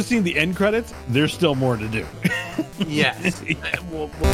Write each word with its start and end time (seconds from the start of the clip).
I've 0.00 0.06
seen 0.06 0.22
the 0.22 0.34
end 0.38 0.56
credits, 0.56 0.94
there's 1.08 1.30
still 1.30 1.54
more 1.54 1.76
to 1.76 1.86
do. 1.86 2.06
yes. 2.86 3.44
Well, 3.90 4.10
well, 4.18 4.32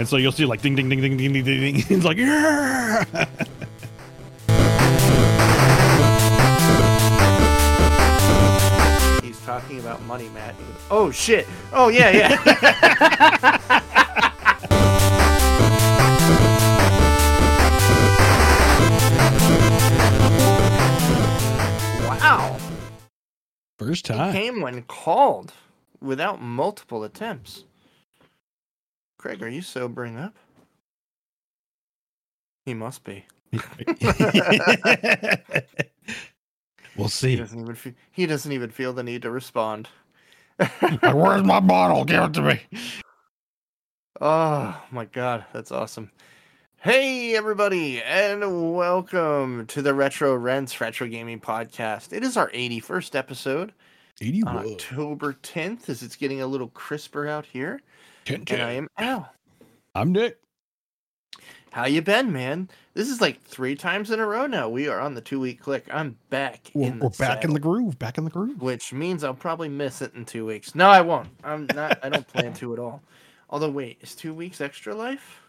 and 0.00 0.08
so 0.08 0.16
you'll 0.16 0.32
see 0.32 0.44
like 0.46 0.62
ding 0.62 0.74
ding 0.74 0.88
ding 0.88 1.00
ding 1.00 1.16
ding 1.16 1.32
ding 1.32 1.44
ding. 1.44 1.74
ding. 1.74 1.84
It's 1.90 2.04
like 2.04 2.16
yeah. 2.16 3.04
he's 9.22 9.40
talking 9.46 9.78
about 9.78 10.02
money, 10.06 10.28
Matt. 10.30 10.56
Oh 10.90 11.12
shit. 11.12 11.46
Oh 11.72 11.86
yeah, 11.86 12.10
yeah. 12.10 13.80
First 23.78 24.06
He 24.06 24.14
time. 24.14 24.32
came 24.32 24.60
when 24.60 24.82
called 24.82 25.52
without 26.00 26.40
multiple 26.40 27.04
attempts. 27.04 27.64
Craig, 29.18 29.42
are 29.42 29.48
you 29.48 29.62
sobering 29.62 30.16
up? 30.18 30.34
He 32.64 32.74
must 32.74 33.04
be. 33.04 33.24
we'll 36.96 37.08
He 37.08 37.08
see. 37.08 37.36
doesn't 37.36 37.60
even 37.60 37.74
feel, 37.74 37.92
he 38.10 38.26
doesn't 38.26 38.52
even 38.52 38.70
feel 38.70 38.92
the 38.92 39.02
need 39.02 39.22
to 39.22 39.30
respond. 39.30 39.88
Where's 41.02 41.42
my 41.44 41.60
bottle? 41.60 42.04
Give 42.04 42.24
it 42.24 42.34
to 42.34 42.42
me. 42.42 42.60
Oh 44.18 44.82
my 44.90 45.04
god, 45.04 45.44
that's 45.52 45.70
awesome. 45.70 46.10
Hey 46.86 47.34
everybody, 47.34 48.00
and 48.00 48.72
welcome 48.76 49.66
to 49.66 49.82
the 49.82 49.92
Retro 49.92 50.36
Rents 50.36 50.80
Retro 50.80 51.08
Gaming 51.08 51.40
Podcast. 51.40 52.12
It 52.12 52.22
is 52.22 52.36
our 52.36 52.48
81st 52.52 53.16
episode 53.16 53.70
on 53.70 54.28
81. 54.28 54.56
October 54.56 55.32
10th 55.42 55.88
as 55.88 56.04
it's 56.04 56.14
getting 56.14 56.42
a 56.42 56.46
little 56.46 56.68
crisper 56.68 57.26
out 57.26 57.44
here. 57.44 57.80
Ten, 58.24 58.44
And 58.48 58.62
I 58.62 58.70
am 58.70 58.86
Al. 58.98 59.28
I'm 59.96 60.12
Nick. 60.12 60.38
How 61.72 61.86
you 61.86 62.02
been, 62.02 62.32
man? 62.32 62.70
This 62.94 63.08
is 63.08 63.20
like 63.20 63.42
three 63.42 63.74
times 63.74 64.12
in 64.12 64.20
a 64.20 64.26
row 64.26 64.46
now. 64.46 64.68
We 64.68 64.86
are 64.86 65.00
on 65.00 65.14
the 65.14 65.20
two 65.20 65.40
week 65.40 65.60
click. 65.60 65.88
I'm 65.92 66.16
back. 66.30 66.70
We're, 66.72 66.86
in 66.86 67.00
the 67.00 67.06
we're 67.06 67.10
back 67.18 67.42
in 67.42 67.52
the 67.52 67.58
groove. 67.58 67.98
Back 67.98 68.16
in 68.16 68.22
the 68.22 68.30
groove. 68.30 68.62
which 68.62 68.92
means 68.92 69.24
I'll 69.24 69.34
probably 69.34 69.68
miss 69.68 70.02
it 70.02 70.14
in 70.14 70.24
two 70.24 70.46
weeks. 70.46 70.76
No, 70.76 70.88
I 70.88 71.00
won't. 71.00 71.30
I'm 71.42 71.66
not. 71.74 71.98
I 72.04 72.10
don't 72.10 72.28
plan 72.28 72.52
to 72.52 72.74
at 72.74 72.78
all. 72.78 73.02
Although, 73.50 73.70
wait, 73.70 73.98
is 74.02 74.14
two 74.14 74.32
weeks 74.32 74.60
extra 74.60 74.94
life? 74.94 75.42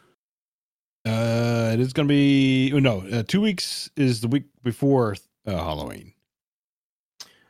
Uh, 1.07 1.71
it 1.73 1.79
is 1.79 1.93
going 1.93 2.07
to 2.07 2.11
be 2.11 2.71
oh, 2.73 2.79
no. 2.79 3.01
Uh, 3.11 3.23
two 3.23 3.41
weeks 3.41 3.89
is 3.95 4.21
the 4.21 4.27
week 4.27 4.43
before 4.63 5.15
uh, 5.45 5.51
Halloween. 5.51 6.13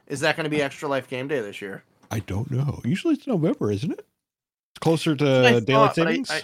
Is 0.07 0.19
that 0.21 0.35
going 0.35 0.45
to 0.45 0.49
be 0.49 0.61
extra 0.61 0.87
life 0.87 1.07
game 1.07 1.27
day 1.27 1.41
this 1.41 1.61
year? 1.61 1.83
I 2.11 2.19
don't 2.19 2.49
know. 2.51 2.81
Usually 2.85 3.15
it's 3.15 3.27
November, 3.27 3.71
isn't 3.71 3.91
it? 3.91 3.99
It's 3.99 4.79
closer 4.79 5.15
to 5.15 5.25
thought, 5.25 5.65
daylight 5.65 5.95
but 5.95 6.07
I- 6.07 6.11
savings. 6.11 6.31
I, 6.31 6.41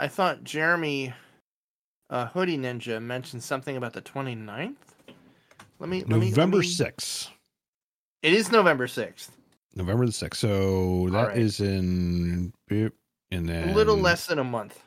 I 0.00 0.08
thought 0.08 0.44
Jeremy 0.44 1.14
uh, 2.10 2.26
Hoodie 2.26 2.58
Ninja 2.58 3.00
mentioned 3.02 3.42
something 3.42 3.76
about 3.76 3.92
the 3.92 4.02
29th. 4.02 4.74
Let 5.78 5.88
me. 5.88 6.00
Let 6.00 6.20
me- 6.20 6.30
November 6.30 6.58
me- 6.58 6.66
sixth. 6.66 7.30
It 8.22 8.32
is 8.32 8.50
November 8.50 8.88
6th. 8.88 9.28
November 9.76 10.06
the 10.06 10.12
sixth. 10.12 10.40
So 10.40 11.08
that 11.10 11.28
right. 11.28 11.38
is 11.38 11.60
in 11.60 12.52
and 12.70 13.48
then 13.48 13.68
A 13.68 13.74
little 13.74 13.96
less 13.96 14.26
than 14.26 14.38
a 14.38 14.44
month. 14.44 14.82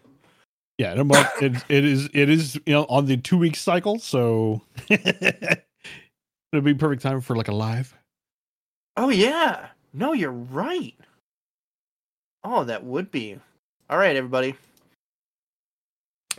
Yeah, 0.77 0.95
it, 0.97 1.63
it 1.69 1.85
is. 1.85 2.09
It 2.13 2.29
is. 2.29 2.55
You 2.65 2.73
know, 2.73 2.85
on 2.85 3.05
the 3.05 3.17
two 3.17 3.37
week 3.37 3.55
cycle. 3.55 3.99
So 3.99 4.61
it'll 4.89 6.61
be 6.63 6.73
perfect 6.73 7.01
time 7.01 7.21
for 7.21 7.35
like 7.35 7.49
a 7.49 7.53
live. 7.53 7.95
Oh 8.97 9.09
yeah. 9.09 9.67
No, 9.93 10.13
you're 10.13 10.31
right. 10.31 10.95
Oh, 12.43 12.63
that 12.63 12.83
would 12.83 13.11
be. 13.11 13.37
All 13.89 13.97
right, 13.97 14.15
everybody. 14.15 14.55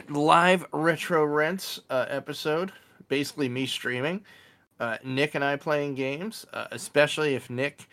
Live 0.08 0.64
retro 0.72 1.24
rents 1.24 1.80
uh, 1.90 2.06
episode. 2.08 2.72
Basically, 3.08 3.48
me 3.48 3.66
streaming. 3.66 4.24
Uh, 4.80 4.96
Nick 5.04 5.34
and 5.34 5.44
I 5.44 5.56
playing 5.56 5.94
games, 5.94 6.46
uh, 6.52 6.66
especially 6.72 7.34
if 7.34 7.50
Nick 7.50 7.88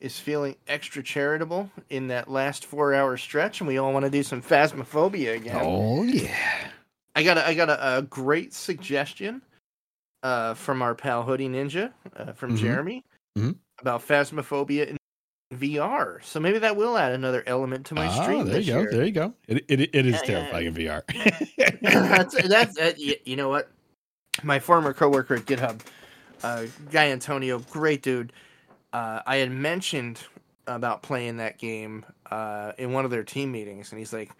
is 0.00 0.18
feeling 0.18 0.56
extra 0.66 1.02
charitable 1.02 1.70
in 1.90 2.08
that 2.08 2.30
last 2.30 2.64
four-hour 2.64 3.16
stretch, 3.16 3.60
and 3.60 3.68
we 3.68 3.78
all 3.78 3.92
want 3.92 4.04
to 4.04 4.10
do 4.10 4.22
some 4.22 4.42
phasmophobia 4.42 5.36
again. 5.36 5.56
Oh 5.60 6.02
yeah. 6.04 6.70
I 7.14 7.22
got 7.22 7.36
a, 7.38 7.46
I 7.46 7.54
got 7.54 7.68
a, 7.68 7.98
a 7.98 8.02
great 8.02 8.54
suggestion 8.54 9.42
uh, 10.22 10.54
from 10.54 10.80
our 10.82 10.94
pal 10.94 11.22
Hoodie 11.22 11.48
Ninja 11.48 11.92
uh, 12.16 12.32
from 12.32 12.54
Mhm. 12.54 12.58
Jeremy 12.58 13.04
Mhm. 13.38 13.56
about 13.80 14.06
phasmophobia 14.06 14.86
in 14.88 14.96
VR. 15.54 16.22
So 16.22 16.40
maybe 16.40 16.58
that 16.60 16.76
will 16.76 16.96
add 16.96 17.12
another 17.12 17.42
element 17.46 17.86
to 17.86 17.94
my 17.94 18.06
Ah, 18.06 18.22
stream. 18.22 18.46
there 18.46 18.60
you 18.60 18.72
go. 18.72 18.80
year. 18.80 18.90
There 18.92 19.04
you 19.04 19.12
go. 19.12 19.34
It 19.48 19.64
it, 19.68 19.80
it 19.80 20.06
is 20.06 20.14
Yeah, 20.14 20.20
yeah, 20.24 20.24
terrifying 20.26 20.66
in 20.66 20.74
VR. 20.74 21.02
that's 21.82 22.48
that's 22.48 22.76
that, 22.76 22.98
you, 22.98 23.16
you 23.24 23.36
know 23.36 23.48
what? 23.48 23.70
My 24.42 24.58
former 24.60 24.94
coworker 24.94 25.34
at 25.34 25.44
GitHub, 25.44 25.80
uh, 26.44 26.64
guy 26.90 27.08
Antonio, 27.10 27.58
great 27.58 28.02
dude. 28.02 28.32
Uh, 28.92 29.20
I 29.26 29.36
had 29.36 29.50
mentioned 29.50 30.20
about 30.66 31.02
playing 31.02 31.38
that 31.38 31.58
game 31.58 32.04
uh, 32.30 32.72
in 32.78 32.92
one 32.92 33.04
of 33.04 33.10
their 33.10 33.24
team 33.24 33.50
meetings, 33.52 33.90
and 33.92 33.98
he's 33.98 34.12
like, 34.12 34.30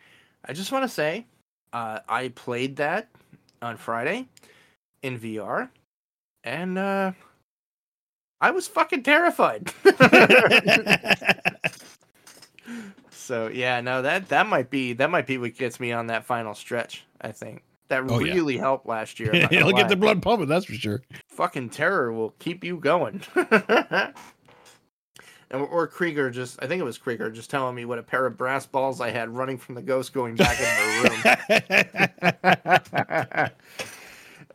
"I 0.44 0.52
just 0.52 0.72
want 0.72 0.84
to 0.84 0.88
say, 0.88 1.26
uh, 1.72 2.00
I 2.08 2.28
played 2.28 2.76
that 2.76 3.08
on 3.62 3.76
Friday 3.76 4.28
in 5.02 5.18
VR, 5.18 5.70
and 6.44 6.78
uh, 6.78 7.12
I 8.40 8.50
was 8.50 8.66
fucking 8.68 9.02
terrified." 9.04 9.72
so 13.10 13.48
yeah, 13.48 13.80
no 13.80 14.02
that 14.02 14.28
that 14.28 14.46
might 14.46 14.70
be 14.70 14.92
that 14.94 15.10
might 15.10 15.26
be 15.26 15.38
what 15.38 15.54
gets 15.56 15.80
me 15.80 15.92
on 15.92 16.06
that 16.08 16.24
final 16.24 16.54
stretch. 16.54 17.04
I 17.20 17.32
think 17.32 17.62
that 17.88 18.04
Oh, 18.08 18.20
yeah. 18.20 18.34
really 18.34 18.56
helped 18.56 18.86
last 18.86 19.18
year. 19.20 19.32
I'm 19.34 19.40
not 19.42 19.50
gonna 19.50 19.66
It'll 19.66 19.76
get 19.76 19.88
the 19.88 19.96
blood 19.96 20.22
pumping. 20.22 20.48
That's 20.48 20.64
for 20.66 20.74
sure. 20.74 21.02
fucking 21.28 21.70
terror 21.70 22.12
will 22.12 22.30
keep 22.38 22.64
you 22.64 22.76
going. 22.78 23.22
and 25.50 25.62
or 25.62 25.86
Krieger 25.86 26.30
just 26.30 26.62
I 26.62 26.66
think 26.66 26.80
it 26.80 26.84
was 26.84 26.98
Krieger 26.98 27.30
just 27.30 27.50
telling 27.50 27.74
me 27.74 27.84
what 27.84 27.98
a 27.98 28.02
pair 28.02 28.26
of 28.26 28.36
brass 28.36 28.66
balls 28.66 29.00
I 29.00 29.10
had 29.10 29.28
running 29.30 29.58
from 29.58 29.74
the 29.74 29.82
ghost 29.82 30.12
going 30.12 30.36
back 30.36 30.58
into 30.60 30.72
the 31.02 32.50
room. 33.42 33.50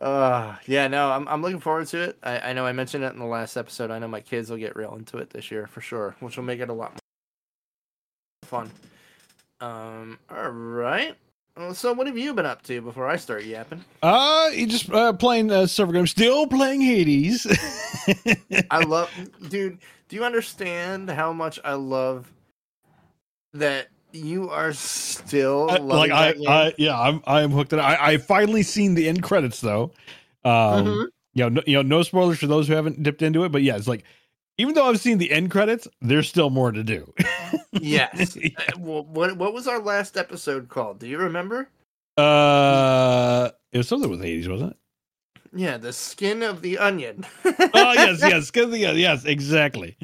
uh 0.00 0.56
yeah, 0.66 0.88
no, 0.88 1.10
I'm 1.10 1.28
I'm 1.28 1.42
looking 1.42 1.60
forward 1.60 1.86
to 1.88 2.00
it. 2.00 2.18
I, 2.22 2.50
I 2.50 2.52
know 2.52 2.66
I 2.66 2.72
mentioned 2.72 3.04
it 3.04 3.12
in 3.12 3.18
the 3.18 3.26
last 3.26 3.56
episode. 3.56 3.90
I 3.90 3.98
know 3.98 4.08
my 4.08 4.20
kids 4.20 4.50
will 4.50 4.56
get 4.58 4.76
real 4.76 4.94
into 4.94 5.18
it 5.18 5.30
this 5.30 5.50
year 5.50 5.66
for 5.66 5.80
sure, 5.80 6.16
which 6.20 6.36
will 6.36 6.44
make 6.44 6.60
it 6.60 6.68
a 6.70 6.74
lot 6.74 6.92
more 6.92 6.98
fun. 8.44 8.70
Um 9.60 10.18
all 10.30 10.50
right. 10.50 11.14
So 11.72 11.94
what 11.94 12.06
have 12.06 12.18
you 12.18 12.34
been 12.34 12.44
up 12.44 12.60
to 12.64 12.82
before 12.82 13.08
I 13.08 13.16
start 13.16 13.44
yapping? 13.44 13.82
uh, 14.02 14.50
you 14.52 14.66
just 14.66 14.90
uh, 14.90 15.14
playing 15.14 15.50
uh, 15.50 15.66
server 15.66 15.90
games. 15.90 16.10
Still 16.10 16.46
playing 16.46 16.82
Hades. 16.82 17.46
I 18.70 18.80
love, 18.86 19.10
dude. 19.48 19.78
Do 20.08 20.16
you 20.16 20.24
understand 20.24 21.10
how 21.10 21.32
much 21.32 21.58
I 21.64 21.74
love 21.74 22.32
that 23.54 23.88
you 24.12 24.48
are 24.50 24.72
still 24.72 25.66
loving 25.66 25.86
like 25.88 26.12
I? 26.12 26.34
I, 26.46 26.74
yeah, 26.78 26.98
I'm, 26.98 27.22
I 27.26 27.42
am 27.42 27.50
hooked. 27.50 27.72
On. 27.72 27.80
I, 27.80 27.96
I 28.00 28.16
finally 28.18 28.62
seen 28.62 28.94
the 28.94 29.08
end 29.08 29.22
credits 29.22 29.60
though. 29.60 29.92
Um, 30.44 30.86
Mhm. 30.86 31.06
you 31.34 31.42
know, 31.44 31.48
no, 31.48 31.62
you 31.66 31.74
know, 31.76 31.82
no 31.82 32.02
spoilers 32.02 32.38
for 32.38 32.46
those 32.46 32.68
who 32.68 32.74
haven't 32.74 33.02
dipped 33.02 33.22
into 33.22 33.44
it, 33.44 33.50
but 33.52 33.62
yeah, 33.62 33.76
it's 33.76 33.88
like 33.88 34.04
even 34.58 34.74
though 34.74 34.88
I've 34.88 35.00
seen 35.00 35.18
the 35.18 35.30
end 35.32 35.50
credits, 35.50 35.86
there's 36.00 36.28
still 36.28 36.50
more 36.50 36.72
to 36.72 36.82
do. 36.84 37.12
yes. 37.72 38.38
Uh, 38.58 38.78
well, 38.78 39.04
what 39.04 39.36
what 39.36 39.52
was 39.52 39.66
our 39.66 39.80
last 39.80 40.16
episode 40.16 40.68
called? 40.68 40.98
Do 40.98 41.06
you 41.08 41.18
remember? 41.18 41.68
Uh, 42.16 43.50
it 43.72 43.78
was 43.78 43.88
something 43.88 44.08
with 44.08 44.22
Hades, 44.22 44.48
wasn't 44.48 44.70
it? 44.70 44.76
Yeah, 45.54 45.76
the 45.76 45.92
skin 45.92 46.42
of 46.42 46.62
the 46.62 46.78
onion. 46.78 47.24
Oh 47.44 47.92
yes, 47.92 48.20
yes, 48.20 48.50
'cause 48.50 48.70
the- 48.70 48.86
onion. 48.86 48.96
yes, 48.98 49.24
exactly. 49.24 49.96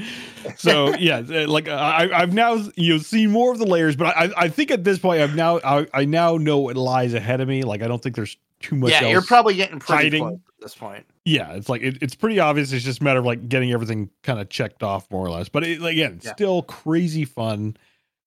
So 0.56 0.94
yeah, 0.99 1.21
like 1.49 1.69
I, 1.69 2.11
I've 2.12 2.33
now 2.33 2.55
you 2.77 2.94
know 2.94 2.99
seen 2.99 3.31
more 3.31 3.53
of 3.53 3.59
the 3.59 3.67
layers, 3.67 3.97
but 3.97 4.17
I, 4.17 4.31
I 4.37 4.49
think 4.49 4.71
at 4.71 4.85
this 4.85 4.99
point 4.99 5.21
I've 5.21 5.35
now 5.35 5.59
I, 5.65 5.87
I 5.94 6.05
now 6.05 6.37
know 6.37 6.59
what 6.59 6.77
lies 6.77 7.15
ahead 7.15 7.41
of 7.41 7.49
me. 7.49 7.62
Like 7.62 7.83
I 7.83 7.89
don't 7.89 8.03
think 8.03 8.17
there's 8.17 8.37
too 8.61 8.77
much. 8.77 8.91
yeah, 8.93 9.03
else. 9.03 9.11
you're 9.11 9.23
probably 9.23 9.55
getting 9.55 9.79
pretty 9.81 10.05
hiding. 10.05 10.23
close 10.23 10.35
at 10.35 10.61
this 10.61 10.75
point. 10.75 11.05
yeah, 11.25 11.53
it's 11.55 11.69
like 11.69 11.83
it, 11.83 11.99
it's 12.00 12.15
pretty 12.15 12.38
obvious. 12.41 12.73
It's 12.73 12.85
just 12.85 13.00
a 13.00 13.05
matter 13.05 13.19
of 13.21 13.25
like 13.27 13.49
getting 13.49 13.73
everything 13.73 14.11
kind 14.23 14.38
of 14.41 14.49
checked 14.49 14.83
off 14.83 15.11
more 15.11 15.27
or 15.27 15.31
less. 15.31 15.49
But 15.49 15.65
it, 15.65 15.83
again, 15.85 16.21
Yeah. 16.23 16.33
still 16.33 16.62
crazy 16.62 17.25
fun. 17.25 17.77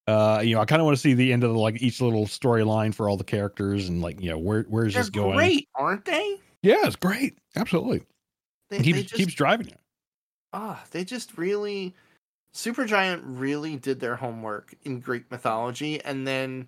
Uh, 0.08 0.40
you 0.44 0.54
know, 0.54 0.62
I 0.62 0.66
kind 0.66 0.80
of 0.82 0.86
want 0.86 0.96
to 0.98 1.02
see 1.02 1.16
the 1.16 1.34
end 1.34 1.44
of 1.44 1.52
the, 1.52 1.58
like 1.58 1.82
each 1.82 2.00
little 2.00 2.26
storyline 2.28 2.94
for 2.94 3.10
all 3.10 3.18
the 3.18 3.24
characters 3.24 3.90
and 3.90 4.02
like 4.04 4.22
you 4.22 4.30
know 4.30 4.38
where 4.38 4.64
where's 4.70 4.94
They're 4.94 5.02
this 5.04 5.10
going? 5.10 5.36
great, 5.36 5.68
aren't 5.74 6.06
they? 6.06 6.40
Yeah, 6.66 6.86
it's 6.88 6.96
great. 6.96 7.38
Absolutely, 7.56 8.02
They, 8.70 8.78
it 8.78 8.84
keeps 8.84 8.98
they 8.98 9.04
just 9.04 9.16
keeps 9.16 9.34
driving 9.34 9.68
you. 9.70 9.76
ah, 10.54 10.84
they 10.92 11.04
just 11.04 11.38
really 11.38 11.94
Supergiant 12.54 13.22
really 13.24 13.76
did 13.76 14.00
their 14.00 14.16
homework 14.16 14.74
in 14.84 15.00
Greek 15.00 15.30
mythology 15.30 16.02
and 16.04 16.26
then 16.26 16.68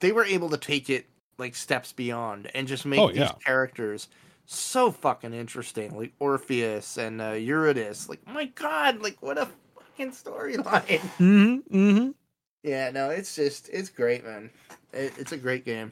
they 0.00 0.12
were 0.12 0.24
able 0.24 0.48
to 0.50 0.56
take 0.56 0.88
it 0.88 1.06
like 1.38 1.54
steps 1.54 1.92
beyond 1.92 2.50
and 2.54 2.66
just 2.68 2.86
make 2.86 3.00
Oh, 3.00 3.08
these 3.08 3.18
yeah. 3.18 3.32
characters 3.44 4.08
so 4.46 4.90
fucking 4.90 5.32
interesting. 5.32 5.96
Like 5.96 6.12
Orpheus 6.18 6.96
and 6.98 7.20
uh, 7.20 7.30
Eurydice. 7.32 8.08
Like 8.08 8.26
my 8.26 8.46
god, 8.46 9.00
like 9.00 9.16
what 9.20 9.38
a 9.38 9.48
fucking 9.76 10.12
storyline. 10.12 11.00
Mm-hmm. 11.20 11.76
Mm-hmm. 11.76 12.10
Yeah, 12.64 12.90
no, 12.92 13.10
it's 13.10 13.34
just 13.34 13.68
it's 13.72 13.88
great, 13.90 14.24
man. 14.24 14.48
It, 14.92 15.12
it's 15.18 15.32
a 15.32 15.36
great 15.36 15.64
game. 15.64 15.90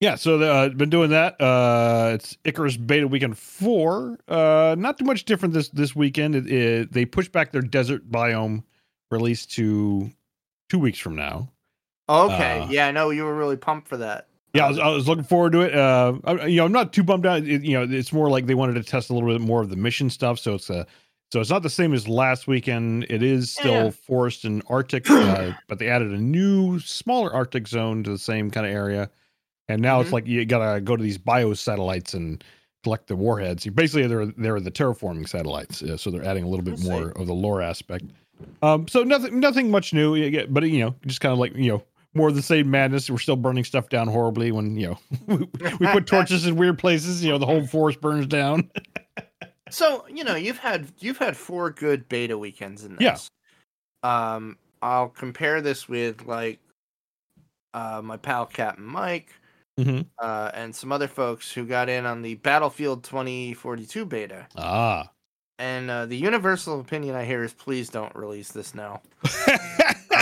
Yeah, 0.00 0.14
so 0.14 0.40
uh, 0.40 0.70
been 0.70 0.88
doing 0.88 1.10
that. 1.10 1.38
Uh, 1.40 2.12
it's 2.14 2.36
Icarus 2.44 2.78
Beta 2.78 3.06
Weekend 3.06 3.36
Four. 3.36 4.18
Uh, 4.26 4.74
not 4.78 4.98
too 4.98 5.04
much 5.04 5.26
different 5.26 5.52
this 5.52 5.68
this 5.68 5.94
weekend. 5.94 6.34
It, 6.34 6.50
it, 6.50 6.92
they 6.92 7.04
pushed 7.04 7.32
back 7.32 7.52
their 7.52 7.60
desert 7.60 8.10
biome 8.10 8.62
release 9.10 9.44
to 9.46 10.10
two 10.70 10.78
weeks 10.78 10.98
from 10.98 11.16
now. 11.16 11.50
Okay, 12.08 12.60
Uh, 12.60 12.68
yeah, 12.70 12.86
I 12.88 12.92
know 12.92 13.10
you 13.10 13.24
were 13.24 13.36
really 13.36 13.56
pumped 13.58 13.88
for 13.88 13.98
that. 13.98 14.26
Yeah, 14.54 14.64
I 14.66 14.68
was, 14.70 14.78
I 14.78 14.88
was 14.88 15.06
looking 15.06 15.22
forward 15.22 15.52
to 15.52 15.60
it. 15.60 15.74
Uh, 15.74 16.14
I, 16.24 16.46
you 16.46 16.56
know, 16.56 16.64
I'm 16.64 16.72
not 16.72 16.92
too 16.92 17.04
bummed 17.04 17.26
out. 17.26 17.42
It, 17.44 17.62
you 17.62 17.74
know, 17.78 17.86
it's 17.88 18.12
more 18.12 18.30
like 18.30 18.46
they 18.46 18.54
wanted 18.54 18.74
to 18.74 18.82
test 18.82 19.10
a 19.10 19.14
little 19.14 19.28
bit 19.28 19.40
more 19.40 19.60
of 19.62 19.68
the 19.68 19.76
mission 19.76 20.10
stuff. 20.10 20.40
So 20.40 20.54
it's 20.54 20.70
a, 20.70 20.86
so 21.30 21.40
it's 21.40 21.50
not 21.50 21.62
the 21.62 21.70
same 21.70 21.92
as 21.94 22.08
last 22.08 22.48
weekend. 22.48 23.06
It 23.08 23.22
is 23.22 23.52
still 23.52 23.84
Yeah. 23.84 23.90
forest 23.90 24.44
and 24.44 24.62
Arctic, 24.68 25.08
uh, 25.10 25.52
but 25.68 25.78
they 25.78 25.88
added 25.88 26.10
a 26.10 26.18
new 26.18 26.80
smaller 26.80 27.32
Arctic 27.32 27.68
zone 27.68 28.02
to 28.04 28.10
the 28.10 28.18
same 28.18 28.50
kind 28.50 28.66
of 28.66 28.72
area. 28.72 29.10
And 29.70 29.80
now 29.82 30.00
it's 30.00 30.10
Mhm. 30.10 30.14
like 30.14 30.26
you 30.26 30.44
gotta 30.44 30.80
go 30.80 30.96
to 30.96 31.02
these 31.02 31.18
bio 31.18 31.54
satellites 31.54 32.14
and 32.14 32.42
collect 32.82 33.06
the 33.08 33.16
warheads. 33.16 33.64
You 33.64 33.72
basically 33.72 34.06
they're 34.06 34.26
they're 34.26 34.60
the 34.60 34.70
terraforming 34.70 35.28
satellites, 35.28 35.82
uh, 35.82 35.96
so 35.96 36.10
they're 36.10 36.24
adding 36.24 36.44
a 36.44 36.48
little 36.48 36.64
bit 36.64 36.74
I 36.74 36.76
see. 36.78 36.90
more 36.90 37.10
of 37.10 37.26
the 37.26 37.34
lore 37.34 37.62
aspect. 37.62 38.06
Um, 38.62 38.88
so 38.88 39.02
nothing 39.02 39.38
nothing 39.40 39.70
much 39.70 39.92
new, 39.92 40.14
but 40.48 40.62
you 40.64 40.80
know, 40.80 40.94
just 41.06 41.20
kind 41.20 41.32
of 41.32 41.38
like 41.38 41.54
you 41.54 41.70
know 41.70 41.82
more 42.14 42.28
of 42.28 42.34
the 42.34 42.42
same 42.42 42.70
madness. 42.70 43.08
We're 43.08 43.18
still 43.18 43.36
burning 43.36 43.64
stuff 43.64 43.88
down 43.90 44.08
horribly 44.08 44.50
when 44.50 44.76
you 44.76 44.88
know 44.88 44.98
we 45.78 45.86
put 45.86 46.06
torches 46.06 46.46
in 46.46 46.56
weird 46.56 46.78
places. 46.78 47.22
You 47.22 47.30
know, 47.30 47.38
the 47.38 47.46
whole 47.46 47.66
forest 47.66 48.00
burns 48.00 48.26
down. 48.26 48.70
So 49.72 50.04
you 50.08 50.24
know 50.24 50.34
you've 50.34 50.58
had 50.58 50.90
you've 50.98 51.18
had 51.18 51.36
four 51.36 51.70
good 51.70 52.08
beta 52.08 52.36
weekends 52.36 52.84
in 52.84 52.96
this. 52.96 53.30
Yeah. 54.02 54.32
Um, 54.34 54.58
I'll 54.82 55.08
compare 55.10 55.60
this 55.60 55.88
with 55.88 56.26
like 56.26 56.58
uh, 57.72 58.00
my 58.02 58.16
pal 58.16 58.46
Captain 58.46 58.84
Mike 58.84 59.32
Mhm. 59.84 60.06
uh, 60.18 60.50
and 60.54 60.74
some 60.74 60.92
other 60.92 61.08
folks 61.08 61.52
who 61.52 61.64
got 61.66 61.88
in 61.88 62.06
on 62.06 62.22
the 62.22 62.34
Battlefield 62.36 63.04
2042 63.04 64.04
beta. 64.06 64.46
Ah. 64.56 65.10
And 65.58 65.90
uh, 65.90 66.06
the 66.06 66.16
universal 66.16 66.80
opinion 66.80 67.14
I 67.14 67.24
hear 67.24 67.42
is 67.42 67.52
please 67.52 67.90
don't 67.90 68.14
release 68.14 68.52
this 68.52 68.74
now. 68.74 69.02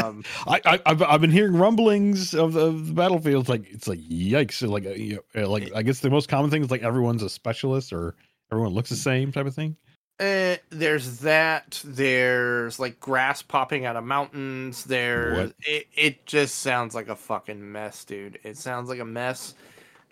Um, 0.04 0.22
I, 0.46 0.60
I 0.64 0.80
I've, 0.86 1.02
I've 1.02 1.20
been 1.20 1.30
hearing 1.30 1.56
rumblings 1.56 2.34
of 2.34 2.52
the, 2.52 2.66
of 2.66 2.86
the 2.88 2.92
battlefield. 2.92 3.40
It's 3.42 3.48
like 3.48 3.72
it's 3.72 3.88
like 3.88 3.98
yikes. 4.00 4.66
Like 4.68 4.86
uh, 4.86 4.90
you 4.90 5.20
know, 5.34 5.42
uh, 5.42 5.48
like 5.48 5.74
I 5.74 5.82
guess 5.82 6.00
the 6.00 6.10
most 6.10 6.28
common 6.28 6.50
thing 6.50 6.62
is 6.62 6.70
like 6.70 6.82
everyone's 6.82 7.22
a 7.22 7.28
specialist 7.28 7.92
or 7.92 8.14
everyone 8.52 8.74
looks 8.74 8.90
the 8.90 8.96
same 8.96 9.32
type 9.32 9.46
of 9.46 9.54
thing. 9.54 9.76
Uh, 10.20 10.56
there's 10.70 11.20
that. 11.20 11.80
There's 11.84 12.80
like 12.80 12.98
grass 12.98 13.40
popping 13.40 13.84
out 13.84 13.94
of 13.96 14.02
mountains. 14.04 14.82
There, 14.84 15.52
it 15.60 15.86
it 15.94 16.26
just 16.26 16.56
sounds 16.56 16.94
like 16.94 17.08
a 17.08 17.14
fucking 17.14 17.70
mess, 17.70 18.04
dude. 18.04 18.38
It 18.42 18.56
sounds 18.56 18.88
like 18.88 18.98
a 18.98 19.04
mess. 19.04 19.54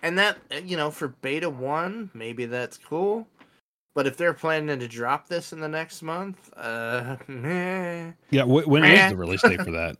And 0.03 0.17
that 0.19 0.39
uh, 0.53 0.59
you 0.59 0.77
know, 0.77 0.93
for 0.93 1.09
beta 1.09 1.51
one, 1.51 2.11
maybe 2.15 2.47
that's 2.47 2.79
cool. 2.79 3.27
But 3.97 4.07
if 4.07 4.17
they're 4.17 4.35
planning 4.35 4.79
to 4.79 4.87
drop 4.87 5.27
this 5.27 5.53
in 5.53 5.59
the 5.59 5.69
next 5.69 6.03
month, 6.03 6.53
uh, 6.57 7.17
meh. 7.27 8.13
Yeah. 8.31 8.43
Wh- 8.45 8.69
when 8.69 8.85
is 8.85 8.99
Eh. 9.01 9.09
the 9.09 9.17
release 9.17 9.43
date 9.43 9.63
for 9.63 9.73
that? 9.73 9.97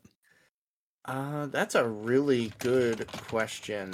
uh, 1.07 1.47
that's 1.47 1.75
a 1.75 1.89
really 1.89 2.53
good 2.59 3.07
question. 3.29 3.93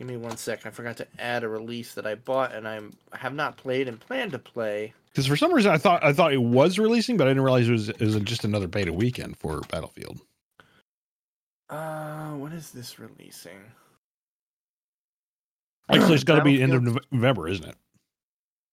Give 0.00 0.08
me 0.08 0.16
one 0.16 0.38
sec. 0.38 0.64
I 0.64 0.70
forgot 0.70 0.96
to 0.96 1.06
add 1.18 1.44
a 1.44 1.48
release 1.50 1.92
that 1.92 2.06
I 2.06 2.14
bought 2.14 2.54
and 2.54 2.66
I'm 2.66 2.94
I 3.12 3.18
have 3.18 3.34
not 3.34 3.58
played 3.58 3.86
and 3.86 4.00
plan 4.00 4.30
to 4.30 4.38
play. 4.38 4.94
Because 5.10 5.26
for 5.26 5.36
some 5.36 5.52
reason 5.52 5.70
I 5.72 5.76
thought 5.76 6.02
I 6.02 6.14
thought 6.14 6.32
it 6.32 6.40
was 6.40 6.78
releasing, 6.78 7.18
but 7.18 7.26
I 7.26 7.30
didn't 7.32 7.42
realize 7.42 7.68
it 7.68 7.72
was 7.72 7.90
it 7.90 8.00
was 8.00 8.16
just 8.20 8.44
another 8.44 8.66
beta 8.66 8.94
weekend 8.94 9.36
for 9.36 9.60
Battlefield. 9.68 10.18
Uh, 11.68 12.30
when 12.30 12.52
is 12.52 12.70
this 12.70 12.98
releasing? 12.98 13.58
Actually, 15.90 16.14
it's 16.14 16.24
got 16.24 16.36
to 16.36 16.44
be 16.44 16.62
end 16.62 16.72
of 16.72 16.82
November, 17.12 17.46
isn't 17.46 17.68
it? 17.68 17.76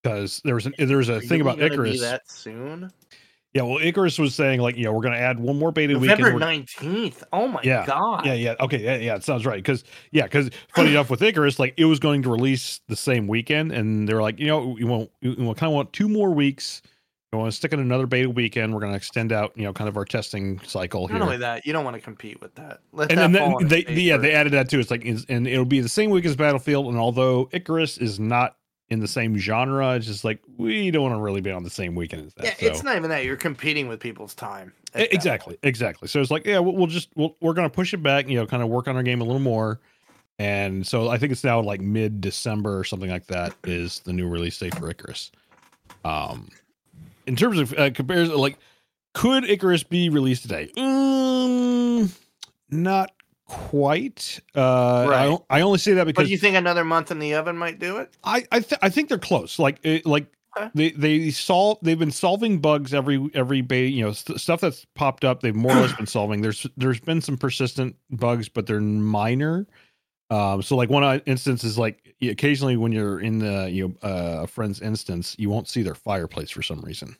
Because 0.01 0.39
there 0.45 0.55
was 0.55 0.65
an, 0.65 0.75
there 0.77 0.95
was 0.95 1.09
a 1.09 1.19
thing 1.19 1.41
about 1.41 1.59
Icarus. 1.59 1.99
that 1.99 2.31
soon? 2.31 2.89
Yeah, 3.57 3.63
well, 3.63 3.79
Icarus 3.81 4.19
was 4.19 4.35
saying 4.35 4.61
like, 4.61 4.77
you 4.77 4.83
know, 4.83 4.93
we're 4.93 5.01
going 5.01 5.15
to 5.15 5.19
add 5.19 5.39
one 5.39 5.57
more 5.57 5.71
beta 5.71 5.93
November 5.93 6.15
weekend. 6.15 6.35
We're- 6.35 6.39
nineteenth. 6.39 7.23
Oh 7.33 7.47
my 7.47 7.59
Yeah, 7.63 7.85
god! 7.87 8.25
Yeah, 8.25 8.33
yeah, 8.33 8.55
okay, 8.59 8.77
yeah, 8.77 8.97
yeah. 8.97 9.15
It 9.15 9.23
sounds 9.23 9.45
right. 9.45 9.57
Because 9.57 9.83
yeah, 10.11 10.23
because 10.23 10.51
funny 10.75 10.91
enough 10.91 11.09
with 11.09 11.23
Icarus, 11.23 11.57
like 11.57 11.73
it 11.75 11.85
was 11.85 11.97
going 11.99 12.21
to 12.21 12.29
release 12.29 12.81
the 12.87 12.95
same 12.95 13.27
weekend, 13.27 13.71
and 13.71 14.07
they're 14.07 14.21
like, 14.21 14.39
you 14.39 14.45
know, 14.47 14.75
we 14.77 14.83
want 14.83 15.09
we 15.21 15.35
kind 15.35 15.63
of 15.63 15.71
want 15.71 15.91
two 15.91 16.07
more 16.07 16.31
weeks. 16.31 16.81
We 17.33 17.39
want 17.39 17.51
to 17.51 17.57
stick 17.57 17.73
in 17.73 17.79
another 17.81 18.07
beta 18.07 18.29
weekend. 18.29 18.73
We're 18.73 18.79
going 18.79 18.93
to 18.93 18.97
extend 18.97 19.33
out, 19.33 19.51
you 19.55 19.63
know, 19.63 19.73
kind 19.73 19.89
of 19.89 19.97
our 19.97 20.05
testing 20.05 20.61
cycle 20.61 21.09
Not 21.09 21.15
here. 21.15 21.23
only 21.23 21.37
that, 21.37 21.65
you 21.65 21.73
don't 21.73 21.83
want 21.83 21.95
to 21.95 22.01
compete 22.01 22.39
with 22.39 22.55
that. 22.55 22.79
Let 22.93 23.11
and, 23.11 23.33
that 23.35 23.39
fall 23.39 23.59
then 23.59 23.67
they, 23.67 23.85
yeah, 23.85 24.15
they 24.17 24.33
added 24.33 24.53
that 24.53 24.69
too. 24.69 24.79
It's 24.79 24.89
like, 24.91 25.03
and 25.03 25.47
it'll 25.47 25.65
be 25.65 25.81
the 25.81 25.89
same 25.89 26.09
week 26.09 26.25
as 26.25 26.35
Battlefield. 26.35 26.85
And 26.87 26.97
although 26.97 27.49
Icarus 27.51 27.97
is 27.97 28.19
not 28.19 28.56
in 28.89 28.99
the 28.99 29.07
same 29.07 29.37
genre, 29.37 29.95
it's 29.95 30.05
just 30.05 30.23
like 30.23 30.39
we 30.57 30.91
don't 30.91 31.03
want 31.03 31.15
to 31.15 31.21
really 31.21 31.41
be 31.41 31.51
on 31.51 31.63
the 31.63 31.69
same 31.69 31.95
weekend 31.95 32.27
as 32.27 32.33
that. 32.35 32.45
Yeah, 32.45 32.53
so. 32.59 32.65
it's 32.67 32.83
not 32.83 32.95
even 32.95 33.09
that. 33.09 33.25
You're 33.25 33.35
competing 33.35 33.87
with 33.87 33.99
people's 33.99 34.33
time. 34.33 34.73
exactly 34.95 35.57
exactly 35.63 36.07
so 36.07 36.19
it's 36.21 36.31
like 36.31 36.45
yeah 36.45 36.59
we'll, 36.59 36.73
we'll 36.73 36.87
just 36.87 37.09
we'll, 37.15 37.35
we're 37.41 37.53
gonna 37.53 37.69
push 37.69 37.93
it 37.93 38.01
back 38.01 38.27
you 38.27 38.35
know 38.35 38.45
kind 38.45 38.63
of 38.63 38.69
work 38.69 38.87
on 38.87 38.95
our 38.95 39.03
game 39.03 39.21
a 39.21 39.23
little 39.23 39.39
more 39.39 39.79
and 40.39 40.85
so 40.85 41.09
i 41.09 41.17
think 41.17 41.31
it's 41.31 41.43
now 41.43 41.59
like 41.59 41.81
mid 41.81 42.21
december 42.21 42.77
or 42.77 42.83
something 42.83 43.09
like 43.09 43.27
that 43.27 43.53
is 43.65 43.99
the 44.01 44.13
new 44.13 44.27
release 44.27 44.57
date 44.57 44.73
for 44.75 44.89
icarus 44.89 45.31
um 46.05 46.49
in 47.25 47.35
terms 47.35 47.59
of 47.59 47.73
uh, 47.77 47.89
comparison 47.91 48.35
like 48.37 48.57
could 49.13 49.43
icarus 49.49 49.83
be 49.83 50.09
released 50.09 50.43
today 50.43 50.71
mm, 50.75 52.09
not 52.69 53.11
quite 53.47 54.39
uh 54.55 54.61
I, 54.61 55.07
Right. 55.07 55.27
o- 55.27 55.45
I 55.49 55.61
only 55.61 55.79
say 55.79 55.93
that 55.93 56.05
because. 56.05 56.23
But 56.25 56.29
you 56.29 56.37
think 56.37 56.55
another 56.55 56.83
month 56.83 57.11
in 57.11 57.19
the 57.19 57.33
oven 57.35 57.57
might 57.57 57.79
do 57.79 57.97
it? 57.97 58.13
I 58.23 58.45
I, 58.51 58.59
th- 58.59 58.79
I 58.81 58.89
think 58.89 59.09
they're 59.09 59.17
close. 59.17 59.59
Like 59.59 59.79
it, 59.83 60.05
like 60.05 60.27
Okay. 60.57 60.69
they 60.73 60.89
they 60.91 61.29
solve 61.29 61.77
they've 61.83 61.99
been 61.99 62.09
solving 62.11 62.59
bugs 62.59 62.91
every 62.93 63.29
every 63.35 63.61
beta 63.61 63.89
you 63.91 64.03
know 64.03 64.11
st- 64.11 64.39
stuff 64.39 64.59
that's 64.61 64.85
popped 64.95 65.23
up. 65.23 65.41
They've 65.41 65.53
more 65.55 65.71
or 65.71 65.81
less 65.81 65.93
been 65.93 66.07
solving. 66.07 66.41
There's 66.41 66.65
there's 66.77 66.99
been 66.99 67.21
some 67.21 67.37
persistent 67.37 67.95
bugs, 68.09 68.49
but 68.49 68.65
they're 68.65 68.81
minor. 68.81 69.67
Um, 70.31 70.61
so 70.63 70.75
like 70.75 70.89
one 70.89 71.03
uh, 71.03 71.19
instance 71.25 71.63
is 71.63 71.77
like 71.77 72.15
occasionally 72.23 72.75
when 72.75 72.91
you're 72.91 73.19
in 73.19 73.37
the 73.39 73.69
you 73.71 73.87
know 74.01 74.09
uh, 74.09 74.43
a 74.43 74.47
friend's 74.47 74.81
instance, 74.81 75.35
you 75.37 75.49
won't 75.49 75.69
see 75.69 75.83
their 75.83 75.95
fireplace 75.95 76.49
for 76.49 76.63
some 76.63 76.81
reason. 76.81 77.15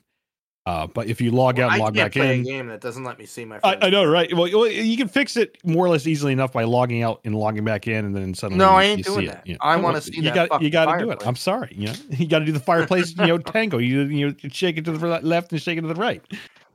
Uh, 0.68 0.86
but 0.86 1.06
if 1.06 1.18
you 1.18 1.30
log 1.30 1.58
out, 1.58 1.70
I 1.70 1.76
and 1.76 1.80
log 1.80 1.94
can't 1.94 2.12
back 2.12 2.12
play 2.12 2.34
in, 2.34 2.40
a 2.40 2.44
game 2.44 2.66
that 2.66 2.82
doesn't 2.82 3.02
let 3.02 3.18
me 3.18 3.24
see 3.24 3.46
my. 3.46 3.58
I, 3.64 3.86
I 3.86 3.88
know, 3.88 4.04
right? 4.04 4.30
Well, 4.34 4.50
well, 4.52 4.68
you 4.68 4.98
can 4.98 5.08
fix 5.08 5.34
it 5.38 5.56
more 5.64 5.86
or 5.86 5.88
less 5.88 6.06
easily 6.06 6.34
enough 6.34 6.52
by 6.52 6.64
logging 6.64 7.02
out 7.02 7.22
and 7.24 7.34
logging 7.34 7.64
back 7.64 7.88
in, 7.88 8.04
and 8.04 8.14
then 8.14 8.34
suddenly 8.34 8.62
No, 8.62 8.72
I 8.72 8.84
ain't 8.84 9.02
doing 9.02 9.24
that. 9.28 9.38
It, 9.38 9.46
you 9.46 9.52
know. 9.54 9.60
I 9.62 9.76
wanna 9.76 10.02
see 10.02 10.16
you 10.16 10.24
that 10.24 10.50
got 10.50 10.60
you 10.60 10.68
got 10.68 10.92
to 10.98 11.02
do 11.02 11.10
it. 11.10 11.22
I'm 11.24 11.36
sorry, 11.36 11.72
you 11.74 11.86
know, 11.86 11.94
you 12.10 12.28
got 12.28 12.40
to 12.40 12.44
do 12.44 12.52
the 12.52 12.60
fireplace, 12.60 13.16
you 13.16 13.28
know, 13.28 13.38
tango. 13.38 13.78
You 13.78 14.02
you 14.02 14.36
shake 14.50 14.76
it 14.76 14.84
to 14.84 14.92
the 14.92 15.20
left 15.22 15.52
and 15.52 15.62
shake 15.62 15.78
it 15.78 15.80
to 15.80 15.88
the 15.88 15.94
right. 15.94 16.22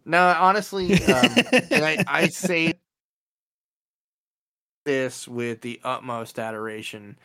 No, 0.05 0.35
honestly, 0.39 0.95
um, 1.05 1.35
and 1.69 1.85
I, 1.85 2.03
I 2.07 2.27
say 2.29 2.73
this 4.85 5.27
with 5.27 5.61
the 5.61 5.79
utmost 5.83 6.39
adoration. 6.39 7.15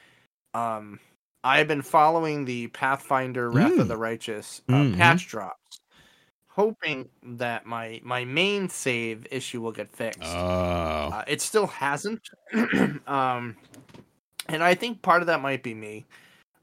Um, 0.53 1.01
I've 1.43 1.67
been 1.67 1.83
following 1.83 2.45
the 2.45 2.67
Pathfinder 2.69 3.51
Wrath 3.51 3.73
Mm. 3.73 3.81
of 3.81 3.89
the 3.89 3.97
Righteous 3.97 4.61
uh, 4.69 4.73
Mhm. 4.73 4.99
patch 4.99 5.29
drops, 5.29 5.81
hoping 6.59 7.09
that 7.23 7.65
my 7.65 8.01
my 8.03 8.25
main 8.25 8.69
save 8.69 9.27
issue 9.31 9.61
will 9.61 9.71
get 9.73 9.89
fixed. 9.91 10.21
Oh, 10.25 11.11
Uh, 11.13 11.25
it 11.29 11.41
still 11.41 11.69
hasn't. 11.69 12.21
um, 13.07 13.57
and 14.49 14.63
I 14.65 14.75
think 14.75 15.01
part 15.01 15.23
of 15.23 15.27
that 15.29 15.41
might 15.41 15.63
be 15.63 15.73
me. 15.73 16.05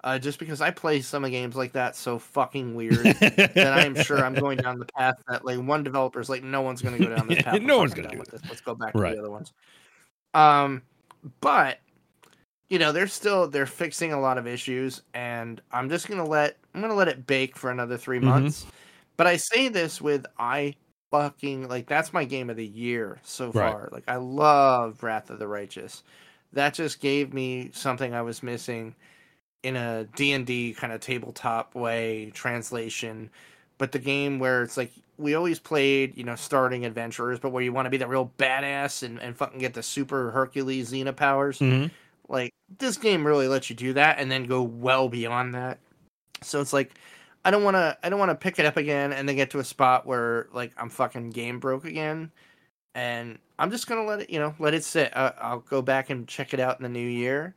Uh, 0.04 0.20
just 0.20 0.38
because 0.38 0.62
I 0.62 0.70
play 0.70 1.02
some 1.02 1.26
of 1.26 1.32
games 1.32 1.56
like 1.56 1.72
that 1.72 1.96
so 1.96 2.20
fucking 2.20 2.76
weird 2.76 3.06
that 3.06 3.74
I'm 3.74 3.96
sure 3.96 4.24
I'm 4.24 4.36
going 4.36 4.60
down 4.60 4.78
the 4.78 4.86
path 4.98 5.16
that 5.28 5.44
like 5.44 5.58
one 5.60 5.82
developer's 5.84 6.30
like, 6.30 6.44
no 6.44 6.62
one's 6.62 6.84
going 6.84 6.96
to 6.96 7.04
go 7.04 7.10
down 7.16 7.28
this 7.28 7.42
path. 7.42 7.60
No 7.60 7.80
one's 7.80 7.96
gonna 7.96 8.10
done 8.10 8.18
do 8.18 8.24
this. 8.32 8.42
Let's 8.48 8.62
go 8.62 8.76
back 8.76 8.94
to 8.94 9.00
the 9.00 9.18
other 9.18 9.32
ones. 9.32 9.52
Um, 10.36 10.84
but 11.42 11.80
you 12.70 12.78
know, 12.78 12.92
they're 12.92 13.08
still 13.08 13.48
they're 13.48 13.66
fixing 13.66 14.14
a 14.14 14.20
lot 14.20 14.38
of 14.38 14.46
issues, 14.46 15.02
and 15.16 15.62
I'm 15.72 15.90
just 15.90 16.08
gonna 16.08 16.26
let 16.26 16.58
I'm 16.76 16.82
gonna 16.82 16.94
let 16.94 17.08
it 17.08 17.26
bake 17.26 17.56
for 17.58 17.72
another 17.72 17.98
3 17.98 18.20
Mhm. 18.20 18.24
months. 18.24 18.68
But 19.18 19.28
I 19.28 19.38
say 19.38 19.70
this 19.70 20.02
with 20.02 20.26
I 20.38 20.76
fucking 21.12 21.68
like 21.70 21.88
that's 21.88 22.12
my 22.14 22.26
game 22.26 22.50
of 22.50 22.58
the 22.58 22.66
year 22.66 23.20
so 23.24 23.46
Right. 23.52 23.72
far. 23.72 23.90
Like 23.92 24.04
I 24.08 24.18
love 24.18 25.02
Wrath 25.04 25.30
of 25.30 25.40
the 25.40 25.48
Righteous. 25.48 26.04
That 26.54 26.74
just 26.74 27.00
gave 27.00 27.34
me 27.34 27.70
something 27.74 28.14
I 28.14 28.22
was 28.22 28.44
missing 28.44 28.96
in 29.64 29.76
a 29.76 30.06
D&D 30.16 30.74
kind 30.76 30.94
of 30.94 31.02
tabletop 31.02 31.76
way 31.76 32.32
translation. 32.34 33.30
But 33.78 33.92
the 33.92 34.00
game 34.00 34.40
where 34.40 34.64
it's 34.64 34.78
like 34.78 34.92
we 35.18 35.34
always 35.36 35.60
played, 35.60 36.18
you 36.18 36.24
know, 36.24 36.36
starting 36.36 36.86
adventurers, 36.86 37.40
but 37.40 37.50
where 37.50 37.64
you 37.64 37.74
want 37.74 37.86
to 37.86 37.90
be 37.90 37.98
the 37.98 38.08
real 38.08 38.32
badass 38.38 39.04
and, 39.04 39.20
and 39.20 39.36
fucking 39.36 39.60
get 39.60 39.74
the 39.74 39.84
super 39.84 40.32
Hercules 40.32 40.92
Xena 40.92 41.16
powers. 41.16 41.60
Mhm. 41.60 41.90
Like 42.28 42.52
this 42.80 42.98
game 42.98 43.26
really 43.26 43.48
lets 43.48 43.70
you 43.70 43.76
do 43.76 43.94
that 43.94 44.20
and 44.20 44.30
then 44.32 44.46
go 44.46 44.62
well 44.64 45.08
beyond 45.10 45.56
that. 45.56 45.80
So 46.42 46.62
it's 46.62 46.74
like 46.74 46.92
I 47.46 47.52
don't 47.52 47.64
want 47.64 47.76
to 47.76 47.98
I 48.04 48.10
don't 48.10 48.20
want 48.20 48.32
to 48.32 48.36
pick 48.36 48.60
it 48.60 48.66
up 48.66 48.76
again 48.76 49.14
and 49.14 49.30
then 49.30 49.38
get 49.38 49.52
to 49.52 49.60
a 49.60 49.64
spot 49.64 50.06
where 50.06 50.48
like 50.52 50.74
I'm 50.78 50.90
fucking 50.90 51.30
game 51.30 51.60
broke 51.60 51.86
again 51.86 52.32
and 52.96 53.38
I'm 53.60 53.70
just 53.72 53.88
gonna 53.88 54.04
let 54.04 54.22
it, 54.22 54.30
you 54.30 54.40
know, 54.40 54.56
let 54.58 54.74
it 54.74 54.84
sit. 54.84 55.16
I, 55.16 55.32
I'll 55.40 55.60
go 55.60 55.82
back 55.82 56.10
and 56.10 56.28
check 56.28 56.54
it 56.54 56.60
out 56.60 56.80
in 56.80 56.84
the 56.84 56.90
new 56.90 57.08
year. 57.08 57.56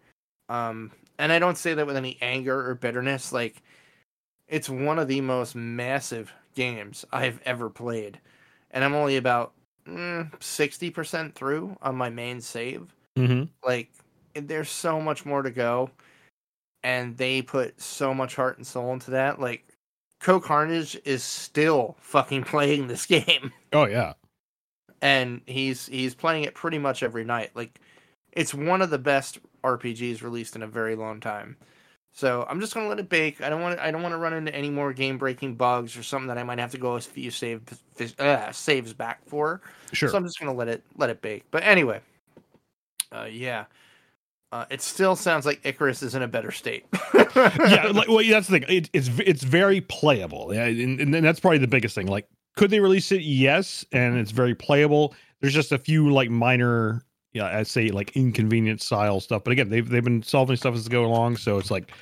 Um, 0.48 0.92
and 1.18 1.32
I 1.32 1.38
don't 1.38 1.58
say 1.58 1.74
that 1.74 1.86
with 1.86 1.96
any 1.96 2.18
anger 2.20 2.68
or 2.68 2.74
bitterness. 2.74 3.32
Like, 3.32 3.62
it's 4.46 4.68
one 4.68 4.98
of 4.98 5.08
the 5.08 5.20
most 5.20 5.54
massive 5.54 6.32
games 6.54 7.04
I've 7.12 7.40
ever 7.44 7.70
played, 7.70 8.20
and 8.70 8.84
I'm 8.84 8.94
only 8.94 9.16
about 9.16 9.52
mm, 9.86 10.30
sixty 10.42 10.90
percent 10.90 11.34
through 11.34 11.76
on 11.82 11.96
my 11.96 12.10
main 12.10 12.40
save. 12.40 12.94
Mm-hmm. 13.16 13.44
Like, 13.64 13.90
there's 14.34 14.70
so 14.70 15.00
much 15.00 15.26
more 15.26 15.42
to 15.42 15.50
go, 15.50 15.90
and 16.82 17.16
they 17.16 17.42
put 17.42 17.80
so 17.80 18.14
much 18.14 18.36
heart 18.36 18.58
and 18.58 18.66
soul 18.66 18.92
into 18.92 19.10
that. 19.12 19.40
Like, 19.40 19.67
Co 20.20 20.40
Carnage 20.40 20.98
is 21.04 21.22
still 21.22 21.96
fucking 22.00 22.44
playing 22.44 22.88
this 22.88 23.06
game 23.06 23.52
Oh 23.72 23.86
yeah. 23.86 24.14
and 25.02 25.40
he's 25.46 25.86
he's 25.86 26.14
playing 26.14 26.44
it 26.44 26.54
pretty 26.54 26.78
much 26.78 27.02
every 27.02 27.24
night. 27.24 27.50
Like 27.54 27.80
it's 28.32 28.52
one 28.54 28.82
of 28.82 28.90
the 28.90 28.98
best 28.98 29.38
RPGs 29.64 30.22
released 30.22 30.56
in 30.56 30.62
a 30.62 30.66
very 30.66 30.96
long 30.96 31.20
time. 31.20 31.56
So 32.12 32.46
I'm 32.48 32.58
just 32.60 32.74
gonna 32.74 32.88
let 32.88 32.98
it 32.98 33.08
bake. 33.08 33.40
I 33.42 33.48
don't 33.48 33.60
want 33.60 33.78
to, 33.78 33.84
I 33.84 33.90
don't 33.90 34.02
want 34.02 34.12
to 34.12 34.18
run 34.18 34.32
into 34.32 34.52
any 34.54 34.70
more 34.70 34.92
game 34.92 35.18
breaking 35.18 35.54
bugs 35.54 35.96
or 35.96 36.02
something 36.02 36.26
that 36.28 36.38
I 36.38 36.42
might 36.42 36.58
have 36.58 36.72
to 36.72 36.78
go 36.78 36.96
a 36.96 37.00
few 37.00 37.30
save 37.30 37.62
uh, 38.18 38.50
saves 38.50 38.92
back 38.92 39.20
for. 39.26 39.60
Sure. 39.92 40.08
So 40.08 40.16
I'm 40.16 40.24
just 40.24 40.40
gonna 40.40 40.54
let 40.54 40.68
it 40.68 40.82
let 40.96 41.10
it 41.10 41.20
bake. 41.22 41.44
But 41.50 41.62
anyway, 41.62 42.00
uh, 43.12 43.28
yeah, 43.30 43.66
uh, 44.50 44.64
it 44.70 44.80
still 44.80 45.14
sounds 45.14 45.44
like 45.44 45.60
Icarus 45.64 46.02
is 46.02 46.14
in 46.14 46.22
a 46.22 46.28
better 46.28 46.50
state. 46.50 46.86
yeah, 47.14 47.90
like 47.92 48.08
well, 48.08 48.24
that's 48.28 48.48
the 48.48 48.60
thing. 48.60 48.64
It, 48.68 48.90
it's 48.92 49.10
it's 49.18 49.42
very 49.42 49.82
playable, 49.82 50.54
yeah, 50.54 50.64
and, 50.64 51.00
and 51.00 51.24
that's 51.24 51.40
probably 51.40 51.58
the 51.58 51.68
biggest 51.68 51.94
thing. 51.94 52.06
Like, 52.06 52.26
could 52.56 52.70
they 52.70 52.80
release 52.80 53.12
it? 53.12 53.20
Yes, 53.22 53.84
and 53.92 54.16
it's 54.16 54.30
very 54.30 54.54
playable. 54.54 55.14
There's 55.40 55.52
just 55.52 55.72
a 55.72 55.78
few 55.78 56.10
like 56.10 56.30
minor, 56.30 57.04
yeah, 57.32 57.58
I'd 57.58 57.66
say 57.66 57.88
like 57.90 58.16
inconvenient 58.16 58.80
style 58.80 59.20
stuff. 59.20 59.44
But 59.44 59.52
again, 59.52 59.68
they've 59.68 59.88
they've 59.88 60.04
been 60.04 60.22
solving 60.22 60.56
stuff 60.56 60.74
as 60.74 60.84
they 60.84 60.90
go 60.90 61.04
along, 61.04 61.36
so 61.36 61.58
it's 61.58 61.70
like, 61.70 61.92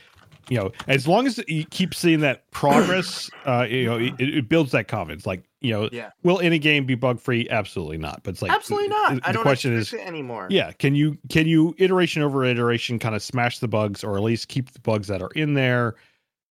you 0.48 0.56
know, 0.56 0.70
as 0.86 1.08
long 1.08 1.26
as 1.26 1.42
you 1.48 1.64
keep 1.64 1.94
seeing 1.94 2.20
that 2.20 2.48
progress, 2.52 3.28
uh, 3.44 3.66
you 3.68 3.86
know, 3.86 3.98
it, 3.98 4.14
it 4.20 4.48
builds 4.48 4.70
that 4.70 4.86
confidence. 4.86 5.26
Like, 5.26 5.42
you 5.66 5.72
know, 5.74 5.88
Yeah. 5.92 6.10
will 6.22 6.38
any 6.40 6.58
game 6.58 6.86
be 6.86 6.94
bug 6.94 7.20
free? 7.20 7.46
Absolutely 7.50 7.98
not. 7.98 8.22
But 8.22 8.30
it's 8.34 8.42
like 8.42 8.52
Absolutely 8.52 8.88
not. 8.88 9.16
The, 9.16 9.28
I 9.28 9.32
don't 9.32 9.42
question 9.42 9.72
is, 9.74 9.92
it 9.92 10.00
anymore. 10.00 10.46
yeah, 10.50 10.72
can 10.72 10.94
you 10.94 11.18
can 11.28 11.46
you 11.46 11.74
iteration 11.78 12.22
over 12.22 12.44
iteration 12.44 12.98
kind 12.98 13.14
of 13.14 13.22
smash 13.22 13.58
the 13.58 13.68
bugs 13.68 14.02
or 14.04 14.16
at 14.16 14.22
least 14.22 14.48
keep 14.48 14.70
the 14.72 14.80
bugs 14.80 15.08
that 15.08 15.20
are 15.22 15.30
in 15.34 15.54
there 15.54 15.96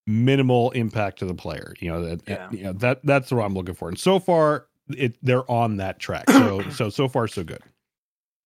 minimal 0.07 0.71
impact 0.71 1.19
to 1.19 1.25
the 1.25 1.33
player? 1.35 1.73
You 1.79 1.89
know 1.91 2.05
that 2.05 2.21
Yeah. 2.27 2.47
you 2.51 2.63
know 2.65 2.73
that 2.73 2.99
that's 3.05 3.31
what 3.31 3.43
I'm 3.43 3.53
looking 3.53 3.75
for. 3.75 3.89
And 3.89 3.97
so 3.97 4.19
far 4.19 4.67
it 4.95 5.15
they're 5.23 5.49
on 5.49 5.77
that 5.77 5.99
track. 5.99 6.29
So 6.29 6.61
so 6.69 6.89
so 6.89 7.07
far 7.07 7.27
so 7.27 7.43
good. 7.43 7.61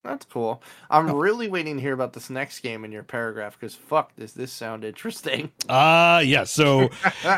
That's 0.03 0.25
cool. 0.25 0.63
I'm 0.89 1.09
Oh. 1.09 1.15
really 1.15 1.49
waiting 1.49 1.75
to 1.75 1.81
hear 1.81 1.93
about 1.93 2.13
this 2.13 2.29
next 2.29 2.61
game 2.61 2.85
in 2.85 2.91
your 2.91 3.03
paragraph 3.03 3.57
because 3.59 3.75
fuck, 3.75 4.15
does 4.15 4.33
this 4.33 4.51
sound 4.51 4.85
interesting? 4.85 5.51
Uh 5.67 6.21
yeah, 6.25 6.45
so 6.45 6.89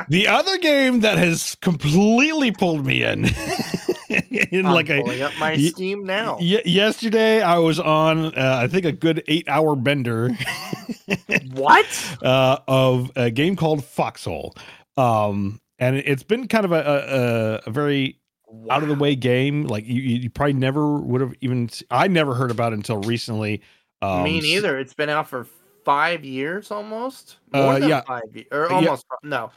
the 0.09 0.27
other 0.27 0.57
game 0.59 0.99
that 0.99 1.17
has 1.17 1.55
completely 1.61 2.51
pulled 2.51 2.85
me 2.85 3.03
in 3.03 3.25
in 4.51 4.65
I'm 4.67 4.73
like 4.73 4.89
a 4.91 5.01
up 5.25 5.31
my 5.39 5.53
Ye- 5.53 5.69
Steam 5.69 6.05
now. 6.05 6.37
Y- 6.39 6.61
yesterday 6.65 7.41
I 7.41 7.57
was 7.57 7.79
on 7.79 8.25
uh, 8.37 8.59
I 8.61 8.67
think 8.67 8.85
a 8.85 8.91
good 8.91 9.23
8 9.27 9.49
hour 9.49 9.75
bender 9.75 10.29
What? 11.53 12.17
uh, 12.21 12.57
of 12.67 13.11
a 13.15 13.31
game 13.31 13.55
called 13.55 13.83
Foxhole. 13.83 14.55
Um, 14.97 15.59
and 15.79 15.95
it- 15.95 16.07
it's 16.07 16.23
been 16.23 16.47
kind 16.47 16.65
of 16.65 16.71
a, 16.71 17.61
a, 17.65 17.69
a 17.69 17.71
very 17.71 18.19
out 18.69 18.83
of 18.83 18.89
the 18.89 18.95
way 18.95 19.15
game. 19.15 19.63
Like 19.63 19.85
you, 19.85 20.01
you 20.01 20.29
probably 20.29 20.53
never 20.53 20.97
would 20.97 21.21
have 21.21 21.33
even, 21.41 21.69
I 21.89 22.07
never 22.07 22.33
heard 22.33 22.51
about 22.51 22.73
it 22.73 22.77
until 22.77 22.97
recently. 23.01 23.61
Um, 24.01 24.23
Me 24.23 24.39
neither. 24.39 24.79
It's 24.79 24.93
been 24.93 25.09
out 25.09 25.27
for 25.29 25.47
five 25.85 26.23
years 26.25 26.71
almost. 26.71 27.37
Uh, 27.53 27.79
than 27.79 27.89
yeah. 27.89 28.01
five 28.01 28.23
years, 28.33 28.47
or 28.51 28.71
almost 28.71 29.05
fi- 29.07 29.27
no, 29.27 29.51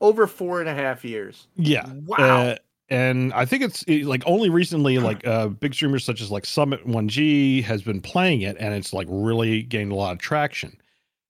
over 0.00 0.26
four 0.26 0.60
and 0.60 0.68
a 0.68 0.74
half 0.74 1.04
years. 1.04 1.48
Yeah. 1.56 1.86
Wow. 2.06 2.16
Uh, 2.18 2.56
and 2.88 3.32
I 3.34 3.44
think 3.44 3.62
it's 3.62 3.82
it- 3.84 4.06
like 4.06 4.22
only 4.26 4.50
recently, 4.50 4.98
like 4.98 5.26
uh, 5.26 5.48
big 5.48 5.74
streamers 5.74 6.04
such 6.04 6.20
as 6.20 6.30
like 6.30 6.44
Summit 6.44 6.86
1G 6.86 7.62
has 7.64 7.82
been 7.82 8.00
playing 8.00 8.42
it, 8.42 8.56
and 8.58 8.74
it's 8.74 8.92
like 8.92 9.06
really 9.10 9.62
gained 9.62 9.92
a 9.92 9.94
lot 9.94 10.12
of 10.12 10.18
traction. 10.18 10.76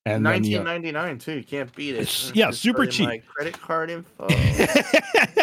And 0.06 0.24
then, 0.24 0.44
you 0.44 0.58
1999 0.58 1.18
too. 1.18 1.32
You 1.38 1.44
can't 1.44 1.74
beat 1.76 1.94
it. 1.94 2.32
Yeah, 2.34 2.46
just 2.46 2.62
super 2.62 2.86
cheap. 2.86 3.06
My 3.06 3.18
credit 3.18 3.60
card 3.60 3.90
info. 3.90 4.22
All 4.28 4.28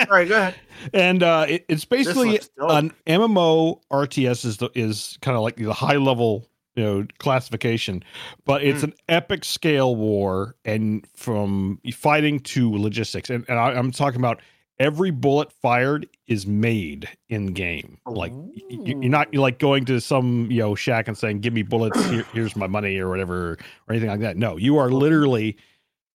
right, 0.09 0.27
go 0.27 0.35
ahead. 0.37 0.55
and 0.93 1.21
uh, 1.21 1.45
it, 1.47 1.65
it's 1.69 1.85
basically 1.85 2.39
an 2.57 2.91
MMO 3.05 3.79
RTS 3.91 4.45
is 4.45 4.57
the, 4.57 4.69
is 4.73 5.17
kind 5.21 5.37
of 5.37 5.43
like 5.43 5.57
the 5.57 5.73
high 5.73 5.97
level 5.97 6.47
you 6.75 6.83
know 6.83 7.05
classification, 7.19 8.03
but 8.45 8.63
it's 8.63 8.81
Mm. 8.81 8.85
an 8.85 8.93
epic 9.09 9.45
scale 9.45 9.95
war 9.95 10.55
and 10.65 11.05
from 11.15 11.79
fighting 11.93 12.39
to 12.41 12.75
logistics, 12.77 13.29
and, 13.29 13.45
and 13.47 13.59
I, 13.59 13.71
I'm 13.73 13.91
talking 13.91 14.19
about 14.19 14.41
every 14.79 15.11
bullet 15.11 15.51
fired 15.51 16.07
is 16.27 16.45
made 16.47 17.09
in 17.29 17.47
game. 17.47 17.97
Like 18.05 18.31
y- 18.33 18.61
y- 18.69 18.95
you're 19.01 19.09
not 19.11 19.31
you're 19.33 19.41
like 19.41 19.59
going 19.59 19.85
to 19.85 19.99
some 20.01 20.49
you 20.51 20.59
know 20.59 20.75
shack 20.75 21.07
and 21.07 21.17
saying, 21.17 21.39
"Give 21.41 21.53
me 21.53 21.63
bullets. 21.63 22.03
Here, 22.05 22.25
here's 22.33 22.55
my 22.55 22.67
money" 22.67 22.97
or 22.97 23.09
whatever 23.09 23.51
or 23.53 23.57
anything 23.89 24.09
like 24.09 24.21
that. 24.21 24.37
No, 24.37 24.57
you 24.57 24.77
are 24.77 24.89
literally 24.91 25.57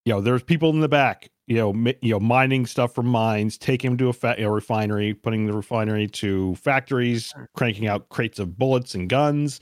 you 0.05 0.13
know 0.13 0.21
there's 0.21 0.43
people 0.43 0.71
in 0.71 0.81
the 0.81 0.89
back 0.89 1.31
you 1.47 1.57
know 1.57 1.73
mi- 1.73 1.97
you 2.01 2.13
know 2.13 2.21
mining 2.21 2.67
stuff 2.67 2.95
from 2.95 3.07
mines 3.07 3.59
taking 3.59 3.91
them 3.91 3.99
to 3.99 4.09
a, 4.09 4.13
fa- 4.13 4.35
a 4.39 4.47
refinery 4.51 5.15
putting 5.15 5.47
the 5.47 5.53
refinery 5.53 6.09
to 6.09 6.55
factories 6.57 7.35
cranking 7.55 7.87
out 7.87 8.09
crates 8.09 8.39
of 8.39 8.59
bullets 8.59 8.95
and 8.95 9.09
guns 9.09 9.61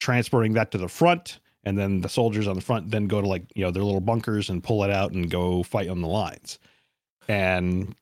transporting 0.00 0.52
that 0.54 0.70
to 0.70 0.78
the 0.78 0.88
front 0.88 1.40
and 1.64 1.78
then 1.78 2.00
the 2.00 2.08
soldiers 2.08 2.46
on 2.46 2.54
the 2.54 2.60
front 2.62 2.90
then 2.90 3.06
go 3.06 3.20
to 3.20 3.26
like 3.26 3.44
you 3.54 3.62
know 3.64 3.70
their 3.70 3.82
little 3.84 4.00
bunkers 4.00 4.48
and 4.50 4.62
pull 4.62 4.84
it 4.84 4.90
out 4.90 5.12
and 5.12 5.30
go 5.30 5.62
fight 5.62 5.88
on 5.88 6.00
the 6.00 6.08
lines 6.08 6.58
and 7.28 7.94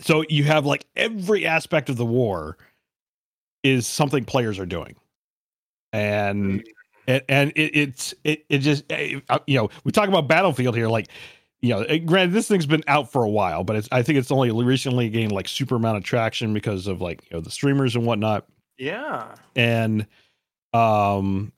so 0.00 0.24
you 0.28 0.44
have 0.44 0.66
like 0.66 0.86
every 0.96 1.46
aspect 1.46 1.88
of 1.88 1.96
the 1.96 2.06
war 2.06 2.56
is 3.62 3.86
something 3.86 4.24
players 4.24 4.58
are 4.58 4.66
doing. 4.66 4.94
And 5.92 6.64
and, 7.06 7.22
and 7.28 7.52
it, 7.54 7.76
it's 7.76 8.14
it, 8.24 8.44
it 8.48 8.58
just 8.58 8.84
eh, 8.90 9.20
uh, 9.28 9.38
you 9.46 9.56
know 9.58 9.70
we 9.84 9.92
talk 9.92 10.08
about 10.08 10.26
battlefield 10.26 10.74
here 10.74 10.88
like 10.88 11.08
you 11.60 11.68
know 11.70 11.82
eh, 11.82 11.98
granted 11.98 12.32
this 12.32 12.48
thing's 12.48 12.66
been 12.66 12.82
out 12.88 13.12
for 13.12 13.22
a 13.22 13.28
while 13.28 13.62
but 13.62 13.76
it's 13.76 13.88
i 13.92 14.02
think 14.02 14.18
it's 14.18 14.30
only 14.32 14.50
recently 14.64 15.08
gained 15.08 15.30
like 15.30 15.46
super 15.46 15.76
amount 15.76 15.96
of 15.96 16.02
traction 16.02 16.52
because 16.52 16.86
of 16.86 17.00
like 17.00 17.22
you 17.30 17.36
know 17.36 17.40
the 17.40 17.50
streamers 17.50 17.94
and 17.94 18.04
whatnot. 18.06 18.46
Yeah. 18.78 19.34
and 19.54 20.06
um 20.72 21.52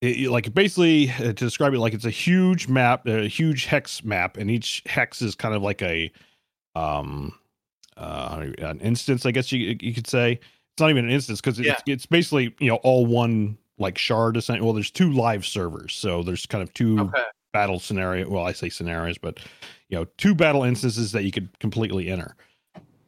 it, 0.00 0.18
it- 0.24 0.30
like 0.30 0.54
basically 0.54 1.10
uh, 1.10 1.22
to 1.24 1.32
describe 1.32 1.74
it 1.74 1.78
like 1.80 1.94
it's 1.94 2.04
a 2.04 2.10
huge 2.10 2.68
map 2.68 3.06
a 3.08 3.26
huge 3.26 3.64
hex 3.64 4.04
map 4.04 4.36
and 4.36 4.50
each 4.50 4.82
hex 4.86 5.20
is 5.20 5.34
kind 5.34 5.54
of 5.54 5.62
like 5.62 5.82
a 5.82 6.12
um 6.76 7.32
uh 7.96 8.44
an 8.58 8.80
instance 8.80 9.24
i 9.26 9.30
guess 9.30 9.52
you 9.52 9.76
you 9.80 9.94
could 9.94 10.06
say. 10.06 10.32
It's 10.72 10.80
not 10.80 10.90
even 10.90 11.04
an 11.04 11.10
instance 11.12 11.40
because 11.40 11.60
it's, 11.60 11.68
Yeah. 11.68 11.76
it's 11.86 12.04
basically 12.04 12.52
you 12.58 12.68
know 12.68 12.76
all 12.82 13.06
one 13.06 13.56
like 13.78 13.96
shard 13.96 14.36
well 14.48 14.72
there's 14.72 14.90
two 14.90 15.12
live 15.12 15.46
servers 15.46 15.94
so 15.94 16.24
there's 16.24 16.46
kind 16.46 16.62
of 16.62 16.74
two 16.74 16.98
Okay. 17.00 17.22
battle 17.52 17.78
scenario 17.78 18.28
well 18.28 18.44
i 18.44 18.50
say 18.52 18.68
scenarios 18.68 19.16
but 19.16 19.38
you 19.88 19.96
know 19.96 20.04
two 20.18 20.34
battle 20.34 20.64
instances 20.64 21.12
that 21.12 21.22
you 21.22 21.30
could 21.30 21.56
completely 21.60 22.08
enter. 22.08 22.34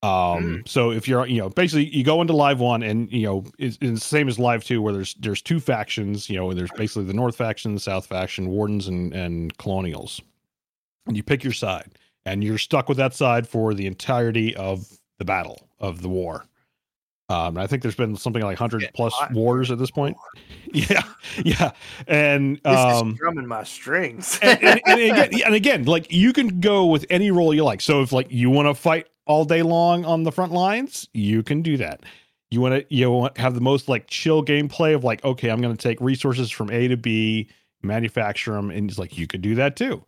Um 0.04 0.62
so 0.66 0.92
if 0.92 1.08
you're 1.08 1.26
you 1.26 1.38
know 1.40 1.48
basically 1.48 1.86
you 1.86 2.04
go 2.04 2.20
into 2.20 2.32
live 2.34 2.60
one 2.60 2.84
and 2.84 3.10
you 3.10 3.26
know 3.26 3.44
it's, 3.58 3.78
it's 3.80 4.00
the 4.00 4.06
same 4.06 4.28
as 4.28 4.38
live 4.38 4.62
two 4.62 4.80
where 4.80 4.92
there's 4.92 5.14
there's 5.14 5.42
two 5.42 5.58
factions 5.58 6.30
you 6.30 6.36
know 6.36 6.52
there's 6.52 6.70
basically 6.76 7.04
the 7.04 7.14
north 7.14 7.34
faction 7.34 7.74
the 7.74 7.80
south 7.80 8.06
faction 8.06 8.48
wardens 8.48 8.86
and 8.86 9.12
and 9.12 9.56
colonials. 9.58 10.20
And 11.08 11.16
you 11.16 11.22
pick 11.24 11.42
your 11.42 11.52
side 11.52 11.98
and 12.26 12.44
you're 12.44 12.58
stuck 12.58 12.88
with 12.88 12.98
that 12.98 13.14
side 13.14 13.48
for 13.48 13.72
the 13.72 13.86
entirety 13.86 14.54
of 14.56 14.86
the 15.18 15.24
battle 15.24 15.70
of 15.80 16.02
the 16.02 16.08
war 16.08 16.44
um 17.30 17.56
i 17.56 17.66
think 17.66 17.82
there's 17.82 17.96
been 17.96 18.14
something 18.14 18.42
like 18.42 18.60
100 18.60 18.80
Getting 18.80 18.92
plus 18.94 19.14
wars 19.32 19.70
at 19.70 19.78
this 19.78 19.90
point 19.90 20.16
yeah 20.72 21.02
yeah 21.42 21.70
and 22.06 22.56
This 22.64 22.76
um 22.76 23.12
is 23.12 23.18
drumming 23.18 23.46
my 23.46 23.64
strings. 23.64 24.38
and, 24.42 24.62
and, 24.62 24.80
and 24.86 25.00
again, 25.00 25.40
and 25.46 25.54
again, 25.54 25.84
like 25.84 26.12
you 26.12 26.32
can 26.32 26.60
go 26.60 26.86
with 26.86 27.06
any 27.08 27.30
role 27.30 27.54
you 27.54 27.64
like. 27.64 27.80
So 27.80 28.02
if 28.02 28.12
like 28.12 28.26
you 28.30 28.50
want 28.50 28.68
to 28.68 28.74
fight 28.74 29.08
all 29.26 29.44
day 29.44 29.62
long 29.62 30.04
on 30.04 30.22
the 30.22 30.32
front 30.32 30.52
lines, 30.52 31.08
you 31.14 31.42
can 31.42 31.62
do 31.62 31.76
that. 31.78 32.02
You 32.50 32.60
want 32.60 32.74
to 32.74 32.94
you 32.94 33.10
want 33.10 33.38
have 33.38 33.54
the 33.54 33.60
most 33.60 33.88
like 33.88 34.06
chill 34.08 34.44
gameplay 34.44 34.94
of 34.94 35.04
like, 35.04 35.24
okay, 35.24 35.50
I'm 35.50 35.60
going 35.60 35.76
to 35.76 35.82
take 35.82 36.00
resources 36.00 36.50
from 36.50 36.70
A 36.70 36.88
to 36.88 36.96
B, 36.96 37.48
manufacture 37.82 38.52
them, 38.52 38.70
and 38.70 38.90
it's 38.90 38.98
like 38.98 39.16
you 39.16 39.26
could 39.26 39.42
do 39.42 39.54
that 39.56 39.76
too. 39.76 40.04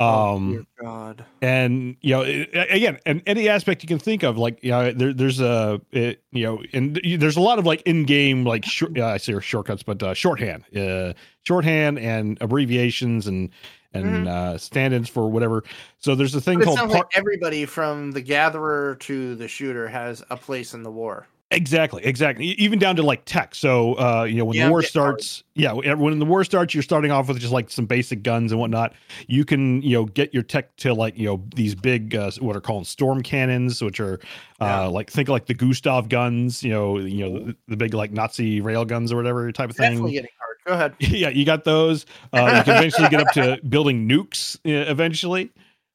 Oh, 0.00 0.34
Um, 0.34 0.52
dear 0.52 0.64
God. 0.82 1.24
and 1.40 1.96
you 2.00 2.10
know 2.14 2.22
it- 2.22 2.50
again 2.52 2.98
and 3.06 3.22
any 3.26 3.48
aspect 3.48 3.82
you 3.82 3.86
can 3.86 4.00
think 4.00 4.24
of 4.24 4.36
like 4.36 4.58
you 4.62 4.70
know 4.70 4.90
there, 4.90 5.12
there's 5.12 5.40
a 5.40 5.80
it, 5.92 6.20
you 6.32 6.42
know 6.42 6.62
and 6.72 7.00
there's 7.18 7.36
a 7.36 7.40
lot 7.40 7.60
of 7.60 7.64
like 7.66 7.80
in-game 7.82 8.44
like 8.44 8.64
short, 8.64 8.98
uh, 8.98 9.06
i 9.06 9.16
say 9.18 9.38
shortcuts 9.38 9.84
but 9.84 10.02
uh, 10.02 10.12
shorthand 10.12 10.64
uh 10.76 11.12
shorthand 11.44 12.00
and 12.00 12.38
abbreviations 12.40 13.28
and 13.28 13.50
and 13.92 14.26
Mhm. 14.26 14.26
uh, 14.26 14.58
stand-ins 14.58 15.08
for 15.08 15.30
whatever. 15.30 15.62
So 15.98 16.16
there's 16.16 16.34
a 16.34 16.40
thing 16.40 16.60
called 16.60 16.76
par- 16.78 16.88
like 16.88 17.04
everybody 17.14 17.64
from 17.64 18.10
the 18.10 18.20
gatherer 18.20 18.96
to 19.02 19.36
the 19.36 19.46
shooter 19.46 19.86
has 19.86 20.20
a 20.30 20.36
place 20.36 20.74
in 20.74 20.82
the 20.82 20.90
war. 20.90 21.28
Exactly, 21.54 22.04
exactly. 22.04 22.46
Even 22.46 22.78
down 22.78 22.96
to 22.96 23.02
like 23.02 23.24
tech. 23.24 23.54
So, 23.54 23.94
uh, 23.94 24.24
you 24.24 24.34
know, 24.36 24.44
when 24.44 24.56
Yeah, 24.56 24.66
the 24.66 24.70
war 24.70 24.82
starts, 24.82 25.42
yeah, 25.54 25.72
when 25.72 26.18
the 26.18 26.24
war 26.24 26.44
starts, 26.44 26.74
you're 26.74 26.82
starting 26.82 27.10
off 27.10 27.28
with 27.28 27.38
just 27.40 27.52
like 27.52 27.70
some 27.70 27.86
basic 27.86 28.22
guns 28.22 28.50
and 28.52 28.60
whatnot. 28.60 28.92
You 29.28 29.44
can, 29.44 29.80
you 29.82 29.90
know, 29.96 30.04
get 30.04 30.34
your 30.34 30.42
tech 30.42 30.74
to 30.78 30.92
like, 30.92 31.16
you 31.16 31.26
know, 31.26 31.42
these 31.54 31.74
big, 31.74 32.14
uh, 32.14 32.30
what 32.40 32.56
are 32.56 32.60
called 32.60 32.86
storm 32.86 33.22
cannons, 33.22 33.80
which 33.82 34.00
are, 34.00 34.20
Yeah. 34.60 34.82
uh, 34.84 34.90
like 34.90 35.10
think 35.10 35.28
like 35.28 35.46
the 35.46 35.54
Gustav 35.54 36.08
guns, 36.08 36.62
you 36.62 36.70
know, 36.70 36.98
you 36.98 37.28
know, 37.28 37.38
the, 37.46 37.56
the 37.68 37.76
big 37.76 37.94
like 37.94 38.10
Nazi 38.12 38.60
rail 38.60 38.84
guns 38.84 39.12
or 39.12 39.16
whatever 39.16 39.50
type 39.52 39.70
of 39.70 39.76
Definitely 39.76 40.12
thing. 40.12 40.12
getting 40.12 40.30
hard. 40.38 40.56
Go 40.66 40.72
ahead. 40.72 40.94
yeah, 41.00 41.28
you 41.28 41.44
got 41.44 41.64
those. 41.64 42.06
Uh, 42.32 42.54
you 42.58 42.64
can 42.64 42.76
eventually 42.76 43.08
get 43.08 43.20
up 43.20 43.30
to 43.32 43.60
building 43.68 44.08
nukes 44.08 44.56
uh, 44.66 44.90
eventually. 44.90 45.50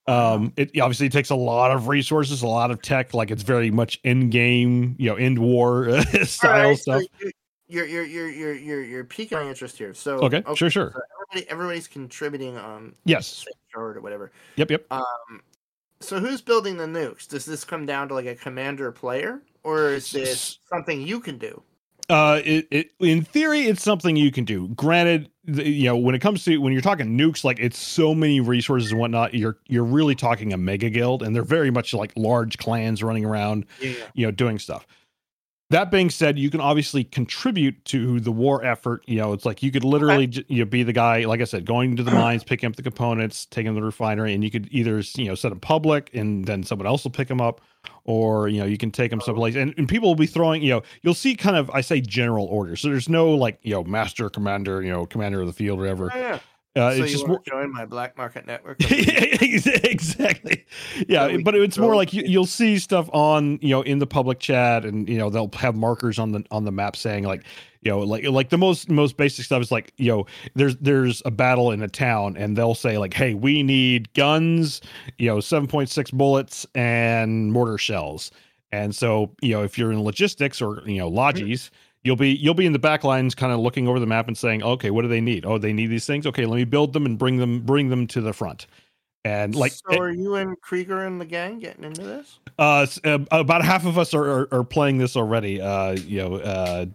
Um, 0.10 0.54
it 0.58 0.72
obviously 0.80 1.10
takes 1.10 1.30
a 1.30 1.36
lot 1.36 1.72
of 1.72 1.88
resources, 1.88 2.42
a 2.42 2.48
lot 2.48 2.72
of 2.72 2.82
tech. 2.82 3.14
Like 3.14 3.30
it's 3.32 3.44
very 3.44 3.70
much 3.72 4.00
end 4.04 4.32
game, 4.32 4.96
you 4.98 5.10
know, 5.10 5.16
end 5.16 5.38
war 5.40 5.90
uh, 5.90 6.04
style 6.26 6.70
right, 6.70 6.78
stuff. 6.78 7.02
So 7.02 7.26
you- 7.26 7.32
you're 7.72 7.86
you're 7.86 8.06
you're 8.06 8.30
you're 8.32 8.56
you're 8.56 8.84
you're 8.84 9.04
piquing 9.04 9.38
my 9.38 9.48
interest 9.48 9.78
here. 9.78 9.94
So 9.94 10.16
Okay, 10.22 10.42
sure, 10.56 10.72
sure. 10.72 10.92
so 10.92 11.02
everybody 11.30 11.52
everybody's 11.52 11.88
contributing 11.88 12.58
on 12.58 12.96
Yes. 13.06 13.46
or 13.76 14.00
whatever. 14.02 14.32
Yep. 14.56 14.72
Yep. 14.72 14.86
Um, 14.92 15.42
so 16.00 16.20
who's 16.20 16.42
building 16.42 16.78
the 16.78 16.86
nukes? 16.88 17.28
Does 17.28 17.46
this 17.46 17.64
come 17.64 17.86
down 17.86 18.08
to 18.08 18.16
like 18.16 18.26
a 18.26 18.34
commander 18.34 18.92
player, 18.92 19.44
or 19.62 19.90
is 19.90 20.12
this 20.12 20.58
something 20.68 21.00
you 21.06 21.20
can 21.20 21.38
do? 21.38 21.62
Uh, 22.10 22.42
it, 22.44 22.68
it 22.72 22.92
in 23.00 23.24
theory, 23.24 23.62
it's 23.62 23.84
something 23.84 24.16
you 24.16 24.32
can 24.32 24.44
do. 24.44 24.68
Granted, 24.70 25.30
you 25.46 25.86
know, 25.86 25.96
when 25.96 26.16
it 26.16 26.20
comes 26.20 26.44
to 26.46 26.58
when 26.58 26.74
you're 26.74 26.82
talking 26.82 27.18
nukes, 27.18 27.44
like 27.44 27.60
it's 27.60 27.78
so 27.78 28.16
many 28.16 28.40
resources 28.40 28.92
and 28.92 29.00
whatnot. 29.00 29.36
You're 29.36 29.58
you're 29.68 29.84
really 29.84 30.16
talking 30.16 30.52
a 30.52 30.58
mega 30.58 30.90
guild, 30.90 31.22
and 31.22 31.36
they're 31.36 31.44
very 31.44 31.70
much 31.70 31.94
like 31.94 32.12
large 32.16 32.58
clans 32.58 33.04
running 33.04 33.26
around. 33.26 33.66
Yeah. 33.80 33.94
you 34.14 34.26
know, 34.26 34.32
doing 34.32 34.58
stuff. 34.58 34.88
That 35.72 35.92
being 35.92 36.10
said, 36.10 36.40
you 36.40 36.50
can 36.50 36.62
obviously 36.62 37.04
contribute 37.04 37.86
to 37.86 38.20
the 38.20 38.32
war 38.32 38.66
effort. 38.66 39.04
You 39.06 39.18
know, 39.18 39.34
it's 39.34 39.46
like 39.46 39.62
you 39.62 39.72
could 39.72 39.84
literally 39.84 40.26
j 40.26 40.44
you 40.48 40.60
know, 40.60 40.66
be 40.66 40.82
the 40.82 40.94
guy, 40.94 41.26
like 41.26 41.42
I 41.42 41.44
said, 41.44 41.64
going 41.66 41.96
to 41.96 42.02
the 42.02 42.10
mm-hmm. 42.10 42.20
mines, 42.20 42.44
picking 42.44 42.68
up 42.68 42.76
the 42.76 42.82
components, 42.82 43.46
taking 43.46 43.68
them 43.68 43.76
to 43.76 43.82
the 43.82 43.86
refinery, 43.86 44.34
and 44.34 44.44
you 44.44 44.50
could 44.50 44.68
either 44.72 45.00
you 45.16 45.26
know 45.26 45.36
set 45.36 45.50
them 45.50 45.60
public, 45.60 46.10
and 46.16 46.46
then 46.46 46.64
someone 46.64 46.88
else 46.88 47.04
will 47.04 47.12
pick 47.12 47.28
them 47.28 47.40
up, 47.40 47.62
or 48.06 48.48
you 48.48 48.60
know 48.60 48.66
you 48.66 48.80
can 48.80 48.90
take 48.90 49.12
them 49.12 49.20
uh-huh. 49.20 49.28
someplace, 49.28 49.56
and, 49.56 49.76
and 49.78 49.88
people 49.88 50.10
will 50.10 50.16
be 50.16 50.26
throwing. 50.26 50.64
You 50.64 50.70
know, 50.70 50.84
you'll 51.04 51.14
see 51.14 51.36
kind 51.36 51.56
of 51.56 51.70
I 51.70 51.82
say 51.82 52.02
general 52.02 52.46
orders. 52.46 52.82
So 52.82 52.90
there's 52.90 53.10
no 53.10 53.30
like 53.30 53.60
you 53.62 53.74
know 53.74 53.84
master, 53.84 54.28
commander, 54.32 54.82
you 54.82 54.90
know 54.90 55.06
commander 55.06 55.42
of 55.42 55.48
the 55.48 55.54
field, 55.54 55.78
whatever. 55.78 56.12
yeah. 56.16 56.40
Uh, 56.80 56.96
so 56.96 57.04
it's 57.04 57.12
you 57.12 57.18
just 57.18 57.28
more, 57.28 57.42
join 57.46 57.72
my 57.74 57.86
black 57.86 58.18
market 58.18 58.48
network? 58.48 58.78
exactly. 58.92 60.66
Yeah 61.08 61.28
So 61.28 61.42
but 61.44 61.56
it's 61.56 61.78
more 61.78 61.96
like 61.96 62.14
you, 62.14 62.24
you'll 62.26 62.46
see 62.46 62.80
stuff 62.80 63.10
on 63.12 63.60
you 63.62 63.70
know 63.70 63.82
in 63.82 64.00
the 64.00 64.08
public 64.08 64.40
chat 64.40 64.86
and 64.86 65.08
you 65.10 65.18
know 65.18 65.30
they'll 65.30 65.52
have 65.54 65.76
markers 65.76 66.18
on 66.18 66.32
the 66.32 66.44
on 66.52 66.64
the 66.64 66.72
map 66.72 66.96
saying 66.96 67.26
like 67.26 67.44
you 67.82 67.92
know 67.92 68.00
like 68.00 68.24
like 68.26 68.50
the 68.50 68.58
most 68.58 68.90
most 68.90 69.18
basic 69.18 69.46
stuff 69.46 69.62
is 69.62 69.72
like 69.72 69.94
you 69.98 70.08
know 70.12 70.26
there's 70.56 70.78
there's 70.78 71.22
a 71.26 71.32
battle 71.32 71.72
in 71.72 71.82
a 71.82 71.88
town 71.88 72.38
and 72.38 72.58
they'll 72.58 72.76
say 72.76 72.98
like 72.98 73.14
hey 73.14 73.34
we 73.34 73.62
need 73.64 74.14
guns 74.14 74.82
you 75.18 75.28
know 75.28 75.38
7.6 75.38 76.14
bullets 76.14 76.66
and 76.76 77.52
mortar 77.52 77.78
shells. 77.78 78.32
And 78.72 78.96
so 78.96 79.36
you 79.42 79.54
know 79.54 79.64
if 79.64 79.78
you're 79.78 79.92
in 79.92 80.04
logistics 80.04 80.62
or 80.62 80.82
you 80.86 81.00
know 81.00 81.12
logis 81.12 81.72
you'll 82.04 82.16
be 82.16 82.32
you'll 82.32 82.54
be 82.54 82.66
in 82.66 82.74
the 82.74 82.80
back 82.80 83.04
lines 83.04 83.36
kind 83.36 83.52
of 83.52 83.60
looking 83.60 83.88
over 83.88 84.00
the 84.00 84.06
map 84.06 84.28
and 84.28 84.38
saying 84.38 84.64
okay 84.64 84.90
what 84.90 85.02
do 85.02 85.08
they 85.08 85.22
need 85.22 85.46
oh 85.46 85.58
they 85.58 85.74
need 85.74 85.88
these 85.88 86.06
things 86.06 86.26
okay 86.26 86.46
let 86.46 86.56
me 86.56 86.64
build 86.64 86.94
them 86.94 87.06
and 87.06 87.18
bring 87.18 87.38
them 87.38 87.62
bring 87.62 87.90
them 87.90 88.08
to 88.08 88.22
the 88.22 88.34
front 88.34 88.68
and 89.26 89.54
like 89.56 89.74
so 89.74 90.00
are 90.00 90.10
you 90.10 90.36
and 90.36 90.60
Krieger 90.62 91.06
and 91.06 91.20
the 91.20 91.26
gang 91.26 91.60
getting 91.60 91.84
into 91.84 92.04
this? 92.04 92.40
uh, 92.58 92.88
uh, 93.04 93.20
about 93.32 93.64
half 93.64 93.86
of 93.86 93.98
us 93.98 94.14
are, 94.14 94.24
are, 94.24 94.48
are 94.52 94.64
playing 94.64 94.98
this 94.98 95.18
already. 95.18 95.60
Uh, 95.60 95.92
you 95.92 96.20
know, 96.20 96.36
uh, 96.38 96.86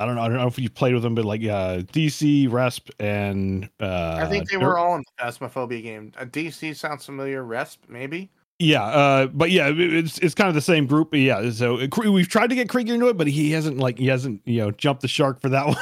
I 0.00 0.06
don't 0.06 0.14
know. 0.14 0.22
I 0.22 0.28
don't 0.28 0.38
know 0.38 0.46
if 0.46 0.58
you 0.58 0.70
played 0.70 0.94
with 0.94 1.02
them, 1.02 1.14
but 1.14 1.24
like 1.24 1.42
uh, 1.42 1.82
DC, 1.92 2.48
Resp, 2.48 2.90
and 2.98 3.68
uh, 3.80 4.20
I 4.22 4.26
think 4.26 4.50
they 4.50 4.56
were 4.56 4.78
all 4.78 4.94
in 4.96 5.04
the 5.04 5.24
Phasmophobia 5.24 5.82
game. 5.82 6.12
Uh, 6.18 6.24
DC 6.24 6.74
sounds 6.76 7.04
familiar. 7.04 7.42
Resp 7.44 7.78
maybe. 7.88 8.30
Yeah, 8.58 8.84
uh, 8.84 9.26
but 9.26 9.50
yeah, 9.50 9.70
it's 9.70 10.18
it's 10.18 10.34
kind 10.34 10.48
of 10.48 10.54
the 10.54 10.62
same 10.62 10.86
group. 10.86 11.10
But 11.10 11.20
yeah, 11.20 11.50
so 11.50 11.78
uh, 11.78 12.10
we've 12.10 12.28
tried 12.28 12.48
to 12.48 12.56
get 12.56 12.70
Krieger 12.70 12.94
into 12.94 13.08
it, 13.08 13.18
but 13.18 13.26
he 13.26 13.50
hasn't 13.50 13.76
like 13.76 13.98
he 13.98 14.06
hasn't 14.06 14.40
you 14.46 14.58
know 14.58 14.70
jumped 14.70 15.02
the 15.02 15.08
shark 15.08 15.40
for 15.40 15.50
that 15.50 15.66
one 15.66 15.76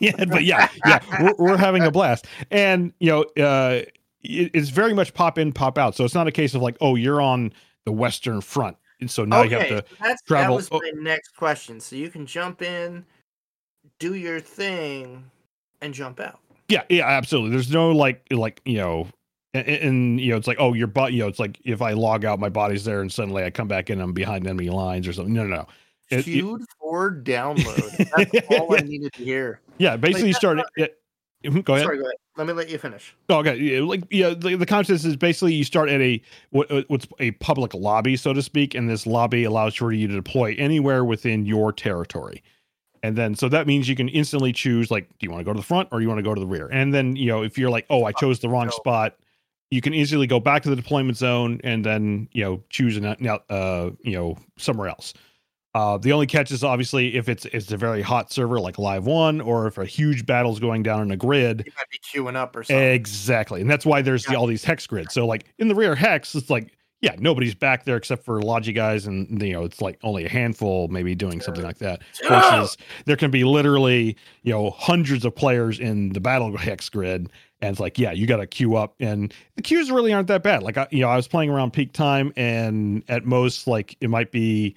yet. 0.00 0.28
But 0.28 0.44
yeah, 0.44 0.68
yeah, 0.86 1.00
we're, 1.20 1.34
we're 1.38 1.56
having 1.56 1.82
a 1.82 1.90
blast, 1.90 2.26
and 2.52 2.92
you 3.00 3.10
know, 3.10 3.22
uh, 3.44 3.82
it, 4.22 4.50
it's 4.54 4.68
very 4.68 4.94
much 4.94 5.12
pop 5.12 5.38
in, 5.38 5.52
pop 5.52 5.76
out. 5.76 5.96
So 5.96 6.04
it's 6.04 6.14
not 6.14 6.28
a 6.28 6.32
case 6.32 6.54
of 6.54 6.62
like, 6.62 6.76
oh, 6.80 6.94
you're 6.94 7.20
on 7.20 7.52
the 7.84 7.90
Western 7.90 8.40
Front, 8.40 8.76
and 9.00 9.10
so 9.10 9.24
now 9.24 9.42
you 9.42 9.56
have 9.56 9.68
to. 9.68 9.84
that's, 10.00 10.22
travel- 10.22 10.56
That 10.56 10.56
was 10.56 10.68
oh. 10.70 10.80
my 10.80 11.02
next 11.02 11.30
question. 11.30 11.80
So 11.80 11.96
you 11.96 12.10
can 12.10 12.26
jump 12.26 12.62
in, 12.62 13.06
do 13.98 14.14
your 14.14 14.38
thing, 14.38 15.28
and 15.80 15.92
jump 15.92 16.20
out. 16.20 16.38
Yeah, 16.68 16.84
yeah, 16.88 17.08
absolutely. 17.08 17.50
There's 17.50 17.72
no 17.72 17.90
like 17.90 18.24
like 18.30 18.60
you 18.64 18.78
know, 18.78 19.08
and, 19.54 19.66
and 19.68 20.20
you 20.20 20.30
know 20.30 20.36
it's 20.36 20.46
like 20.46 20.58
oh 20.60 20.72
your 20.74 20.86
butt 20.86 21.12
you 21.12 21.20
know 21.20 21.28
it's 21.28 21.38
like 21.38 21.60
if 21.64 21.82
I 21.82 21.92
log 21.92 22.24
out 22.24 22.38
my 22.38 22.48
body's 22.48 22.84
there 22.84 23.00
and 23.00 23.12
suddenly 23.12 23.44
I 23.44 23.50
come 23.50 23.68
back 23.68 23.90
in 23.90 24.00
I'm 24.00 24.12
behind 24.12 24.46
enemy 24.46 24.70
lines 24.70 25.06
or 25.08 25.12
something. 25.12 25.34
No, 25.34 25.44
no, 25.44 25.56
no. 25.56 25.66
It- 26.10 26.26
it- 26.26 26.44
for 26.80 27.10
download. 27.12 27.96
That's 28.32 28.46
all 28.58 28.74
I 28.76 28.80
needed 28.80 29.12
to 29.14 29.24
hear. 29.24 29.60
Yeah, 29.78 29.96
basically 29.96 30.28
you 30.28 30.32
that's 30.34 30.38
start. 30.40 30.56
not- 30.58 30.66
it- 30.76 30.96
Mhm, 31.42 31.64
go 31.64 31.72
ahead. 31.72 31.86
Sorry, 31.86 31.96
go 31.96 32.02
ahead. 32.04 32.16
Let 32.36 32.46
me 32.46 32.52
let 32.52 32.68
you 32.68 32.76
finish. 32.76 33.14
Oh, 33.30 33.36
okay, 33.38 33.56
yeah, 33.56 33.80
like 33.80 34.02
yeah, 34.10 34.34
the, 34.34 34.56
the 34.56 34.66
concept 34.66 35.04
is 35.06 35.16
basically 35.16 35.54
you 35.54 35.64
start 35.64 35.88
at 35.88 35.98
a 36.02 36.20
what 36.50 36.70
uh, 36.70 36.82
what's 36.88 37.06
a 37.18 37.30
public 37.32 37.72
lobby, 37.72 38.14
so 38.16 38.34
to 38.34 38.42
speak, 38.42 38.74
and 38.74 38.90
this 38.90 39.06
lobby 39.06 39.44
allows 39.44 39.74
for 39.74 39.90
you 39.90 40.06
to 40.06 40.14
deploy 40.14 40.54
anywhere 40.58 41.02
within 41.02 41.46
your 41.46 41.72
territory. 41.72 42.42
And 43.02 43.16
then 43.16 43.34
so 43.34 43.48
that 43.48 43.66
means 43.66 43.88
you 43.88 43.96
can 43.96 44.10
instantly 44.10 44.52
choose 44.52 44.90
like, 44.90 45.08
do 45.18 45.24
you 45.24 45.30
want 45.30 45.40
to 45.40 45.44
go 45.46 45.54
to 45.54 45.58
the 45.58 45.64
front 45.64 45.88
or 45.92 46.02
you 46.02 46.08
want 46.08 46.18
to 46.18 46.22
go 46.22 46.34
to 46.34 46.40
the 46.40 46.46
rear? 46.46 46.68
And 46.70 46.92
then 46.92 47.16
you 47.16 47.28
know 47.28 47.42
if 47.42 47.56
you're 47.56 47.70
like, 47.70 47.86
oh, 47.88 48.04
I 48.04 48.12
chose 48.12 48.40
the 48.40 48.50
wrong 48.50 48.70
spot, 48.70 49.16
you 49.70 49.80
can 49.80 49.94
easily 49.94 50.26
go 50.26 50.40
back 50.40 50.62
to 50.64 50.70
the 50.70 50.76
deployment 50.76 51.16
zone 51.16 51.60
and 51.64 51.84
then 51.84 52.28
you 52.32 52.44
know 52.44 52.62
choose 52.70 52.96
an 52.96 53.06
uh 53.06 53.90
you 54.02 54.12
know 54.12 54.36
somewhere 54.56 54.88
else. 54.88 55.14
Uh, 55.72 55.96
the 55.98 56.12
only 56.12 56.26
catch 56.26 56.50
is 56.50 56.64
obviously 56.64 57.14
if 57.14 57.28
it's 57.28 57.44
it's 57.46 57.70
a 57.70 57.76
very 57.76 58.02
hot 58.02 58.32
server 58.32 58.58
like 58.58 58.76
Live 58.76 59.06
One, 59.06 59.40
or 59.40 59.68
if 59.68 59.78
a 59.78 59.84
huge 59.84 60.26
battle's 60.26 60.58
going 60.58 60.82
down 60.82 61.02
in 61.02 61.10
a 61.12 61.16
grid, 61.16 61.62
You 61.64 61.72
might 61.76 61.88
be 61.90 61.98
queuing 61.98 62.34
up 62.34 62.56
or 62.56 62.64
something. 62.64 62.84
Exactly. 62.84 63.60
And 63.60 63.70
that's 63.70 63.86
why 63.86 64.02
there's 64.02 64.24
the, 64.24 64.36
all 64.36 64.46
these 64.46 64.64
hex 64.64 64.86
grids. 64.86 65.14
So 65.14 65.26
like 65.26 65.44
in 65.58 65.68
the 65.68 65.76
rear 65.76 65.94
hex, 65.94 66.34
it's 66.34 66.50
like, 66.50 66.76
yeah, 67.02 67.14
nobody's 67.20 67.54
back 67.54 67.84
there 67.84 67.96
except 67.96 68.24
for 68.24 68.42
Logi 68.42 68.72
guys 68.72 69.06
and 69.06 69.40
you 69.40 69.52
know, 69.52 69.62
it's 69.62 69.80
like 69.80 69.96
only 70.02 70.24
a 70.24 70.28
handful 70.28 70.88
maybe 70.88 71.14
doing 71.14 71.40
something 71.40 71.64
like 71.64 71.78
that. 71.78 72.02
Versus 72.26 72.76
there 73.04 73.16
can 73.16 73.30
be 73.30 73.44
literally, 73.44 74.16
you 74.42 74.52
know, 74.52 74.70
hundreds 74.70 75.24
of 75.24 75.36
players 75.36 75.78
in 75.78 76.12
the 76.14 76.20
battle 76.20 76.56
hex 76.56 76.88
grid. 76.88 77.30
And 77.62 77.70
it's 77.72 77.80
like, 77.80 77.98
yeah, 77.98 78.12
you 78.12 78.26
got 78.26 78.38
to 78.38 78.46
queue 78.46 78.76
up. 78.76 78.94
And 79.00 79.34
the 79.56 79.62
queues 79.62 79.90
really 79.90 80.12
aren't 80.12 80.28
that 80.28 80.42
bad. 80.42 80.62
Like, 80.62 80.78
I, 80.78 80.88
you 80.90 81.00
know, 81.00 81.08
I 81.08 81.16
was 81.16 81.28
playing 81.28 81.50
around 81.50 81.72
peak 81.72 81.92
time 81.92 82.32
and 82.36 83.02
at 83.08 83.24
most, 83.26 83.66
like, 83.66 83.96
it 84.00 84.08
might 84.08 84.32
be, 84.32 84.74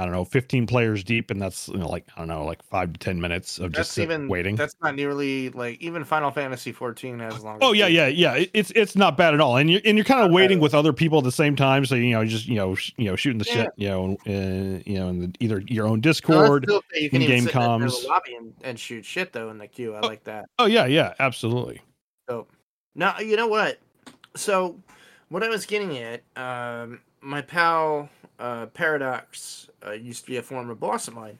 I 0.00 0.02
don't 0.04 0.12
know, 0.12 0.24
15 0.24 0.66
players 0.66 1.04
deep. 1.04 1.30
And 1.30 1.40
that's 1.40 1.68
you 1.68 1.76
know, 1.76 1.88
like, 1.88 2.08
I 2.16 2.18
don't 2.22 2.26
know, 2.26 2.44
like 2.44 2.60
five 2.64 2.92
to 2.92 2.98
10 2.98 3.20
minutes 3.20 3.60
of 3.60 3.70
just 3.70 3.76
That's 3.76 3.90
sit- 3.90 4.02
even 4.02 4.26
waiting. 4.26 4.56
That's 4.56 4.74
not 4.82 4.96
nearly 4.96 5.50
like 5.50 5.80
even 5.80 6.02
Final 6.02 6.32
Fantasy 6.32 6.72
14 6.72 7.20
has 7.20 7.44
long 7.44 7.58
Oh 7.62 7.72
yeah, 7.72 7.86
yeah, 7.86 8.08
yeah. 8.08 8.34
It- 8.34 8.50
It's 8.52 8.72
it's 8.74 8.96
not 8.96 9.16
bad 9.16 9.32
at 9.34 9.40
all, 9.40 9.56
and 9.56 9.70
you're 9.70 9.80
and 9.84 9.96
you're 9.96 10.04
kind 10.04 10.26
of 10.26 10.32
waiting 10.32 10.58
with 10.58 10.74
other 10.74 10.92
people 10.92 11.18
at 11.18 11.24
the 11.24 11.30
same 11.30 11.54
time, 11.54 11.86
so 11.86 11.94
you 11.94 12.10
know, 12.10 12.24
just 12.24 12.48
you 12.48 12.56
know, 12.56 12.74
sh- 12.74 12.90
you 12.96 13.04
know, 13.04 13.14
shooting 13.14 13.38
the 13.38 13.44
Yeah. 13.44 13.54
shit, 13.54 13.70
you 13.76 13.88
know, 13.88 14.16
uh, 14.26 14.82
you 14.84 14.98
know, 14.98 15.08
in 15.10 15.20
the, 15.20 15.32
either 15.38 15.62
your 15.68 15.86
own 15.86 15.98
No, 15.98 16.00
Discord. 16.00 16.64
still- 16.64 16.82
you 16.96 17.08
can 17.08 17.22
even 17.22 17.36
in-game 17.36 17.44
sit 17.44 17.54
in 17.54 17.60
the 17.60 17.66
comms. 17.86 18.04
lobby 18.08 18.34
and, 18.34 18.52
and 18.64 18.80
shoot 18.80 19.04
shit 19.04 19.32
though 19.32 19.50
in 19.50 19.58
the 19.58 19.68
queue. 19.68 19.94
I 19.94 20.00
like 20.00 20.24
that. 20.24 20.46
oh 20.58 20.66
yeah, 20.66 20.86
yeah, 20.86 21.14
absolutely. 21.20 21.80
So 22.28 22.46
now 22.94 23.18
you 23.18 23.36
know 23.36 23.48
what. 23.48 23.78
So 24.36 24.80
what 25.28 25.42
I 25.42 25.48
was 25.48 25.66
getting 25.66 25.98
at, 25.98 26.22
um, 26.36 27.00
my 27.20 27.42
pal 27.42 28.08
uh, 28.38 28.66
Paradox 28.66 29.68
uh, 29.86 29.92
used 29.92 30.24
to 30.24 30.30
be 30.30 30.36
a 30.38 30.42
former 30.42 30.74
boss 30.74 31.08
of 31.08 31.14
mine. 31.14 31.38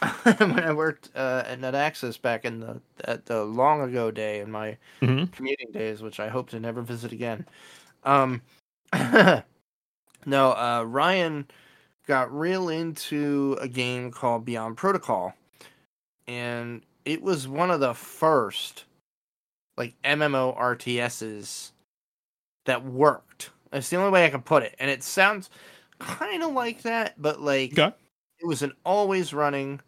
when 0.38 0.60
I 0.62 0.72
worked 0.72 1.10
uh, 1.16 1.42
at 1.46 1.60
NetAccess 1.60 2.22
back 2.22 2.44
in 2.44 2.60
the 2.60 2.80
at 3.04 3.26
the 3.26 3.42
long 3.44 3.82
ago 3.82 4.10
day 4.12 4.40
in 4.40 4.50
my 4.50 4.76
hmm 5.02 5.24
commuting 5.32 5.72
days, 5.72 6.02
which 6.02 6.20
I 6.20 6.28
hope 6.28 6.50
to 6.50 6.60
never 6.60 6.82
visit 6.82 7.12
again. 7.12 7.46
Um, 8.04 8.42
no, 10.26 10.52
uh, 10.52 10.84
Ryan 10.86 11.46
got 12.06 12.32
real 12.32 12.68
into 12.68 13.56
a 13.60 13.68
game 13.68 14.10
called 14.12 14.44
Beyond 14.44 14.76
Protocol, 14.76 15.34
and 16.28 16.82
it 17.04 17.22
was 17.22 17.48
one 17.48 17.70
of 17.70 17.80
the 17.80 17.94
first 17.94 18.84
like 19.78 19.96
MMO 20.04 20.52
RTSs 20.54 21.72
that 22.66 22.84
worked. 22.84 23.50
That's 23.70 23.90
the 23.90 23.96
only 23.96 24.10
way 24.10 24.26
I 24.26 24.30
can 24.30 24.42
put 24.42 24.62
it, 24.62 24.74
and 24.78 24.90
it 24.90 25.02
sounds 25.02 25.50
kind 25.98 26.42
of 26.42 26.52
like 26.52 26.82
that, 26.82 27.20
but 27.20 27.40
like 27.40 27.72
Okay. 27.72 27.92
it 28.40 28.46
was 28.46 28.62
an 28.62 28.72
always 28.84 29.34
running, 29.34 29.80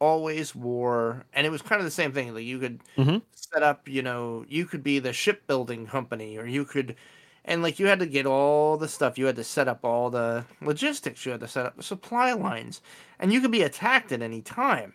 always 0.00 0.54
war, 0.54 1.24
and 1.32 1.46
it 1.46 1.50
was 1.50 1.62
kind 1.62 1.80
of 1.80 1.84
the 1.86 1.90
same 1.90 2.12
thing. 2.12 2.34
Like 2.34 2.44
you 2.44 2.58
could 2.58 2.82
Mhm. 2.96 3.22
set 3.32 3.62
up, 3.62 3.88
you 3.88 4.02
know, 4.02 4.44
you 4.48 4.66
could 4.66 4.82
be 4.82 4.98
the 4.98 5.12
shipbuilding 5.12 5.86
company, 5.86 6.36
or 6.38 6.46
you 6.46 6.64
could, 6.64 6.96
and 7.44 7.62
like 7.62 7.78
you 7.78 7.86
had 7.86 8.00
to 8.00 8.06
get 8.06 8.26
all 8.26 8.76
the 8.76 8.88
stuff. 8.88 9.18
You 9.18 9.26
had 9.26 9.36
to 9.36 9.44
set 9.44 9.68
up 9.68 9.84
all 9.84 10.10
the 10.10 10.46
logistics. 10.60 11.24
You 11.26 11.32
had 11.32 11.40
to 11.42 11.48
set 11.48 11.66
up 11.66 11.76
the 11.76 11.82
supply 11.82 12.32
lines, 12.34 12.82
and 13.18 13.32
you 13.32 13.40
could 13.40 13.52
be 13.52 13.62
attacked 13.62 14.12
at 14.12 14.22
any 14.22 14.42
time. 14.42 14.94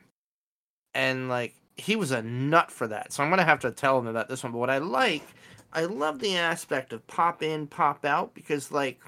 And 0.94 1.30
like 1.30 1.56
he 1.78 1.96
was 1.96 2.12
a 2.12 2.22
nut 2.22 2.72
for 2.72 2.88
that, 2.88 3.14
so 3.14 3.24
I'm 3.24 3.30
gonna 3.30 3.44
have 3.44 3.60
to 3.62 3.72
tell 3.72 3.98
him 4.00 4.08
about 4.08 4.28
this 4.28 4.44
one. 4.44 4.52
But 4.52 4.60
what 4.60 4.70
I 4.70 4.80
like, 4.80 5.28
I 5.74 5.86
love 5.86 6.20
the 6.20 6.36
aspect 6.38 6.94
of 6.94 7.06
pop 7.08 7.44
in, 7.44 7.68
pop 7.68 8.06
out, 8.06 8.34
because 8.34 8.72
like 8.72 9.00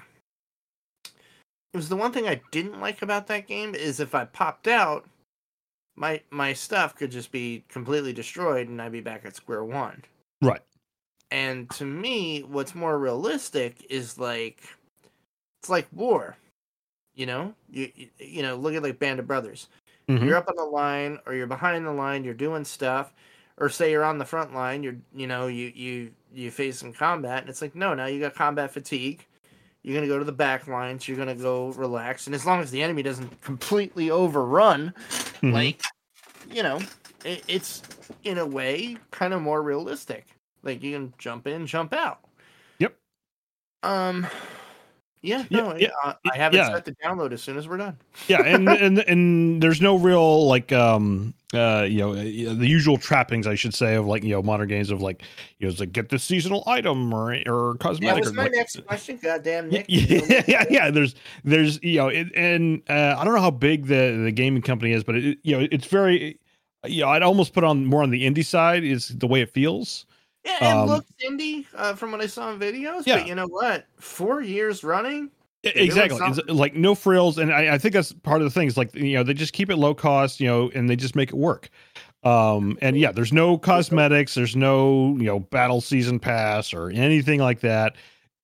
it 1.72 1.76
was 1.76 1.88
the 1.88 1.96
one 1.96 2.12
thing 2.12 2.26
I 2.26 2.40
didn't 2.50 2.80
like 2.80 3.02
about 3.02 3.26
that 3.28 3.46
game 3.46 3.74
is 3.74 4.00
if 4.00 4.14
I 4.14 4.24
popped 4.24 4.66
out, 4.66 5.08
my 5.96 6.20
my 6.30 6.52
stuff 6.52 6.96
could 6.96 7.10
just 7.10 7.30
be 7.30 7.64
completely 7.68 8.12
destroyed 8.12 8.68
and 8.68 8.80
I'd 8.80 8.92
be 8.92 9.00
back 9.00 9.24
at 9.24 9.36
square 9.36 9.64
one. 9.64 10.02
Right. 10.40 10.62
And 11.30 11.70
to 11.70 11.84
me, 11.84 12.40
what's 12.40 12.74
more 12.74 12.98
realistic 12.98 13.86
is 13.88 14.18
like 14.18 14.62
it's 15.60 15.68
like 15.68 15.86
war. 15.92 16.36
You 17.14 17.26
know, 17.26 17.54
you 17.70 17.90
you, 17.94 18.08
you 18.18 18.42
know, 18.42 18.56
look 18.56 18.74
at 18.74 18.82
like 18.82 18.98
Band 18.98 19.20
of 19.20 19.26
Brothers. 19.26 19.68
Mhm. 20.18 20.24
You're 20.26 20.36
up 20.36 20.48
on 20.48 20.56
the 20.56 20.64
line, 20.64 21.18
or 21.26 21.34
you're 21.34 21.46
behind 21.46 21.86
the 21.86 21.92
line. 21.92 22.24
You're 22.24 22.34
doing 22.34 22.64
stuff, 22.64 23.12
or 23.58 23.68
say 23.68 23.90
you're 23.90 24.04
on 24.04 24.18
the 24.18 24.24
front 24.24 24.54
line. 24.54 24.82
You're 24.82 24.96
you 25.14 25.26
know 25.26 25.46
you 25.46 25.72
you 25.74 26.12
you 26.32 26.50
face 26.50 26.78
some 26.78 26.92
combat, 26.92 27.40
and 27.40 27.48
it's 27.48 27.62
like 27.62 27.74
no, 27.74 27.94
now 27.94 28.06
you 28.06 28.20
got 28.20 28.34
combat 28.34 28.72
fatigue. 28.72 29.26
You're 29.82 29.94
gonna 29.94 30.08
go 30.08 30.18
to 30.18 30.24
the 30.24 30.32
back 30.32 30.66
lines. 30.66 31.06
You're 31.08 31.16
gonna 31.16 31.34
go 31.34 31.68
relax, 31.72 32.26
and 32.26 32.34
as 32.34 32.44
long 32.44 32.60
as 32.60 32.70
the 32.70 32.82
enemy 32.82 33.02
doesn't 33.02 33.40
completely 33.42 34.10
overrun, 34.10 34.92
Mhm. 35.42 35.52
like 35.52 35.82
you 36.50 36.62
know, 36.62 36.80
it, 37.24 37.44
it's 37.48 37.82
in 38.24 38.38
a 38.38 38.46
way 38.46 38.96
kind 39.10 39.32
of 39.32 39.40
more 39.42 39.62
realistic. 39.62 40.26
Like 40.62 40.82
you 40.82 40.92
can 40.92 41.14
jump 41.18 41.46
in, 41.46 41.66
jump 41.66 41.92
out. 41.94 42.20
Yep. 42.78 42.94
Um. 43.82 44.26
Yeah. 45.22 45.44
Yeah, 45.50 45.60
No. 45.60 45.76
yeah, 45.76 45.88
I, 46.02 46.14
I 46.32 46.36
have 46.36 46.54
it 46.54 46.58
yeah. 46.58 46.72
set 46.72 46.84
to 46.86 46.94
download 46.94 47.32
as 47.32 47.42
soon 47.42 47.58
as 47.58 47.68
we're 47.68 47.76
done. 47.76 47.96
yeah 48.28 48.42
and 48.42 48.68
and 48.86 48.98
and 49.00 49.62
there's 49.62 49.80
no 49.80 49.96
real 49.96 50.46
like 50.46 50.72
um 50.72 51.34
uh 51.52 51.84
you 51.88 51.98
know 51.98 52.12
uh, 52.12 52.54
the 52.54 52.66
usual 52.66 52.96
trappings 52.96 53.46
i 53.46 53.54
should 53.54 53.74
say 53.74 53.96
of 53.96 54.06
like 54.06 54.22
you 54.22 54.30
know 54.30 54.40
modern 54.42 54.68
games 54.68 54.90
of 54.90 55.02
like 55.02 55.22
you 55.58 55.66
know 55.66 55.70
it's 55.70 55.80
like 55.80 55.92
get 55.92 56.08
the 56.08 56.18
seasonal 56.18 56.62
item 56.66 57.12
or 57.12 57.32
or 57.46 57.72
That 57.72 57.80
cosmetic 57.80 58.24
was 58.24 58.30
or, 58.30 58.34
my 58.34 58.44
like, 58.44 58.52
next 58.52 58.86
question. 58.86 59.18
Goddamn, 59.22 59.68
Nick. 59.68 59.86
yeah, 59.88 60.42
yeah, 60.46 60.64
yeah. 60.70 60.90
There's, 60.90 61.14
there's, 61.44 61.82
you 61.82 61.98
know, 61.98 62.08
it, 62.08 62.28
and 62.34 62.82
uh, 62.88 63.16
I 63.18 63.24
don't 63.24 63.34
know 63.34 63.40
how 63.40 63.50
big 63.50 63.86
the 63.86 64.22
the 64.24 64.32
gaming 64.32 64.62
company 64.62 64.92
is, 64.92 65.04
but 65.04 65.16
it, 65.16 65.38
you 65.42 65.58
know, 65.58 65.66
it's 65.70 65.86
very, 65.86 66.38
you 66.86 67.02
know, 67.02 67.08
I'd 67.08 67.22
almost 67.22 67.52
put 67.52 67.62
on 67.64 67.84
more 67.84 68.02
on 68.02 68.10
the 68.10 68.24
indie 68.24 68.44
side 68.44 68.84
is 68.84 69.08
the 69.08 69.26
way 69.26 69.42
it 69.42 69.50
feels. 69.52 70.06
Yeah, 70.44 70.56
it 70.56 70.76
Um, 70.76 70.88
looks 70.88 71.10
indie 71.28 71.66
uh, 71.74 71.94
from 71.94 72.12
what 72.12 72.20
I 72.20 72.26
saw 72.26 72.50
in 72.52 72.58
videos. 72.58 73.02
Yeah. 73.06 73.18
But 73.18 73.26
you 73.26 73.34
know 73.34 73.46
what? 73.46 73.86
Four 73.98 74.42
years 74.42 74.82
running. 74.82 75.30
Exactly, 75.62 76.18
it's 76.22 76.40
like 76.48 76.74
no 76.74 76.94
frills, 76.94 77.36
and 77.36 77.52
I, 77.52 77.74
I 77.74 77.78
think 77.78 77.92
that's 77.92 78.14
part 78.14 78.40
of 78.40 78.46
the 78.46 78.50
thing. 78.50 78.66
Is 78.66 78.78
like 78.78 78.94
you 78.94 79.12
know 79.12 79.22
they 79.22 79.34
just 79.34 79.52
keep 79.52 79.68
it 79.68 79.76
low 79.76 79.94
cost, 79.94 80.40
you 80.40 80.46
know, 80.46 80.70
and 80.74 80.88
they 80.88 80.96
just 80.96 81.14
make 81.14 81.28
it 81.28 81.34
work. 81.36 81.68
Um, 82.24 82.78
and 82.80 82.98
yeah, 82.98 83.12
there's 83.12 83.30
no 83.32 83.58
cosmetics, 83.70 84.34
there's 84.34 84.56
no 84.56 85.14
you 85.18 85.24
know 85.24 85.40
battle 85.40 85.82
season 85.82 86.18
pass 86.18 86.72
or 86.72 86.88
anything 86.88 87.40
like 87.40 87.60
that. 87.60 87.96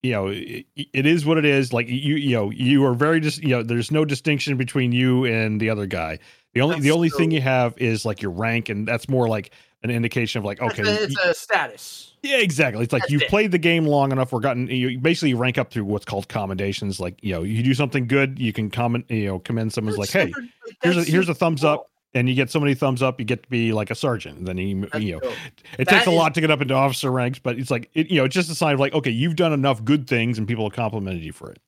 You 0.03 0.13
know, 0.13 0.27
it, 0.27 0.67
it 0.77 1.07
is 1.07 1.25
what 1.25 1.39
it 1.39 1.47
is. 1.47 1.73
Like 1.73 1.89
you, 1.89 2.17
you 2.17 2.37
know, 2.37 2.51
you 2.51 2.85
are 2.85 2.93
very 2.93 3.19
just 3.21 3.43
you 3.43 3.49
know, 3.49 3.63
there's 3.63 3.91
no 3.91 4.05
distinction 4.05 4.59
between 4.59 4.93
you 4.93 5.25
and 5.25 5.59
the 5.59 5.71
other 5.71 5.87
guy. 5.87 6.19
The 6.53 6.61
only 6.61 6.81
the 6.81 6.91
only 6.91 7.09
so- 7.09 7.17
thing 7.17 7.31
you 7.31 7.41
have 7.41 7.79
is 7.79 8.05
like 8.05 8.21
your 8.21 8.31
rank, 8.31 8.69
and 8.69 8.87
that's 8.87 9.09
more 9.09 9.27
like 9.27 9.53
an 9.91 9.97
indication 9.97 10.39
of 10.39 10.45
like 10.45 10.61
okay, 10.61 10.83
it's, 10.83 10.89
a, 10.89 11.03
it's 11.05 11.17
a 11.25 11.35
status. 11.35 12.15
yeah, 12.23 12.37
exactly. 12.39 12.83
It's 12.83 12.93
like 12.93 13.03
That's 13.03 13.13
you've 13.13 13.23
it. 13.23 13.29
played 13.29 13.53
the 13.53 13.59
game 13.59 13.87
long 13.87 14.13
enough. 14.13 14.33
We're 14.33 14.41
gotten 14.41 14.69
you 14.69 14.99
basically 14.99 15.35
rank 15.35 15.59
up 15.59 15.71
through 15.71 15.85
what's 15.85 16.05
called 16.05 16.29
commendations. 16.29 17.01
Like 17.01 17.23
you 17.23 17.33
know, 17.33 17.43
you 17.43 17.63
do 17.63 17.75
something 17.75 18.07
good, 18.07 18.39
you 18.39 18.53
can 18.53 18.71
comment. 18.71 19.07
You 19.11 19.27
know, 19.27 19.39
commend 19.39 19.73
someone's 19.73 19.99
like, 19.99 20.11
That's 20.11 20.35
hey, 20.37 20.49
here's 20.83 20.97
a 20.97 21.05
here's 21.05 21.29
a 21.29 21.35
thumbs 21.35 21.61
cool. 21.63 21.71
up, 21.71 21.91
and 22.15 22.29
you 22.29 22.35
get 22.35 22.51
so 22.51 22.59
many 22.61 22.75
thumbs 22.75 23.03
up, 23.03 23.19
you 23.21 23.25
get 23.27 23.43
to 23.45 23.49
be 23.49 23.73
like 23.73 23.91
a 23.91 23.95
sergeant. 23.95 24.39
And 24.39 24.47
then 24.47 24.59
you 24.59 24.81
That's 24.93 25.05
you 25.05 25.13
know, 25.13 25.21
dope. 25.21 25.33
it 25.79 25.87
That 25.87 25.89
takes 25.89 26.07
a 26.07 26.11
is- 26.11 26.17
lot 26.17 26.35
to 26.35 26.41
get 26.41 26.51
up 26.51 26.61
into 26.61 26.75
officer 26.75 27.11
ranks, 27.11 27.39
but 27.39 27.59
it's 27.59 27.71
like 27.71 27.91
it, 27.95 28.11
you 28.11 28.17
know, 28.17 28.25
it's 28.25 28.35
just 28.35 28.51
a 28.51 28.55
sign 28.55 28.75
of 28.75 28.81
like, 28.81 28.93
okay, 28.95 29.11
you've 29.11 29.37
done 29.37 29.53
enough 29.53 29.85
good 29.85 30.07
things, 30.09 30.39
and 30.39 30.47
people 30.49 30.65
have 30.69 30.75
complimented 30.75 31.23
you 31.23 31.33
for 31.33 31.51
it. 31.51 31.59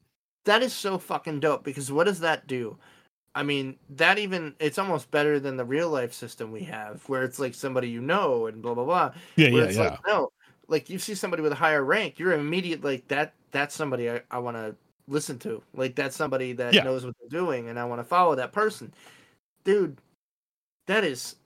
That 0.44 0.62
is 0.62 0.72
so 0.72 0.98
fucking 0.98 1.40
dope 1.40 1.62
because 1.62 1.92
what 1.92 2.04
does 2.04 2.20
that 2.20 2.46
do? 2.46 2.78
I 3.38 3.44
mean, 3.44 3.77
that 3.90 4.18
even 4.18 4.53
it's 4.59 4.79
almost 4.79 5.12
better 5.12 5.38
than 5.38 5.57
the 5.57 5.64
real 5.64 5.90
life 5.90 6.12
system 6.12 6.51
we 6.51 6.64
have, 6.64 7.09
where 7.09 7.22
it's 7.22 7.38
like 7.38 7.55
somebody 7.55 7.88
you 7.88 8.01
know 8.01 8.46
and 8.48 8.61
blah 8.61 8.74
blah 8.74 8.85
blah. 8.85 9.12
Yeah, 9.37 9.48
yeah, 9.51 9.62
it's 9.62 9.77
yeah. 9.77 9.83
like 9.90 10.01
no, 10.09 10.33
like 10.66 10.90
you 10.90 10.98
see 10.98 11.14
somebody 11.14 11.40
with 11.40 11.53
a 11.53 11.55
higher 11.55 11.85
rank, 11.85 12.18
you're 12.18 12.33
immediate 12.33 12.83
like 12.83 13.07
that. 13.09 13.35
That's 13.53 13.77
somebody 13.77 14.11
I, 14.11 14.22
I 14.33 14.40
want 14.40 14.57
to 14.57 14.74
listen 15.07 15.38
to. 15.38 15.62
Like 15.72 15.94
that's 15.94 16.16
somebody 16.16 16.53
that 16.55 16.74
Yeah. 16.74 16.83
knows 16.83 17.07
what 17.07 17.14
they're 17.20 17.40
doing, 17.40 17.68
and 17.68 17.79
I 17.79 17.85
want 17.85 18.01
to 18.01 18.05
follow 18.05 18.35
that 18.35 18.51
person. 18.51 18.92
Dude, 19.62 19.98
that 20.88 21.05
is 21.05 21.37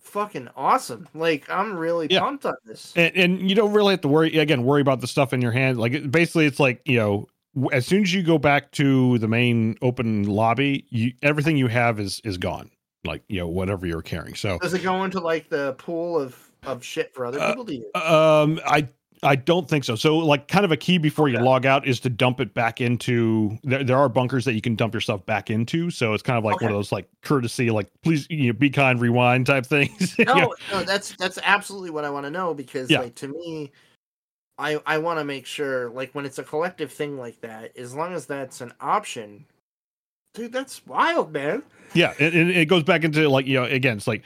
fucking 0.00 0.48
awesome. 0.56 1.06
Like 1.14 1.48
I'm 1.48 1.76
really 1.76 2.08
Yeah. 2.10 2.20
pumped 2.20 2.44
on 2.44 2.54
this. 2.64 2.92
and, 2.96 3.14
and 3.16 3.48
you 3.48 3.54
don't 3.54 3.72
really 3.72 3.92
have 3.92 4.00
to 4.00 4.08
worry 4.08 4.36
again 4.36 4.64
worry 4.64 4.80
about 4.80 5.00
the 5.00 5.06
stuff 5.06 5.32
in 5.32 5.40
your 5.40 5.52
hand 5.52 5.78
like 5.78 6.10
basically 6.10 6.46
it's 6.46 6.58
like 6.58 6.80
you 6.86 6.96
know 6.96 7.28
as 7.72 7.86
soon 7.86 8.02
as 8.02 8.14
you 8.14 8.22
go 8.22 8.38
back 8.38 8.70
to 8.72 9.18
the 9.18 9.28
main 9.28 9.76
open 9.82 10.24
lobby 10.24 10.86
you 10.90 11.12
everything 11.22 11.56
you 11.56 11.66
have 11.66 11.98
is 11.98 12.20
is 12.24 12.38
gone 12.38 12.70
like 13.04 13.22
you 13.28 13.38
know 13.40 13.48
whatever 13.48 13.86
you're 13.86 14.02
carrying 14.02 14.34
so 14.34 14.58
Does 14.58 14.74
it 14.74 14.82
go 14.82 15.04
into 15.04 15.20
like 15.20 15.48
the 15.48 15.74
pool 15.74 16.20
of 16.20 16.50
of 16.66 16.84
shit 16.84 17.12
for 17.14 17.24
other 17.26 17.40
Uh, 17.40 17.48
people 17.50 17.64
to 17.64 17.74
use? 17.74 17.86
um 17.94 18.60
i 18.66 18.86
i 19.22 19.34
don't 19.34 19.68
think 19.68 19.84
so 19.84 19.94
so 19.96 20.16
like 20.18 20.46
kind 20.48 20.64
of 20.64 20.70
a 20.72 20.76
key 20.76 20.96
before 20.98 21.28
you 21.28 21.36
Okay. 21.36 21.44
log 21.44 21.66
out 21.66 21.86
is 21.86 21.98
to 22.00 22.08
dump 22.10 22.40
it 22.40 22.54
back 22.54 22.80
into 22.80 23.58
there, 23.64 23.82
there 23.82 23.96
are 23.96 24.08
bunkers 24.08 24.44
that 24.44 24.52
you 24.54 24.60
can 24.60 24.76
dump 24.76 24.94
your 24.94 25.00
stuff 25.00 25.24
back 25.26 25.50
into 25.50 25.90
so 25.90 26.14
it's 26.14 26.22
kind 26.22 26.38
of 26.38 26.44
like 26.44 26.60
one 26.60 26.70
of 26.70 26.76
those 26.76 26.92
like 26.92 27.08
courtesy 27.22 27.70
like 27.70 27.88
please 28.02 28.26
you 28.30 28.46
know 28.46 28.52
be 28.52 28.70
kind 28.70 29.00
rewind 29.00 29.46
type 29.46 29.66
things 29.66 30.16
no, 30.26 30.34
know? 30.34 30.54
no, 30.70 30.82
that's 30.84 31.14
that's 31.16 31.38
absolutely 31.42 31.90
what 31.90 32.04
I 32.04 32.10
want 32.10 32.26
to 32.26 32.30
know 32.30 32.54
because 32.54 32.90
Yeah. 32.90 33.00
like 33.00 33.14
to 33.16 33.28
me, 33.28 33.72
I 34.60 34.80
I 34.86 34.98
want 34.98 35.18
to 35.18 35.24
make 35.24 35.46
sure 35.46 35.88
like 35.90 36.14
when 36.14 36.26
it's 36.26 36.38
a 36.38 36.44
collective 36.44 36.92
thing 36.92 37.18
like 37.18 37.40
that, 37.40 37.76
as 37.76 37.94
long 37.94 38.12
as 38.12 38.26
that's 38.26 38.60
an 38.60 38.72
option, 38.80 39.46
dude, 40.34 40.52
that's 40.52 40.86
wild, 40.86 41.32
man. 41.32 41.62
Yeah, 41.94 42.12
and, 42.20 42.34
and 42.34 42.50
it 42.50 42.66
goes 42.66 42.84
back 42.84 43.02
into 43.02 43.28
like 43.28 43.46
you 43.46 43.54
know 43.54 43.64
again, 43.64 43.96
it's 43.96 44.06
like 44.06 44.22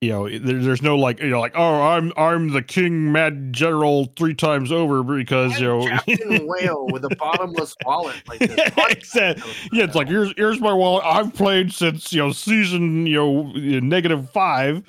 you 0.00 0.10
know 0.10 0.28
there, 0.28 0.62
there's 0.62 0.80
no 0.82 0.96
like 0.96 1.20
you 1.20 1.30
know 1.30 1.40
like 1.40 1.54
oh 1.56 1.82
I'm 1.82 2.12
I'm 2.16 2.52
the 2.52 2.62
king 2.62 3.10
mad 3.10 3.52
general 3.52 4.12
three 4.16 4.34
times 4.34 4.70
over 4.70 5.02
because 5.02 5.58
you 5.58 5.70
I'm 5.72 5.80
know 5.80 5.88
Captain 5.88 6.46
Whale 6.46 6.86
with 6.86 7.04
a 7.04 7.14
bottomless 7.16 7.74
wallet 7.84 8.16
like 8.28 8.38
this. 8.38 8.58
Exactly. 8.90 9.52
yeah 9.72 9.84
it's 9.84 9.94
like 9.94 10.08
here's 10.08 10.32
here's 10.36 10.60
my 10.60 10.72
wallet 10.72 11.04
I've 11.04 11.34
played 11.34 11.72
since 11.72 12.12
you 12.12 12.20
know 12.20 12.32
season 12.32 13.06
you 13.06 13.16
know 13.16 13.42
negative 13.80 14.30
five 14.30 14.84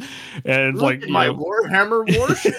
and 0.45 0.75
Look 0.77 0.83
like 1.01 1.09
my 1.09 1.27
know, 1.27 1.35
Warhammer 1.43 2.17
warship. 2.17 2.53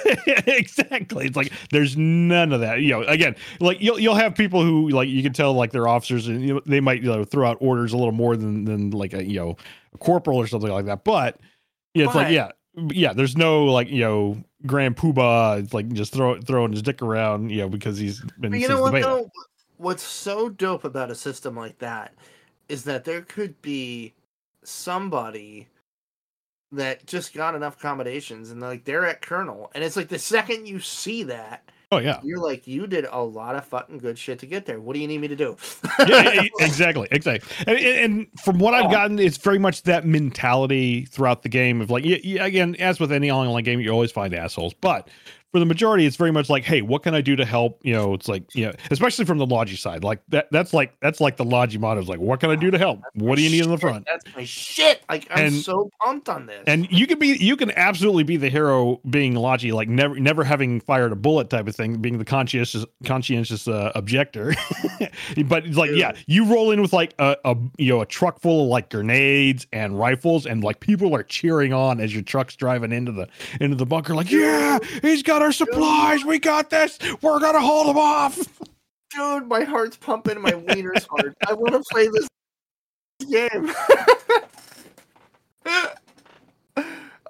exactly. 0.48 1.26
It's 1.26 1.36
like 1.36 1.52
there's 1.70 1.96
none 1.96 2.52
of 2.52 2.60
that. 2.60 2.80
You 2.80 2.90
know, 2.90 3.02
again, 3.04 3.36
like 3.60 3.80
you'll 3.80 3.98
you'll 3.98 4.14
have 4.14 4.34
people 4.34 4.62
who 4.62 4.88
like 4.90 5.08
you 5.08 5.22
can 5.22 5.32
tell 5.32 5.52
like 5.52 5.70
they're 5.72 5.88
officers 5.88 6.26
and 6.28 6.42
you 6.42 6.54
know, 6.54 6.60
they 6.66 6.80
might 6.80 7.02
you 7.02 7.08
know 7.10 7.24
throw 7.24 7.48
out 7.48 7.56
orders 7.60 7.92
a 7.92 7.96
little 7.96 8.12
more 8.12 8.36
than 8.36 8.64
than 8.64 8.90
like 8.90 9.12
a 9.14 9.24
you 9.24 9.38
know 9.38 9.56
a 9.94 9.98
corporal 9.98 10.38
or 10.38 10.46
something 10.46 10.70
like 10.70 10.86
that. 10.86 11.04
But 11.04 11.38
yeah, 11.94 12.06
it's 12.06 12.14
like 12.14 12.32
yeah, 12.32 12.50
yeah. 12.88 13.12
There's 13.12 13.36
no 13.36 13.64
like 13.64 13.88
you 13.88 14.00
know 14.00 14.42
Grand 14.66 14.96
Poobah 14.96 15.58
it's 15.58 15.74
like 15.74 15.88
just 15.92 16.12
throw 16.12 16.40
throwing 16.40 16.72
his 16.72 16.82
dick 16.82 17.02
around 17.02 17.50
you 17.50 17.58
know 17.58 17.68
because 17.68 17.98
he's 17.98 18.20
been 18.38 18.52
But 18.52 18.60
you 18.60 18.68
know 18.68 18.80
what 18.80 18.92
though? 18.92 19.30
What's 19.76 20.02
so 20.02 20.50
dope 20.50 20.84
about 20.84 21.10
a 21.10 21.14
system 21.14 21.56
like 21.56 21.78
that 21.78 22.14
is 22.68 22.84
that 22.84 23.04
there 23.04 23.22
could 23.22 23.60
be 23.62 24.14
somebody 24.62 25.68
that 26.72 27.06
just 27.06 27.34
got 27.34 27.54
enough 27.54 27.78
accommodations 27.78 28.50
and 28.50 28.60
like 28.60 28.84
they're 28.84 29.06
at 29.06 29.22
Colonel, 29.22 29.70
and 29.74 29.82
it's 29.82 29.96
like 29.96 30.08
the 30.08 30.18
second 30.18 30.68
you 30.68 30.78
see 30.80 31.22
that, 31.24 31.69
Oh 31.92 31.98
yeah. 31.98 32.20
you're 32.22 32.38
like, 32.38 32.68
you 32.68 32.86
did 32.86 33.06
a 33.10 33.22
lot 33.22 33.56
of 33.56 33.64
fucking 33.64 33.98
good 33.98 34.16
shit 34.16 34.38
to 34.40 34.46
get 34.46 34.64
there. 34.64 34.80
What 34.80 34.94
do 34.94 35.00
you 35.00 35.08
need 35.08 35.20
me 35.20 35.28
to 35.28 35.36
do? 35.36 35.56
yeah, 36.06 36.44
exactly, 36.60 37.08
exactly. 37.10 37.50
And, 37.66 37.78
and 37.78 38.26
from 38.40 38.60
what 38.60 38.74
I've 38.74 38.90
gotten, 38.92 39.18
it's 39.18 39.38
very 39.38 39.58
much 39.58 39.82
that 39.82 40.06
mentality 40.06 41.06
throughout 41.06 41.42
the 41.42 41.48
game 41.48 41.80
of 41.80 41.90
like, 41.90 42.04
yeah, 42.04 42.44
again, 42.44 42.76
as 42.76 43.00
with 43.00 43.10
any 43.10 43.30
online 43.30 43.64
game, 43.64 43.80
you 43.80 43.90
always 43.90 44.12
find 44.12 44.32
assholes. 44.34 44.72
But 44.74 45.08
for 45.52 45.58
the 45.58 45.66
majority, 45.66 46.06
it's 46.06 46.16
very 46.16 46.30
much 46.30 46.48
like, 46.48 46.64
hey, 46.64 46.82
what 46.82 47.02
can 47.02 47.14
I 47.14 47.20
do 47.20 47.34
to 47.36 47.44
help? 47.44 47.80
You 47.82 47.92
know, 47.92 48.14
it's 48.14 48.28
like, 48.28 48.54
you 48.54 48.66
know, 48.66 48.72
especially 48.90 49.24
from 49.24 49.38
the 49.38 49.46
Logi 49.46 49.76
side, 49.76 50.04
like 50.04 50.20
that. 50.28 50.48
That's 50.52 50.72
like 50.72 50.94
that's 51.00 51.20
like 51.20 51.36
the 51.36 51.44
Logi 51.44 51.78
motto 51.78 52.00
is 52.00 52.08
like, 52.08 52.20
what 52.20 52.40
can 52.40 52.50
I 52.50 52.56
do 52.56 52.70
to 52.70 52.78
help? 52.78 53.00
What 53.14 53.36
do 53.36 53.42
you 53.42 53.50
need 53.50 53.64
in 53.64 53.70
the 53.70 53.78
front? 53.78 54.06
That's 54.06 54.24
my 54.36 54.44
shit. 54.44 55.02
Like 55.08 55.26
I'm 55.30 55.46
And- 55.46 55.54
so 55.54 55.90
pumped 56.02 56.28
on 56.28 56.46
this. 56.46 56.62
And 56.66 56.86
you 56.90 57.06
can 57.06 57.18
be, 57.18 57.36
you 57.38 57.56
can 57.56 57.70
absolutely 57.72 58.22
be 58.22 58.36
the 58.36 58.48
hero, 58.48 59.00
being 59.10 59.34
Logi, 59.34 59.72
like 59.72 59.88
never, 59.88 60.18
never 60.18 60.44
having 60.44 60.80
fired 60.80 61.12
a 61.12 61.16
bullet 61.16 61.50
type 61.50 61.66
of 61.66 61.74
thing, 61.74 61.96
being 62.00 62.18
the 62.18 62.24
conscientious, 62.24 62.84
conscientious 63.04 63.66
uh, 63.66 63.92
objector. 63.94 64.54
but 65.46 65.66
it's 65.66 65.76
like, 65.76 65.90
yeah, 65.92 66.12
you 66.26 66.44
roll 66.46 66.70
in 66.70 66.80
with 66.80 66.92
like 66.92 67.14
a, 67.18 67.36
a, 67.44 67.56
you 67.76 67.88
know, 67.92 68.00
a 68.00 68.06
truck 68.06 68.40
full 68.40 68.64
of 68.64 68.68
like 68.68 68.90
grenades 68.90 69.66
and 69.72 69.98
rifles, 69.98 70.46
and 70.46 70.62
like 70.62 70.80
people 70.80 71.14
are 71.14 71.22
cheering 71.22 71.72
on 71.72 72.00
as 72.00 72.12
your 72.14 72.22
truck's 72.22 72.56
driving 72.56 72.92
into 72.92 73.12
the 73.12 73.28
into 73.60 73.76
the 73.76 73.86
bunker, 73.86 74.14
like, 74.14 74.30
yeah, 74.30 74.78
he's 75.02 75.22
got 75.22 75.39
our 75.42 75.52
supplies, 75.52 76.24
we 76.24 76.38
got 76.38 76.70
this, 76.70 76.98
we're 77.22 77.40
gonna 77.40 77.60
hold 77.60 77.88
them 77.88 77.98
off. 77.98 78.38
dude, 79.10 79.46
my 79.46 79.64
heart's 79.64 79.96
pumping, 79.96 80.40
my 80.40 80.54
wiener's 80.54 81.06
hard. 81.06 81.34
I 81.46 81.54
want 81.54 81.72
to 81.72 81.82
play 81.90 82.08
this 82.08 82.28
game. 83.30 83.72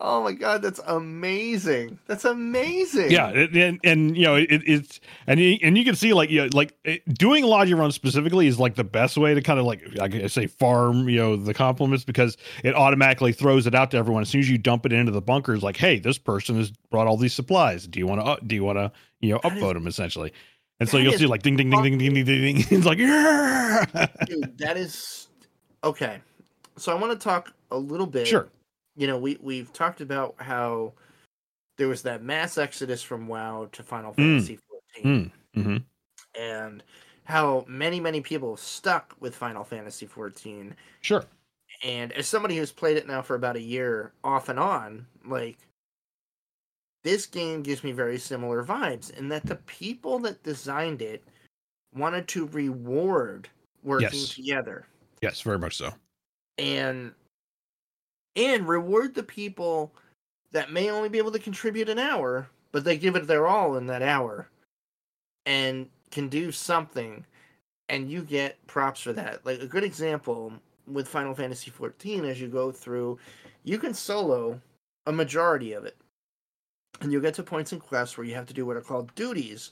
oh 0.00 0.22
my 0.22 0.32
god, 0.32 0.62
that's 0.62 0.80
amazing! 0.86 1.98
That's 2.06 2.24
amazing. 2.24 3.10
Yeah, 3.10 3.28
and 3.28 3.78
and 3.84 4.16
you 4.16 4.24
know 4.24 4.34
it, 4.36 4.48
it's 4.50 5.00
and 5.26 5.38
you, 5.38 5.58
and 5.62 5.76
you 5.76 5.84
can 5.84 5.94
see 5.94 6.12
like 6.12 6.30
you 6.30 6.42
know, 6.42 6.48
like 6.52 6.74
it, 6.84 7.02
doing 7.14 7.44
Logi 7.44 7.74
run 7.74 7.92
specifically 7.92 8.46
is 8.46 8.58
like 8.58 8.74
the 8.74 8.84
best 8.84 9.16
way 9.16 9.34
to 9.34 9.42
kind 9.42 9.60
of 9.60 9.66
like 9.66 9.82
I 10.00 10.26
say 10.26 10.46
farm 10.46 11.08
you 11.08 11.18
know 11.18 11.36
the 11.36 11.54
compliments 11.54 12.04
because 12.04 12.36
it 12.64 12.74
automatically 12.74 13.32
throws 13.32 13.66
it 13.66 13.74
out 13.74 13.90
to 13.92 13.96
everyone 13.96 14.22
as 14.22 14.28
soon 14.28 14.40
as 14.40 14.50
you 14.50 14.58
dump 14.58 14.86
it 14.86 14.92
into 14.92 15.12
the 15.12 15.22
bunkers. 15.22 15.62
Like, 15.62 15.76
hey, 15.76 15.98
this 15.98 16.18
person 16.18 16.56
has 16.56 16.70
brought 16.90 17.06
all 17.06 17.16
these 17.16 17.34
supplies. 17.34 17.86
Do 17.86 17.98
you 17.98 18.06
want 18.06 18.20
to 18.20 18.26
uh, 18.26 18.36
do 18.46 18.54
you 18.54 18.64
want 18.64 18.78
to 18.78 18.92
you 19.20 19.32
know 19.32 19.38
upvote 19.40 19.74
them 19.74 19.86
essentially? 19.86 20.32
And 20.80 20.88
so 20.88 20.96
you'll 20.96 21.12
see 21.12 21.26
like 21.26 21.42
ding 21.42 21.56
ding 21.56 21.68
ding 21.68 21.82
ding 21.82 21.98
ding 21.98 22.14
ding 22.14 22.24
ding. 22.24 22.54
ding. 22.56 22.64
It's 22.70 22.86
like 22.86 22.98
yeah, 22.98 23.84
dude, 24.24 24.56
that 24.58 24.78
is 24.78 25.28
okay. 25.84 26.20
So 26.78 26.90
I 26.90 26.98
want 26.98 27.12
to 27.12 27.22
talk 27.22 27.52
a 27.70 27.76
little 27.76 28.06
bit. 28.06 28.26
sure. 28.26 28.48
You 29.00 29.06
know, 29.06 29.16
we 29.16 29.38
we've 29.40 29.72
talked 29.72 30.02
about 30.02 30.34
how 30.36 30.92
there 31.78 31.88
was 31.88 32.02
that 32.02 32.22
mass 32.22 32.58
exodus 32.58 33.02
from 33.02 33.26
WoW 33.28 33.66
to 33.72 33.82
Final 33.82 34.12
Fantasy 34.12 34.58
XIV. 34.98 35.02
Mm, 35.04 35.30
hmm 35.54 35.76
and 36.38 36.82
how 37.24 37.64
many 37.66 37.98
many 37.98 38.20
people 38.20 38.58
stuck 38.58 39.16
with 39.18 39.34
Final 39.34 39.64
Fantasy 39.64 40.04
14 40.06 40.76
Sure. 41.00 41.24
and 41.82 42.12
as 42.12 42.28
somebody 42.28 42.56
who's 42.58 42.70
played 42.70 42.96
it 42.98 43.06
now 43.08 43.20
for 43.22 43.34
about 43.36 43.56
a 43.56 43.60
year 43.60 44.12
off 44.22 44.48
and 44.50 44.58
on 44.58 45.06
like 45.24 45.56
this 47.02 47.24
game 47.26 47.62
gives 47.62 47.82
me 47.82 47.90
very 47.90 48.18
similar 48.18 48.62
vibes 48.62 49.10
in 49.16 49.28
that 49.30 49.46
the 49.46 49.56
people 49.56 50.18
that 50.20 50.42
designed 50.44 51.00
it 51.02 51.24
wanted 51.94 52.28
to 52.28 52.46
reward 52.48 53.48
working 53.82 54.18
Yes. 54.20 54.34
together 54.34 54.86
Yes, 55.22 55.40
very 55.40 55.58
much 55.58 55.76
so. 55.78 55.90
and 56.58 57.12
and 58.36 58.68
reward 58.68 59.14
the 59.14 59.22
people 59.22 59.92
that 60.52 60.72
may 60.72 60.90
only 60.90 61.08
be 61.08 61.18
able 61.18 61.32
to 61.32 61.38
contribute 61.38 61.88
an 61.88 61.98
hour 61.98 62.48
but 62.72 62.84
they 62.84 62.96
give 62.96 63.16
it 63.16 63.26
their 63.26 63.46
all 63.46 63.76
in 63.76 63.86
that 63.86 64.02
hour 64.02 64.48
and 65.46 65.88
can 66.10 66.28
do 66.28 66.52
something 66.52 67.24
and 67.88 68.10
you 68.10 68.22
get 68.22 68.64
props 68.66 69.00
for 69.00 69.12
that. 69.12 69.44
Like 69.44 69.60
a 69.60 69.66
good 69.66 69.84
example 69.84 70.52
with 70.86 71.08
final 71.08 71.34
fantasy 71.34 71.70
14 71.70 72.24
as 72.24 72.40
you 72.40 72.48
go 72.48 72.72
through 72.72 73.18
you 73.62 73.78
can 73.78 73.94
solo 73.94 74.60
a 75.06 75.12
majority 75.12 75.72
of 75.72 75.84
it 75.84 75.96
and 77.00 77.12
you'll 77.12 77.22
get 77.22 77.34
to 77.34 77.42
points 77.42 77.72
in 77.72 77.80
quests 77.80 78.16
where 78.16 78.26
you 78.26 78.34
have 78.34 78.46
to 78.46 78.54
do 78.54 78.66
what 78.66 78.76
are 78.76 78.82
called 78.82 79.14
duties. 79.14 79.70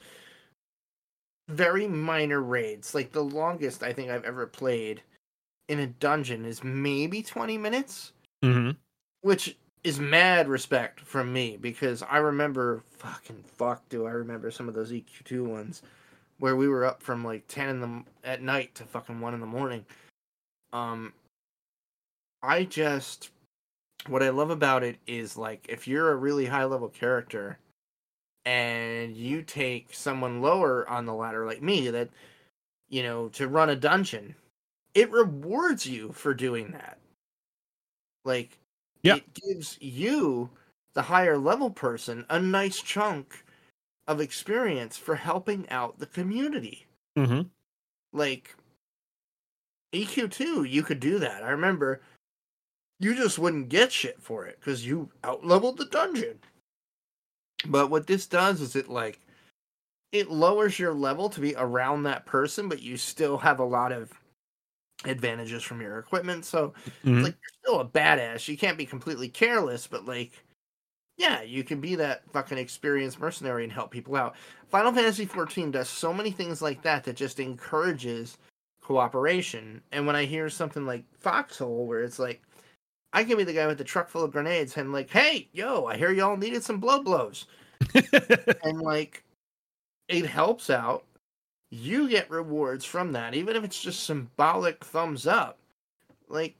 Very 1.48 1.88
minor 1.88 2.40
raids. 2.40 2.94
Like 2.94 3.12
the 3.12 3.22
longest 3.22 3.82
i 3.82 3.92
think 3.92 4.10
i've 4.10 4.24
ever 4.24 4.46
played 4.46 5.02
in 5.68 5.80
a 5.80 5.86
dungeon 5.86 6.44
is 6.44 6.64
maybe 6.64 7.22
20 7.22 7.58
minutes 7.58 8.12
hmm 8.42 8.70
which 9.22 9.56
is 9.84 9.98
mad 9.98 10.48
respect 10.48 11.00
from 11.00 11.32
me 11.32 11.56
because 11.56 12.02
I 12.02 12.18
remember 12.18 12.82
fucking 12.90 13.44
fuck 13.56 13.88
do 13.88 14.06
I 14.06 14.10
remember 14.10 14.50
some 14.50 14.68
of 14.68 14.74
those 14.74 14.92
EQ2 14.92 15.44
ones 15.44 15.82
where 16.38 16.56
we 16.56 16.68
were 16.68 16.84
up 16.84 17.02
from 17.02 17.24
like 17.24 17.46
10 17.48 17.68
in 17.68 17.80
the 17.80 18.04
at 18.24 18.42
night 18.42 18.74
to 18.76 18.84
fucking 18.84 19.20
1 19.20 19.34
in 19.34 19.40
the 19.40 19.46
morning. 19.46 19.84
Um 20.72 21.12
I 22.42 22.64
just 22.64 23.30
what 24.06 24.22
I 24.22 24.30
love 24.30 24.50
about 24.50 24.82
it 24.82 24.98
is 25.06 25.36
like 25.36 25.66
if 25.68 25.88
you're 25.88 26.12
a 26.12 26.16
really 26.16 26.46
high 26.46 26.64
level 26.64 26.88
character 26.88 27.58
and 28.44 29.16
you 29.16 29.42
take 29.42 29.92
someone 29.92 30.40
lower 30.40 30.88
on 30.88 31.06
the 31.06 31.14
ladder 31.14 31.44
like 31.44 31.62
me 31.62 31.90
that 31.90 32.08
you 32.88 33.02
know 33.02 33.28
to 33.30 33.48
run 33.48 33.70
a 33.70 33.76
dungeon 33.76 34.34
it 34.94 35.10
rewards 35.10 35.86
you 35.86 36.12
for 36.12 36.34
doing 36.34 36.70
that 36.72 36.97
like 38.28 38.58
Yeah. 39.02 39.16
it 39.16 39.34
gives 39.34 39.76
you 39.80 40.50
the 40.94 41.02
higher 41.02 41.36
level 41.36 41.70
person 41.70 42.24
a 42.30 42.38
nice 42.38 42.80
chunk 42.80 43.44
of 44.06 44.20
experience 44.20 44.96
for 44.96 45.16
helping 45.16 45.68
out 45.70 45.98
the 45.98 46.06
community 46.06 46.86
hmm 47.16 47.42
like 48.12 48.54
EQ2, 49.92 50.68
you 50.68 50.82
could 50.82 51.00
do 51.00 51.18
that. 51.18 51.42
I 51.42 51.50
remember 51.50 52.02
you 53.00 53.14
just 53.14 53.38
wouldn't 53.38 53.68
get 53.68 53.92
shit 53.92 54.20
for 54.20 54.44
it 54.46 54.58
because 54.60 54.84
you 54.86 55.08
outleveled 55.22 55.76
the 55.76 55.86
dungeon. 55.86 56.38
But 57.66 57.90
what 57.90 58.06
this 58.06 58.26
does 58.26 58.60
is 58.60 58.76
it 58.76 58.88
like 58.88 59.20
it 60.12 60.30
lowers 60.30 60.78
your 60.78 60.94
level 60.94 61.28
to 61.30 61.40
be 61.40 61.54
around 61.56 62.02
that 62.02 62.26
person, 62.26 62.68
but 62.68 62.82
you 62.82 62.96
still 62.96 63.38
have 63.38 63.60
a 63.60 63.64
lot 63.64 63.92
of 63.92 64.12
advantages 65.04 65.62
from 65.62 65.80
your 65.80 65.98
equipment. 65.98 66.44
So 66.44 66.74
Mhm. 67.04 67.22
like 67.22 67.34
you're 67.40 67.60
still 67.62 67.80
a 67.80 67.86
badass. 67.86 68.48
You 68.48 68.58
can't 68.58 68.78
be 68.78 68.86
completely 68.86 69.28
careless, 69.28 69.86
but 69.86 70.04
like 70.04 70.32
yeah, 71.18 71.42
you 71.42 71.64
can 71.64 71.80
be 71.80 71.96
that 71.96 72.22
fucking 72.32 72.58
experienced 72.58 73.18
mercenary 73.18 73.64
and 73.64 73.72
help 73.72 73.90
people 73.90 74.14
out. 74.14 74.36
Final 74.68 74.92
Fantasy 74.92 75.26
XIV 75.26 75.72
does 75.72 75.88
so 75.88 76.14
many 76.14 76.30
things 76.30 76.62
like 76.62 76.80
that 76.82 77.02
that 77.04 77.16
just 77.16 77.40
encourages 77.40 78.38
cooperation. 78.80 79.82
And 79.90 80.06
when 80.06 80.14
I 80.14 80.24
hear 80.24 80.48
something 80.48 80.86
like 80.86 81.04
Foxhole, 81.18 81.86
where 81.86 82.02
it's 82.04 82.20
like, 82.20 82.40
I 83.12 83.24
can 83.24 83.36
be 83.36 83.42
the 83.42 83.52
guy 83.52 83.66
with 83.66 83.78
the 83.78 83.84
truck 83.84 84.08
full 84.08 84.22
of 84.22 84.30
grenades 84.30 84.76
and 84.76 84.92
like, 84.92 85.10
hey, 85.10 85.48
yo, 85.52 85.86
I 85.86 85.96
hear 85.96 86.12
y'all 86.12 86.36
needed 86.36 86.62
some 86.62 86.78
blow 86.78 87.02
blows. 87.02 87.46
and 88.62 88.80
like, 88.80 89.24
it 90.06 90.24
helps 90.24 90.70
out. 90.70 91.04
You 91.70 92.08
get 92.08 92.30
rewards 92.30 92.84
from 92.84 93.12
that, 93.12 93.34
even 93.34 93.56
if 93.56 93.64
it's 93.64 93.80
just 93.80 94.04
symbolic 94.04 94.84
thumbs 94.84 95.26
up. 95.26 95.58
Like, 96.28 96.56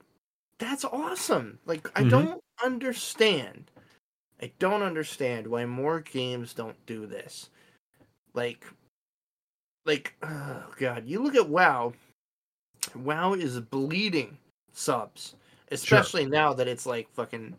that's 0.59 0.85
awesome. 0.85 1.59
Like, 1.66 1.88
I 1.99 2.03
Mhm. 2.05 2.11
don't 2.11 2.44
understand. 2.62 3.71
I 4.40 4.53
don't 4.59 4.83
understand 4.83 5.47
why 5.47 5.64
more 5.66 6.01
games 6.01 6.55
don't 6.55 6.85
do 6.87 7.07
this. 7.07 7.51
Like, 8.35 8.66
like, 9.87 10.14
oh 10.23 10.73
god, 10.77 11.07
you 11.07 11.21
look 11.23 11.35
at 11.35 11.49
WoW. 11.49 11.94
WoW 12.94 13.33
is 13.35 13.59
bleeding 13.61 14.38
subs, 14.73 15.35
especially 15.71 16.27
now 16.27 16.53
that 16.53 16.68
it's 16.68 16.87
like 16.87 17.11
fucking 17.12 17.59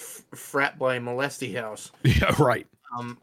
f- 0.00 0.24
frat 0.34 0.78
boy 0.78 1.00
molesty 1.00 1.54
house. 1.54 1.92
yeah, 2.04 2.34
right. 2.38 2.66
Um, 2.96 3.18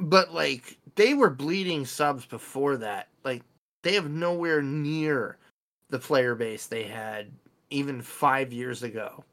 but 0.00 0.32
like 0.34 0.77
they 0.98 1.14
were 1.14 1.30
bleeding 1.30 1.86
subs 1.86 2.26
before 2.26 2.76
that. 2.76 3.06
Like 3.24 3.44
they 3.84 3.94
have 3.94 4.10
nowhere 4.10 4.60
near 4.60 5.38
the 5.90 5.98
player 5.98 6.34
base 6.34 6.66
they 6.66 6.82
had 6.82 7.30
even 7.70 8.02
five 8.02 8.52
years 8.52 8.82
ago. 8.82 9.24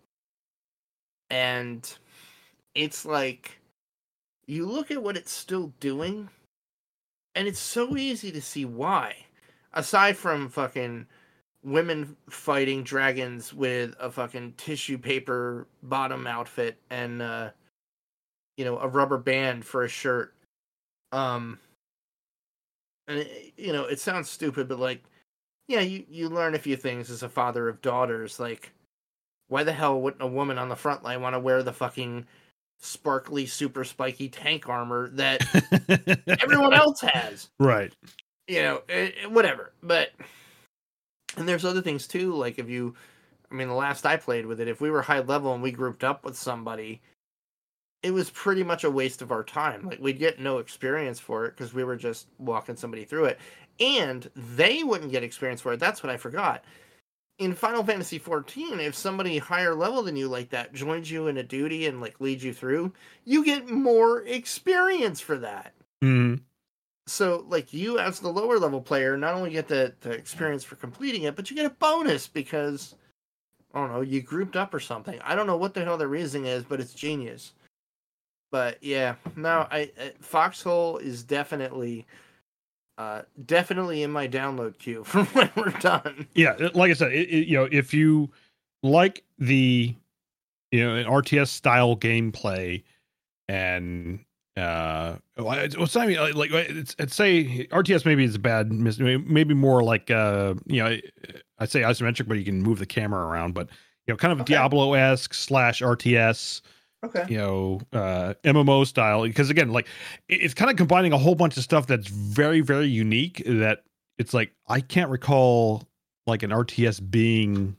And 1.31 1.91
it's 2.75 3.03
like 3.03 3.59
you 4.45 4.67
look 4.67 4.91
at 4.91 5.01
what 5.01 5.17
it's 5.17 5.31
still 5.31 5.73
doing, 5.79 6.29
and 7.33 7.47
it's 7.47 7.59
so 7.59 7.97
easy 7.97 8.31
to 8.31 8.41
see 8.41 8.65
why. 8.65 9.15
Aside 9.73 10.15
from 10.17 10.49
fucking 10.49 11.07
women 11.63 12.15
fighting 12.29 12.83
dragons 12.83 13.55
with 13.55 13.95
a 13.99 14.11
fucking 14.11 14.53
tissue 14.55 14.99
paper 14.99 15.65
bottom 15.81 16.27
outfit 16.27 16.77
and 16.91 17.23
uh 17.23 17.49
you 18.55 18.63
know 18.63 18.77
a 18.77 18.87
rubber 18.87 19.17
band 19.17 19.65
for 19.65 19.83
a 19.83 19.89
shirt 19.89 20.34
um 21.11 21.59
and 23.07 23.19
it, 23.19 23.53
you 23.57 23.71
know 23.71 23.85
it 23.85 23.99
sounds 23.99 24.29
stupid 24.29 24.67
but 24.67 24.79
like 24.79 25.03
yeah 25.67 25.81
you 25.81 26.03
you 26.09 26.29
learn 26.29 26.55
a 26.55 26.59
few 26.59 26.75
things 26.75 27.09
as 27.09 27.23
a 27.23 27.29
father 27.29 27.67
of 27.67 27.81
daughters 27.81 28.39
like 28.39 28.71
why 29.47 29.63
the 29.63 29.73
hell 29.73 30.01
wouldn't 30.01 30.23
a 30.23 30.27
woman 30.27 30.57
on 30.57 30.69
the 30.69 30.75
front 30.75 31.03
line 31.03 31.21
want 31.21 31.33
to 31.35 31.39
wear 31.39 31.63
the 31.63 31.73
fucking 31.73 32.25
sparkly 32.79 33.45
super 33.45 33.83
spiky 33.83 34.27
tank 34.29 34.67
armor 34.67 35.09
that 35.09 35.41
everyone 36.41 36.73
else 36.75 36.99
has 37.01 37.49
right. 37.59 37.93
you 38.47 38.61
know, 38.61 38.81
eh, 38.89 39.11
eh, 39.23 39.27
whatever. 39.27 39.71
But 39.81 40.11
and 41.37 41.47
there's 41.47 41.65
other 41.65 41.81
things 41.81 42.07
too. 42.07 42.33
Like 42.33 42.59
if 42.59 42.69
you, 42.69 42.95
I 43.51 43.55
mean, 43.55 43.67
the 43.67 43.73
last 43.73 44.05
I 44.05 44.17
played 44.17 44.45
with 44.45 44.59
it, 44.59 44.67
if 44.67 44.81
we 44.81 44.91
were 44.91 45.01
high 45.01 45.19
level 45.19 45.53
and 45.53 45.63
we 45.63 45.71
grouped 45.71 46.03
up 46.03 46.23
with 46.23 46.37
somebody, 46.37 47.01
it 48.05 48.13
was 48.13 48.29
pretty 48.29 48.61
much 48.63 48.83
a 48.83 48.91
waste 48.91 49.23
of 49.23 49.31
our 49.31 49.43
time. 49.43 49.87
Like 49.87 49.99
we'd 49.99 50.19
get 50.19 50.39
no 50.39 50.59
experience 50.59 51.19
for 51.19 51.45
it 51.45 51.57
because 51.57 51.73
we 51.73 51.83
were 51.83 51.95
just 51.95 52.27
walking 52.37 52.75
somebody 52.75 53.03
through 53.03 53.25
it, 53.25 53.39
and 53.79 54.29
they 54.35 54.83
wouldn't 54.83 55.11
get 55.11 55.23
experience 55.23 55.59
for 55.59 55.73
it. 55.73 55.79
That's 55.79 56.03
what 56.03 56.11
I 56.11 56.17
forgot. 56.17 56.63
In 57.39 57.55
Final 57.55 57.83
Fantasy 57.83 58.19
XIV, 58.19 58.79
if 58.79 58.93
somebody 58.93 59.39
higher 59.39 59.73
level 59.73 60.03
than 60.03 60.15
you 60.15 60.27
like 60.27 60.51
that 60.51 60.71
joins 60.71 61.09
you 61.09 61.27
in 61.27 61.37
a 61.37 61.43
duty 61.43 61.87
and 61.87 61.99
like 61.99 62.21
leads 62.21 62.43
you 62.43 62.53
through, 62.53 62.93
you 63.25 63.43
get 63.43 63.67
more 63.69 64.21
experience 64.21 65.19
for 65.19 65.39
that. 65.39 65.73
Mhm. 66.03 66.41
So, 67.07 67.43
like 67.49 67.73
you 67.73 67.97
as 67.97 68.19
the 68.19 68.29
lower 68.29 68.59
level 68.59 68.81
player, 68.81 69.17
not 69.17 69.33
only 69.33 69.49
get 69.49 69.67
the, 69.67 69.95
the 70.01 70.11
experience 70.11 70.63
for 70.63 70.75
completing 70.75 71.23
it, 71.23 71.35
but 71.35 71.49
you 71.49 71.55
get 71.55 71.65
a 71.65 71.71
bonus 71.71 72.27
because 72.27 72.93
I 73.73 73.79
don't 73.79 73.91
know, 73.91 74.01
you 74.01 74.21
grouped 74.21 74.55
up 74.55 74.75
or 74.75 74.79
something. 74.79 75.19
I 75.23 75.33
don't 75.33 75.47
know 75.47 75.57
what 75.57 75.73
the 75.73 75.83
hell 75.83 75.97
the 75.97 76.07
reasoning 76.07 76.45
is, 76.45 76.63
but 76.63 76.79
it's 76.79 76.93
genius. 76.93 77.53
But 78.55 78.81
yeah, 78.81 79.15
no, 79.35 79.67
I, 79.69 79.91
I 79.99 80.13
Foxhole 80.21 80.97
is 80.99 81.25
definitely, 81.25 82.05
uh, 82.97 83.23
definitely 83.45 84.01
in 84.01 84.11
my 84.11 84.29
download 84.29 84.77
queue 84.77 85.03
for 85.03 85.25
when 85.25 85.51
we're 85.57 85.71
done. 85.81 86.25
Yeah, 86.35 86.69
like 86.73 86.89
I 86.89 86.93
said, 86.93 87.11
it, 87.11 87.27
it- 87.29 87.47
you 87.49 87.57
know, 87.57 87.67
if 87.69 87.93
you 87.93 88.29
like 88.81 89.25
the 89.39 89.93
you 90.71 90.83
know 90.85 90.95
an 90.95 91.05
RTS 91.05 91.49
style 91.49 91.97
gameplay 91.97 92.81
and 93.49 94.23
uh 94.55 95.17
it's 95.37 95.95
not 95.95 96.09
even, 96.09 96.33
like 96.37 96.51
it's, 96.51 96.95
it's 96.97 97.13
say 97.13 97.67
RTS 97.71 98.05
maybe 98.05 98.23
is 98.23 98.35
a 98.35 98.39
bad 98.39 98.71
mis- 98.71 98.99
maybe 98.99 99.53
more 99.53 99.83
like 99.83 100.09
uh 100.09 100.53
you 100.65 100.81
know 100.81 100.97
I 101.59 101.65
say 101.65 101.81
isometric 101.81 102.29
but 102.29 102.37
you 102.37 102.45
can 102.45 102.61
move 102.61 102.79
the 102.79 102.85
camera 102.85 103.27
around 103.27 103.53
but 103.53 103.67
you 104.07 104.13
know 104.13 104.17
kind 104.17 104.31
of 104.31 104.39
Okay. 104.39 104.53
Diablo 104.53 104.93
esque 104.93 105.33
slash 105.33 105.81
RTS 105.81 106.61
Okay. 107.05 107.25
you 107.29 107.37
know 107.37 107.79
uh 107.93 108.33
mmo 108.43 108.85
style 108.85 109.23
because 109.23 109.49
again 109.49 109.69
like 109.69 109.87
it's 110.27 110.53
kind 110.53 110.71
of 110.71 110.77
combining 110.77 111.13
a 111.13 111.17
whole 111.17 111.35
bunch 111.35 111.55
of 111.57 111.63
stuff 111.63 111.87
that's 111.87 112.07
very 112.07 112.61
very 112.61 112.87
unique 112.87 113.43
that 113.45 113.83
it's 114.17 114.33
like 114.33 114.51
i 114.67 114.79
can't 114.81 115.09
recall 115.09 115.87
like 116.27 116.41
an 116.43 116.49
rts 116.51 116.99
being 117.11 117.75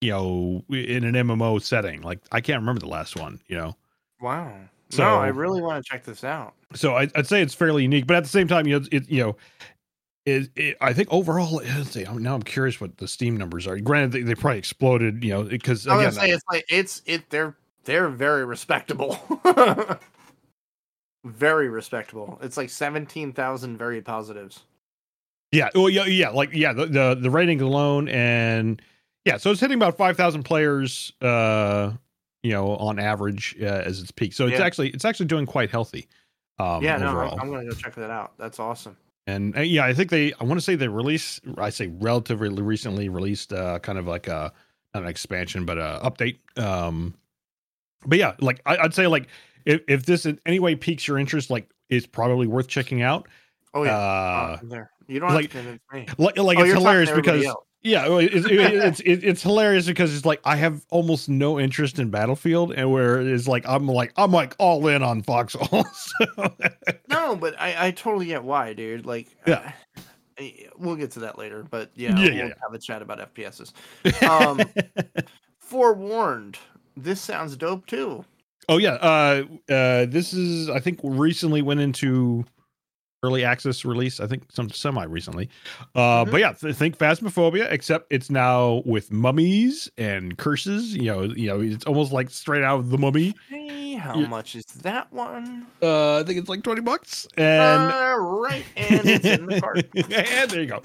you 0.00 0.10
know 0.10 0.64
in 0.70 1.04
an 1.04 1.14
mmo 1.26 1.60
setting 1.62 2.02
like 2.02 2.18
i 2.32 2.40
can't 2.40 2.60
remember 2.60 2.80
the 2.80 2.88
last 2.88 3.16
one 3.16 3.40
you 3.46 3.56
know 3.56 3.76
Wow. 4.20 4.52
So- 4.90 5.02
no, 5.02 5.16
I 5.16 5.28
really 5.28 5.60
want 5.60 5.84
to 5.84 5.90
check 5.90 6.04
this 6.04 6.24
out. 6.24 6.54
so 6.74 6.94
I, 6.96 7.08
i'd 7.14 7.26
say 7.26 7.42
it's 7.42 7.54
fairly 7.54 7.82
unique 7.82 8.06
but 8.06 8.16
at 8.16 8.22
the 8.22 8.28
same 8.30 8.48
time 8.48 8.66
you 8.66 8.80
know 8.80 8.86
it 8.90 9.08
you 9.08 9.22
know 9.22 9.36
it, 10.24 10.50
it, 10.56 10.76
I 10.80 10.92
think 10.92 11.06
overall, 11.12 11.62
let's 11.64 11.90
see, 11.92 12.04
I'm- 12.04 12.20
now 12.20 12.34
I'm 12.34 12.42
curious 12.42 12.80
what 12.80 12.96
the 12.96 13.06
Steam 13.06 13.36
numbers 13.36 13.64
are. 13.68 13.78
Granted, 13.78 14.10
they, 14.10 14.22
they 14.22 14.34
probably 14.34 14.58
exploded, 14.58 15.22
you 15.22 15.30
know, 15.30 15.44
because 15.44 15.86
I 15.86 15.94
was 15.94 16.00
again, 16.02 16.14
gonna 16.16 16.26
say 16.26 16.32
it's 16.34 16.44
like 16.50 16.64
it's 16.68 17.02
it 17.06 17.30
they're 17.30 17.54
they're 17.86 18.08
very 18.08 18.44
respectable. 18.44 19.18
very 21.24 21.68
respectable. 21.68 22.38
It's 22.42 22.56
like 22.56 22.70
seventeen 22.70 23.32
thousand 23.32 23.78
very 23.78 24.00
positives. 24.02 24.60
Yeah. 25.52 25.70
Well, 25.74 25.88
yeah, 25.88 26.04
yeah. 26.04 26.28
Like, 26.30 26.50
yeah, 26.52 26.72
the, 26.72 26.86
the 26.86 27.18
the 27.20 27.30
rating 27.30 27.60
alone, 27.60 28.08
and 28.08 28.80
yeah, 29.24 29.36
so 29.38 29.50
it's 29.50 29.60
hitting 29.60 29.76
about 29.76 29.96
five 29.96 30.16
thousand 30.16 30.42
players, 30.44 31.12
uh, 31.22 31.92
you 32.42 32.52
know, 32.52 32.76
on 32.76 32.98
average 32.98 33.56
uh, 33.60 33.64
as 33.64 34.00
its 34.00 34.10
peak. 34.10 34.32
So 34.32 34.46
it's 34.46 34.58
Yeah. 34.58 34.64
actually 34.66 34.90
it's 34.90 35.04
actually 35.04 35.26
doing 35.26 35.46
quite 35.46 35.70
healthy. 35.70 36.08
Um, 36.58 36.82
yeah, 36.82 36.96
no, 36.96 37.08
overall. 37.10 37.34
I'm, 37.34 37.40
I'm 37.40 37.50
gonna 37.50 37.68
go 37.68 37.74
check 37.74 37.94
that 37.96 38.10
out. 38.10 38.32
That's 38.38 38.58
awesome. 38.58 38.96
and 39.26 39.56
uh, 39.56 39.60
yeah, 39.60 39.84
I 39.84 39.92
think 39.94 40.10
they 40.10 40.32
I 40.34 40.44
want 40.44 40.58
to 40.58 40.64
say 40.64 40.74
they 40.74 40.88
released 40.88 41.40
I 41.58 41.70
say 41.70 41.88
relatively 41.88 42.48
recently 42.62 43.08
released 43.08 43.52
uh, 43.52 43.78
kind 43.80 43.98
of 43.98 44.06
like 44.06 44.26
a 44.28 44.52
not 44.94 45.02
an 45.02 45.08
expansion 45.08 45.64
but 45.64 45.78
a 45.78 46.00
update. 46.02 46.38
Um, 46.62 47.14
but 48.06 48.18
yeah, 48.18 48.34
like 48.40 48.60
I, 48.66 48.76
I'd 48.78 48.94
say 48.94 49.06
like 49.06 49.28
if 49.64 49.82
if 49.88 50.06
this 50.06 50.26
in 50.26 50.38
any 50.46 50.58
way 50.60 50.74
piques 50.76 51.06
your 51.08 51.18
interest, 51.18 51.50
like 51.50 51.68
it's 51.90 52.06
probably 52.06 52.46
worth 52.46 52.68
checking 52.68 53.02
out. 53.02 53.28
Oh 53.74 53.82
yeah, 53.84 53.96
Uh, 53.96 54.58
Oh, 54.62 54.66
there. 54.66 54.90
You 55.08 55.20
don't 55.20 55.34
like- 55.34 55.52
have 55.52 55.62
to 55.64 55.78
convince 55.78 55.82
me. 56.18 56.24
like 56.24 56.36
like 56.38 56.58
Oh, 56.58 56.62
it's 56.62 56.68
you're 56.68 56.74
talking 56.74 56.74
to 56.74 56.78
hilarious 56.80 57.10
because 57.12 57.44
else. 57.44 57.64
yeah 57.82 58.08
well, 58.08 58.18
it's, 58.18 59.00
it's 59.04 59.22
it's 59.24 59.42
hilarious 59.42 59.86
because 59.86 60.12
it's 60.16 60.24
like 60.24 60.40
i 60.44 60.56
have 60.56 60.84
almost 60.90 61.28
no 61.28 61.60
interest 61.60 62.00
in 62.00 62.10
battlefield 62.10 62.72
and 62.72 62.90
where 62.90 63.20
it's 63.20 63.46
like 63.46 63.64
i'm 63.68 63.86
like 63.86 64.12
i'm 64.16 64.32
like 64.32 64.56
all 64.58 64.84
in 64.88 65.04
on 65.04 65.22
foxhole 65.22 65.84
so, 65.94 66.54
No, 67.08 67.36
but 67.36 67.54
I 67.60 67.86
I 67.88 67.90
totally 67.92 68.26
get 68.26 68.42
why, 68.42 68.72
dude. 68.72 69.06
Like 69.06 69.28
Yeah. 69.46 69.72
uh, 70.40 70.44
we'll 70.76 70.96
get 70.96 71.12
to 71.12 71.20
that 71.20 71.38
later, 71.38 71.64
but 71.70 71.90
yeah, 71.94 72.10
Yeah, 72.10 72.14
we'll 72.16 72.24
yeah, 72.34 72.44
yeah. 72.46 72.54
have 72.62 72.74
a 72.74 72.78
chat 72.78 73.02
about 73.02 73.32
FPSs. 73.34 73.72
Um, 74.28 74.60
Forewarned, 75.58 76.58
this 76.96 77.20
sounds 77.20 77.56
dope 77.56 77.86
too. 77.86 78.24
oh 78.68 78.78
yeah 78.78 78.94
uh 78.94 79.44
uh 79.68 80.06
this 80.06 80.32
is 80.32 80.68
i 80.70 80.80
think 80.80 80.98
recently 81.02 81.62
went 81.62 81.80
into 81.80 82.44
early 83.26 83.44
access 83.44 83.84
release 83.84 84.20
i 84.20 84.26
think 84.26 84.44
some 84.52 84.70
semi 84.70 85.04
recently 85.04 85.48
uh 85.94 86.24
Mhm. 86.24 86.30
but 86.30 86.40
yeah 86.40 86.52
th- 86.52 86.74
think 86.76 86.96
phasmophobia 86.96 87.70
except 87.70 88.06
it's 88.10 88.30
now 88.30 88.82
with 88.86 89.12
mummies 89.12 89.90
and 89.98 90.38
curses 90.38 90.94
you 90.94 91.04
know 91.06 91.22
you 91.24 91.48
know 91.48 91.60
it's 91.60 91.84
almost 91.84 92.12
like 92.12 92.30
straight 92.30 92.62
out 92.62 92.78
of 92.78 92.90
the 92.90 92.98
mummy 92.98 93.34
Hey, 93.48 93.94
how 93.94 94.14
much 94.20 94.54
is 94.54 94.64
that 94.82 95.12
one? 95.12 95.66
uh 95.82 96.18
i 96.20 96.22
think 96.22 96.38
it's 96.38 96.48
like 96.48 96.62
20 96.62 96.80
bucks 96.82 97.26
and 97.36 97.92
right, 98.40 98.64
and 98.76 99.00
it's 99.08 99.24
in 99.24 99.46
the 99.46 99.60
cart. 99.60 99.78
and 99.94 100.50
there 100.50 100.60
you 100.60 100.66
go. 100.66 100.80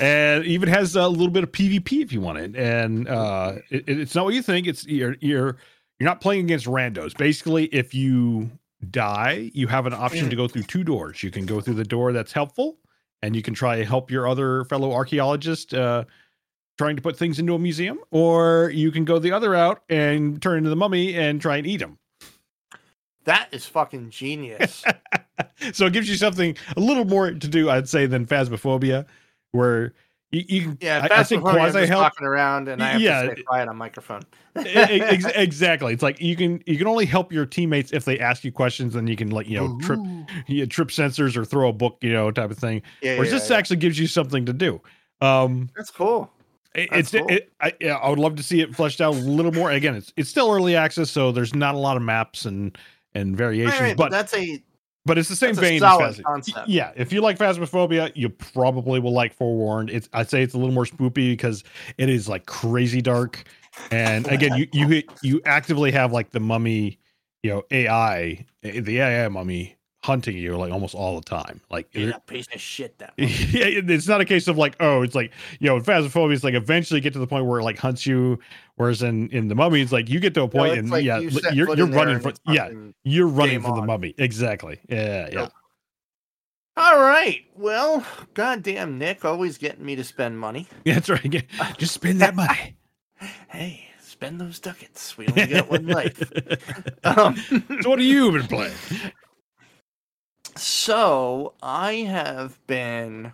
And 0.00 0.44
even 0.44 0.68
has 0.68 0.96
a 0.96 1.08
little 1.08 1.30
bit 1.30 1.42
of 1.44 1.52
PvP 1.52 2.02
if 2.02 2.12
you 2.12 2.20
want 2.20 2.38
it. 2.38 2.56
And 2.56 3.08
uh, 3.08 3.54
it, 3.70 3.84
it's 3.88 4.14
not 4.14 4.24
what 4.24 4.34
you 4.34 4.42
think. 4.42 4.66
It's 4.66 4.86
you're 4.86 5.16
you're 5.20 5.56
you're 5.98 6.08
not 6.08 6.20
playing 6.20 6.44
against 6.44 6.66
randos. 6.66 7.16
Basically, 7.16 7.66
if 7.66 7.94
you 7.94 8.50
die, 8.90 9.50
you 9.54 9.66
have 9.68 9.86
an 9.86 9.92
option 9.92 10.28
to 10.30 10.36
go 10.36 10.48
through 10.48 10.64
two 10.64 10.84
doors. 10.84 11.22
You 11.22 11.30
can 11.30 11.46
go 11.46 11.60
through 11.60 11.74
the 11.74 11.84
door 11.84 12.12
that's 12.12 12.32
helpful, 12.32 12.78
and 13.22 13.36
you 13.36 13.42
can 13.42 13.54
try 13.54 13.76
to 13.76 13.84
help 13.84 14.10
your 14.10 14.28
other 14.28 14.64
fellow 14.64 14.92
archaeologist 14.92 15.72
uh, 15.74 16.04
trying 16.78 16.96
to 16.96 17.02
put 17.02 17.16
things 17.16 17.38
into 17.38 17.54
a 17.54 17.58
museum, 17.58 17.98
or 18.10 18.70
you 18.74 18.90
can 18.90 19.04
go 19.04 19.18
the 19.18 19.32
other 19.32 19.50
route 19.50 19.82
and 19.88 20.42
turn 20.42 20.58
into 20.58 20.70
the 20.70 20.76
mummy 20.76 21.14
and 21.14 21.40
try 21.40 21.56
and 21.56 21.66
eat 21.66 21.80
him. 21.80 21.98
That 23.24 23.48
is 23.52 23.66
fucking 23.66 24.10
genius. 24.10 24.84
so 25.72 25.86
it 25.86 25.92
gives 25.92 26.08
you 26.08 26.16
something 26.16 26.56
a 26.76 26.80
little 26.80 27.04
more 27.04 27.30
to 27.30 27.48
do, 27.48 27.70
I'd 27.70 27.88
say, 27.88 28.06
than 28.06 28.26
phasmophobia, 28.26 29.06
where 29.52 29.94
you, 30.32 30.44
you 30.48 30.62
can. 30.62 30.78
Yeah, 30.80 31.00
I, 31.02 31.04
I 31.04 31.08
fast 31.08 31.28
think 31.28 31.44
I'm 31.46 31.54
quasi 31.54 31.78
just 31.80 31.88
help. 31.90 32.02
talking 32.02 32.26
around, 32.26 32.68
and 32.68 32.82
I 32.82 32.88
have 32.92 33.00
Yeah. 33.00 33.22
to 33.22 33.32
stay 33.32 33.42
quiet 33.42 33.68
on 33.68 33.76
microphone. 33.76 34.22
Ex- 34.56 35.24
exactly. 35.34 35.92
It's 35.92 36.02
like 36.02 36.20
you 36.20 36.34
can 36.36 36.62
you 36.66 36.76
can 36.76 36.86
only 36.86 37.06
help 37.06 37.32
your 37.32 37.46
teammates 37.46 37.92
if 37.92 38.04
they 38.04 38.18
ask 38.18 38.42
you 38.44 38.50
questions, 38.52 38.94
and 38.96 39.08
you 39.08 39.16
can 39.16 39.30
like 39.30 39.48
you 39.48 39.56
know 39.58 39.78
trip 39.80 39.98
Ooh. 40.00 40.24
you 40.46 40.66
trip 40.66 40.88
sensors 40.88 41.36
or 41.36 41.44
throw 41.44 41.68
a 41.68 41.72
book, 41.72 41.98
you 42.00 42.12
know, 42.12 42.30
type 42.30 42.50
of 42.50 42.58
thing. 42.58 42.82
Yeah, 43.02 43.14
Whereas 43.16 43.32
yeah, 43.32 43.38
this 43.38 43.50
yeah. 43.50 43.56
actually 43.56 43.76
gives 43.76 43.98
you 43.98 44.06
something 44.06 44.44
to 44.46 44.52
do. 44.52 44.80
Um, 45.20 45.70
that's 45.76 45.90
cool. 45.90 46.30
it- 46.74 46.88
That's 46.90 47.12
it's 47.14 47.22
cool. 47.22 47.30
it, 47.30 47.52
I, 47.60 47.72
yeah, 47.80 47.96
I 47.96 48.08
would 48.10 48.18
love 48.18 48.34
to 48.36 48.42
see 48.42 48.60
it 48.60 48.74
fleshed 48.74 49.00
out 49.00 49.14
a 49.14 49.18
little 49.18 49.52
more. 49.52 49.70
Again, 49.70 49.94
it's 49.94 50.12
it's 50.16 50.28
still 50.30 50.50
early 50.50 50.74
access, 50.76 51.10
so 51.10 51.30
there's 51.32 51.54
not 51.54 51.74
a 51.74 51.78
lot 51.78 51.96
of 51.96 52.02
maps 52.02 52.44
and 52.46 52.76
and 53.14 53.36
variations, 53.36 53.74
Right, 53.78 53.88
right, 53.88 53.96
but 53.96 54.10
that's 54.10 54.34
a 54.34 54.62
but 55.04 55.18
it's 55.18 55.28
the 55.28 55.36
same 55.36 55.54
that's 55.54 55.68
vein 55.68 55.82
as 55.82 56.20
concept. 56.20 56.68
Yeah, 56.68 56.92
if 56.94 57.12
you 57.12 57.20
like 57.20 57.38
Phasmophobia, 57.38 58.12
you 58.14 58.28
probably 58.28 59.00
will 59.00 59.12
like 59.12 59.34
Forewarned. 59.34 59.90
It's 59.90 60.08
I'd 60.12 60.30
say 60.30 60.42
it's 60.42 60.54
a 60.54 60.58
little 60.58 60.74
more 60.74 60.84
spoopy 60.84 61.32
because 61.32 61.64
it 61.98 62.08
is 62.08 62.28
like 62.28 62.46
crazy 62.46 63.02
dark. 63.02 63.44
And 63.90 64.26
again, 64.28 64.54
you 64.54 64.68
you 64.72 65.02
you 65.22 65.40
actively 65.44 65.90
have 65.92 66.12
like 66.12 66.30
the 66.30 66.40
mummy, 66.40 66.98
you 67.42 67.50
know, 67.50 67.62
AI, 67.70 68.46
eh, 68.62 68.80
the 68.80 69.00
AI 69.00 69.28
mummy 69.28 69.76
hunting 70.02 70.36
you 70.36 70.56
like 70.56 70.72
almost 70.72 70.94
all 70.94 71.18
the 71.18 71.24
time. 71.24 71.60
Like 71.70 71.88
He's 71.92 72.10
a 72.10 72.20
piece 72.20 72.48
of 72.52 72.60
shit. 72.60 72.98
That 72.98 73.14
yeah, 73.16 73.26
it's 73.26 74.08
not 74.08 74.20
a 74.20 74.24
case 74.24 74.48
of 74.48 74.58
like, 74.58 74.76
oh, 74.80 75.02
it's 75.02 75.14
like, 75.14 75.32
you 75.60 75.68
know, 75.68 75.76
in 75.76 75.82
Phasmophobia, 75.82 76.34
it's 76.34 76.44
like 76.44 76.54
eventually 76.54 77.00
get 77.00 77.12
to 77.12 77.18
the 77.18 77.26
point 77.26 77.46
where 77.46 77.60
it 77.60 77.64
like 77.64 77.78
hunts 77.78 78.04
you. 78.04 78.38
Whereas 78.76 79.02
in, 79.02 79.28
in 79.30 79.48
the 79.48 79.54
mummy, 79.54 79.80
it's 79.80 79.92
like 79.92 80.08
you 80.08 80.18
get 80.18 80.34
to 80.34 80.42
a 80.42 80.48
point 80.48 80.72
it's 80.72 80.78
and 80.80 80.90
like 80.90 81.04
yeah, 81.04 81.18
you 81.18 81.30
li- 81.30 81.40
set 81.40 81.54
you're, 81.54 81.74
you're 81.76 81.86
running 81.86 82.16
and 82.16 82.22
for, 82.22 82.32
yeah, 82.52 82.70
you're 83.04 83.28
running 83.28 83.60
game 83.60 83.62
for 83.62 83.76
the 83.76 83.86
mummy. 83.86 84.14
Exactly. 84.18 84.80
Yeah. 84.88 85.28
Yeah. 85.30 85.34
Nope. 85.34 85.52
All 86.76 86.98
right. 86.98 87.44
Well, 87.54 88.04
goddamn 88.34 88.98
Nick, 88.98 89.24
always 89.24 89.58
getting 89.58 89.84
me 89.84 89.94
to 89.96 90.04
spend 90.04 90.38
money. 90.40 90.66
Yeah, 90.84 90.94
that's 91.00 91.10
right. 91.10 91.44
Just 91.78 91.94
spend 91.94 92.20
that 92.22 92.34
money. 92.34 92.76
Hey, 93.48 93.88
spend 94.00 94.40
those 94.40 94.58
ducats. 94.58 95.16
We 95.16 95.28
only 95.28 95.46
got 95.46 95.70
one 95.70 95.86
life. 95.86 96.20
Um, 97.04 97.36
so 97.36 97.90
what 97.90 97.98
have 98.00 98.00
you 98.00 98.32
been 98.32 98.48
playing? 98.48 98.72
So 100.56 101.54
I 101.62 101.94
have 101.94 102.58
been, 102.66 103.32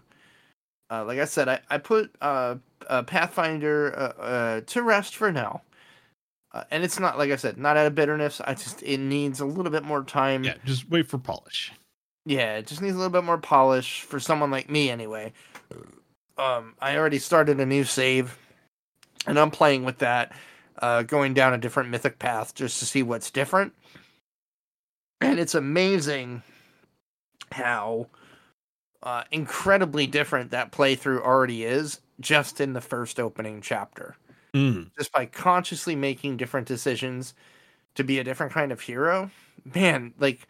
uh, 0.90 1.04
like 1.04 1.18
I 1.18 1.24
said, 1.24 1.48
I 1.48 1.60
I 1.70 1.78
put 1.78 2.14
uh, 2.20 2.56
uh 2.86 3.02
Pathfinder 3.02 3.96
uh, 3.96 4.22
uh, 4.22 4.60
to 4.66 4.82
rest 4.82 5.16
for 5.16 5.32
now. 5.32 5.62
Uh, 6.52 6.64
and 6.70 6.82
it's 6.82 6.98
not 6.98 7.18
like 7.18 7.30
I 7.30 7.36
said, 7.36 7.58
not 7.58 7.76
out 7.76 7.86
of 7.86 7.94
bitterness. 7.94 8.40
I 8.44 8.54
just 8.54 8.82
it 8.82 8.98
needs 8.98 9.40
a 9.40 9.46
little 9.46 9.70
bit 9.70 9.84
more 9.84 10.02
time. 10.02 10.44
Yeah, 10.44 10.54
just 10.64 10.88
wait 10.88 11.06
for 11.06 11.18
polish. 11.18 11.72
Yeah, 12.24 12.56
it 12.56 12.66
just 12.66 12.82
needs 12.82 12.94
a 12.94 12.98
little 12.98 13.12
bit 13.12 13.24
more 13.24 13.38
polish 13.38 14.02
for 14.02 14.18
someone 14.20 14.50
like 14.50 14.70
me 14.70 14.90
anyway. 14.90 15.32
Um, 16.36 16.74
I 16.80 16.96
already 16.96 17.18
started 17.18 17.58
a 17.60 17.66
new 17.66 17.84
save, 17.84 18.38
and 19.26 19.38
I'm 19.38 19.50
playing 19.50 19.84
with 19.84 19.98
that, 19.98 20.32
uh, 20.80 21.02
going 21.02 21.34
down 21.34 21.52
a 21.52 21.58
different 21.58 21.90
mythic 21.90 22.18
path 22.18 22.54
just 22.54 22.78
to 22.80 22.86
see 22.86 23.02
what's 23.02 23.30
different. 23.30 23.72
and 25.20 25.38
it's 25.38 25.54
amazing 25.54 26.42
how 27.52 28.06
uh, 29.02 29.24
incredibly 29.30 30.06
different 30.06 30.50
that 30.50 30.72
playthrough 30.72 31.20
already 31.20 31.64
is 31.64 32.00
just 32.20 32.60
in 32.60 32.72
the 32.72 32.80
first 32.80 33.20
opening 33.20 33.60
chapter. 33.60 34.16
Mm. 34.54 34.90
Just 34.98 35.12
by 35.12 35.26
consciously 35.26 35.94
making 35.94 36.36
different 36.36 36.66
decisions 36.66 37.34
to 37.94 38.04
be 38.04 38.18
a 38.18 38.24
different 38.24 38.52
kind 38.52 38.72
of 38.72 38.80
hero, 38.80 39.30
man, 39.74 40.14
like 40.18 40.46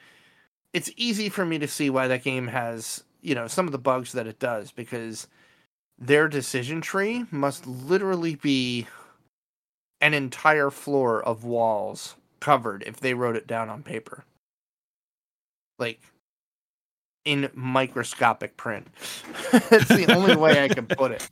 it's 0.72 0.90
easy 0.96 1.28
for 1.28 1.44
me 1.44 1.58
to 1.58 1.68
see 1.68 1.90
why 1.90 2.08
that 2.08 2.24
game 2.24 2.48
has, 2.48 3.04
you 3.20 3.34
know, 3.34 3.46
some 3.46 3.66
of 3.66 3.72
the 3.72 3.78
bugs 3.78 4.12
that 4.12 4.26
it 4.26 4.38
does 4.38 4.70
because 4.70 5.26
their 5.98 6.28
decision 6.28 6.80
tree 6.80 7.24
must 7.30 7.66
literally 7.66 8.36
be 8.36 8.86
an 10.00 10.14
entire 10.14 10.70
floor 10.70 11.22
of 11.22 11.44
walls 11.44 12.14
covered 12.40 12.84
if 12.86 13.00
they 13.00 13.14
wrote 13.14 13.36
it 13.36 13.46
down 13.46 13.68
on 13.68 13.82
paper. 13.82 14.24
Like 15.78 16.00
in 17.28 17.50
microscopic 17.54 18.56
print. 18.56 18.86
it's 19.52 19.88
the 19.88 20.10
only 20.16 20.34
way 20.34 20.64
I 20.64 20.68
can 20.68 20.86
put 20.86 21.12
it. 21.12 21.28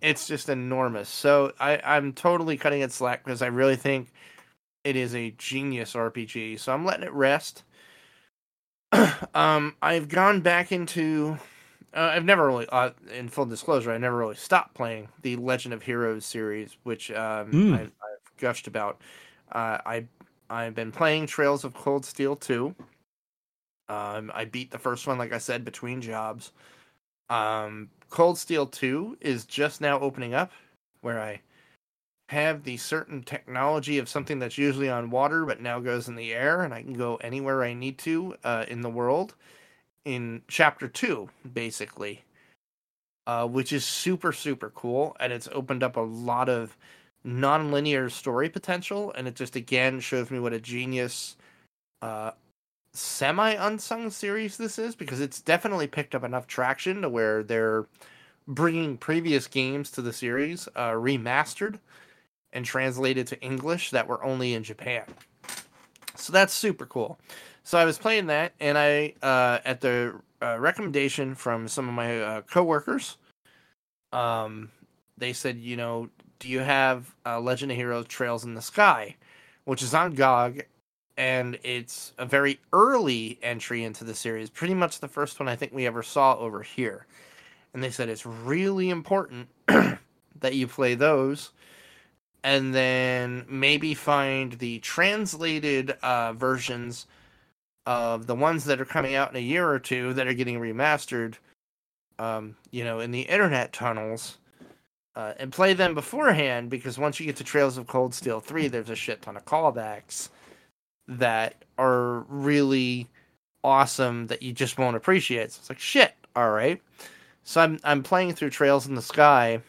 It's 0.00 0.26
just 0.26 0.48
enormous. 0.48 1.08
So 1.08 1.52
I, 1.60 1.80
I'm 1.84 2.12
totally 2.12 2.56
cutting 2.56 2.80
it 2.80 2.90
slack 2.90 3.24
because 3.24 3.40
I 3.40 3.46
really 3.46 3.76
think 3.76 4.12
it 4.82 4.96
is 4.96 5.14
a 5.14 5.30
genius 5.38 5.92
RPG. 5.92 6.58
So 6.58 6.74
I'm 6.74 6.84
letting 6.84 7.04
it 7.06 7.12
rest. 7.12 7.62
um, 9.34 9.76
I've 9.80 10.08
gone 10.08 10.40
back 10.40 10.72
into. 10.72 11.38
Uh, 11.94 12.10
I've 12.14 12.24
never 12.24 12.44
really, 12.48 12.66
uh, 12.72 12.90
in 13.14 13.28
full 13.28 13.46
disclosure, 13.46 13.92
I 13.92 13.98
never 13.98 14.16
really 14.16 14.34
stopped 14.34 14.74
playing 14.74 15.08
the 15.20 15.36
Legend 15.36 15.72
of 15.72 15.82
Heroes 15.82 16.26
series, 16.26 16.76
which 16.82 17.12
um, 17.12 17.52
Mm. 17.52 17.74
I've, 17.74 17.80
I've 17.80 18.36
gushed 18.38 18.66
about. 18.66 19.00
Uh, 19.52 19.78
I 19.86 20.06
I've 20.50 20.74
been 20.74 20.90
playing 20.90 21.26
Trails 21.26 21.62
of 21.64 21.74
Cold 21.74 22.04
Steel 22.04 22.34
2. 22.34 22.74
Um, 23.92 24.32
I 24.34 24.46
beat 24.46 24.70
the 24.70 24.78
first 24.78 25.06
one, 25.06 25.18
like 25.18 25.34
I 25.34 25.38
said, 25.38 25.66
between 25.66 26.00
jobs. 26.00 26.52
Um, 27.28 27.90
Cold 28.08 28.38
Steel 28.38 28.66
2 28.66 29.18
is 29.20 29.44
just 29.44 29.82
now 29.82 30.00
opening 30.00 30.32
up, 30.32 30.50
where 31.02 31.20
I 31.20 31.42
have 32.30 32.64
the 32.64 32.78
certain 32.78 33.22
technology 33.22 33.98
of 33.98 34.08
something 34.08 34.38
that's 34.38 34.56
usually 34.56 34.88
on 34.88 35.10
water 35.10 35.44
but 35.44 35.60
now 35.60 35.78
goes 35.78 36.08
in 36.08 36.16
the 36.16 36.32
air, 36.32 36.62
and 36.62 36.72
I 36.72 36.80
can 36.80 36.94
go 36.94 37.16
anywhere 37.16 37.62
I 37.62 37.74
need 37.74 37.98
to 37.98 38.34
uh, 38.42 38.64
in 38.66 38.80
the 38.80 38.88
world 38.88 39.34
in 40.06 40.40
Chapter 40.48 40.88
2, 40.88 41.28
basically. 41.52 42.22
Uh, 43.26 43.46
which 43.46 43.72
is 43.72 43.84
super, 43.84 44.32
super 44.32 44.70
cool, 44.70 45.14
and 45.20 45.32
it's 45.32 45.48
opened 45.52 45.82
up 45.82 45.96
a 45.96 46.00
lot 46.00 46.48
of 46.48 46.76
non-linear 47.24 48.08
story 48.10 48.48
potential, 48.48 49.12
and 49.16 49.28
it 49.28 49.36
just 49.36 49.54
again 49.54 50.00
shows 50.00 50.30
me 50.30 50.40
what 50.40 50.52
a 50.52 50.58
genius 50.58 51.36
uh, 52.00 52.32
semi 52.94 53.52
unsung 53.52 54.10
series 54.10 54.56
this 54.56 54.78
is 54.78 54.94
because 54.94 55.20
it's 55.20 55.40
definitely 55.40 55.86
picked 55.86 56.14
up 56.14 56.24
enough 56.24 56.46
traction 56.46 57.02
to 57.02 57.08
where 57.08 57.42
they're 57.42 57.86
bringing 58.46 58.98
previous 58.98 59.46
games 59.46 59.90
to 59.90 60.02
the 60.02 60.12
series 60.12 60.68
uh, 60.76 60.90
remastered 60.90 61.78
and 62.52 62.64
translated 62.64 63.26
to 63.26 63.40
English 63.40 63.90
that 63.90 64.06
were 64.06 64.22
only 64.22 64.54
in 64.54 64.62
Japan. 64.62 65.04
So 66.16 66.32
that's 66.32 66.52
super 66.52 66.86
cool. 66.86 67.18
So 67.64 67.78
I 67.78 67.84
was 67.84 67.98
playing 67.98 68.26
that, 68.26 68.52
and 68.60 68.76
I 68.76 69.14
uh, 69.22 69.60
at 69.64 69.80
the 69.80 70.20
uh, 70.42 70.58
recommendation 70.58 71.34
from 71.34 71.68
some 71.68 71.88
of 71.88 71.94
my 71.94 72.20
uh, 72.20 72.42
coworkers, 72.42 73.16
um, 74.12 74.70
they 75.16 75.32
said, 75.32 75.58
you 75.58 75.76
know, 75.76 76.10
do 76.40 76.48
you 76.48 76.58
have 76.58 77.14
uh, 77.24 77.40
Legend 77.40 77.70
of 77.70 77.76
Heroes 77.76 78.06
Trails 78.06 78.44
in 78.44 78.54
the 78.54 78.62
Sky, 78.62 79.16
which 79.64 79.82
is 79.82 79.94
on 79.94 80.14
GOG, 80.14 80.62
and 81.16 81.58
it's 81.62 82.12
a 82.18 82.24
very 82.24 82.58
early 82.72 83.38
entry 83.42 83.84
into 83.84 84.04
the 84.04 84.14
series, 84.14 84.50
pretty 84.50 84.74
much 84.74 85.00
the 85.00 85.08
first 85.08 85.38
one 85.38 85.48
I 85.48 85.56
think 85.56 85.72
we 85.72 85.86
ever 85.86 86.02
saw 86.02 86.36
over 86.36 86.62
here. 86.62 87.06
And 87.74 87.82
they 87.82 87.90
said 87.90 88.08
it's 88.08 88.26
really 88.26 88.90
important 88.90 89.48
that 89.66 90.54
you 90.54 90.66
play 90.66 90.94
those 90.94 91.50
and 92.44 92.74
then 92.74 93.44
maybe 93.48 93.94
find 93.94 94.54
the 94.54 94.78
translated 94.80 95.96
uh, 96.02 96.32
versions 96.32 97.06
of 97.86 98.26
the 98.26 98.34
ones 98.34 98.64
that 98.64 98.80
are 98.80 98.84
coming 98.84 99.14
out 99.14 99.30
in 99.30 99.36
a 99.36 99.40
year 99.40 99.68
or 99.68 99.78
two 99.78 100.12
that 100.14 100.26
are 100.26 100.34
getting 100.34 100.58
remastered, 100.58 101.34
um, 102.18 102.56
you 102.70 102.84
know, 102.84 103.00
in 103.00 103.10
the 103.10 103.22
internet 103.22 103.72
tunnels. 103.72 104.38
Uh, 105.14 105.34
and 105.38 105.52
play 105.52 105.74
them 105.74 105.94
beforehand 105.94 106.70
because 106.70 106.98
once 106.98 107.20
you 107.20 107.26
get 107.26 107.36
to 107.36 107.44
Trails 107.44 107.76
of 107.76 107.86
Cold 107.86 108.14
Steel 108.14 108.40
3, 108.40 108.68
there's 108.68 108.88
a 108.88 108.96
shit 108.96 109.20
ton 109.20 109.36
of 109.36 109.44
callbacks 109.44 110.30
that 111.08 111.64
are 111.78 112.20
really 112.28 113.08
awesome 113.64 114.26
that 114.28 114.42
you 114.42 114.52
just 114.52 114.78
won't 114.78 114.96
appreciate. 114.96 115.52
So 115.52 115.58
it's 115.60 115.68
like 115.70 115.78
shit. 115.78 116.14
All 116.34 116.50
right. 116.50 116.80
So 117.44 117.60
I'm 117.60 117.78
I'm 117.84 118.02
playing 118.02 118.34
through 118.34 118.50
Trails 118.50 118.86
in 118.86 118.94
the 118.94 119.02
Sky 119.02 119.60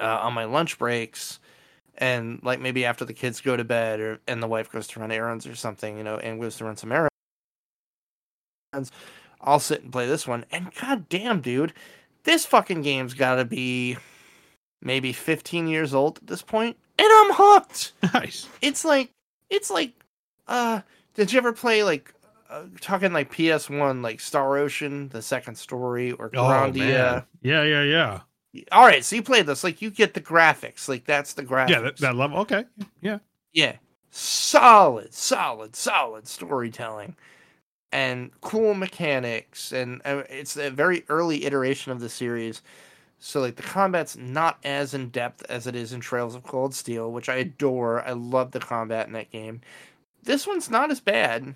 uh, 0.00 0.18
on 0.22 0.34
my 0.34 0.44
lunch 0.44 0.78
breaks, 0.78 1.38
and 1.98 2.40
like 2.42 2.60
maybe 2.60 2.84
after 2.84 3.04
the 3.04 3.12
kids 3.14 3.40
go 3.40 3.56
to 3.56 3.64
bed 3.64 4.00
or 4.00 4.18
and 4.26 4.42
the 4.42 4.48
wife 4.48 4.70
goes 4.70 4.86
to 4.88 5.00
run 5.00 5.12
errands 5.12 5.46
or 5.46 5.54
something, 5.54 5.96
you 5.96 6.04
know, 6.04 6.16
and 6.16 6.40
goes 6.40 6.56
to 6.56 6.64
run 6.64 6.76
some 6.76 6.92
errands. 6.92 7.10
I'll 9.40 9.60
sit 9.60 9.82
and 9.82 9.92
play 9.92 10.06
this 10.06 10.26
one, 10.26 10.44
and 10.50 10.72
god 10.80 11.08
damn, 11.08 11.40
dude, 11.40 11.72
this 12.24 12.46
fucking 12.46 12.82
game's 12.82 13.14
got 13.14 13.36
to 13.36 13.44
be 13.44 13.96
maybe 14.82 15.12
15 15.12 15.68
years 15.68 15.94
old 15.94 16.18
at 16.18 16.26
this 16.26 16.42
point, 16.42 16.76
and 16.98 17.08
I'm 17.08 17.34
hooked 17.34 17.92
Nice. 18.14 18.48
it's 18.62 18.84
like 18.84 19.10
it's 19.50 19.70
like 19.70 19.92
uh 20.48 20.80
did 21.14 21.32
you 21.32 21.38
ever 21.38 21.52
play 21.52 21.82
like 21.82 22.12
uh, 22.50 22.64
talking 22.80 23.12
like 23.12 23.30
ps1 23.32 24.02
like 24.02 24.20
star 24.20 24.56
ocean 24.58 25.08
the 25.10 25.22
second 25.22 25.54
story 25.56 26.12
or 26.12 26.30
Oh 26.34 26.70
Grandia? 26.70 26.76
man. 26.78 27.22
Yeah, 27.42 27.62
yeah, 27.64 27.82
yeah. 27.82 28.20
all 28.72 28.86
right 28.86 29.04
so 29.04 29.16
you 29.16 29.22
played 29.22 29.46
this 29.46 29.64
like 29.64 29.82
you 29.82 29.90
get 29.90 30.14
the 30.14 30.20
graphics 30.20 30.88
like 30.88 31.04
that's 31.04 31.32
the 31.34 31.42
graphics 31.44 31.70
Yeah, 31.70 31.80
that, 31.80 31.96
that 31.98 32.16
level. 32.16 32.38
Okay. 32.40 32.64
Yeah. 33.00 33.18
yeah 33.52 33.76
solid 34.10 35.12
solid 35.12 35.74
solid 35.74 36.26
storytelling 36.28 37.16
and 37.92 38.30
cool 38.40 38.74
mechanics 38.74 39.72
and 39.72 40.02
uh, 40.04 40.24
it's 40.30 40.56
a 40.56 40.70
very 40.70 41.04
early 41.08 41.44
iteration 41.44 41.92
of 41.92 42.00
the 42.00 42.08
series 42.08 42.62
so 43.20 43.40
like 43.40 43.56
the 43.56 43.62
combat's 43.62 44.16
not 44.16 44.58
as 44.64 44.94
in 44.94 45.10
depth 45.10 45.44
as 45.48 45.66
it 45.66 45.76
is 45.76 45.92
in 45.92 46.00
Trails 46.00 46.34
of 46.34 46.42
Cold 46.44 46.74
Steel, 46.74 47.12
which 47.12 47.28
I 47.30 47.36
adore. 47.36 48.02
I 48.06 48.12
love 48.12 48.52
the 48.52 48.60
combat 48.60 49.06
in 49.06 49.14
that 49.14 49.30
game. 49.30 49.62
This 50.24 50.46
one's 50.46 50.70
not 50.70 50.90
as 50.90 51.00
bad, 51.00 51.54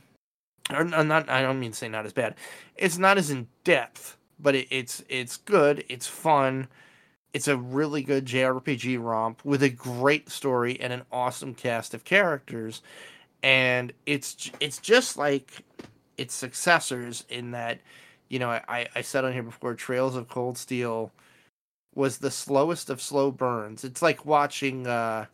or 0.70 0.84
not. 0.84 1.28
I 1.28 1.42
don't 1.42 1.60
mean 1.60 1.72
to 1.72 1.76
say 1.76 1.88
not 1.88 2.06
as 2.06 2.12
bad. 2.12 2.34
It's 2.76 2.98
not 2.98 3.18
as 3.18 3.30
in 3.30 3.48
depth, 3.64 4.16
but 4.38 4.54
it, 4.54 4.68
it's 4.70 5.02
it's 5.08 5.36
good. 5.38 5.84
It's 5.88 6.06
fun. 6.06 6.68
It's 7.32 7.48
a 7.48 7.56
really 7.56 8.02
good 8.02 8.24
JRPG 8.24 9.02
romp 9.02 9.44
with 9.44 9.62
a 9.62 9.68
great 9.68 10.30
story 10.30 10.80
and 10.80 10.92
an 10.92 11.02
awesome 11.12 11.54
cast 11.54 11.94
of 11.94 12.04
characters, 12.04 12.82
and 13.42 13.92
it's 14.06 14.50
it's 14.60 14.78
just 14.78 15.16
like 15.16 15.64
its 16.16 16.34
successors 16.34 17.24
in 17.28 17.52
that. 17.52 17.80
You 18.28 18.38
know, 18.38 18.50
I, 18.50 18.88
I 18.94 19.00
said 19.00 19.24
on 19.24 19.32
here 19.32 19.42
before, 19.42 19.74
Trails 19.74 20.14
of 20.14 20.28
Cold 20.28 20.58
Steel 20.58 21.10
was 21.94 22.18
the 22.18 22.30
slowest 22.30 22.90
of 22.90 23.00
slow 23.00 23.30
burns. 23.30 23.84
It's 23.84 24.02
like 24.02 24.26
watching 24.26 24.86
uh 24.86 25.26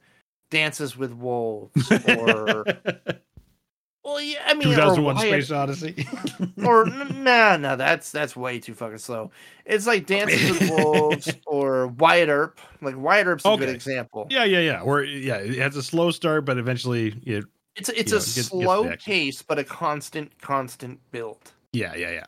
Dances 0.50 0.96
with 0.96 1.12
Wolves 1.12 1.90
or 2.08 2.64
well 4.04 4.20
yeah, 4.20 4.38
I 4.46 4.54
mean 4.54 4.68
or 4.68 4.74
2001 4.74 5.14
Wyatt- 5.16 5.28
Space 5.28 5.50
Odyssey. 5.50 6.06
or 6.64 6.86
nah 6.86 7.56
nah 7.56 7.76
that's 7.76 8.12
that's 8.12 8.36
way 8.36 8.58
too 8.60 8.74
fucking 8.74 8.98
slow. 8.98 9.30
It's 9.64 9.86
like 9.86 10.06
Dances 10.06 10.50
with 10.60 10.70
Wolves 10.78 11.32
or 11.46 11.88
Wyatt 11.88 12.28
Earp. 12.28 12.60
Like 12.80 12.96
Wyatt 12.96 13.26
Earp's 13.26 13.44
a 13.46 13.56
good 13.56 13.68
example. 13.68 14.26
yeah, 14.30 14.44
yeah, 14.44 14.60
yeah. 14.60 14.82
Where 14.82 15.02
yeah, 15.04 15.36
it 15.36 15.56
has 15.58 15.76
a 15.76 15.82
slow 15.82 16.10
start, 16.10 16.44
but 16.44 16.58
eventually 16.58 17.14
it 17.24 17.44
It's 17.76 17.88
it's 17.88 18.12
a 18.12 18.16
it 18.16 18.18
gets- 18.20 18.34
gets 18.34 18.48
slow 18.48 18.84
the 18.88 18.96
pace 18.96 19.42
but 19.42 19.58
a 19.58 19.64
constant 19.64 20.38
constant 20.40 21.00
build. 21.10 21.52
yeah, 21.72 21.94
yeah, 21.94 22.10
yeah. 22.10 22.26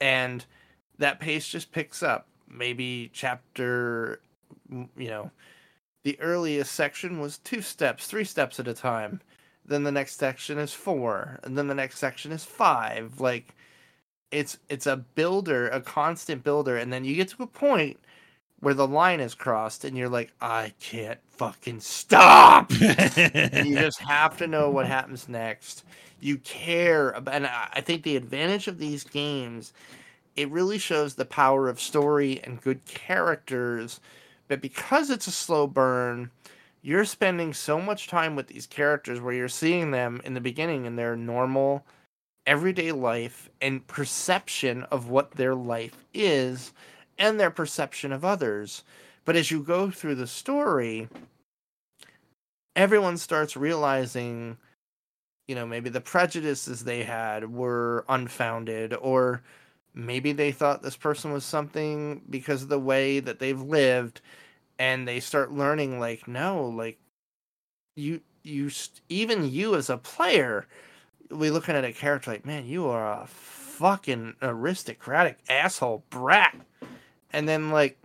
and 0.00 0.44
that 0.98 1.18
pace 1.20 1.48
just 1.48 1.72
picks 1.72 2.02
up. 2.02 2.26
Maybe 2.48 3.10
chapter, 3.12 4.20
you 4.70 5.08
know, 5.08 5.30
the 6.04 6.20
earliest 6.20 6.72
section 6.72 7.18
was 7.18 7.38
two 7.38 7.62
steps, 7.62 8.06
three 8.06 8.24
steps 8.24 8.60
at 8.60 8.68
a 8.68 8.74
time. 8.74 9.20
Then 9.66 9.82
the 9.82 9.92
next 9.92 10.18
section 10.18 10.58
is 10.58 10.74
four, 10.74 11.40
and 11.42 11.56
then 11.56 11.66
the 11.66 11.74
next 11.74 11.98
section 11.98 12.30
is 12.30 12.44
five. 12.44 13.20
Like, 13.20 13.54
it's 14.30 14.58
it's 14.68 14.86
a 14.86 14.96
builder, 14.96 15.68
a 15.68 15.80
constant 15.80 16.44
builder, 16.44 16.76
and 16.76 16.92
then 16.92 17.04
you 17.04 17.14
get 17.14 17.28
to 17.28 17.42
a 17.42 17.46
point 17.46 17.98
where 18.60 18.74
the 18.74 18.86
line 18.86 19.20
is 19.20 19.34
crossed, 19.34 19.84
and 19.84 19.96
you're 19.96 20.08
like, 20.08 20.32
I 20.40 20.74
can't 20.80 21.20
fucking 21.30 21.80
stop. 21.80 22.70
You 22.80 23.78
just 23.78 24.00
have 24.00 24.36
to 24.38 24.46
know 24.46 24.70
what 24.70 24.86
happens 24.86 25.28
next. 25.28 25.84
You 26.20 26.38
care 26.38 27.10
about, 27.10 27.34
and 27.34 27.46
I 27.46 27.80
think 27.80 28.02
the 28.02 28.16
advantage 28.16 28.68
of 28.68 28.78
these 28.78 29.04
games, 29.04 29.72
it 30.36 30.50
really 30.50 30.78
shows 30.78 31.14
the 31.14 31.24
power 31.24 31.68
of 31.68 31.80
story 31.80 32.40
and 32.44 32.60
good 32.60 32.84
characters. 32.84 34.00
But 34.48 34.60
because 34.60 35.10
it's 35.10 35.26
a 35.26 35.32
slow 35.32 35.66
burn, 35.66 36.30
you're 36.82 37.04
spending 37.04 37.54
so 37.54 37.80
much 37.80 38.08
time 38.08 38.36
with 38.36 38.48
these 38.48 38.66
characters 38.66 39.20
where 39.20 39.34
you're 39.34 39.48
seeing 39.48 39.90
them 39.90 40.20
in 40.24 40.34
the 40.34 40.40
beginning 40.40 40.84
in 40.84 40.96
their 40.96 41.16
normal 41.16 41.84
everyday 42.46 42.92
life 42.92 43.48
and 43.62 43.86
perception 43.86 44.82
of 44.84 45.08
what 45.08 45.32
their 45.32 45.54
life 45.54 46.04
is 46.12 46.72
and 47.18 47.40
their 47.40 47.50
perception 47.50 48.12
of 48.12 48.24
others. 48.24 48.84
But 49.24 49.36
as 49.36 49.50
you 49.50 49.62
go 49.62 49.90
through 49.90 50.16
the 50.16 50.26
story, 50.26 51.08
everyone 52.76 53.16
starts 53.16 53.56
realizing, 53.56 54.58
you 55.48 55.54
know, 55.54 55.66
maybe 55.66 55.88
the 55.88 56.02
prejudices 56.02 56.84
they 56.84 57.04
had 57.04 57.50
were 57.50 58.04
unfounded, 58.10 58.92
or 59.00 59.42
maybe 59.94 60.32
they 60.32 60.52
thought 60.52 60.82
this 60.82 60.96
person 60.96 61.32
was 61.32 61.44
something 61.44 62.22
because 62.28 62.62
of 62.62 62.68
the 62.68 62.78
way 62.78 63.20
that 63.20 63.38
they've 63.38 63.60
lived, 63.60 64.20
and 64.78 65.06
they 65.06 65.20
start 65.20 65.52
learning, 65.52 66.00
like, 66.00 66.26
no, 66.26 66.66
like, 66.66 66.98
you, 67.96 68.20
you, 68.42 68.70
even 69.08 69.48
you 69.48 69.74
as 69.74 69.88
a 69.88 69.96
player, 69.96 70.66
we 71.30 71.50
looking 71.50 71.74
at 71.74 71.84
a 71.84 71.92
character 71.92 72.32
like, 72.32 72.46
man, 72.46 72.66
you 72.66 72.86
are 72.86 73.22
a 73.22 73.26
fucking 73.26 74.34
aristocratic 74.42 75.38
asshole 75.48 76.04
brat. 76.10 76.54
And 77.32 77.48
then 77.48 77.70
like 77.70 77.98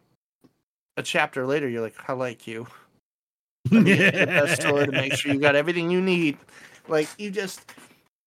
a 0.98 1.04
chapter 1.04 1.46
later, 1.46 1.70
you're 1.70 1.82
like, 1.82 2.10
I 2.10 2.14
like 2.14 2.48
you. 2.48 2.68
the 3.66 4.48
store 4.60 4.86
to 4.86 4.92
make 4.92 5.14
sure 5.14 5.34
you 5.34 5.40
got 5.40 5.56
everything 5.56 5.92
you 5.92 6.02
need. 6.02 6.38
Like 6.88 7.08
you 7.18 7.30
just, 7.30 7.72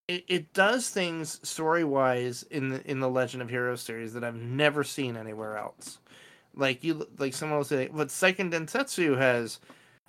it, 0.09 0.25
it 0.29 0.53
does 0.53 0.91
things 0.91 1.41
story 1.49 1.85
wise 1.85 2.43
in 2.45 2.71
the 2.71 2.91
in 2.91 3.01
the 3.01 3.09
Legend 3.09 3.43
of 3.43 3.51
Heroes 3.51 3.83
series 3.83 4.13
that 4.15 4.25
I've 4.25 4.37
never 4.37 4.85
seen 4.85 5.17
anywhere 5.17 5.57
else. 5.57 5.99
Like 6.55 6.85
you, 6.85 7.07
like 7.19 7.33
someone 7.35 7.59
will 7.59 7.65
say, 7.65 7.89
but 7.93 8.09
Seiken 8.09 8.53
Densetsu 8.53 9.17
has 9.17 9.59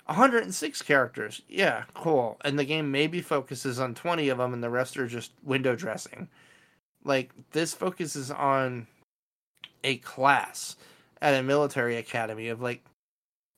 106 0.06 0.82
characters. 0.82 1.40
Yeah, 1.48 1.84
cool. 1.94 2.36
And 2.44 2.58
the 2.58 2.64
game 2.64 2.90
maybe 2.90 3.22
focuses 3.22 3.80
on 3.80 3.94
20 3.94 4.28
of 4.28 4.38
them, 4.38 4.52
and 4.52 4.62
the 4.62 4.68
rest 4.68 4.98
are 4.98 5.06
just 5.06 5.32
window 5.42 5.74
dressing. 5.74 6.28
Like 7.04 7.30
this 7.52 7.72
focuses 7.72 8.30
on 8.30 8.86
a 9.82 9.96
class 9.98 10.76
at 11.22 11.34
a 11.34 11.42
military 11.42 11.96
academy 11.96 12.48
of 12.48 12.60
like 12.60 12.84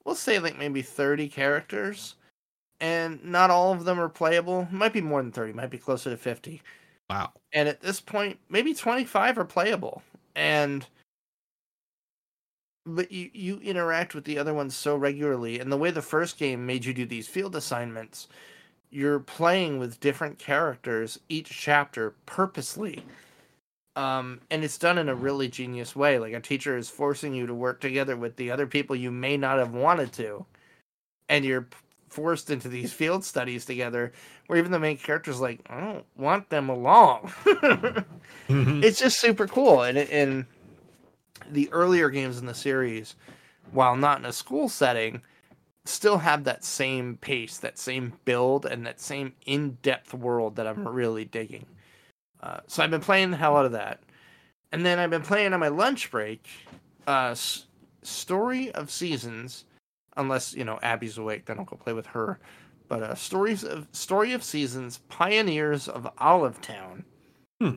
we'll 0.05 0.15
say 0.15 0.39
like 0.39 0.59
maybe 0.59 0.83
30 0.83 1.29
characters 1.29 2.15
and 2.81 3.25
not 3.25 3.51
all 3.51 3.73
of 3.73 3.85
them 3.85 3.99
are 3.99 4.09
playable. 4.09 4.69
Might 4.71 4.93
be 4.93 5.01
more 5.01 5.23
than 5.23 5.33
30 5.33 5.53
might 5.53 5.71
be 5.71 5.79
closer 5.79 6.11
to 6.11 6.17
50 6.17 6.63
wow. 7.11 7.33
And 7.53 7.69
at 7.69 7.81
this 7.81 8.01
point 8.01 8.39
maybe 8.49 8.75
25 8.75 9.39
are 9.39 9.45
playable. 9.45 10.03
And 10.35 10.87
but 12.85 13.11
you 13.11 13.31
you 13.33 13.59
interact 13.61 14.15
with 14.15 14.25
the 14.25 14.39
other 14.39 14.55
ones 14.55 14.77
so 14.77 14.97
regularly 14.97 15.59
and 15.59 15.73
the 15.73 15.77
way 15.77 15.91
the 15.91 16.03
first 16.03 16.39
game 16.39 16.65
made 16.67 16.85
you 16.85 16.95
do 16.95 17.05
these 17.07 17.27
field 17.27 17.57
assignments 17.57 18.29
you're 18.91 19.21
playing 19.21 19.79
with 19.79 20.01
different 20.01 20.39
characters 20.39 21.19
each 21.29 21.51
chapter 21.51 22.15
purposely. 22.25 23.05
Um, 23.97 24.41
and 24.51 24.63
it's 24.63 24.79
done 24.79 24.99
in 24.99 25.09
a 25.09 25.15
really 25.15 25.49
genius 25.49 25.97
way. 25.97 26.19
Like 26.19 26.35
a 26.35 26.41
teacher 26.41 26.77
is 26.77 26.89
forcing 26.89 27.35
you 27.35 27.47
to 27.47 27.55
work 27.55 27.81
together 27.81 28.17
with 28.17 28.37
the 28.37 28.51
other 28.51 28.67
people 28.67 28.95
you 28.95 29.11
may 29.11 29.37
not 29.37 29.59
have 29.59 29.73
wanted 29.73 30.13
to, 30.15 30.45
and 31.29 31.45
you're 31.45 31.67
forced 32.17 32.49
into 32.49 32.69
these 32.69 32.95
field 32.95 33.23
studies 33.23 33.67
together. 33.67 34.11
Where 34.47 34.59
even 34.59 34.73
the 34.73 34.79
main 34.79 34.97
character's 34.97 35.39
like, 35.39 35.61
I 35.69 35.81
don't 35.81 36.07
want 36.17 36.49
them 36.49 36.71
along. 36.71 37.31
mm-hmm. 38.49 38.83
It's 38.83 38.99
just 38.99 39.21
super 39.21 39.47
cool, 39.47 39.83
and 39.83 39.99
in 39.99 40.47
the 41.51 41.71
earlier 41.73 42.09
games 42.09 42.39
in 42.39 42.47
the 42.47 42.55
series, 42.55 43.17
while 43.71 43.97
not 43.97 44.19
in 44.19 44.25
a 44.25 44.33
school 44.33 44.71
setting, 44.71 45.21
still 45.85 46.17
have 46.19 46.45
that 46.45 46.65
same 46.65 47.19
pace, 47.19 47.59
that 47.59 47.79
same 47.79 48.15
build, 48.25 48.65
and 48.65 48.87
that 48.87 48.99
same 48.99 49.35
in-depth 49.45 50.15
world 50.15 50.57
that 50.57 50.67
I'm 50.67 50.89
really 50.89 51.27
digging. 51.27 51.67
Uh, 52.43 52.61
so 52.67 52.83
I've 52.83 52.91
been 52.91 53.01
playing 53.03 53.31
the 53.31 53.37
hell 53.37 53.59
out 53.59 53.67
of 53.67 53.73
that, 53.73 54.01
and 54.73 54.87
then 54.87 54.99
I've 54.99 55.11
been 55.11 55.23
playing 55.23 55.53
on 55.53 55.61
my 55.61 55.69
lunch 55.69 56.11
break. 56.11 56.47
Uh, 57.07 57.31
S- 57.33 57.67
Story 58.03 58.73
of 58.73 58.91
Seasons, 58.91 59.65
unless 60.17 60.55
you 60.55 60.65
know 60.65 60.79
Abby's 60.83 61.19
awake, 61.19 61.47
then 61.47 61.59
I'll 61.59 61.65
go 61.65 61.77
play 61.77 61.93
with 61.93 62.07
her. 62.07 62.39
But 62.89 63.03
uh, 63.03 63.15
stories 63.15 63.65
of 63.65 63.89
Story 63.93 64.33
of 64.33 64.43
Seasons, 64.43 65.01
Pioneers 65.09 65.89
of 65.89 66.09
Olive 66.19 66.61
Town, 66.61 67.05
hmm. 67.61 67.75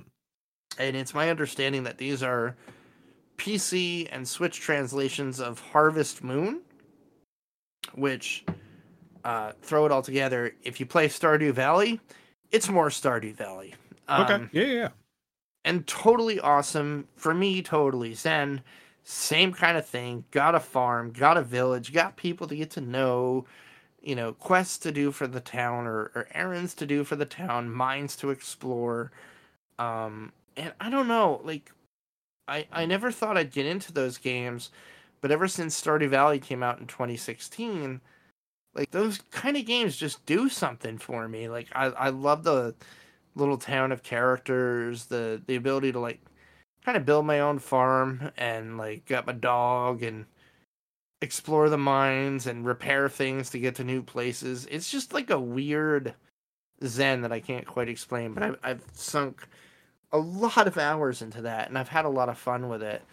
and 0.78 0.96
it's 0.96 1.14
my 1.14 1.30
understanding 1.30 1.84
that 1.84 1.98
these 1.98 2.22
are 2.22 2.56
PC 3.38 4.08
and 4.12 4.28
Switch 4.28 4.60
translations 4.60 5.40
of 5.40 5.60
Harvest 5.60 6.24
Moon, 6.24 6.62
which 7.96 8.46
uh, 9.24 9.54
throw 9.62 9.86
it 9.86 9.92
all 9.92 10.02
together. 10.02 10.54
If 10.64 10.80
you 10.80 10.86
play 10.86 11.08
Stardew 11.08 11.54
Valley, 11.54 12.00
it's 12.52 12.70
more 12.70 12.90
Stardew 12.90 13.34
Valley. 13.34 13.74
Um, 14.08 14.22
okay. 14.24 14.48
Yeah, 14.52 14.74
yeah. 14.74 14.90
And 15.66 15.86
totally 15.88 16.40
awesome. 16.40 17.08
For 17.16 17.34
me, 17.34 17.62
totally 17.62 18.14
zen. 18.14 18.62
Same 19.12 19.54
kind 19.54 19.76
of 19.76 19.88
thing. 19.88 20.24
Got 20.30 20.54
a 20.54 20.60
farm, 20.60 21.12
got 21.12 21.36
a 21.36 21.42
village, 21.42 21.92
got 21.92 22.16
people 22.16 22.46
to 22.48 22.56
get 22.56 22.70
to 22.72 22.82
know, 22.82 23.46
you 24.04 24.16
know, 24.16 24.34
quests 24.34 24.78
to 24.80 24.92
do 24.92 25.12
for 25.12 25.26
the 25.26 25.40
town 25.40 25.88
or, 25.88 26.12
or 26.14 26.28
errands 26.32 26.76
to 26.76 26.86
do 26.86 27.04
for 27.04 27.16
the 27.16 27.26
town, 27.26 27.72
mines 27.72 28.16
to 28.18 28.30
explore. 28.30 29.12
Um, 29.80 30.32
and 30.56 30.74
I 30.80 30.92
don't 30.92 31.08
know, 31.08 31.42
like, 31.44 31.72
I, 32.48 32.68
I 32.72 32.86
never 32.86 33.12
thought 33.12 33.36
I'd 33.36 33.52
get 33.52 33.66
into 33.66 33.92
those 33.92 34.20
games, 34.20 34.70
but 35.22 35.32
ever 35.32 35.48
since 35.48 35.82
Stardew 35.82 36.10
Valley 36.10 36.38
came 36.38 36.62
out 36.62 36.80
in 36.80 36.86
2016, 36.86 38.02
like 38.76 38.92
those 38.92 39.22
kind 39.32 39.58
of 39.58 39.66
games 39.66 39.98
just 39.98 40.24
do 40.28 40.50
something 40.50 41.00
for 41.00 41.28
me. 41.28 41.50
Like 41.50 41.70
I, 41.74 41.86
I 41.88 42.10
love 42.10 42.44
the 42.44 42.76
little 43.34 43.58
town 43.58 43.92
of 43.92 44.04
characters, 44.04 45.08
the 45.08 45.42
the 45.48 45.56
ability 45.56 45.94
to 45.94 46.00
like 46.00 46.22
kind 46.90 46.98
of 46.98 47.06
build 47.06 47.24
my 47.24 47.40
own 47.40 47.60
farm 47.60 48.32
and 48.36 48.76
like 48.76 49.06
get 49.06 49.28
my 49.28 49.32
dog 49.32 50.02
and 50.02 50.26
explore 51.22 51.70
the 51.70 51.78
mines 51.78 52.48
and 52.48 52.66
repair 52.66 53.08
things 53.08 53.52
to 53.52 53.60
get 53.60 53.76
to 53.76 53.84
new 53.84 54.02
places. 54.02 54.68
It's 54.72 54.90
just 54.90 55.14
like 55.14 55.30
a 55.30 55.40
weird 55.40 56.16
zen 56.84 57.22
that 57.22 57.32
I 57.32 57.42
can't 57.42 57.68
quite 57.68 57.90
explain, 57.90 58.34
but 58.34 58.42
I've, 58.42 58.58
I've 58.64 58.84
sunk 58.94 59.48
a 60.12 60.18
lot 60.18 60.66
of 60.66 60.80
hours 60.80 61.22
into 61.22 61.44
that 61.44 61.68
and 61.70 61.78
I've 61.78 61.90
had 61.90 62.06
a 62.06 62.10
lot 62.10 62.28
of 62.28 62.40
fun 62.40 62.70
with 62.70 62.82
it. 62.82 63.04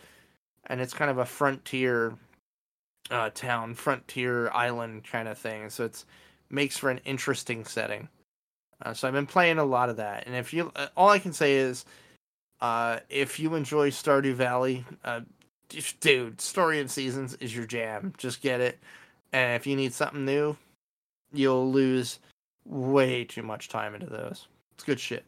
And 0.69 0.81
it's 0.81 0.95
kind 0.95 1.11
of 1.11 1.19
a 1.19 1.27
frontier 1.27 2.15
uh, 3.11 3.29
town, 3.35 3.75
frontier 3.75 4.51
island 4.53 5.05
kind 5.05 5.29
of 5.29 5.37
thing. 5.37 5.69
So 5.69 5.85
it's 5.85 6.07
makes 6.49 6.79
for 6.79 6.89
an 6.89 7.03
interesting 7.05 7.67
setting. 7.67 8.09
Uh, 8.81 8.95
so 8.95 9.07
I've 9.07 9.13
been 9.13 9.27
playing 9.27 9.59
a 9.59 9.65
lot 9.65 9.91
of 9.91 9.97
that, 9.97 10.27
and 10.27 10.35
if 10.35 10.53
you, 10.53 10.71
uh, 10.77 10.89
all 10.99 11.09
I 11.09 11.19
can 11.19 11.33
say 11.33 11.55
is, 11.55 11.87
uh, 12.61 13.01
if 13.09 13.39
you 13.39 13.55
enjoy 13.55 13.91
Stardew 13.91 14.35
Valley, 14.35 14.85
uh, 15.05 15.21
dude, 16.01 16.41
Story 16.41 16.81
of 16.81 16.91
Seasons 16.91 17.35
is 17.35 17.55
your 17.55 17.67
jam. 17.67 18.15
Just 18.19 18.41
get 18.41 18.61
it, 18.61 18.79
and 19.33 19.55
if 19.55 19.67
you 19.67 19.77
need 19.77 19.93
something 19.93 20.25
new, 20.25 20.57
you'll 21.33 21.71
lose 21.71 22.19
way 22.65 23.25
too 23.25 23.43
much 23.43 23.69
time 23.69 23.95
into 23.95 24.07
those. 24.07 24.49
It's 24.75 24.85
good 24.85 25.01
shit. 25.01 25.25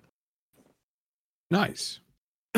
Nice. 1.50 2.00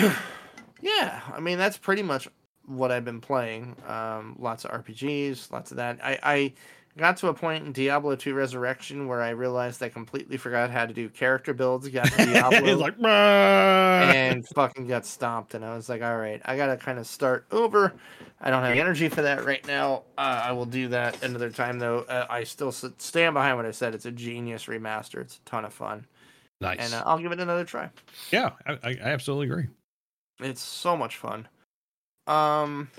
yeah, 0.80 1.20
I 1.32 1.40
mean 1.40 1.58
that's 1.58 1.76
pretty 1.76 2.02
much 2.02 2.28
what 2.66 2.90
I've 2.92 3.04
been 3.04 3.20
playing. 3.20 3.76
Um, 3.86 4.36
lots 4.38 4.64
of 4.64 4.70
RPGs, 4.70 5.50
lots 5.52 5.70
of 5.70 5.76
that. 5.78 5.98
I, 6.02 6.18
I 6.22 6.52
got 7.00 7.16
to 7.18 7.28
a 7.28 7.34
point 7.34 7.66
in 7.66 7.72
Diablo 7.72 8.14
2 8.14 8.32
Resurrection 8.34 9.08
where 9.08 9.20
I 9.20 9.30
realized 9.30 9.82
I 9.82 9.88
completely 9.88 10.36
forgot 10.36 10.70
how 10.70 10.86
to 10.86 10.94
do 10.94 11.08
character 11.08 11.52
builds. 11.52 11.88
Got 11.88 12.06
to 12.12 12.16
Diablo 12.26 12.76
like, 12.76 12.94
and 13.02 14.46
fucking 14.48 14.86
got 14.86 15.04
stomped. 15.04 15.54
And 15.54 15.64
I 15.64 15.74
was 15.74 15.88
like, 15.88 16.02
all 16.02 16.16
right, 16.16 16.40
I 16.44 16.56
got 16.56 16.66
to 16.66 16.76
kind 16.76 16.98
of 16.98 17.06
start 17.06 17.46
over. 17.50 17.92
I 18.40 18.50
don't 18.50 18.62
have 18.62 18.74
the 18.74 18.80
energy 18.80 19.08
for 19.08 19.22
that 19.22 19.44
right 19.44 19.66
now. 19.66 20.04
Uh, 20.16 20.42
I 20.44 20.52
will 20.52 20.66
do 20.66 20.88
that 20.88 21.22
another 21.24 21.50
time, 21.50 21.78
though. 21.78 22.00
Uh, 22.00 22.26
I 22.30 22.44
still 22.44 22.70
stand 22.70 23.34
behind 23.34 23.56
what 23.56 23.66
I 23.66 23.72
said. 23.72 23.94
It's 23.94 24.06
a 24.06 24.12
genius 24.12 24.66
remaster. 24.66 25.20
It's 25.20 25.36
a 25.36 25.48
ton 25.48 25.64
of 25.64 25.72
fun. 25.72 26.06
Nice. 26.60 26.78
And 26.80 26.94
uh, 26.94 27.02
I'll 27.04 27.18
give 27.18 27.32
it 27.32 27.40
another 27.40 27.64
try. 27.64 27.90
Yeah, 28.30 28.50
I, 28.66 28.78
I 28.84 28.96
absolutely 29.00 29.46
agree. 29.46 29.68
It's 30.40 30.62
so 30.62 30.96
much 30.96 31.16
fun. 31.16 31.48
Um, 32.26 32.90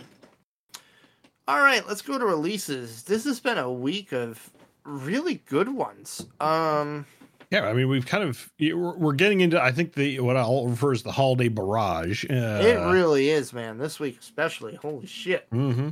all 1.47 1.59
right, 1.59 1.85
let's 1.87 2.01
go 2.01 2.17
to 2.17 2.25
releases. 2.25 3.03
This 3.03 3.25
has 3.25 3.39
been 3.39 3.57
a 3.57 3.71
week 3.71 4.11
of 4.11 4.49
really 4.85 5.41
good 5.45 5.69
ones. 5.69 6.25
Um, 6.39 7.05
yeah, 7.49 7.67
I 7.67 7.73
mean, 7.73 7.89
we've 7.89 8.05
kind 8.05 8.23
of 8.23 8.51
we're 8.59 9.13
getting 9.13 9.41
into 9.41 9.61
I 9.61 9.71
think 9.71 9.93
the 9.93 10.19
what 10.21 10.37
I'll 10.37 10.67
refer 10.67 10.93
as 10.93 11.03
the 11.03 11.11
holiday 11.11 11.49
barrage. 11.49 12.25
Uh, 12.29 12.61
it 12.61 12.91
really 12.91 13.29
is, 13.29 13.51
man. 13.53 13.77
This 13.77 13.99
week 13.99 14.17
especially. 14.19 14.75
Holy 14.75 15.05
shit. 15.05 15.49
Mm-hmm. 15.51 15.89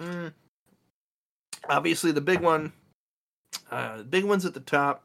Mm. 0.00 0.32
Obviously, 1.68 2.12
the 2.12 2.20
big 2.20 2.40
one, 2.40 2.72
uh, 3.70 3.98
the 3.98 4.04
big 4.04 4.24
ones 4.24 4.44
at 4.44 4.54
the 4.54 4.60
top 4.60 5.04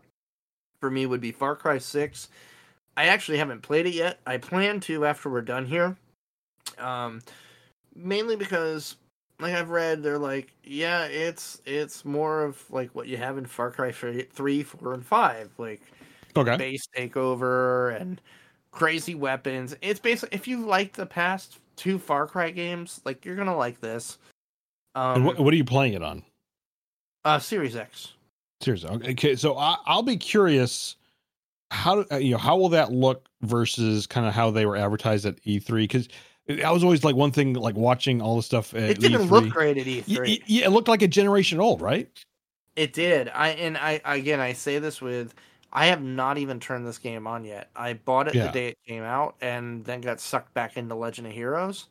for 0.80 0.92
me 0.92 1.06
would 1.06 1.22
be 1.22 1.32
Far 1.32 1.56
Cry 1.56 1.80
Six. 1.80 2.30
I 2.96 3.06
actually 3.06 3.38
haven't 3.38 3.62
played 3.62 3.88
it 3.88 3.96
yet. 3.96 4.20
I 4.28 4.38
plan 4.38 4.82
to 4.82 5.06
after 5.06 5.30
we're 5.30 5.42
done 5.42 5.66
here. 5.66 5.96
Um, 6.78 7.22
mainly 7.96 8.36
because 8.36 8.98
like 9.42 9.54
I've 9.54 9.70
read, 9.70 10.04
they're 10.04 10.20
like, 10.20 10.54
yeah, 10.64 11.06
it's 11.06 11.62
it's 11.66 12.06
more 12.06 12.44
of 12.44 12.64
like 12.70 12.94
what 12.94 13.08
you 13.08 13.18
have 13.18 13.38
in 13.38 13.46
Far 13.46 13.72
Cry 13.72 13.92
three, 13.92 14.64
four, 14.64 14.94
and 14.94 15.06
five, 15.06 15.50
like 15.58 15.82
okay. 16.36 16.58
base 16.58 16.88
takeover 16.98 18.00
and 18.00 18.22
crazy 18.72 19.16
weapons. 19.16 19.76
It's 19.82 20.00
basically 20.00 20.36
if 20.36 20.48
you 20.48 20.66
like 20.66 20.94
the 20.94 21.06
past 21.06 21.60
two 21.76 21.98
Far 21.98 22.28
Cry 22.28 22.52
games, 22.52 23.02
like 23.06 23.26
you're 23.26 23.36
gonna 23.36 23.56
like 23.56 23.80
this. 23.82 24.18
Um, 24.96 25.24
what, 25.24 25.40
what 25.40 25.54
are 25.54 25.58
you 25.58 25.66
playing 25.66 25.94
it 25.94 26.04
on? 26.04 26.24
uh, 27.26 27.40
Series 27.40 27.76
X. 27.76 28.14
Seriously. 28.62 28.90
Okay. 29.12 29.36
So 29.36 29.58
I, 29.58 29.78
I'll 29.86 30.04
be 30.04 30.18
curious. 30.18 30.96
How 31.72 32.06
uh, 32.12 32.18
you 32.18 32.32
know 32.32 32.38
how 32.38 32.58
will 32.58 32.70
that 32.70 32.92
look 32.92 33.28
versus 33.42 34.06
kind 34.06 34.28
of 34.28 34.34
how 34.34 34.52
they 34.52 34.66
were 34.66 34.76
advertised 34.76 35.26
at 35.26 35.42
E3? 35.44 35.76
Because 35.76 36.10
that 36.48 36.72
was 36.72 36.84
always 36.84 37.04
like 37.04 37.16
one 37.16 37.32
thing, 37.32 37.54
like 37.54 37.76
watching 37.76 38.22
all 38.22 38.36
the 38.36 38.44
stuff 38.44 38.74
at 38.74 38.84
It 38.84 39.00
didn't 39.00 39.22
E3. 39.28 39.30
look 39.30 39.50
great 39.50 39.78
at 39.78 39.86
E3. 39.86 40.18
Y- 40.18 40.24
y- 40.26 40.40
Yeah, 40.46 40.66
it 40.66 40.70
looked 40.72 40.88
like 40.88 41.02
a 41.02 41.08
generation 41.08 41.60
old, 41.60 41.82
right? 41.82 42.10
It 42.76 42.94
did. 42.94 43.30
I 43.30 43.50
and 43.50 43.78
I 43.78 44.02
again 44.06 44.40
I 44.40 44.54
say 44.54 44.80
this 44.80 45.02
with 45.02 45.34
I 45.74 45.88
have 45.88 46.02
not 46.02 46.38
even 46.38 46.60
turned 46.60 46.86
this 46.88 46.98
game 46.98 47.28
on 47.28 47.46
yet. 47.46 47.70
I 47.76 47.94
bought 47.94 48.28
it 48.28 48.36
Yeah. 48.36 48.48
the 48.48 48.52
day 48.54 48.68
it 48.70 48.78
came 48.88 49.04
out 49.04 49.36
and 49.42 49.84
then 49.86 50.02
got 50.02 50.20
sucked 50.20 50.54
back 50.54 50.78
into 50.78 50.96
Legend 50.96 51.28
of 51.28 51.34
Heroes. 51.34 51.88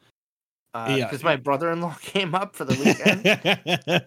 Yeah. 0.75 1.07
Because 1.07 1.25
my 1.25 1.37
brother-in-law 1.37 1.97
came 2.03 2.35
up 2.35 2.55
for 2.55 2.65
the 2.65 2.75
weekend 2.75 3.27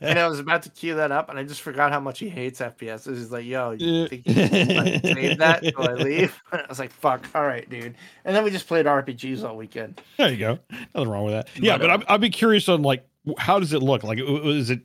and 0.01 0.19
I 0.19 0.27
was 0.27 0.39
about 0.39 0.63
to 0.63 0.69
queue 0.69 0.95
that 0.95 1.11
up 1.11 1.29
and 1.29 1.37
I 1.37 1.43
just 1.43 1.61
forgot 1.61 1.91
how 1.91 1.99
much 1.99 2.19
he 2.19 2.29
hates 2.29 2.61
FPS. 2.61 3.07
He's 3.07 3.31
like, 3.31 3.45
"Yo, 3.45 3.71
you 3.71 4.07
think 4.07 4.27
you 4.27 4.33
can 4.33 5.01
save 5.03 5.37
that 5.39 5.61
till 5.61 5.89
I 5.89 5.93
leave?" 5.93 6.41
I 6.51 6.63
was 6.69 6.79
like, 6.79 6.91
"Fuck, 6.91 7.27
all 7.35 7.45
right, 7.45 7.69
dude." 7.69 7.95
And 8.23 8.35
then 8.35 8.43
we 8.43 8.51
just 8.51 8.67
played 8.67 8.85
RPGs 8.85 9.43
all 9.43 9.57
weekend. 9.57 10.01
There 10.17 10.29
you 10.29 10.37
go. 10.37 10.59
Nothing 10.95 11.09
wrong 11.09 11.25
with 11.25 11.33
that. 11.33 11.49
Yeah, 11.55 11.77
But, 11.77 11.87
but 11.87 12.09
uh, 12.09 12.13
I'd, 12.13 12.21
be 12.21 12.29
curious 12.29 12.69
on 12.69 12.81
like 12.81 13.05
how 13.37 13.59
does 13.59 13.73
it 13.73 13.81
look? 13.83 14.03
Like, 14.03 14.19
was 14.19 14.69
it 14.69 14.81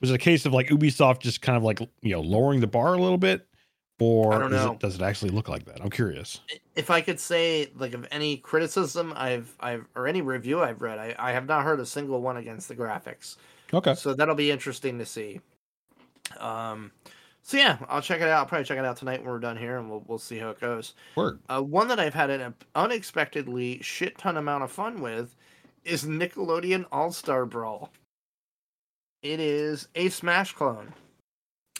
was 0.00 0.10
it 0.10 0.14
a 0.14 0.18
case 0.18 0.46
of 0.46 0.52
like 0.52 0.68
Ubisoft 0.68 1.20
just 1.20 1.42
kind 1.42 1.56
of 1.56 1.62
like 1.62 1.80
you 2.00 2.12
know 2.12 2.20
lowering 2.20 2.60
the 2.60 2.66
bar 2.66 2.94
a 2.94 2.98
little 2.98 3.18
bit, 3.18 3.46
or 4.00 4.32
I 4.32 4.38
don't 4.38 4.50
know. 4.50 4.72
it, 4.72 4.80
does 4.80 4.94
it 4.94 5.02
actually 5.02 5.30
look 5.30 5.48
like 5.48 5.64
that? 5.66 5.80
I'm 5.82 5.90
curious. 5.90 6.40
If 6.78 6.90
I 6.90 7.00
could 7.00 7.18
say 7.20 7.70
like 7.76 7.92
of 7.92 8.06
any 8.10 8.36
criticism 8.38 9.12
I've 9.16 9.54
I've 9.60 9.84
or 9.96 10.06
any 10.06 10.22
review 10.22 10.62
I've 10.62 10.80
read, 10.80 10.98
I, 10.98 11.14
I 11.18 11.32
have 11.32 11.46
not 11.46 11.64
heard 11.64 11.80
a 11.80 11.86
single 11.86 12.22
one 12.22 12.36
against 12.36 12.68
the 12.68 12.76
graphics. 12.76 13.36
Okay. 13.74 13.94
So 13.94 14.14
that'll 14.14 14.34
be 14.36 14.50
interesting 14.50 14.98
to 14.98 15.04
see. 15.06 15.40
Um 16.38 16.92
so 17.42 17.56
yeah, 17.56 17.78
I'll 17.88 18.02
check 18.02 18.20
it 18.20 18.28
out. 18.28 18.38
I'll 18.40 18.46
probably 18.46 18.64
check 18.66 18.78
it 18.78 18.84
out 18.84 18.96
tonight 18.98 19.20
when 19.22 19.30
we're 19.30 19.38
done 19.40 19.56
here 19.56 19.78
and 19.78 19.90
we'll 19.90 20.04
we'll 20.06 20.18
see 20.18 20.38
how 20.38 20.50
it 20.50 20.60
goes. 20.60 20.94
Word. 21.16 21.40
Uh, 21.48 21.62
one 21.62 21.88
that 21.88 21.98
I've 21.98 22.14
had 22.14 22.30
an 22.30 22.54
unexpectedly 22.74 23.80
shit 23.82 24.16
ton 24.18 24.36
amount 24.36 24.64
of 24.64 24.70
fun 24.70 25.00
with 25.00 25.34
is 25.84 26.04
Nickelodeon 26.04 26.84
All 26.92 27.10
Star 27.10 27.44
Brawl. 27.46 27.90
It 29.22 29.40
is 29.40 29.88
a 29.94 30.10
Smash 30.10 30.52
clone. 30.54 30.92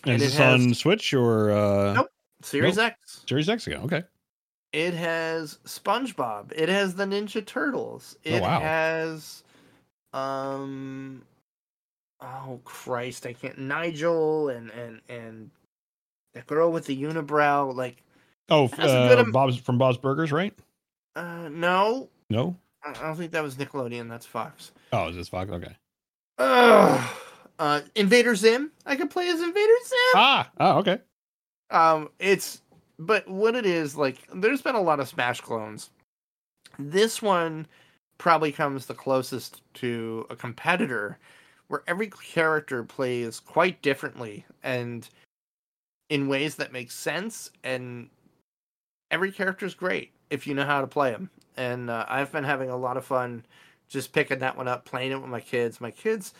And 0.05 0.15
And 0.15 0.23
is 0.23 0.23
it 0.23 0.25
this 0.31 0.37
has- 0.39 0.55
on 0.67 0.75
Switch 0.75 1.13
or 1.15 1.51
uh, 1.53 1.93
Nope. 1.93 2.09
Series 2.43 2.77
Nope. 2.79 2.93
X. 2.93 3.25
Series 3.29 3.49
X 3.49 3.67
again? 3.67 3.83
Okay. 3.83 4.03
It 4.73 4.95
has 4.95 5.59
SpongeBob. 5.65 6.53
It 6.55 6.69
has 6.69 6.95
the 6.95 7.05
Ninja 7.05 7.45
Turtles. 7.45 8.17
It 8.25 8.41
Oh, 8.41 8.43
wow. 8.43 8.61
has 8.61 9.43
um 10.13 11.23
oh 12.21 12.61
Christ, 12.65 13.27
I 13.27 13.33
can't 13.33 13.59
Nigel 13.59 14.49
and 14.49 14.71
and 14.71 15.01
and 15.09 15.51
that 16.35 16.47
girl 16.47 16.71
with 16.73 16.87
the 16.87 17.01
unibrow 17.03 17.75
like 17.75 18.03
Oh, 18.51 18.67
That's 18.69 18.79
a 18.81 19.09
good 19.09 19.19
uh, 19.19 19.23
am- 19.23 19.33
Bob's 19.33 19.59
from 19.59 19.77
Bob's 19.79 19.99
Burgers, 19.99 20.33
right? 20.33 20.55
uh 21.17 21.49
no, 21.51 22.09
No. 22.31 22.57
I 22.85 22.91
I 22.91 22.93
don't 23.03 23.17
think 23.17 23.33
that 23.33 23.43
was 23.43 23.57
Nickelodeon, 23.57 24.09
that's 24.09 24.27
Fox. 24.27 24.73
Oh, 24.93 25.09
is 25.09 25.17
this 25.17 25.29
Fox? 25.29 25.51
Okay. 25.51 25.77
Ugh. 26.39 27.11
Uh 27.59 27.81
Invader 27.95 28.35
Zim. 28.37 28.71
I 28.87 28.97
could 28.97 29.11
play 29.11 29.29
as 29.29 29.41
Invader 29.41 29.73
Zim. 29.85 29.99
Ah. 30.15 30.51
Oh, 30.61 30.79
okay. 30.79 31.01
Um, 31.71 32.09
it's 32.19 32.63
but 32.99 33.29
what 33.29 33.55
it 33.55 33.67
is 33.67 33.97
like. 33.97 34.19
There's 34.35 34.63
been 34.63 34.75
a 34.75 34.81
lot 34.81 35.01
of 35.01 35.09
Smash 35.09 35.41
clones. 35.41 35.91
This 36.79 37.23
one 37.23 37.67
probably 38.19 38.53
comes 38.53 38.87
the 38.87 38.95
closest 38.95 39.63
to 39.75 40.27
a 40.31 40.37
competitor, 40.37 41.19
where 41.69 41.83
every 41.87 42.09
character 42.09 42.83
plays 42.83 43.41
quite 43.41 43.81
differently 43.83 44.45
and 44.63 45.09
in 46.09 46.29
ways 46.29 46.57
that 46.57 46.73
make 46.73 46.91
sense. 46.91 47.51
And 47.63 48.09
every 49.11 49.31
character 49.31 49.67
is 49.67 49.75
great 49.75 50.13
if 50.31 50.47
you 50.47 50.55
know 50.55 50.65
how 50.65 50.81
to 50.81 50.87
play 50.87 51.11
them. 51.11 51.31
And 51.57 51.91
uh, 51.91 52.05
I've 52.09 52.33
been 52.33 52.45
having 52.45 52.71
a 52.71 52.77
lot 52.77 52.97
of 52.97 53.05
fun 53.05 53.45
just 53.89 54.13
picking 54.13 54.39
that 54.41 54.57
one 54.57 54.69
up, 54.69 54.85
playing 54.85 55.13
it 55.13 55.21
with 55.21 55.31
my 55.31 55.41
kids. 55.41 55.81
My 55.81 55.91
kids, 55.91 56.35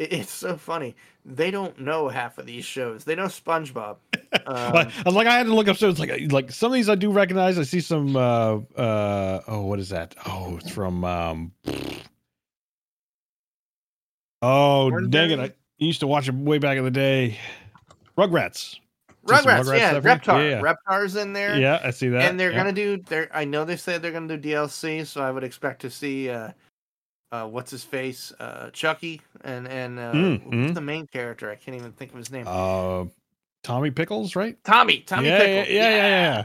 it's 0.00 0.32
so 0.32 0.56
funny. 0.56 0.96
They 1.24 1.50
don't 1.50 1.78
know 1.78 2.08
half 2.08 2.38
of 2.38 2.46
these 2.46 2.64
shows. 2.64 3.04
They 3.04 3.14
know 3.14 3.26
SpongeBob. 3.26 3.96
Um, 4.46 4.72
Like, 4.72 4.86
I 4.96 5.02
was 5.04 5.14
like, 5.16 5.26
I 5.26 5.36
had 5.36 5.46
to 5.46 5.54
look 5.54 5.66
up 5.66 5.76
shows. 5.76 5.98
Like, 5.98 6.30
like 6.32 6.52
some 6.52 6.70
of 6.70 6.74
these 6.76 6.88
I 6.88 6.94
do 6.94 7.10
recognize. 7.10 7.58
I 7.58 7.64
see 7.64 7.80
some. 7.80 8.14
uh 8.16 8.58
uh 8.76 9.40
Oh, 9.48 9.62
what 9.62 9.80
is 9.80 9.88
that? 9.88 10.14
Oh, 10.24 10.56
it's 10.56 10.70
from. 10.70 11.04
um 11.04 11.52
Oh, 14.42 14.90
dang 15.08 15.30
it! 15.32 15.38
I 15.40 15.52
used 15.78 16.00
to 16.00 16.06
watch 16.06 16.28
it 16.28 16.34
way 16.34 16.58
back 16.58 16.78
in 16.78 16.84
the 16.84 16.90
day. 16.90 17.38
Rugrats. 18.16 18.78
Rugrats, 19.26 19.64
Rugrats 19.64 19.78
yeah? 19.78 20.00
Reptar, 20.00 20.50
Yeah. 20.50 20.60
Reptar's 20.62 21.16
in 21.16 21.32
there, 21.34 21.58
Yeah, 21.58 21.78
I 21.84 21.90
see 21.90 22.08
that. 22.08 22.22
and 22.22 22.40
they're 22.40 22.50
yeah. 22.52 22.56
gonna 22.56 22.72
do. 22.72 22.96
They're, 23.06 23.28
I 23.34 23.44
know 23.44 23.64
they 23.66 23.76
said 23.76 24.00
they're 24.00 24.12
gonna 24.12 24.38
do 24.38 24.50
DLC, 24.50 25.06
so 25.06 25.20
I 25.22 25.30
would 25.30 25.44
expect 25.44 25.82
to 25.82 25.90
see, 25.90 26.30
uh, 26.30 26.52
uh, 27.32 27.46
what's 27.46 27.70
his 27.70 27.84
face, 27.84 28.32
uh, 28.40 28.70
Chucky, 28.72 29.20
and 29.42 29.66
and 29.68 29.98
uh, 29.98 30.12
Mm, 30.12 30.48
mm. 30.50 30.74
the 30.74 30.80
main 30.80 31.06
character? 31.06 31.50
I 31.50 31.54
can't 31.56 31.76
even 31.76 31.92
think 31.92 32.12
of 32.12 32.18
his 32.18 32.30
name. 32.30 32.44
Uh, 32.48 33.04
Tommy 33.62 33.90
Pickles, 33.90 34.34
right? 34.36 34.56
Tommy, 34.64 35.00
Tommy 35.00 35.28
yeah, 35.28 35.38
Pickles. 35.38 35.68
yeah, 35.68 35.88
yeah, 35.90 35.96
yeah, 35.96 36.06
yeah. 36.08 36.44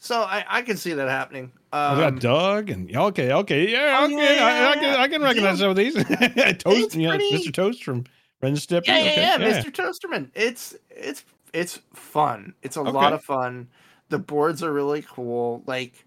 So 0.00 0.20
I, 0.22 0.44
I 0.48 0.62
can 0.62 0.76
see 0.76 0.92
that 0.92 1.08
happening. 1.08 1.50
I 1.72 1.92
Um, 1.92 1.98
got 1.98 2.20
Doug 2.20 2.70
and 2.70 2.94
okay, 2.96 3.32
okay, 3.32 3.68
yeah, 3.70 3.98
Oh, 4.00 4.04
okay. 4.06 4.36
yeah, 4.36 4.44
I, 4.44 4.70
I 4.70 4.74
can. 4.76 5.00
I 5.00 5.08
can 5.08 5.22
recognize 5.22 5.58
Dude, 5.58 5.60
some 5.60 5.70
of 5.70 5.76
these. 5.76 5.94
Toast, 6.58 6.94
yeah, 6.94 7.10
pretty- 7.10 7.48
Mr. 7.48 7.52
Toast 7.52 7.82
from 7.84 8.04
Ren 8.42 8.52
and 8.52 8.56
Stimpy. 8.58 8.86
yeah, 8.86 8.98
yeah, 8.98 9.10
okay, 9.10 9.20
yeah, 9.22 9.62
Mr. 9.62 9.70
Toasterman. 9.72 10.30
It's 10.34 10.76
it's 10.90 11.24
it's 11.52 11.80
fun. 11.94 12.54
It's 12.62 12.76
a 12.76 12.80
Okay. 12.80 12.90
lot 12.92 13.12
of 13.12 13.22
fun. 13.24 13.68
The 14.10 14.18
boards 14.18 14.62
are 14.62 14.72
really 14.72 15.02
cool. 15.02 15.62
Like 15.66 16.04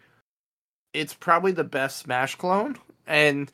it's 0.94 1.14
probably 1.14 1.52
the 1.52 1.64
best 1.64 1.98
Smash 1.98 2.36
clone. 2.36 2.78
And 3.08 3.52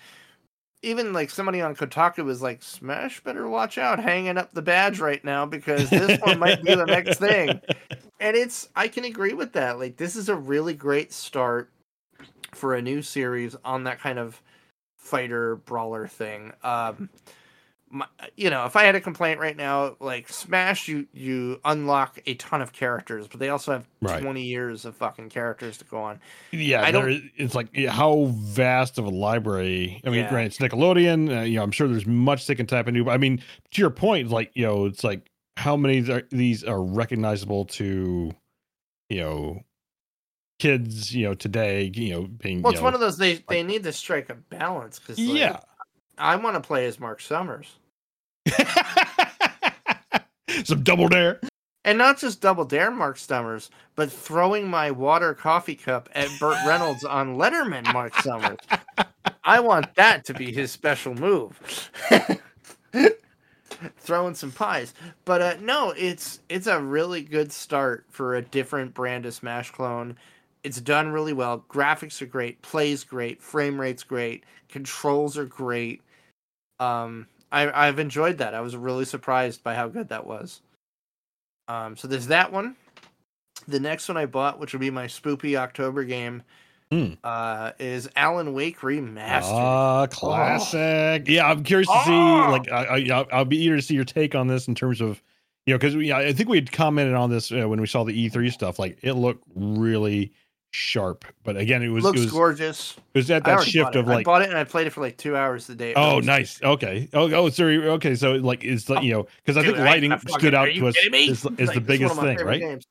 even 0.81 1.13
like 1.13 1.29
somebody 1.29 1.61
on 1.61 1.75
Kotaku 1.75 2.23
was 2.23 2.41
like, 2.41 2.61
Smash 2.61 3.21
better 3.21 3.47
watch 3.47 3.77
out 3.77 3.99
hanging 3.99 4.37
up 4.37 4.53
the 4.53 4.61
badge 4.61 4.99
right 4.99 5.23
now 5.23 5.45
because 5.45 5.89
this 5.89 6.19
one 6.21 6.39
might 6.39 6.63
be 6.63 6.75
the 6.75 6.85
next 6.85 7.17
thing. 7.19 7.61
And 8.19 8.35
it's 8.37 8.69
I 8.75 8.87
can 8.87 9.03
agree 9.05 9.33
with 9.33 9.53
that. 9.53 9.79
Like 9.79 9.97
this 9.97 10.15
is 10.15 10.29
a 10.29 10.35
really 10.35 10.73
great 10.73 11.11
start 11.11 11.69
for 12.53 12.75
a 12.75 12.81
new 12.81 13.01
series 13.01 13.55
on 13.65 13.83
that 13.85 13.99
kind 13.99 14.19
of 14.19 14.41
fighter 14.97 15.55
brawler 15.55 16.07
thing. 16.07 16.53
Um 16.63 17.09
my, 17.89 18.05
you 18.35 18.49
know, 18.49 18.65
if 18.65 18.75
I 18.75 18.83
had 18.83 18.95
a 18.95 19.01
complaint 19.01 19.39
right 19.39 19.55
now, 19.55 19.95
like 19.99 20.27
Smash, 20.29 20.87
you 20.87 21.07
you 21.13 21.59
unlock 21.63 22.19
a 22.25 22.33
ton 22.35 22.61
of 22.61 22.73
characters, 22.73 23.27
but 23.27 23.39
they 23.39 23.49
also 23.49 23.71
have 23.71 23.87
Right. 24.01 24.21
twenty 24.21 24.43
years 24.43 24.83
of 24.85 24.95
fucking 24.97 25.29
characters 25.29 25.77
to 25.77 25.85
go 25.85 25.97
on. 26.01 26.19
Yeah, 26.51 26.81
I 26.83 26.91
there 26.91 27.01
don't- 27.03 27.11
is- 27.11 27.21
it's 27.37 27.55
like 27.55 27.73
how 27.87 28.25
vast 28.35 28.97
of 28.97 29.05
a 29.05 29.09
library. 29.09 30.01
I 30.05 30.09
mean, 30.09 30.19
Yeah. 30.19 30.29
granted, 30.29 30.47
it's 30.47 30.57
Nickelodeon. 30.73 31.37
Uh, 31.37 31.41
you 31.43 31.55
know, 31.55 31.63
I'm 31.63 31.71
sure 31.71 31.87
there's 31.87 32.05
much 32.05 32.45
they 32.47 32.55
can 32.55 32.65
tap 32.67 32.87
into. 32.87 33.05
But 33.05 33.11
I 33.11 33.17
mean, 33.17 33.41
to 33.71 33.81
your 33.81 33.89
point, 33.89 34.29
like 34.29 34.51
you 34.53 34.65
know, 34.65 34.85
it's 34.85 35.03
like 35.03 35.29
how 35.55 35.75
many 35.77 36.09
are, 36.11 36.23
these 36.29 36.63
are 36.63 36.83
recognizable 36.83 37.65
to, 37.65 38.31
you 39.09 39.19
know, 39.21 39.61
kids. 40.59 41.15
You 41.15 41.27
know, 41.27 41.33
today. 41.33 41.91
You 41.93 42.13
know, 42.13 42.21
being 42.27 42.61
Well, 42.61 42.73
it's 42.73 42.81
know, 42.81 42.85
one 42.85 42.93
of 42.93 42.99
those 42.99 43.17
they 43.17 43.43
they 43.49 43.63
need 43.63 43.83
to 43.83 43.93
strike 43.93 44.29
a 44.29 44.35
balance 44.35 44.99
because 44.99 45.17
yeah. 45.19 45.59
I 46.17 46.35
want 46.35 46.55
to 46.55 46.61
play 46.61 46.85
as 46.87 46.99
Mark 46.99 47.21
Summers 47.21 47.77
Some 50.63 50.83
double 50.83 51.07
dare. 51.07 51.39
and 51.85 51.97
not 51.97 52.17
just 52.19 52.41
double 52.41 52.65
dare 52.65 52.91
Mark 52.91 53.17
Summers, 53.17 53.69
but 53.95 54.11
throwing 54.11 54.67
my 54.69 54.91
water 54.91 55.33
coffee 55.33 55.75
cup 55.75 56.09
at 56.13 56.29
Burt 56.39 56.57
Reynolds 56.65 57.03
on 57.05 57.35
Letterman 57.37 57.91
Mark 57.93 58.15
Summers. 58.21 58.57
I 59.43 59.59
want 59.59 59.93
that 59.95 60.25
to 60.25 60.33
be 60.33 60.51
his 60.51 60.71
special 60.71 61.13
move. 61.15 61.91
Throwing 63.99 64.33
some 64.33 64.51
pies, 64.51 64.93
but 65.25 65.41
uh, 65.41 65.55
no, 65.61 65.91
it's 65.95 66.39
it's 66.49 66.65
a 66.65 66.81
really 66.81 67.21
good 67.21 67.51
start 67.51 68.05
for 68.09 68.35
a 68.35 68.41
different 68.41 68.93
brand 68.95 69.25
of 69.27 69.35
Smash 69.35 69.69
clone. 69.71 70.17
It's 70.63 70.81
done 70.81 71.09
really 71.09 71.33
well. 71.33 71.63
Graphics 71.69 72.19
are 72.21 72.25
great, 72.25 72.59
plays 72.63 73.03
great, 73.03 73.39
frame 73.41 73.79
rate's 73.79 74.03
great, 74.03 74.45
controls 74.67 75.37
are 75.37 75.45
great. 75.45 76.01
Um, 76.79 77.27
I 77.51 77.87
I've 77.87 77.99
enjoyed 77.99 78.37
that. 78.39 78.53
I 78.53 78.61
was 78.61 78.75
really 78.75 79.05
surprised 79.05 79.63
by 79.63 79.73
how 79.75 79.87
good 79.87 80.09
that 80.09 80.25
was. 80.27 80.61
Um, 81.67 81.97
so 81.97 82.07
there's 82.07 82.27
that 82.27 82.51
one. 82.51 82.75
The 83.67 83.79
next 83.79 84.07
one 84.07 84.17
I 84.17 84.25
bought, 84.25 84.59
which 84.59 84.73
will 84.73 84.79
be 84.79 84.89
my 84.91 85.05
spoopy 85.07 85.55
October 85.55 86.03
game, 86.05 86.43
Hmm. 86.91 87.13
uh, 87.23 87.71
is 87.79 88.07
Alan 88.15 88.53
Wake 88.53 88.79
Remastered. 88.79 89.41
Ah, 89.51 90.07
classic. 90.09 91.27
Yeah, 91.27 91.47
I'm 91.49 91.63
curious 91.63 91.87
to 91.89 92.03
see. 92.05 92.11
Oh. 92.13 92.47
Like, 92.51 92.71
I, 92.71 92.83
I, 92.85 93.07
I'll- 93.11 93.27
I'll 93.31 93.45
be 93.45 93.57
eager 93.57 93.75
to 93.75 93.81
see 93.81 93.95
your 93.95 94.05
take 94.05 94.35
on 94.35 94.47
this 94.47 94.69
in 94.69 94.75
terms 94.75 95.01
of, 95.01 95.21
you 95.65 95.73
know, 95.73 95.77
because 95.79 95.95
I 96.11 96.31
think 96.31 96.47
we 96.47 96.55
had 96.57 96.71
commented 96.71 97.13
on 97.15 97.29
this 97.29 97.51
uh, 97.51 97.67
when 97.67 97.81
we 97.81 97.87
saw 97.87 98.05
the 98.05 98.13
E3 98.29 98.51
stuff. 98.53 98.79
Like, 98.79 98.99
it 99.01 99.13
looked 99.13 99.43
really 99.53 100.31
sharp. 100.71 101.25
But 101.43 101.57
again, 101.57 101.81
it 101.83 101.89
was 101.89 102.03
Looks 102.03 102.19
it 102.19 102.23
was, 102.23 102.31
gorgeous. 102.31 102.95
it 103.13 103.17
was 103.19 103.31
at 103.31 103.43
that 103.45 103.63
shift 103.63 103.95
it. 103.95 103.99
of 103.99 104.07
I 104.09 104.15
like 104.15 104.25
bought 104.25 104.41
it 104.41 104.49
and 104.49 104.57
I 104.57 104.63
played 104.63 104.87
it 104.87 104.91
for 104.91 105.01
like 105.01 105.17
two 105.17 105.35
hours 105.35 105.69
a 105.69 105.75
day. 105.75 105.93
Oh, 105.95 106.19
nice. 106.19 106.61
Okay. 106.61 107.09
Oh, 107.13 107.31
oh, 107.33 107.49
sorry. 107.49 107.77
Okay, 107.87 108.15
so 108.15 108.33
like 108.33 108.63
it's 108.63 108.89
like 108.89 109.03
you 109.03 109.13
know 109.13 109.27
because 109.45 109.57
I 109.57 109.63
think 109.65 109.77
lighting 109.77 110.11
I 110.11 110.17
fucking- 110.17 110.39
stood 110.39 110.53
out 110.53 110.65
to 110.73 110.87
us 110.87 110.95
is, 110.97 111.45
is 111.57 111.67
Like, 111.67 111.73
the 111.73 111.81
biggest 111.81 112.15
thing, 112.19 112.37
right? 112.39 112.59
games. 112.59 112.85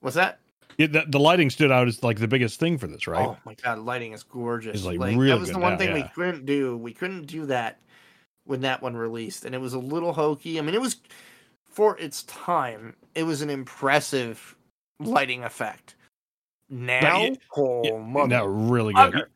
What's 0.00 0.16
that? 0.16 0.38
Yeah, 0.78 0.86
the, 0.86 1.04
the 1.06 1.20
lighting 1.20 1.50
stood 1.50 1.70
out 1.70 1.86
as 1.86 2.02
like 2.02 2.18
the 2.18 2.26
biggest 2.26 2.58
thing 2.58 2.78
for 2.78 2.86
this, 2.86 3.06
right? 3.06 3.26
Oh 3.26 3.36
my 3.44 3.54
god, 3.62 3.78
lighting 3.80 4.12
is 4.12 4.22
gorgeous. 4.22 4.76
It's, 4.76 4.84
like, 4.84 4.98
Like, 4.98 5.18
that 5.18 5.38
was 5.38 5.52
the 5.52 5.58
one 5.58 5.72
now, 5.72 5.78
thing 5.78 5.92
we 5.92 6.02
couldn't 6.14 6.46
do. 6.46 6.76
We 6.78 6.92
couldn't 6.94 7.26
do 7.26 7.46
that 7.46 7.78
when 8.44 8.62
that 8.62 8.82
one 8.82 8.96
released, 8.96 9.44
and 9.44 9.54
it 9.54 9.58
was 9.60 9.74
a 9.74 9.78
little 9.78 10.14
hokey. 10.14 10.58
I 10.58 10.62
mean, 10.62 10.74
it 10.74 10.80
was 10.80 10.96
for 11.66 11.96
its 11.98 12.22
time. 12.24 12.96
It 13.14 13.24
was 13.24 13.42
an 13.42 13.50
impressive 13.50 14.56
lighting 14.98 15.44
effect. 15.44 15.94
Now, 16.72 17.22
yeah, 17.24 17.34
oh 17.56 17.82
Yeah, 17.84 18.26
no, 18.26 18.46
really 18.46 18.94
good. 18.94 19.12
Fucker. 19.12 19.26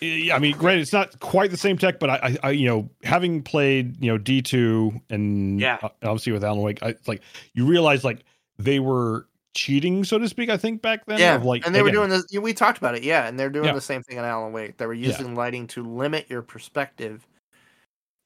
Yeah, 0.00 0.36
I 0.36 0.38
mean, 0.38 0.56
granted, 0.56 0.82
it's 0.82 0.92
not 0.92 1.18
quite 1.20 1.50
the 1.50 1.56
same 1.56 1.76
tech, 1.76 1.98
but 1.98 2.08
I, 2.08 2.14
I, 2.14 2.36
I 2.44 2.50
you 2.52 2.66
know, 2.66 2.88
having 3.02 3.42
played, 3.42 4.02
you 4.02 4.10
know, 4.10 4.16
D 4.18 4.40
two 4.42 4.92
and 5.10 5.60
Yeah. 5.60 5.78
obviously 6.02 6.32
with 6.32 6.44
Alan 6.44 6.62
Wake, 6.62 6.82
I, 6.82 6.88
it's 6.90 7.08
like 7.08 7.20
you 7.52 7.66
realize 7.66 8.04
like 8.04 8.24
they 8.58 8.78
were 8.80 9.26
cheating, 9.54 10.04
so 10.04 10.18
to 10.18 10.28
speak. 10.28 10.50
I 10.50 10.56
think 10.56 10.82
back 10.82 11.04
then, 11.06 11.18
yeah, 11.18 11.34
of 11.36 11.44
like, 11.44 11.66
and 11.66 11.74
they 11.74 11.82
were 11.82 11.90
doing 11.90 12.10
this. 12.10 12.24
We 12.40 12.54
talked 12.54 12.78
about 12.78 12.94
it, 12.96 13.02
yeah, 13.02 13.26
and 13.26 13.38
they're 13.38 13.50
doing 13.50 13.66
Yeah. 13.66 13.72
the 13.72 13.80
same 13.80 14.02
thing 14.02 14.18
in 14.18 14.24
Alan 14.24 14.52
Wake. 14.52 14.76
They 14.78 14.86
were 14.86 14.94
using 14.94 15.34
lighting 15.34 15.66
to 15.68 15.82
limit 15.84 16.26
your 16.28 16.42
perspective, 16.42 17.26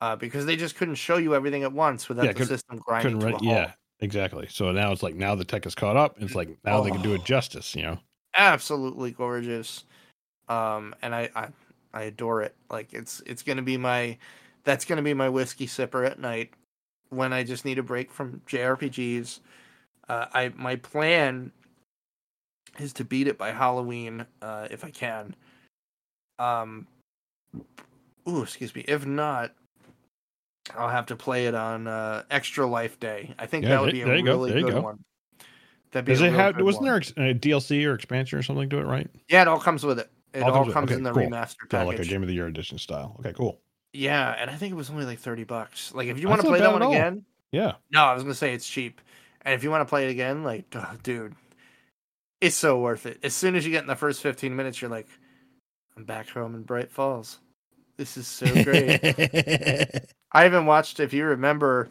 uh, 0.00 0.16
because 0.16 0.46
they 0.46 0.56
just 0.56 0.76
couldn't 0.76 0.94
show 0.96 1.16
you 1.16 1.34
everything 1.34 1.64
at 1.64 1.72
once 1.72 2.08
without 2.08 2.22
the 2.26 2.32
couldn't- 2.34 2.48
system 2.48 2.78
grinding 2.78 3.18
couldn't, 3.20 3.20
to 3.20 3.26
a 3.36 3.38
halt. 3.38 3.42
yeah, 3.44 3.72
exactly. 4.00 4.46
So 4.50 4.72
now 4.72 4.90
it's 4.92 5.02
like 5.02 5.14
now 5.16 5.34
the 5.34 5.44
tech 5.44 5.66
is 5.66 5.74
caught 5.74 5.96
up. 5.96 6.16
It's 6.18 6.34
like 6.34 6.48
now 6.64 6.80
they 6.82 6.90
can 6.90 7.02
do 7.02 7.14
it 7.14 7.20
Oh. 7.22 7.24
justice, 7.24 7.74
you 7.76 7.82
know. 7.82 7.98
Absolutely 8.34 9.10
gorgeous. 9.12 9.84
Um 10.48 10.94
and 11.02 11.14
I, 11.14 11.30
I 11.34 11.48
i 11.92 12.02
adore 12.02 12.42
it. 12.42 12.54
Like 12.70 12.92
it's 12.94 13.22
it's 13.26 13.42
gonna 13.42 13.62
be 13.62 13.76
my 13.76 14.18
that's 14.64 14.84
gonna 14.84 15.02
be 15.02 15.14
my 15.14 15.28
whiskey 15.28 15.66
sipper 15.66 16.06
at 16.06 16.18
night 16.18 16.52
when 17.10 17.32
i 17.32 17.42
just 17.42 17.64
need 17.64 17.78
a 17.78 17.82
break 17.82 18.10
from 18.10 18.42
jrpgs 18.46 19.40
uh 20.08 20.26
i 20.34 20.52
my 20.56 20.76
plan 20.76 21.50
is 22.78 22.92
to 22.92 23.04
beat 23.04 23.26
it 23.26 23.38
by 23.38 23.50
halloween 23.50 24.26
uh 24.42 24.68
if 24.70 24.84
i 24.84 24.90
can. 24.90 25.34
Um 26.38 26.86
ooh 28.28 28.42
excuse 28.42 28.74
me. 28.74 28.84
If 28.86 29.06
not 29.06 29.52
i'll 30.76 30.90
have 30.90 31.06
to 31.06 31.16
play 31.16 31.46
it 31.46 31.54
on 31.54 31.86
uh 31.86 32.24
extra 32.30 32.66
life 32.66 33.00
day. 33.00 33.34
I 33.38 33.46
think 33.46 33.64
Yeah, 33.64 33.70
that 33.70 33.80
would 33.80 33.92
be 33.92 34.02
a 34.02 34.06
there 34.06 34.16
you 34.16 34.22
go, 34.24 34.32
really 34.34 34.52
good 34.52 34.74
go. 34.74 34.82
one 34.82 34.98
That'd 35.92 36.04
be 36.06 36.12
Does 36.12 36.20
it 36.22 36.32
have? 36.32 36.60
Wasn't 36.60 36.84
one. 36.84 37.02
there 37.16 37.30
a 37.30 37.34
DLC 37.34 37.86
or 37.86 37.94
expansion 37.94 38.38
or 38.38 38.42
something 38.42 38.68
to 38.70 38.78
it, 38.78 38.84
right? 38.84 39.08
Yeah, 39.28 39.42
it 39.42 39.48
all 39.48 39.60
comes 39.60 39.84
with 39.84 39.98
it. 39.98 40.10
It 40.34 40.42
All 40.42 40.52
all, 40.52 40.70
comes 40.70 40.90
Okay, 40.90 40.94
in 40.94 41.02
the 41.02 41.12
cool. 41.12 41.22
remaster 41.22 41.68
package. 41.70 41.86
like 41.86 41.98
a 42.00 42.04
Game 42.04 42.22
of 42.22 42.28
the 42.28 42.34
Year 42.34 42.46
edition 42.46 42.76
style. 42.78 43.16
Okay, 43.20 43.32
cool. 43.32 43.58
Yeah, 43.94 44.34
and 44.38 44.50
I 44.50 44.54
think 44.56 44.72
it 44.72 44.76
was 44.76 44.90
only 44.90 45.06
like 45.06 45.18
thirty 45.18 45.44
bucks. 45.44 45.94
Like 45.94 46.08
if 46.08 46.18
you 46.20 46.28
want 46.28 46.42
to 46.42 46.46
play 46.46 46.58
that 46.60 46.72
one 46.72 46.82
again, 46.82 47.24
Yeah. 47.50 47.72
no, 47.90 48.04
I 48.04 48.12
was 48.12 48.22
gonna 48.22 48.34
say 48.34 48.52
it's 48.52 48.68
cheap. 48.68 49.00
And 49.42 49.54
if 49.54 49.64
you 49.64 49.70
want 49.70 49.80
to 49.80 49.88
play 49.90 50.06
it 50.06 50.10
again, 50.10 50.42
like, 50.44 50.66
oh, 50.74 50.92
dude, 51.02 51.34
it's 52.42 52.56
so 52.56 52.78
worth 52.78 53.06
it. 53.06 53.18
As 53.22 53.32
soon 53.32 53.54
as 53.54 53.64
you 53.64 53.72
get 53.72 53.80
in 53.82 53.88
the 53.88 53.96
first 53.96 54.20
fifteen 54.20 54.54
minutes, 54.54 54.82
you're 54.82 54.90
like, 54.90 55.08
I'm 55.96 56.04
back 56.04 56.28
home 56.28 56.54
in 56.54 56.62
Bright 56.62 56.90
Falls. 56.90 57.38
This 57.96 58.18
is 58.18 58.26
so 58.26 58.46
great. 58.62 59.00
I 60.32 60.44
even 60.46 60.66
watched, 60.66 61.00
if 61.00 61.12
you 61.14 61.24
remember, 61.24 61.88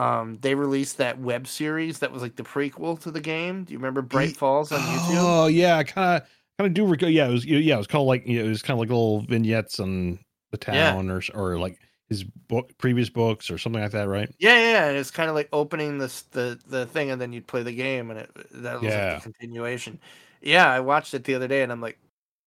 um, 0.00 0.38
they 0.40 0.54
released 0.54 0.98
that 0.98 1.18
web 1.20 1.46
series 1.46 1.98
that 2.00 2.12
was 2.12 2.22
like 2.22 2.36
the 2.36 2.42
prequel 2.44 2.98
to 3.00 3.10
the 3.10 3.20
game. 3.20 3.64
Do 3.64 3.72
you 3.72 3.78
remember 3.78 4.02
Bright 4.02 4.36
Falls 4.36 4.72
on 4.72 4.86
YouTube? 4.86 5.36
Oh 5.38 5.46
yeah, 5.46 5.82
kind 5.82 6.22
of 6.22 6.28
kind 6.58 6.68
of 6.68 6.74
do 6.74 6.86
recall. 6.86 7.08
Yeah, 7.08 7.28
it 7.28 7.32
was 7.32 7.44
yeah, 7.44 7.74
it 7.74 7.78
was 7.78 7.86
called 7.86 8.06
like 8.08 8.26
you 8.26 8.38
know, 8.40 8.46
it 8.46 8.48
was 8.48 8.62
kind 8.62 8.74
of 8.76 8.80
like 8.80 8.88
little 8.88 9.20
vignettes 9.22 9.80
on 9.80 10.18
the 10.50 10.58
Yeah. 10.70 10.98
town 10.98 11.10
or 11.10 11.22
or 11.34 11.58
like 11.58 11.78
his 12.08 12.24
book 12.24 12.76
previous 12.78 13.08
books 13.10 13.50
or 13.50 13.58
something 13.58 13.82
like 13.82 13.92
that, 13.92 14.08
right? 14.08 14.30
Yeah, 14.38 14.56
yeah, 14.56 14.88
and 14.88 14.96
it's 14.96 15.10
kind 15.10 15.28
of 15.28 15.34
like 15.34 15.48
opening 15.52 15.98
this 15.98 16.22
the 16.22 16.58
the 16.66 16.86
thing, 16.86 17.10
and 17.10 17.20
then 17.20 17.32
you'd 17.32 17.46
play 17.46 17.62
the 17.62 17.72
game, 17.72 18.10
and 18.10 18.20
it 18.20 18.30
that 18.52 18.80
was 18.80 18.94
Yeah. 18.94 18.96
like 18.96 19.08
the 19.08 19.16
continuation. 19.16 20.00
Yeah, 20.40 20.66
I 20.70 20.80
watched 20.80 21.12
it 21.14 21.24
the 21.24 21.34
other 21.34 21.48
day, 21.48 21.62
and 21.62 21.70
I'm 21.70 21.80
like, 21.82 21.98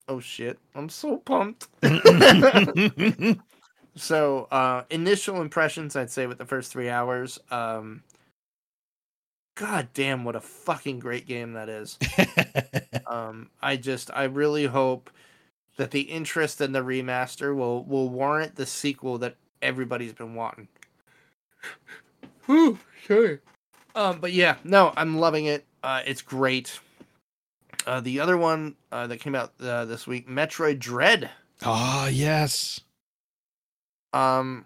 oh 0.07 0.19
shit, 0.19 0.59
I'm 0.75 0.89
so 0.89 1.17
pumped. 1.17 1.67
so, 3.95 4.47
uh, 4.51 4.83
initial 4.89 5.41
impressions, 5.41 5.95
I'd 5.95 6.11
say, 6.11 6.27
with 6.27 6.37
the 6.37 6.45
first 6.45 6.71
three 6.71 6.89
hours, 6.89 7.39
um, 7.51 8.03
god 9.55 9.89
damn, 9.93 10.23
what 10.23 10.35
a 10.35 10.41
fucking 10.41 10.99
great 10.99 11.27
game 11.27 11.53
that 11.53 11.69
is. 11.69 11.97
Um, 13.05 13.49
I 13.61 13.75
just, 13.75 14.09
I 14.13 14.23
really 14.23 14.65
hope 14.65 15.11
that 15.77 15.91
the 15.91 16.01
interest 16.01 16.61
in 16.61 16.71
the 16.71 16.79
remaster 16.79 17.55
will 17.55 17.83
will 17.83 18.09
warrant 18.09 18.55
the 18.55 18.65
sequel 18.65 19.17
that 19.19 19.35
everybody's 19.61 20.13
been 20.13 20.35
wanting. 20.35 20.67
Whew, 22.45 22.79
sorry. 23.07 23.39
Um, 23.95 24.19
but 24.19 24.33
yeah, 24.33 24.55
no, 24.63 24.93
I'm 24.97 25.17
loving 25.19 25.45
it. 25.45 25.65
Uh, 25.83 26.01
it's 26.05 26.21
great. 26.21 26.79
Uh, 27.85 27.99
the 27.99 28.19
other 28.19 28.37
one 28.37 28.75
uh, 28.91 29.07
that 29.07 29.19
came 29.19 29.35
out 29.35 29.53
uh, 29.61 29.85
this 29.85 30.07
week, 30.07 30.27
Metroid 30.27 30.79
Dread. 30.79 31.29
Ah 31.61 32.07
yes. 32.07 32.79
Um, 34.13 34.65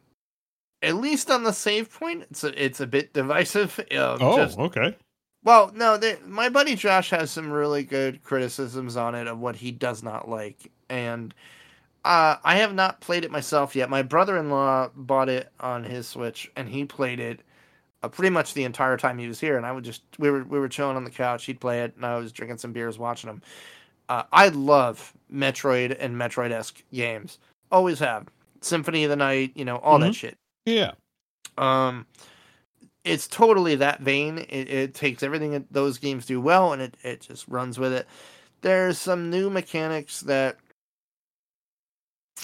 at 0.84 0.96
least 0.96 1.32
on 1.32 1.44
the 1.44 1.54
save 1.54 1.92
point, 1.92 2.26
it's 2.30 2.44
a, 2.44 2.64
it's 2.64 2.80
a 2.82 2.88
bit 2.88 3.14
divisive. 3.14 3.80
Uh, 3.92 4.18
Oh, 4.22 4.38
just- 4.38 4.60
okay. 4.60 4.96
Well, 5.44 5.72
no, 5.74 5.96
they, 5.98 6.18
my 6.26 6.50
buddy 6.50 6.76
Josh 6.76 7.10
has 7.12 7.32
some 7.32 7.50
really 7.50 7.84
good 7.84 8.22
criticisms 8.24 8.98
on 8.98 9.16
it 9.16 9.28
of 9.28 9.40
what 9.40 9.56
he 9.56 9.72
does 9.72 10.04
not 10.04 10.28
like, 10.28 10.72
and 10.90 11.34
uh, 12.04 12.36
I 12.44 12.58
have 12.58 12.74
not 12.74 13.00
played 13.00 13.24
it 13.24 13.32
myself 13.32 13.74
yet. 13.76 13.90
My 13.90 14.02
brother-in-law 14.02 14.90
bought 14.96 15.30
it 15.30 15.50
on 15.60 15.84
his 15.86 16.06
Switch, 16.08 16.52
and 16.58 16.68
he 16.68 16.84
played 16.84 17.20
it 17.22 17.42
uh, 18.04 18.10
pretty 18.10 18.32
much 18.32 18.54
the 18.56 18.66
entire 18.66 18.98
time 18.98 19.18
he 19.18 19.28
was 19.28 19.40
here. 19.40 19.56
And 19.58 19.66
I 19.66 19.72
would 19.72 19.86
just 19.86 20.02
we 20.18 20.30
were 20.30 20.44
we 20.44 20.60
were 20.60 20.68
chilling 20.68 20.98
on 20.98 21.06
the 21.06 21.10
couch. 21.12 21.46
He'd 21.46 21.62
play 21.62 21.82
it, 21.84 21.96
and 21.96 22.06
I 22.06 22.18
was 22.18 22.34
drinking 22.34 22.58
some 22.58 22.74
beers, 22.74 23.00
watching 23.00 23.30
him. 23.30 23.42
Uh, 24.10 24.24
I 24.34 24.50
love 24.50 25.14
Metroid 25.34 25.96
and 25.98 26.16
Metroid 26.16 26.52
esque 26.52 26.84
games. 26.92 27.40
Always 27.72 28.00
have. 28.00 28.28
Symphony 28.62 29.04
of 29.04 29.10
the 29.10 29.16
Night, 29.16 29.52
you 29.56 29.66
know, 29.66 29.78
all 29.78 30.00
that 30.00 30.12
Mhm. 30.12 30.16
shit. 30.16 30.38
Yeah. 30.66 30.92
Um, 31.58 32.06
it's 33.04 33.28
totally 33.28 33.76
that 33.76 34.02
vein. 34.02 34.38
It, 34.38 34.70
it 34.70 34.94
takes 34.94 35.24
everything 35.24 35.52
that 35.52 35.72
those 35.72 35.98
games 35.98 36.26
do 36.26 36.40
well, 36.42 36.74
and 36.74 36.82
it, 36.82 36.98
it 37.04 37.22
just 37.22 37.48
runs 37.48 37.80
with 37.80 37.94
it. 37.94 38.08
There's 38.62 38.98
some 38.98 39.30
new 39.30 39.50
mechanics 39.50 40.22
that 40.22 40.58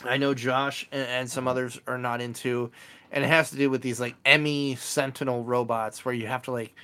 I 0.04 0.18
know 0.18 0.34
Josh 0.34 0.88
and, 0.92 1.08
and 1.08 1.30
some 1.30 1.48
others 1.48 1.80
are 1.88 1.98
not 1.98 2.22
into, 2.22 2.72
and 3.12 3.24
it 3.24 3.28
has 3.28 3.50
to 3.52 3.56
do 3.58 3.70
with 3.70 3.82
these 3.82 4.00
like 4.00 4.16
E.M.M.I. 4.26 4.76
Sentinel 4.80 5.44
robots 5.44 6.04
where 6.06 6.14
you 6.16 6.28
have 6.28 6.42
to 6.44 6.52
like 6.52 6.76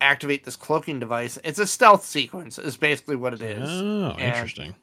activate 0.00 0.44
this 0.44 0.56
cloaking 0.56 1.00
device. 1.00 1.38
It's 1.44 1.58
a 1.58 1.66
stealth 1.66 2.04
sequence, 2.04 2.58
is 2.58 2.76
basically 2.76 3.16
what 3.16 3.34
it 3.34 3.42
is 3.42 3.68
Oh, 3.70 4.10
And- 4.12 4.20
interesting. 4.20 4.74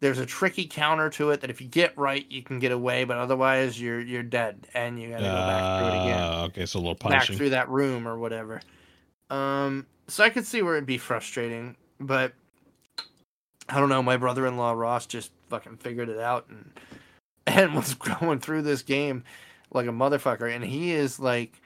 There's 0.00 0.18
a 0.18 0.26
tricky 0.26 0.66
counter 0.66 1.10
to 1.10 1.30
it 1.30 1.40
that 1.40 1.50
if 1.50 1.60
you 1.60 1.66
get 1.66 1.96
right, 1.98 2.24
you 2.30 2.42
can 2.42 2.58
get 2.58 2.72
away, 2.72 3.04
but 3.04 3.16
otherwise 3.16 3.80
you're 3.80 4.00
you're 4.00 4.22
dead, 4.22 4.66
and 4.74 5.00
you 5.00 5.10
gotta 5.10 5.24
go 5.24 5.30
back 5.30 5.80
through 5.80 5.88
it 5.88 6.02
again 6.04 6.20
Ah, 6.20 6.44
okay, 6.44 6.66
so 6.66 6.78
a 6.78 6.80
little 6.80 6.94
back 6.94 7.26
through 7.26 7.50
that 7.50 7.68
room 7.68 8.06
or 8.06 8.18
whatever. 8.18 8.60
Um, 9.30 9.86
so 10.06 10.24
I 10.24 10.30
could 10.30 10.46
see 10.46 10.62
where 10.62 10.76
it'd 10.76 10.86
be 10.86 10.98
frustrating, 10.98 11.76
but 12.00 12.32
I 13.68 13.80
don't 13.80 13.88
know. 13.88 14.02
My 14.02 14.16
brother-in-law 14.16 14.72
Ross 14.72 15.06
just 15.06 15.32
fucking 15.50 15.78
figured 15.78 16.08
it 16.08 16.18
out 16.18 16.48
and 16.48 16.70
and 17.46 17.74
was 17.74 17.94
going 17.94 18.40
through 18.40 18.62
this 18.62 18.82
game 18.82 19.24
like 19.70 19.86
a 19.86 19.90
motherfucker, 19.90 20.54
and 20.54 20.64
he 20.64 20.92
is 20.92 21.18
like 21.18 21.60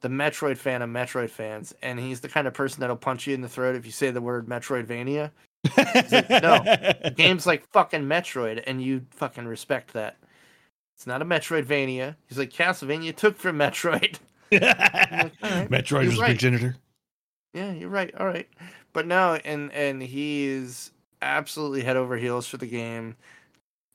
the 0.00 0.08
Metroid 0.08 0.58
fan 0.58 0.82
of 0.82 0.90
Metroid 0.90 1.30
fans, 1.30 1.74
and 1.82 1.98
he's 1.98 2.20
the 2.20 2.28
kind 2.28 2.46
of 2.46 2.54
person 2.54 2.80
that'll 2.80 2.96
punch 2.96 3.26
you 3.26 3.34
in 3.34 3.40
the 3.40 3.48
throat 3.48 3.74
if 3.74 3.84
you 3.84 3.92
say 3.92 4.10
the 4.10 4.20
word 4.20 4.46
Metroidvania. 4.46 5.30
Like, 5.76 6.30
no. 6.30 7.10
Games 7.16 7.46
like 7.46 7.66
fucking 7.70 8.04
Metroid, 8.04 8.62
and 8.66 8.82
you 8.82 9.06
fucking 9.10 9.46
respect 9.46 9.92
that. 9.92 10.16
It's 10.96 11.06
not 11.06 11.22
a 11.22 11.24
Metroidvania. 11.24 12.16
He's 12.26 12.38
like 12.38 12.50
Castlevania 12.50 13.14
took 13.14 13.36
from 13.36 13.58
Metroid. 13.58 14.18
like, 14.52 14.62
right, 14.62 15.70
Metroid 15.70 16.06
was 16.06 16.18
right. 16.18 16.28
progenitor. 16.28 16.76
Yeah, 17.54 17.72
you're 17.72 17.88
right. 17.88 18.14
All 18.16 18.26
right, 18.26 18.48
but 18.92 19.06
no, 19.06 19.34
and 19.44 19.72
and 19.72 20.02
he 20.02 20.46
is 20.46 20.90
absolutely 21.22 21.82
head 21.82 21.96
over 21.96 22.16
heels 22.16 22.46
for 22.46 22.56
the 22.56 22.66
game. 22.66 23.16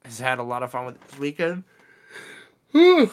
Has 0.06 0.20
had 0.20 0.40
a 0.40 0.44
lot 0.44 0.64
of 0.64 0.72
fun 0.72 0.86
with 0.86 0.96
it 0.96 1.08
this 1.08 1.20
weekend. 1.20 1.64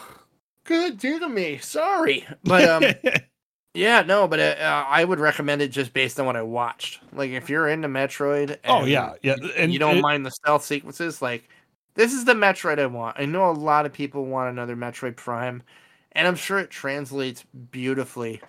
Good 0.63 0.97
dear 0.97 1.19
to 1.19 1.29
me. 1.29 1.57
Sorry, 1.57 2.25
but 2.43 2.69
um, 2.69 2.83
yeah, 3.73 4.01
no, 4.01 4.27
but 4.27 4.39
uh, 4.39 4.55
uh, 4.59 4.85
I 4.87 5.03
would 5.03 5.19
recommend 5.19 5.61
it 5.61 5.69
just 5.69 5.93
based 5.93 6.19
on 6.19 6.25
what 6.25 6.35
I 6.35 6.41
watched. 6.41 6.99
Like, 7.13 7.31
if 7.31 7.49
you're 7.49 7.69
into 7.69 7.87
Metroid, 7.87 8.57
oh 8.65 8.85
yeah, 8.85 9.13
yeah, 9.21 9.35
and 9.57 9.71
you 9.71 9.79
don't 9.79 9.97
it- 9.97 10.01
mind 10.01 10.25
the 10.25 10.31
stealth 10.31 10.63
sequences, 10.63 11.21
like 11.21 11.49
this 11.95 12.13
is 12.13 12.25
the 12.25 12.33
Metroid 12.33 12.79
I 12.79 12.85
want. 12.87 13.19
I 13.19 13.25
know 13.25 13.49
a 13.49 13.51
lot 13.51 13.85
of 13.85 13.93
people 13.93 14.25
want 14.25 14.49
another 14.49 14.75
Metroid 14.75 15.15
Prime, 15.15 15.63
and 16.13 16.27
I'm 16.27 16.35
sure 16.35 16.59
it 16.59 16.69
translates 16.69 17.43
beautifully. 17.71 18.41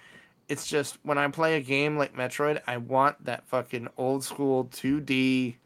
It's 0.49 0.67
just 0.67 0.99
when 1.03 1.19
I 1.19 1.29
play 1.29 1.57
a 1.57 1.61
game 1.61 1.97
like 1.97 2.15
Metroid, 2.15 2.61
I 2.67 2.77
want 2.77 3.25
that 3.25 3.47
fucking 3.47 3.89
old 3.97 4.25
school 4.25 4.67
2D 4.67 5.57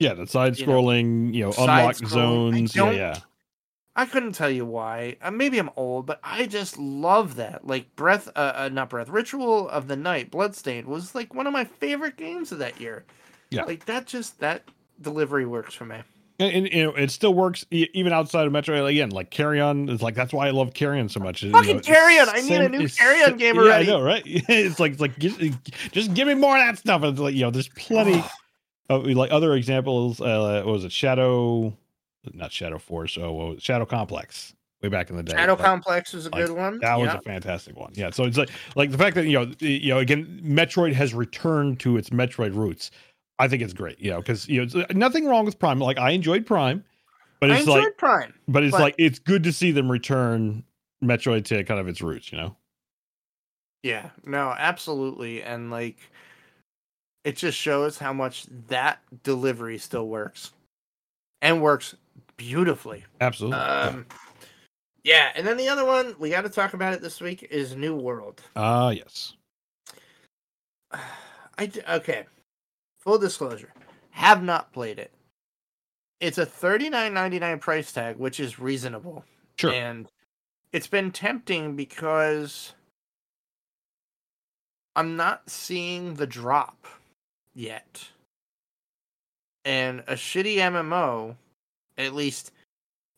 Yeah, 0.00 0.14
the 0.14 0.26
side 0.26 0.54
scrolling, 0.54 1.32
you 1.32 1.44
know, 1.44 1.52
unlock 1.56 1.94
zones. 1.94 2.74
Yeah, 2.74 2.90
yeah. 2.90 3.20
I 3.96 4.04
couldn't 4.04 4.32
tell 4.32 4.50
you 4.50 4.66
why. 4.66 5.16
Uh, 5.22 5.30
maybe 5.30 5.58
I'm 5.58 5.70
old, 5.74 6.04
but 6.04 6.20
I 6.22 6.46
just 6.46 6.76
love 6.78 7.36
that. 7.36 7.66
Like 7.66 7.96
Breath, 7.96 8.28
uh, 8.36 8.52
uh, 8.54 8.68
not 8.70 8.90
Breath, 8.90 9.08
Ritual 9.08 9.68
of 9.70 9.88
the 9.88 9.96
Night, 9.96 10.30
Bloodstained 10.30 10.86
was 10.86 11.14
like 11.14 11.34
one 11.34 11.46
of 11.46 11.54
my 11.54 11.64
favorite 11.64 12.18
games 12.18 12.52
of 12.52 12.58
that 12.58 12.78
year. 12.78 13.04
Yeah, 13.50 13.64
like 13.64 13.86
that. 13.86 14.06
Just 14.06 14.38
that 14.40 14.64
delivery 15.00 15.46
works 15.46 15.72
for 15.72 15.86
me. 15.86 16.02
And, 16.38 16.52
and 16.52 16.72
you 16.72 16.84
know, 16.84 16.92
it 16.92 17.10
still 17.10 17.32
works 17.32 17.64
even 17.70 18.12
outside 18.12 18.46
of 18.46 18.52
Metro. 18.52 18.84
Again, 18.84 19.08
like 19.08 19.30
Carry 19.30 19.60
On 19.60 19.88
is 19.88 20.02
like 20.02 20.14
that's 20.14 20.34
why 20.34 20.48
I 20.48 20.50
love 20.50 20.74
Carry 20.74 21.00
On 21.00 21.08
so 21.08 21.20
much. 21.20 21.42
Fucking 21.42 21.68
you 21.68 21.74
know, 21.76 21.80
Carry 21.80 22.18
On! 22.18 22.28
I 22.28 22.42
need 22.42 22.60
a 22.60 22.68
new 22.68 22.86
Carry 22.90 23.22
On 23.22 23.38
game 23.38 23.56
already. 23.56 23.86
Yeah, 23.86 23.94
I 23.94 23.96
know, 23.96 24.04
right? 24.04 24.22
it's 24.26 24.78
like 24.78 24.92
it's 24.92 25.00
like 25.00 25.18
just, 25.18 25.40
just 25.92 26.12
give 26.12 26.28
me 26.28 26.34
more 26.34 26.58
of 26.58 26.62
that 26.62 26.76
stuff. 26.76 27.02
It's 27.02 27.18
like 27.18 27.34
you 27.34 27.42
know, 27.42 27.50
there's 27.50 27.68
plenty 27.70 28.22
of 28.90 29.06
like 29.06 29.32
other 29.32 29.54
examples. 29.54 30.20
Uh, 30.20 30.60
what 30.66 30.72
was 30.72 30.84
it? 30.84 30.92
Shadow 30.92 31.74
not 32.34 32.52
Shadow 32.52 32.78
Force, 32.78 33.16
oh, 33.18 33.56
Shadow 33.58 33.86
Complex 33.86 34.54
way 34.82 34.88
back 34.88 35.10
in 35.10 35.16
the 35.16 35.22
day. 35.22 35.32
Shadow 35.32 35.54
like, 35.54 35.64
Complex 35.64 36.12
was 36.12 36.26
a 36.26 36.30
like, 36.30 36.46
good 36.46 36.56
one. 36.56 36.78
That 36.80 36.98
was 36.98 37.08
a 37.08 37.20
fantastic 37.22 37.76
one. 37.76 37.92
Yeah. 37.94 38.10
So 38.10 38.24
it's 38.24 38.36
like 38.36 38.50
like 38.74 38.90
the 38.90 38.98
fact 38.98 39.14
that 39.16 39.26
you 39.26 39.32
know 39.32 39.52
you 39.58 39.88
know 39.90 39.98
again 39.98 40.40
Metroid 40.44 40.92
has 40.92 41.14
returned 41.14 41.80
to 41.80 41.96
its 41.96 42.10
Metroid 42.10 42.54
roots. 42.54 42.90
I 43.38 43.48
think 43.48 43.62
it's 43.62 43.72
great. 43.72 44.00
You 44.00 44.10
know 44.10 44.18
because 44.18 44.48
you 44.48 44.64
know 44.64 44.82
uh, 44.82 44.86
nothing 44.92 45.26
wrong 45.26 45.44
with 45.44 45.58
Prime. 45.58 45.78
Like 45.78 45.98
I 45.98 46.10
enjoyed 46.10 46.46
Prime, 46.46 46.84
but 47.40 47.50
it's 47.50 47.66
like 47.66 47.96
Prime. 47.96 48.34
But 48.48 48.64
it's 48.64 48.72
but, 48.72 48.80
like 48.80 48.94
it's 48.98 49.18
good 49.18 49.42
to 49.44 49.52
see 49.52 49.72
them 49.72 49.90
return 49.90 50.64
Metroid 51.02 51.44
to 51.46 51.64
kind 51.64 51.80
of 51.80 51.88
its 51.88 52.02
roots. 52.02 52.30
You 52.32 52.38
know. 52.38 52.56
Yeah. 53.82 54.10
No. 54.24 54.54
Absolutely. 54.56 55.42
And 55.42 55.70
like. 55.70 55.96
It 57.24 57.36
just 57.36 57.58
shows 57.58 57.98
how 57.98 58.12
much 58.12 58.46
that 58.68 59.00
delivery 59.24 59.78
still 59.78 60.06
works 60.06 60.52
and 61.42 61.60
works 61.60 61.96
beautifully. 62.36 63.04
Absolutely. 63.20 63.58
Um, 63.58 64.06
yeah, 65.04 65.30
and 65.34 65.46
then 65.46 65.56
the 65.56 65.68
other 65.68 65.84
one 65.84 66.14
we 66.18 66.30
got 66.30 66.42
to 66.42 66.48
talk 66.48 66.74
about 66.74 66.92
it 66.92 67.00
this 67.00 67.20
week 67.20 67.46
is 67.50 67.76
New 67.76 67.94
World. 67.94 68.42
Ah, 68.56 68.86
uh, 68.86 68.90
yes. 68.90 69.34
I 70.92 71.70
okay. 71.88 72.26
Full 72.98 73.18
disclosure, 73.18 73.72
have 74.10 74.42
not 74.42 74.72
played 74.72 74.98
it. 74.98 75.12
It's 76.20 76.38
a 76.38 76.46
thirty 76.46 76.90
nine 76.90 77.14
ninety 77.14 77.38
nine 77.38 77.58
price 77.58 77.92
tag, 77.92 78.16
which 78.16 78.40
is 78.40 78.58
reasonable. 78.58 79.24
Sure. 79.58 79.72
And 79.72 80.08
it's 80.72 80.88
been 80.88 81.12
tempting 81.12 81.76
because 81.76 82.74
I'm 84.96 85.16
not 85.16 85.48
seeing 85.48 86.14
the 86.14 86.26
drop 86.26 86.86
yet. 87.54 88.08
And 89.64 90.00
a 90.06 90.14
shitty 90.14 90.56
MMO 90.56 91.36
at 91.98 92.14
least 92.14 92.52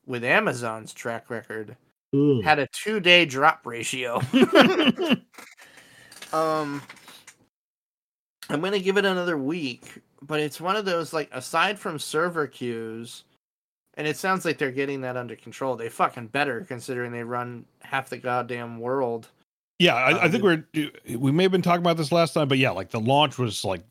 with 0.07 0.25
Amazon's 0.25 0.93
track 0.93 1.31
record, 1.31 1.77
Ooh. 2.15 2.41
had 2.43 2.59
a 2.59 2.69
two 2.73 3.01
day 3.01 3.25
drop 3.25 3.67
ratio. 3.67 4.21
um, 6.33 6.83
I'm 8.51 8.61
gonna 8.61 8.79
give 8.79 8.97
it 8.97 9.05
another 9.05 9.37
week, 9.37 10.01
but 10.23 10.41
it's 10.41 10.61
one 10.61 10.77
of 10.77 10.85
those 10.85 11.13
like 11.13 11.29
aside 11.33 11.79
from 11.79 11.99
server 11.99 12.47
queues, 12.47 13.25
and 13.95 14.07
it 14.07 14.17
sounds 14.17 14.45
like 14.45 14.59
they're 14.59 14.71
getting 14.71 15.01
that 15.03 15.17
under 15.17 15.37
control. 15.37 15.77
They 15.77 15.89
fucking 15.89 16.29
better 16.29 16.63
considering 16.63 17.13
they 17.13 17.25
run 17.25 17.65
half 17.81 18.09
the 18.09 18.19
goddamn 18.19 18.81
world. 18.81 19.29
Yeah, 19.79 19.95
I, 19.95 20.25
I 20.25 20.29
think 20.29 20.43
um, 20.43 20.65
we're 20.75 21.19
we 21.19 21.31
may 21.31 21.45
have 21.45 21.53
been 21.53 21.63
talking 21.63 21.83
about 21.83 21.97
this 21.97 22.11
last 22.11 22.33
time, 22.33 22.49
but 22.49 22.59
yeah, 22.59 22.71
like 22.71 22.91
the 22.91 23.01
launch 23.01 23.39
was 23.39 23.65
like 23.65 23.83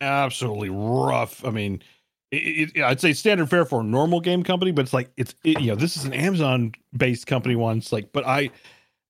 absolutely 0.00 0.70
rough. 0.70 1.44
I 1.44 1.50
mean, 1.50 1.82
it, 2.30 2.76
it, 2.76 2.82
I'd 2.82 3.00
say 3.00 3.12
standard 3.12 3.48
fare 3.48 3.64
for 3.64 3.80
a 3.80 3.84
normal 3.84 4.20
game 4.20 4.42
company, 4.42 4.70
but 4.70 4.82
it's 4.82 4.92
like 4.92 5.10
it's 5.16 5.34
it, 5.44 5.60
you 5.60 5.68
know 5.68 5.76
this 5.76 5.96
is 5.96 6.04
an 6.04 6.12
Amazon 6.12 6.72
based 6.96 7.26
company 7.26 7.56
once 7.56 7.92
like, 7.92 8.12
but 8.12 8.26
I 8.26 8.50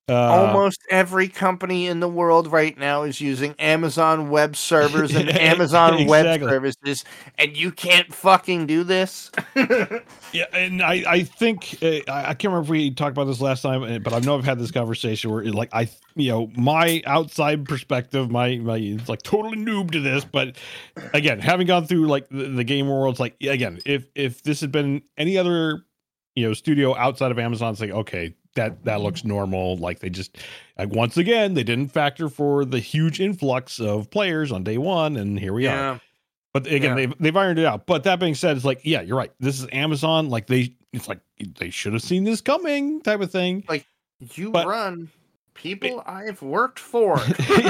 uh, 0.09 0.15
Almost 0.15 0.81
every 0.91 1.29
company 1.29 1.87
in 1.87 2.01
the 2.01 2.09
world 2.09 2.51
right 2.51 2.77
now 2.79 3.03
is 3.03 3.21
using 3.21 3.55
Amazon 3.59 4.31
web 4.31 4.57
servers 4.57 5.15
and 5.15 5.29
Amazon 5.39 5.99
exactly. 5.99 6.47
web 6.47 6.51
services, 6.51 7.05
and 7.37 7.57
you 7.57 7.71
can't 7.71 8.13
fucking 8.15 8.67
do 8.67 8.85
this. 8.85 9.31
yeah, 10.33 10.45
and 10.55 10.83
I, 10.83 11.05
I 11.07 11.23
think 11.25 11.79
uh, 11.83 12.01
I 12.09 12.35
can't 12.35 12.45
remember 12.45 12.65
if 12.65 12.71
we 12.71 12.91
talked 12.91 13.13
about 13.13 13.25
this 13.25 13.41
last 13.41 13.61
time, 13.61 14.03
but 14.03 14.15
I 14.15 14.21
know 14.21 14.39
I've 14.39 14.45
had 14.45 14.59
this 14.59 14.71
conversation 14.71 15.31
where, 15.31 15.45
like, 15.45 15.69
I, 15.75 15.91
you 16.15 16.31
know, 16.31 16.51
my 16.57 17.03
outside 17.05 17.67
perspective, 17.67 18.31
my 18.31 18.57
my 18.57 18.77
it's 18.79 19.11
like 19.11 19.23
totally 19.23 19.59
noob 19.59 19.91
to 19.93 20.01
this, 20.01 20.25
but 20.25 20.57
again, 21.13 21.39
having 21.39 21.67
gone 21.67 21.87
through 21.87 22.07
like 22.07 22.29
the, 22.31 22.45
the 22.49 22.65
game 22.65 22.89
world, 22.89 23.15
it's 23.15 23.21
like 23.21 23.37
again, 23.43 23.81
if 23.85 24.07
if 24.15 24.43
this 24.43 24.61
had 24.63 24.73
been 24.73 25.03
any 25.19 25.37
other 25.37 25.85
you 26.39 26.47
know 26.47 26.55
studio 26.55 26.97
outside 26.97 27.31
of 27.31 27.39
Amazon, 27.39 27.77
like 27.81 27.91
okay, 27.91 28.35
that 28.55 28.85
that 28.85 29.01
looks 29.01 29.25
normal. 29.25 29.77
Like 29.77 29.99
they 29.99 30.11
just 30.11 30.39
like 30.79 30.91
once 30.91 31.17
again 31.17 31.55
they 31.55 31.65
didn't 31.65 31.89
factor 31.89 32.29
for 32.29 32.65
the 32.65 32.79
huge 32.79 33.21
influx 33.21 33.81
of 33.81 34.11
players 34.11 34.53
on 34.53 34.63
day 34.65 34.79
one, 34.79 35.17
and 35.17 35.39
here 35.39 35.53
we 35.53 35.65
yeah. 35.65 35.93
are. 35.93 36.01
But 36.53 36.67
again, 36.67 36.83
yeah. 36.83 36.95
they've 36.95 37.15
they've 37.19 37.37
ironed 37.37 37.59
it 37.59 37.65
out. 37.65 37.87
But 37.87 38.05
that 38.05 38.21
being 38.21 38.35
said, 38.35 38.57
it's 38.57 38.65
like 38.65 38.81
yeah, 38.85 39.03
you're 39.03 39.17
right. 39.17 39.33
This 39.41 39.61
is 39.61 39.67
Amazon. 39.73 40.29
Like 40.29 40.47
they, 40.47 40.75
it's 40.93 41.09
like 41.09 41.21
they 41.59 41.71
should 41.71 41.93
have 41.93 42.03
seen 42.03 42.25
this 42.25 42.41
coming, 42.41 43.01
type 43.01 43.21
of 43.21 43.31
thing. 43.31 43.65
Like 43.69 43.87
you 44.35 44.51
but, 44.51 44.67
run 44.67 45.11
people 45.55 46.01
it, 46.01 46.05
I've 46.07 46.41
worked 46.41 46.79
for. 46.79 47.21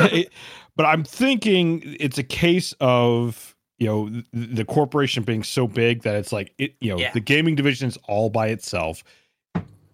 but 0.76 0.86
I'm 0.86 1.04
thinking 1.04 1.96
it's 1.98 2.18
a 2.18 2.22
case 2.22 2.74
of 2.80 3.56
you 3.78 3.86
know 3.86 4.08
the, 4.32 4.46
the 4.46 4.64
corporation 4.64 5.22
being 5.22 5.42
so 5.42 5.66
big 5.66 6.02
that 6.02 6.16
it's 6.16 6.32
like 6.32 6.52
it 6.58 6.74
you 6.80 6.90
know 6.90 6.98
yeah. 6.98 7.12
the 7.12 7.20
gaming 7.20 7.54
division 7.54 7.88
is 7.88 7.98
all 8.08 8.30
by 8.30 8.48
itself 8.48 9.04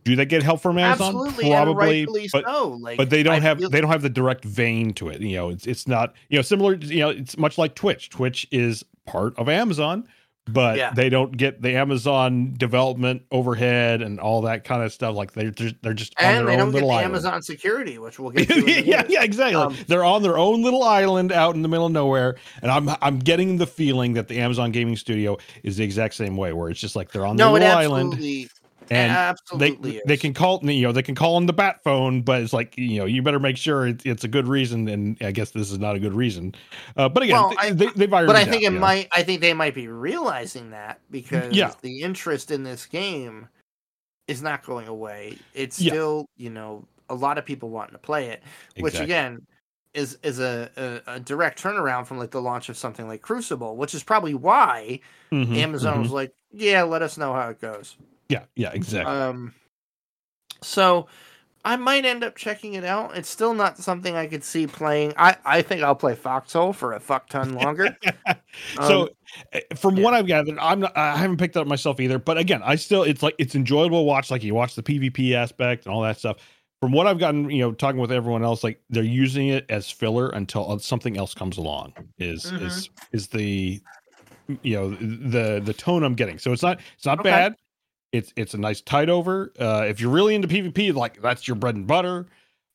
do 0.05 0.15
they 0.15 0.27
get 0.27 0.43
help 0.43 0.61
from 0.61 0.79
Amazon? 0.79 1.17
Absolutely, 1.17 1.51
Probably, 1.51 2.29
but, 2.31 2.45
so. 2.45 2.69
like, 2.81 2.99
but 2.99 3.09
they 3.09 3.23
don't 3.23 3.37
I 3.37 3.41
have 3.41 3.59
feel... 3.59 3.71
they 3.71 3.81
don't 3.81 3.91
have 3.91 4.03
the 4.03 4.11
direct 4.11 4.45
vein 4.45 4.93
to 4.95 5.09
it. 5.09 5.23
You 5.23 5.37
know, 5.37 5.49
it's 5.49 5.67
it's 5.67 5.89
not 5.89 6.15
you 6.29 6.39
know 6.39 6.43
similar. 6.43 6.75
You 6.75 7.01
know, 7.01 7.09
it's 7.09 7.39
much 7.39 7.57
like 7.57 7.75
Twitch. 7.75 8.11
Twitch 8.11 8.47
is 8.51 8.85
part 9.07 9.37
of 9.39 9.49
Amazon, 9.49 10.07
but 10.47 10.77
yeah. 10.77 10.93
they 10.93 11.09
don't 11.09 11.37
get 11.37 11.63
the 11.63 11.75
Amazon 11.77 12.55
development 12.57 13.23
overhead 13.31 14.03
and 14.03 14.21
all 14.21 14.43
that 14.43 14.65
kind 14.65 14.83
of 14.83 14.93
stuff. 14.93 15.15
Like 15.15 15.33
they're 15.33 15.51
just, 15.51 15.77
they're 15.83 15.95
just 15.95 16.15
and 16.19 16.47
they 16.47 16.57
don't 16.57 16.71
get 16.71 16.81
the 16.81 16.87
island. 16.87 17.05
Amazon 17.07 17.43
security, 17.43 17.99
which 17.99 18.19
we'll 18.19 18.31
get 18.33 18.49
to. 18.49 18.71
yeah, 18.71 19.05
yeah, 19.09 19.23
exactly. 19.23 19.55
Um, 19.55 19.77
they're 19.87 20.05
on 20.05 20.23
their 20.23 20.37
own 20.37 20.63
little 20.63 20.83
island 20.83 21.33
out 21.33 21.55
in 21.55 21.63
the 21.63 21.69
middle 21.69 21.87
of 21.87 21.93
nowhere, 21.93 22.37
and 22.61 22.71
I'm 22.71 22.91
I'm 23.01 23.19
getting 23.19 23.57
the 23.57 23.67
feeling 23.67 24.15
that 24.15 24.29
the 24.29 24.41
Amazon 24.41 24.71
gaming 24.71 24.97
studio 24.97 25.39
is 25.63 25.77
the 25.79 25.85
exact 25.85 26.15
same 26.15 26.37
way, 26.37 26.53
where 26.53 26.69
it's 26.69 26.81
just 26.81 26.97
like 26.97 27.11
they're 27.11 27.27
on 27.27 27.37
their 27.37 27.47
no, 27.47 27.53
little 27.53 27.69
island 27.69 28.49
and 28.91 29.13
Absolutely 29.13 29.91
they 29.91 29.97
is. 29.97 30.03
they 30.07 30.17
can 30.17 30.35
call 30.35 30.61
you 30.63 30.83
know 30.83 30.93
they 30.93 31.03
can 31.03 31.15
call 31.15 31.37
on 31.37 31.47
the 31.47 31.53
bat 31.53 31.83
phone 31.83 32.23
but 32.23 32.43
it's 32.43 32.53
like 32.53 32.77
you 32.77 32.99
know 32.99 33.05
you 33.05 33.23
better 33.23 33.39
make 33.39 33.57
sure 33.57 33.87
it's, 33.87 34.05
it's 34.05 34.25
a 34.25 34.29
good 34.29 34.47
reason 34.47 34.89
and 34.89 35.17
i 35.23 35.31
guess 35.31 35.51
this 35.51 35.71
is 35.71 35.79
not 35.79 35.97
a 35.97 35.99
good 35.99 36.15
reason 36.15 36.55
uh, 36.97 37.09
but 37.09 37.23
again 37.23 37.37
well, 37.37 37.55
I, 37.59 37.71
they, 37.71 37.87
have 37.87 38.09
but 38.09 38.37
i 38.37 38.45
think 38.45 38.65
out, 38.65 38.73
it 38.73 38.79
might 38.79 39.05
know? 39.05 39.09
i 39.13 39.23
think 39.23 39.41
they 39.41 39.55
might 39.55 39.75
be 39.75 39.89
realizing 39.89 40.71
that 40.71 41.01
because 41.11 41.55
yeah. 41.55 41.73
the 41.83 42.03
interest 42.03 42.51
in 42.51 42.63
this 42.63 42.87
game 42.87 43.49
is 44.29 44.43
not 44.43 44.65
going 44.65 44.89
away 44.89 45.39
it's 45.55 45.77
still 45.77 46.27
you 46.37 46.51
know 46.51 46.87
a 47.09 47.15
lot 47.15 47.39
of 47.39 47.45
people 47.45 47.71
wanting 47.71 47.93
to 47.93 47.99
play 47.99 48.29
it 48.29 48.43
which 48.77 48.95
exactly. 48.95 49.05
again 49.05 49.47
is 49.95 50.19
is 50.25 50.41
a, 50.41 50.69
a, 50.77 51.15
a, 51.15 51.21
direct 51.21 51.63
turnaround 51.63 52.07
from 52.07 52.19
like 52.19 52.33
the 52.33 52.43
launch 52.43 52.69
of 52.69 52.77
something 52.77 53.07
like 53.07 53.23
Crucible, 53.23 53.77
which 53.77 53.95
is 53.95 54.03
probably 54.03 54.35
why 54.35 55.01
mm-hmm, 55.31 55.55
Amazon 55.55 55.95
mm-hmm. 55.95 56.03
was 56.03 56.11
like, 56.11 56.35
"Yeah, 56.53 56.83
let 56.83 57.01
us 57.01 57.17
know 57.17 57.33
how 57.33 57.49
it 57.51 57.61
goes." 57.61 57.97
Yeah, 58.29 58.45
yeah, 58.57 58.73
exactly. 58.73 59.13
Um, 59.13 59.55
so 60.63 61.07
I 61.65 61.77
might 61.77 62.05
end 62.05 62.23
up 62.23 62.37
checking 62.37 62.75
it 62.75 62.85
out. 62.85 63.17
It's 63.17 63.29
still 63.29 63.55
not 63.55 63.79
something 63.79 64.15
I 64.15 64.27
could 64.27 64.45
see 64.45 64.67
playing. 64.67 65.15
I, 65.17 65.37
I 65.47 65.63
think 65.63 65.83
I'll 65.83 65.95
play 65.95 66.15
Foxhole 66.15 66.75
for 66.75 66.93
a 66.93 67.01
fuck 67.01 67.29
ton 67.29 67.55
longer. 67.55 67.97
so, 68.75 69.03
um, 69.03 69.09
eh, 69.53 69.61
from 69.75 69.97
yeah. 69.97 70.05
what 70.05 70.15
I've 70.15 70.27
gathered, 70.27 70.59
I'm 70.59 70.81
not, 70.81 70.95
I 70.95 71.17
haven't 71.17 71.39
picked 71.39 71.57
it 71.57 71.61
up 71.61 71.67
myself 71.67 72.01
either. 72.01 72.19
But 72.19 72.37
again, 72.37 72.61
I 72.63 72.75
still 72.75 73.03
it's 73.03 73.23
like 73.23 73.35
it's 73.39 73.55
enjoyable 73.55 74.01
to 74.01 74.05
watch. 74.05 74.31
Like 74.31 74.43
you 74.43 74.55
watch 74.55 74.75
the 74.75 74.83
PvP 74.83 75.33
aspect 75.33 75.87
and 75.87 75.95
all 75.95 76.03
that 76.03 76.19
stuff. 76.19 76.37
From 76.81 76.93
what 76.93 77.07
I've 77.07 77.19
gotten, 77.19 77.49
you 77.49 77.61
know, 77.61 77.73
talking 77.73 77.99
with 77.99 78.13
everyone 78.13 78.45
else, 78.45 78.63
like 78.63 78.83
they're 78.91 79.03
using 79.03 79.49
it 79.49 79.65
as 79.71 79.91
filler 79.91 80.29
until 80.31 80.71
uh, 80.71 80.79
something 80.79 81.17
else 81.17 81.33
comes 81.33 81.57
along. 81.57 81.95
Is 82.19 82.45
mm-hmm. 82.45 82.67
is 82.67 82.91
is 83.13 83.29
the 83.29 83.81
you 84.61 84.77
know 84.77 84.91
the 84.91 85.63
the 85.65 85.73
tone 85.73 86.03
I'm 86.03 86.15
getting. 86.15 86.39
So 86.39 86.53
it's 86.53 86.63
not 86.63 86.79
it's 86.95 87.07
not 87.07 87.21
okay. 87.21 87.31
bad. 87.31 87.55
It's 88.15 88.33
it's 88.37 88.55
a 88.55 88.59
nice 88.59 88.81
tight 88.81 89.11
over. 89.11 89.53
Uh, 89.59 89.87
if 89.89 90.01
you're 90.01 90.11
really 90.11 90.37
into 90.37 90.47
PvP, 90.47 90.95
like 90.95 91.21
that's 91.21 91.49
your 91.49 91.57
bread 91.57 91.75
and 91.75 91.85
butter. 91.85 92.27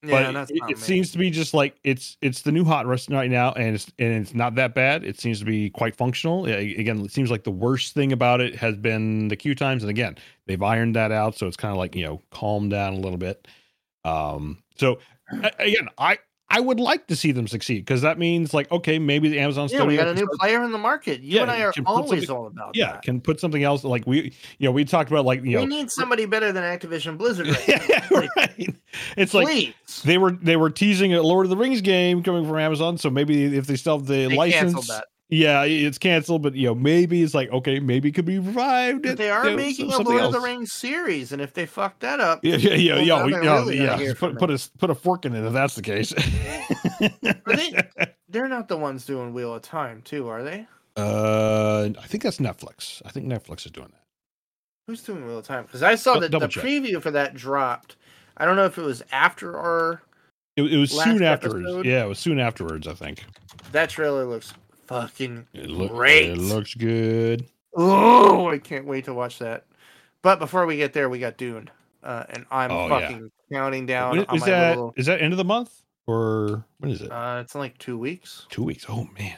Yeah, 0.04 0.32
but 0.34 0.50
it, 0.52 0.60
it 0.72 0.78
seems 0.78 1.12
to 1.14 1.18
be 1.18 1.30
just 1.30 1.54
like 1.54 1.78
it's 1.86 2.18
it's 2.22 2.42
the 2.42 2.52
new 2.52 2.66
hot 2.66 2.86
rest 2.86 3.10
right 3.10 3.32
now, 3.32 3.54
and 3.54 3.76
it's 3.76 3.90
and 4.00 4.14
it's 4.22 4.34
not 4.34 4.56
that 4.56 4.76
bad. 4.76 5.06
It 5.06 5.18
seems 5.18 5.40
to 5.40 5.46
be 5.46 5.70
quite 5.70 5.96
functional. 5.96 6.46
Again, 6.46 7.00
it 7.06 7.12
seems 7.12 7.32
like 7.32 7.46
the 7.46 7.52
worst 7.52 7.94
thing 7.94 8.12
about 8.12 8.42
it 8.42 8.54
has 8.56 8.76
been 8.76 9.30
the 9.30 9.38
queue 9.38 9.56
times, 9.56 9.82
and 9.82 9.90
again, 9.90 10.18
they've 10.46 10.62
ironed 10.62 10.98
that 10.98 11.14
out, 11.14 11.38
so 11.38 11.48
it's 11.48 11.58
kind 11.58 11.72
of 11.72 11.78
like 11.78 11.96
you 11.96 12.04
know 12.04 12.22
calmed 12.32 12.72
down 12.72 12.94
a 12.94 13.00
little 13.00 13.18
bit. 13.18 13.48
Um, 14.04 14.62
so 14.76 15.00
again, 15.58 15.88
I 15.98 16.20
I 16.52 16.60
would 16.60 16.80
like 16.80 17.06
to 17.08 17.16
see 17.16 17.32
them 17.32 17.48
succeed 17.48 17.86
because 17.86 18.02
that 18.02 18.18
means 18.18 18.54
like 18.54 18.72
okay, 18.72 18.98
maybe 19.00 19.30
the 19.30 19.40
Amazon 19.40 19.70
Yeah, 19.72 19.84
we 19.84 19.96
got 19.98 20.08
a 20.08 20.14
new 20.14 20.22
start- 20.22 20.40
player 20.40 20.64
in 20.64 20.72
the 20.72 20.78
market. 20.78 21.22
You 21.22 21.36
Yeah, 21.36 21.42
and 21.44 21.52
I 21.52 21.62
are 21.62 21.74
always 21.86 22.30
all 22.30 22.48
about 22.48 22.76
yeah 22.76 22.94
that. 22.94 23.02
can 23.04 23.22
put 23.22 23.40
something 23.40 23.64
else 23.64 23.84
like 23.84 24.08
we 24.08 24.34
you 24.58 24.68
know 24.68 24.72
we 24.72 24.84
talked 24.86 25.12
about 25.12 25.26
like 25.26 25.40
you 25.40 25.44
we 25.46 25.54
know 25.54 25.60
we 25.62 25.66
need 25.68 25.92
somebody 25.92 26.26
better 26.26 26.52
than 26.52 26.64
Activision 26.64 27.18
Blizzard. 27.18 27.48
Right 27.48 27.68
yeah, 27.90 28.08
right. 28.36 28.76
It's 29.16 29.34
like 29.34 29.76
they 30.04 30.18
were 30.18 30.32
they 30.32 30.56
were 30.58 30.70
teasing 30.70 31.14
a 31.14 31.22
Lord 31.22 31.46
of 31.46 31.50
the 31.52 31.58
Rings 31.58 31.82
game 31.82 32.24
coming 32.24 32.48
from 32.48 32.58
Amazon, 32.58 32.98
so 32.98 33.10
maybe 33.10 33.56
if 33.56 33.68
they 33.68 33.76
still 33.76 33.98
have 34.00 34.08
the 34.08 34.28
They 34.28 34.36
license, 34.36 34.88
that. 34.88 35.06
Yeah, 35.30 35.64
it's 35.64 35.98
canceled. 35.98 36.42
But 36.44 36.56
you 36.56 36.68
know, 36.68 36.76
maybe 36.76 37.22
it's 37.24 37.34
like 37.34 37.50
okay, 37.52 37.80
maybe 37.80 38.10
it 38.10 38.14
could 38.14 38.26
be 38.26 38.40
revived. 38.40 39.06
At, 39.06 39.18
they 39.18 39.30
are 39.30 39.46
you 39.46 39.52
know, 39.52 39.56
making 39.58 39.92
a 39.94 39.98
Lord 40.00 40.22
of 40.24 40.32
the 40.32 40.38
else. 40.40 40.46
Rings 40.46 40.72
series, 40.74 41.32
and 41.32 41.42
if 41.42 41.54
they 41.54 41.66
fuck 41.66 42.00
that 42.00 42.20
up, 42.20 42.40
Yeah, 42.44 42.56
yeah, 42.58 42.74
yeah, 42.74 42.94
Well, 42.96 43.06
yeah, 43.06 43.16
now 43.16 43.26
we- 43.26 43.32
they're 43.32 43.44
yeah, 43.44 43.92
really 43.94 44.06
yeah. 44.08 44.14
Put 44.18 44.38
put 44.40 44.50
a 44.52 44.70
put 44.78 44.90
a 44.90 44.96
fork 44.96 45.26
in 45.26 45.36
it 45.36 45.46
if 45.46 45.54
that's 45.54 45.76
the 45.76 45.82
case. 45.82 46.14
Are 47.02 47.56
they- 47.56 47.82
they're 48.30 48.48
not 48.48 48.68
the 48.68 48.78
ones 48.78 49.06
doing 49.06 49.34
Wheel 49.34 49.54
of 49.56 49.62
Time, 49.62 50.02
too, 50.02 50.28
are 50.28 50.44
they? 50.44 50.68
Uh, 50.98 51.90
I 52.02 52.08
think 52.08 52.24
that's 52.24 52.38
Netflix. 52.40 53.02
I 53.06 53.10
think 53.10 53.26
Netflix 53.28 53.66
is 53.66 53.72
doing 53.72 53.88
that. 53.92 54.02
Who's 54.88 55.02
doing 55.04 55.26
Wheel 55.26 55.38
of 55.40 55.46
Time? 55.46 55.64
Because 55.64 55.84
I 55.84 55.96
saw 55.96 56.20
that 56.20 56.32
the 56.32 56.48
check. 56.48 56.64
preview 56.64 57.02
for 57.02 57.12
that 57.12 57.36
dropped. 57.36 57.96
I 58.38 58.46
don't 58.46 58.56
know 58.56 58.66
if 58.66 58.78
it 58.78 58.82
was 58.84 59.04
after 59.12 59.56
or 59.56 60.02
It, 60.58 60.64
it 60.64 60.78
was 60.78 60.92
soon 60.92 61.24
afterwards. 61.24 61.66
episode? 61.66 61.86
Yeah, 61.86 62.04
it 62.04 62.08
was 62.08 62.20
soon 62.20 62.40
afterwards. 62.40 62.88
I 62.88 62.94
think. 62.94 63.24
that 63.72 63.90
trailer 63.90 64.26
looks 64.26 64.54
fucking 64.90 65.48
It, 65.54 65.70
look, 65.70 65.92
Great. 65.92 66.32
it 66.32 66.38
looks 66.38 66.74
good. 66.74 67.46
Oh, 67.76 68.50
I 68.50 68.58
can't 68.58 68.86
wait 68.86 69.06
to 69.06 69.14
watch 69.14 69.38
that. 69.40 69.66
But 70.24 70.40
before 70.40 70.66
we 70.66 70.78
get 70.78 70.94
there, 70.94 71.08
we 71.10 71.20
got 71.20 71.38
Dune, 71.38 71.70
uh, 72.04 72.24
and 72.30 72.46
I'm 72.52 72.72
Oh, 72.72 72.88
yeah. 72.88 73.00
fucking 73.00 73.32
counting 73.54 73.86
down 73.86 74.18
When- 74.18 74.26
on 74.26 74.36
is 74.36 74.42
my 74.42 74.50
that 74.50 74.70
little. 74.72 74.94
is 74.98 75.06
that 75.06 75.22
end 75.22 75.32
of 75.34 75.38
the 75.38 75.44
month 75.46 75.84
or 76.08 76.66
when 76.80 76.92
is 76.92 77.02
it? 77.02 77.12
Uh, 77.12 77.40
it's 77.42 77.54
in 77.54 77.62
like 77.62 77.78
two 77.78 77.98
weeks. 77.98 78.48
Two 78.50 78.64
weeks. 78.64 78.86
Oh 78.90 79.08
man. 79.18 79.38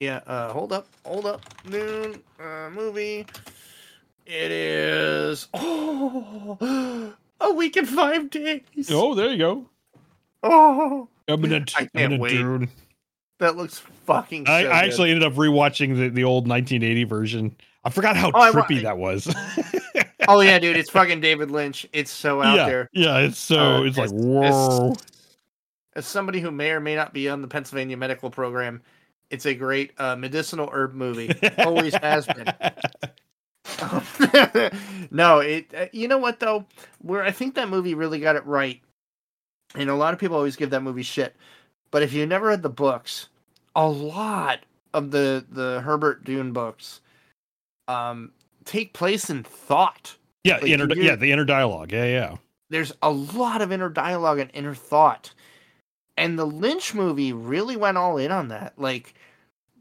Yeah. 0.00 0.20
Uh, 0.26 0.52
hold 0.52 0.72
up, 0.72 0.86
hold 1.04 1.26
up. 1.26 1.42
Dune 1.68 2.22
uh, 2.40 2.70
movie. 2.70 3.26
It 4.24 4.50
is 4.52 5.48
oh 5.54 7.12
a 7.40 7.52
week 7.52 7.76
and 7.76 7.88
five 7.88 8.30
days. 8.30 8.62
Oh, 8.90 9.14
there 9.16 9.30
you 9.30 9.38
go. 9.38 9.68
Oh, 10.44 11.08
Eminent. 11.28 11.72
I 11.76 11.80
can't 11.80 11.90
eminent 11.96 12.22
wait. 12.22 12.30
Dune. 12.38 12.68
That 13.42 13.56
looks 13.56 13.78
fucking. 14.06 14.48
I, 14.48 14.62
so 14.62 14.68
I 14.70 14.78
actually 14.84 15.10
ended 15.10 15.24
up 15.24 15.34
rewatching 15.34 15.96
the, 15.96 16.08
the 16.08 16.24
old 16.24 16.48
1980 16.48 17.04
version. 17.04 17.54
I 17.84 17.90
forgot 17.90 18.16
how 18.16 18.30
Oh, 18.34 18.40
I 18.40 18.50
trippy 18.50 18.82
that 18.82 18.98
was. 18.98 19.32
Oh 20.28 20.40
yeah, 20.40 20.60
dude, 20.60 20.76
it's 20.76 20.88
fucking 20.88 21.20
David 21.20 21.50
Lynch. 21.50 21.84
It's 21.92 22.10
so 22.10 22.40
out 22.40 22.54
yeah, 22.56 22.66
there. 22.66 22.88
yeah. 22.92 23.18
It's 23.18 23.40
so 23.40 23.58
Uh, 23.58 23.82
it's 23.82 23.98
like 23.98 24.10
it's- 24.10 24.22
whoa. 24.24 24.94
As 25.96 26.06
somebody 26.06 26.38
who 26.40 26.52
may 26.52 26.70
or 26.70 26.78
may 26.78 26.94
not 26.94 27.12
be 27.12 27.28
on 27.28 27.42
the 27.42 27.48
Pennsylvania 27.48 27.96
medical 27.96 28.30
program, 28.30 28.82
it's 29.30 29.46
a 29.46 29.54
great 29.54 29.90
uh, 29.98 30.14
medicinal 30.14 30.70
herb 30.72 30.94
movie. 30.94 31.34
Always 31.58 31.94
has 31.96 32.26
been. 32.28 32.46
no, 35.10 35.40
it. 35.40 35.74
Uh, 35.76 35.86
you 35.92 36.06
know 36.08 36.18
what 36.18 36.38
though? 36.40 36.66
Where 37.00 37.22
I 37.24 37.30
think 37.32 37.56
that 37.56 37.68
movie 37.68 37.94
really 37.94 38.20
got 38.20 38.36
it 38.36 38.46
right, 38.46 38.80
and 39.74 39.90
a 39.90 39.94
lot 39.94 40.14
of 40.14 40.20
people 40.20 40.36
always 40.36 40.56
give 40.56 40.70
that 40.70 40.82
movie 40.82 41.02
shit. 41.02 41.34
But 41.90 42.02
if 42.02 42.12
you 42.12 42.24
never 42.26 42.46
read 42.46 42.62
the 42.62 42.70
books, 42.70 43.28
a 43.74 43.88
lot 43.88 44.60
of 44.94 45.10
the 45.10 45.44
the 45.50 45.80
Herbert 45.80 46.24
Dune 46.24 46.52
books, 46.52 47.00
um, 47.88 48.32
take 48.64 48.92
place 48.92 49.30
in 49.30 49.42
thought. 49.42 50.16
Yeah, 50.44 50.56
Like, 50.56 50.66
inner, 50.66 50.88
yeah, 50.94 51.14
the 51.14 51.30
inner 51.32 51.44
dialogue. 51.44 51.92
Yeah, 51.92 52.04
yeah. 52.04 52.36
There's 52.70 52.92
a 53.02 53.10
lot 53.10 53.62
of 53.62 53.70
inner 53.70 53.88
dialogue 53.88 54.38
and 54.38 54.50
inner 54.54 54.74
thought, 54.74 55.32
and 56.16 56.38
the 56.38 56.46
Lynch 56.46 56.94
movie 56.94 57.32
really 57.32 57.76
went 57.76 57.98
all 57.98 58.16
in 58.16 58.32
on 58.32 58.48
that. 58.48 58.78
Like 58.78 59.14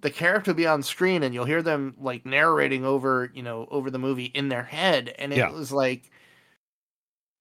the 0.01 0.09
character 0.09 0.51
will 0.51 0.57
be 0.57 0.67
on 0.67 0.83
screen 0.83 1.23
and 1.23 1.33
you'll 1.33 1.45
hear 1.45 1.61
them 1.61 1.95
like 1.99 2.25
narrating 2.25 2.83
over 2.85 3.31
you 3.33 3.43
know 3.43 3.67
over 3.71 3.89
the 3.89 3.99
movie 3.99 4.25
in 4.25 4.49
their 4.49 4.63
head 4.63 5.13
and 5.19 5.31
it 5.31 5.37
Yeah. 5.37 5.51
was 5.51 5.71
like 5.71 6.11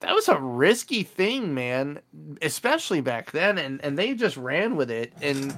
that 0.03 0.15
was 0.15 0.29
a 0.29 0.39
risky 0.39 1.03
thing 1.03 1.55
man 1.55 2.01
especially 2.43 3.01
back 3.01 3.31
then 3.33 3.59
and 3.59 3.83
and 3.83 3.99
they 3.99 4.15
just 4.15 4.37
ran 4.37 4.77
with 4.77 4.91
it 4.91 5.13
and 5.23 5.55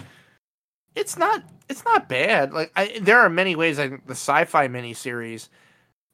it's 0.95 1.17
not 1.17 1.43
it's 1.69 1.85
not 1.85 2.09
bad 2.09 2.53
like 2.53 2.73
I, 2.77 2.99
there 3.01 3.21
are 3.21 3.31
many 3.31 3.57
ways 3.57 3.79
i 3.79 3.89
think 3.89 4.07
the 4.07 4.13
sci-fi 4.13 4.69
miniseries 4.69 5.49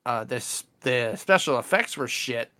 uh 0.06 0.24
this 0.24 0.64
the 0.82 1.16
special 1.16 1.58
effects 1.58 1.96
were 1.96 2.08
shit 2.08 2.50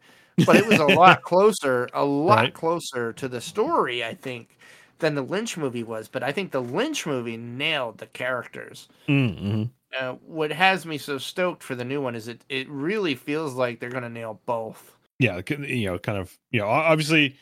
but 0.47 0.57
it 0.57 0.67
was 0.67 0.79
a 0.79 0.87
lot 0.89 1.23
closer 1.23 1.89
a 1.95 2.05
lot 2.05 2.37
Right. 2.37 2.55
closer 2.55 3.13
to 3.15 3.29
the 3.29 3.41
story 3.41 4.05
i 4.05 4.15
think 4.15 4.59
than 5.01 5.15
the 5.15 5.23
lynch 5.23 5.57
movie 5.57 5.85
was 5.85 6.09
but 6.09 6.23
i 6.23 6.33
think 6.33 6.53
the 6.53 6.63
lynch 6.63 7.07
movie 7.07 7.37
nailed 7.37 7.99
the 7.99 8.07
characters 8.07 8.89
Mm-hmm. 9.09 9.65
uh, 9.99 10.13
what 10.27 10.53
has 10.53 10.85
me 10.85 10.99
so 10.99 11.19
stoked 11.19 11.63
for 11.63 11.75
the 11.75 11.85
new 11.85 12.01
one 12.01 12.15
is 12.15 12.29
it 12.29 12.45
it 12.49 12.69
really 12.69 13.15
feels 13.15 13.55
like 13.55 13.81
they're 13.81 13.91
gonna 13.91 14.09
nail 14.09 14.41
both 14.47 14.95
Yeah, 15.19 15.41
you 15.49 15.87
know, 15.87 15.99
kind 15.99 16.19
of. 16.19 16.37
You 16.51 16.61
know, 16.61 16.69
obviously, 16.69 17.37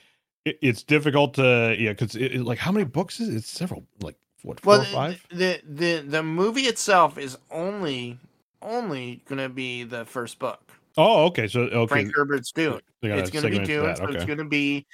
it, 0.45 0.59
it's 0.63 0.83
difficult 0.83 1.35
to 1.35 1.77
yeah, 1.79 1.91
because 1.93 2.17
it, 2.17 2.35
it- 2.37 2.45
like 2.45 2.59
how 2.59 2.73
many 2.73 2.85
books 2.85 3.21
is 3.21 3.29
it? 3.29 3.37
It's 3.37 3.51
several, 3.51 3.87
like 4.01 4.17
what 4.43 4.61
four 4.61 4.79
well 4.79 4.83
or 4.83 4.85
five? 4.85 5.27
the, 5.31 5.61
the 5.69 6.05
the 6.07 6.23
movie 6.23 6.63
itself 6.63 7.19
is 7.19 7.37
only 7.51 8.19
only 8.63 9.23
gonna 9.29 9.49
be 9.49 9.85
the 9.85 10.05
first 10.05 10.39
book. 10.39 10.61
Oh, 10.97 11.25
okay. 11.27 11.47
So 11.47 11.63
okay, 11.63 11.87
frank 11.87 12.13
herbert's 12.15 12.53
dune 12.53 12.81
it's 13.03 13.31
gonna 13.31 13.51
be 13.51 13.59
dune 13.59 13.85
that, 13.85 13.99
so 13.99 14.09
it's 14.09 14.25
gonna 14.25 14.45
be 14.45 14.87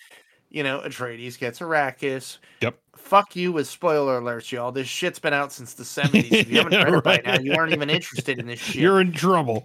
you 0.50 0.62
know 0.62 0.80
atreides 0.80 1.38
gets 1.38 1.60
arrakis. 1.60 2.38
Yep. 2.60 2.78
fuck 2.96 3.36
you 3.36 3.52
with 3.52 3.66
spoiler 3.66 4.20
alerts 4.20 4.50
y'all. 4.50 4.72
This 4.72 4.88
shit's 4.88 5.18
been 5.18 5.32
out 5.32 5.52
since 5.52 5.74
the 5.74 5.84
70s 5.84 6.32
if 6.32 6.50
you 6.50 6.58
haven't 6.58 6.72
read 6.72 6.94
it 6.94 7.04
by 7.04 7.22
now 7.24 7.40
you 7.40 7.54
aren't 7.54 7.72
even 7.72 7.90
interested 7.90 8.38
in 8.38 8.46
this 8.46 8.60
shit. 8.60 8.82
You're 8.82 9.00
in 9.00 9.12
trouble. 9.12 9.64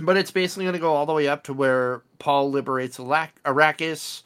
But 0.00 0.16
it's 0.16 0.30
basically 0.30 0.64
going 0.64 0.72
to 0.72 0.80
go 0.80 0.94
all 0.94 1.04
the 1.04 1.12
way 1.12 1.28
up 1.28 1.44
to 1.44 1.52
where 1.52 2.02
Paul 2.18 2.50
liberates 2.50 2.96
Arrakis 2.96 4.22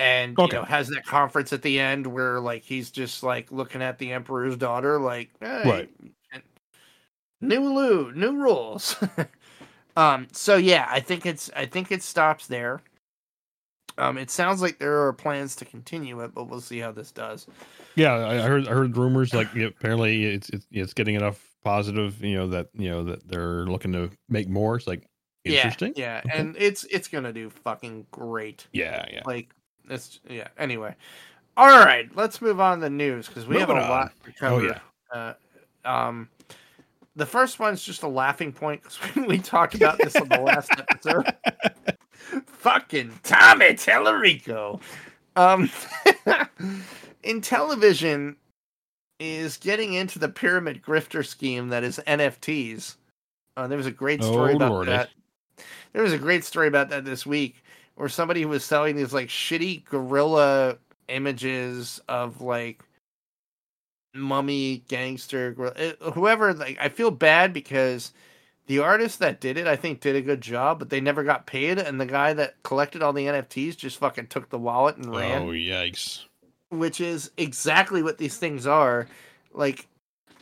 and 0.00 0.38
Okay. 0.38 0.56
you 0.56 0.60
know 0.60 0.64
has 0.64 0.88
that 0.88 1.04
conference 1.04 1.52
at 1.52 1.60
the 1.62 1.78
end 1.78 2.06
where 2.06 2.40
like 2.40 2.62
he's 2.62 2.90
just 2.90 3.22
like 3.22 3.52
looking 3.52 3.82
at 3.82 3.98
the 3.98 4.12
emperor's 4.12 4.56
daughter 4.56 4.98
like 4.98 5.28
hey, 5.40 5.62
Right. 5.68 5.90
new 7.40 7.60
lu 7.60 8.12
new 8.12 8.32
rules 8.36 8.96
um 9.96 10.26
so 10.32 10.56
yeah 10.56 10.86
i 10.90 11.00
think 11.00 11.26
it's 11.26 11.50
i 11.54 11.66
think 11.66 11.92
it 11.92 12.02
stops 12.02 12.46
there 12.46 12.80
um 13.98 14.16
it 14.16 14.30
sounds 14.30 14.62
like 14.62 14.78
there 14.78 15.02
are 15.06 15.12
plans 15.12 15.54
to 15.54 15.64
continue 15.64 16.20
it 16.20 16.32
but 16.34 16.44
we'll 16.48 16.60
see 16.60 16.78
how 16.78 16.90
this 16.92 17.12
does 17.12 17.46
Yeah, 17.96 18.14
I 18.14 18.36
I 18.44 18.48
heard 18.48 18.68
I 18.68 18.70
heard 18.72 18.96
rumors 18.96 19.34
like 19.34 19.52
yeah, 19.54 19.66
apparently 19.66 20.24
it's 20.24 20.48
it's 20.50 20.66
it's 20.70 20.94
getting 20.94 21.16
enough 21.16 21.44
positive, 21.62 22.22
you 22.22 22.36
know 22.36 22.46
that 22.48 22.68
you 22.72 22.88
know 22.88 23.04
that 23.04 23.26
they're 23.28 23.66
looking 23.66 23.92
to 23.92 24.10
make 24.28 24.48
more. 24.48 24.76
It's 24.76 24.86
like 24.86 25.04
interesting. 25.44 25.92
yeah 25.96 26.20
yeah 26.22 26.30
Okay. 26.30 26.40
and 26.40 26.56
it's 26.58 26.84
it's 26.84 27.08
gonna 27.08 27.32
do 27.32 27.50
fucking 27.50 28.06
great 28.12 28.66
Yeah, 28.72 29.04
yeah. 29.12 29.22
like 29.26 29.52
it's 29.88 30.20
yeah 30.28 30.48
anyway. 30.58 30.94
All 31.56 31.68
right 31.84 32.08
let's 32.16 32.40
move 32.40 32.60
on 32.60 32.78
to 32.78 32.84
the 32.84 32.90
news 32.90 33.26
because 33.28 33.46
we 33.46 33.58
have 33.58 33.70
a 33.70 33.74
on. 33.74 33.88
lot 33.88 34.12
to 34.24 34.32
cover. 34.32 34.54
Oh, 34.54 34.76
yeah. 35.14 35.32
uh, 35.84 35.88
um 35.88 36.28
the 37.16 37.26
first 37.26 37.58
one's 37.58 37.82
just 37.82 38.02
a 38.02 38.08
laughing 38.08 38.52
point 38.52 38.82
because 38.82 39.16
we 39.28 39.38
talked 39.38 39.74
about 39.74 39.98
this 39.98 40.14
on 40.16 40.28
the 40.28 40.40
last 40.40 40.70
episode. 40.78 41.26
Fucking 42.46 43.12
tommy 43.22 43.74
Tallarico. 43.74 44.80
Um 45.36 45.70
Intellivision 47.24 48.36
is 49.18 49.56
getting 49.58 49.92
into 49.94 50.18
the 50.18 50.28
pyramid 50.28 50.82
grifter 50.82 51.26
scheme 51.26 51.68
that 51.68 51.84
is 51.84 52.00
nfts 52.06 52.96
uh, 53.56 53.66
there 53.66 53.76
was 53.76 53.86
a 53.86 53.90
great 53.90 54.22
story 54.22 54.52
Oh, 54.54 54.56
about 54.56 54.70
Lordy. 54.72 54.90
that. 54.92 55.10
There 55.92 56.02
was 56.02 56.14
a 56.14 56.18
great 56.18 56.44
story 56.44 56.68
about 56.68 56.88
that 56.90 57.04
this 57.04 57.26
week 57.26 57.56
where 57.96 58.08
somebody 58.08 58.42
who 58.42 58.48
was 58.48 58.64
selling 58.64 58.96
these 58.96 59.12
like 59.12 59.28
shitty 59.28 59.84
gorilla 59.84 60.76
images 61.08 62.00
of 62.08 62.40
like 62.40 62.82
mummy 64.14 64.82
gangster 64.88 65.52
gorilla, 65.52 65.74
it- 65.76 65.98
whoever 66.14 66.52
like 66.54 66.76
i 66.80 66.88
feel 66.88 67.10
bad 67.10 67.52
because 67.52 68.12
the 68.66 68.78
artist 68.80 69.18
that 69.20 69.40
did 69.40 69.56
it 69.56 69.66
i 69.68 69.76
think 69.76 70.00
did 70.00 70.16
a 70.16 70.20
good 70.22 70.40
job 70.40 70.78
but 70.78 70.90
they 70.90 71.00
never 71.00 71.22
got 71.22 71.46
paid 71.46 71.78
and 71.78 72.00
the 72.00 72.06
guy 72.06 72.32
that 72.32 72.60
collected 72.64 73.02
all 73.02 73.12
the 73.12 73.26
nfts 73.26 73.76
just 73.76 73.98
fucking 73.98 74.26
took 74.26 74.48
the 74.50 74.58
wallet 74.58 74.96
and 74.96 75.14
ran 75.14 75.42
Oh 75.42 75.48
yikes! 75.48 76.24
which 76.70 77.00
is 77.00 77.30
exactly 77.36 78.00
what 78.00 78.16
these 78.18 78.36
things 78.38 78.64
are. 78.64 79.08
Like, 79.52 79.88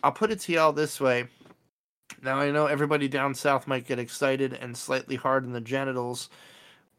I'll 0.03 0.12
put 0.12 0.30
it 0.30 0.40
to 0.40 0.53
y'all 0.53 0.74
this 0.74 1.01
way. 1.01 1.24
Now 2.20 2.36
I 2.38 2.51
know 2.51 2.66
everybody 2.66 3.09
down 3.09 3.34
south 3.34 3.66
might 3.66 3.86
get 3.86 3.99
excited 3.99 4.53
and 4.53 4.76
slightly 4.76 5.16
hard 5.16 5.44
in 5.46 5.55
the 5.55 5.61
genitals, 5.62 6.28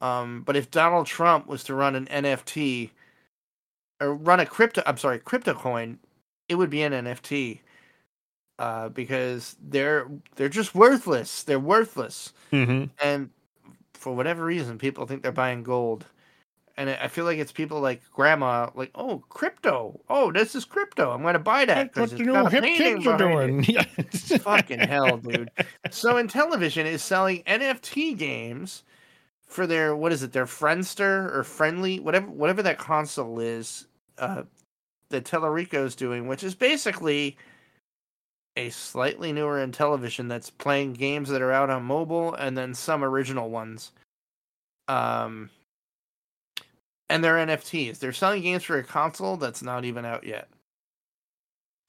um, 0.01 0.43
but 0.43 0.55
if 0.55 0.71
Donald 0.71 1.07
Trump 1.07 1.47
was 1.47 1.63
to 1.65 1.73
run 1.75 1.95
an 1.95 2.05
NFT 2.07 2.89
or 4.01 4.13
run 4.15 4.39
a 4.39 4.45
crypto, 4.45 4.81
I'm 4.85 4.97
sorry, 4.97 5.19
crypto 5.19 5.53
coin, 5.53 5.99
it 6.47 6.55
would 6.55 6.69
be 6.69 6.81
an 6.83 6.93
NFT. 6.93 7.59
Uh, 8.57 8.89
because 8.89 9.55
they're 9.61 10.09
they're 10.35 10.49
just 10.49 10.75
worthless. 10.75 11.43
They're 11.43 11.59
worthless 11.59 12.33
hmm 12.51 12.85
and 13.01 13.29
for 13.93 14.13
whatever 14.15 14.43
reason, 14.45 14.77
people 14.77 15.05
think 15.05 15.23
they're 15.23 15.31
buying 15.31 15.63
gold. 15.63 16.05
and 16.77 16.89
I 16.89 17.07
feel 17.09 17.25
like 17.25 17.37
it's 17.39 17.51
people 17.51 17.81
like 17.81 18.01
grandma, 18.13 18.69
like, 18.75 18.91
oh, 18.95 19.23
crypto. 19.29 19.99
Oh, 20.09 20.31
this 20.31 20.55
is 20.55 20.65
crypto. 20.65 21.11
I'm 21.11 21.23
gonna 21.23 21.39
buy 21.39 21.65
that 21.65 21.93
because 21.93 22.13
it's 22.13 22.23
the 22.23 22.25
got 22.31 22.43
new 22.43 22.47
a 22.47 22.49
hip 22.49 22.63
painting 22.63 22.97
kids 22.97 23.07
are 23.07 23.15
it. 23.15 23.17
doing. 23.17 23.63
Yeah. 23.67 23.83
Fucking 24.39 24.81
hell, 24.81 25.17
dude. 25.17 25.51
So 25.89 26.15
Intellivision 26.15 26.85
is 26.85 27.03
selling 27.03 27.43
NFT 27.43 28.17
games 28.17 28.83
for 29.49 29.65
their 29.65 29.95
what 29.95 30.11
is 30.13 30.23
it, 30.23 30.31
their 30.31 30.45
Friendster 30.45 31.33
or 31.35 31.43
Friendly, 31.43 31.99
whatever 31.99 32.27
whatever 32.27 32.61
that 32.63 32.77
console 32.77 33.39
is, 33.39 33.87
uh 34.17 34.43
that 35.09 35.73
is 35.73 35.95
doing, 35.95 36.27
which 36.27 36.43
is 36.43 36.53
basically 36.53 37.35
a 38.55 38.69
slightly 38.69 39.33
newer 39.33 39.65
Intellivision 39.65 40.29
that's 40.29 40.51
playing 40.51 40.93
games 40.93 41.29
that 41.29 41.41
are 41.41 41.51
out 41.51 41.71
on 41.71 41.83
mobile 41.83 42.33
and 42.35 42.55
then 42.57 42.75
some 42.75 43.03
original 43.03 43.49
ones. 43.49 43.91
Um 44.87 45.49
and 47.09 47.23
they're 47.23 47.37
NFTs. 47.37 47.97
They're 47.97 48.13
selling 48.13 48.43
games 48.43 48.63
for 48.63 48.77
a 48.77 48.83
console 48.83 49.35
that's 49.35 49.63
not 49.63 49.83
even 49.83 50.05
out 50.05 50.23
yet. 50.23 50.47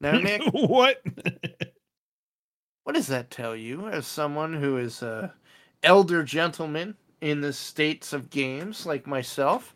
Now, 0.00 0.12
Nick, 0.18 0.40
what? 0.52 1.02
what 2.84 2.94
does 2.94 3.08
that 3.08 3.30
tell 3.30 3.54
you 3.54 3.86
as 3.88 4.06
someone 4.06 4.54
who 4.54 4.78
is 4.78 5.02
a 5.02 5.34
elder 5.82 6.22
gentleman 6.22 6.96
in 7.20 7.40
the 7.40 7.52
states 7.52 8.12
of 8.12 8.30
games 8.30 8.86
like 8.86 9.06
myself? 9.06 9.74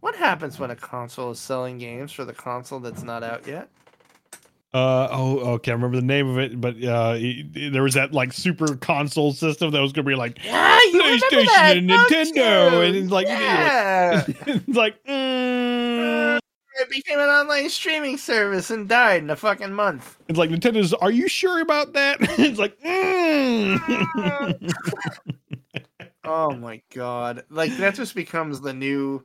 What 0.00 0.14
happens 0.16 0.58
when 0.58 0.70
a 0.70 0.76
console 0.76 1.30
is 1.30 1.38
selling 1.38 1.78
games 1.78 2.12
for 2.12 2.24
the 2.24 2.34
console 2.34 2.80
that's 2.80 3.02
not 3.02 3.22
out 3.22 3.46
yet? 3.46 3.70
Uh 4.74 5.06
oh, 5.12 5.38
okay. 5.54 5.70
I 5.70 5.74
remember 5.74 5.96
the 5.96 6.02
name 6.02 6.28
of 6.28 6.36
it, 6.38 6.60
but 6.60 6.74
uh, 6.82 7.16
there 7.54 7.84
was 7.84 7.94
that 7.94 8.12
like 8.12 8.32
super 8.32 8.74
console 8.76 9.32
system 9.32 9.70
that 9.70 9.80
was 9.80 9.92
gonna 9.92 10.08
be 10.08 10.16
like 10.16 10.44
Yeah, 10.44 10.80
PlayStation 10.92 11.78
and 11.78 11.88
Nintendo, 11.90 12.84
and 12.86 12.96
it's 12.96 13.10
like, 13.12 13.28
yeah. 13.28 14.24
it's 14.28 14.76
like, 14.76 15.02
mm, 15.04 16.38
it 16.80 16.90
became 16.90 17.20
an 17.20 17.28
online 17.28 17.70
streaming 17.70 18.18
service 18.18 18.72
and 18.72 18.88
died 18.88 19.22
in 19.22 19.30
a 19.30 19.36
fucking 19.36 19.72
month. 19.72 20.18
it's 20.28 20.36
like 20.38 20.50
Nintendo's. 20.50 20.92
Are 20.94 21.12
you 21.12 21.28
sure 21.28 21.60
about 21.60 21.92
that? 21.92 22.16
it's 22.38 22.58
like, 22.58 22.76
mm. 22.80 23.78
Oh 26.24 26.54
my 26.54 26.80
god! 26.94 27.44
Like 27.50 27.76
that 27.78 27.94
just 27.94 28.14
becomes 28.14 28.60
the 28.60 28.72
new. 28.72 29.24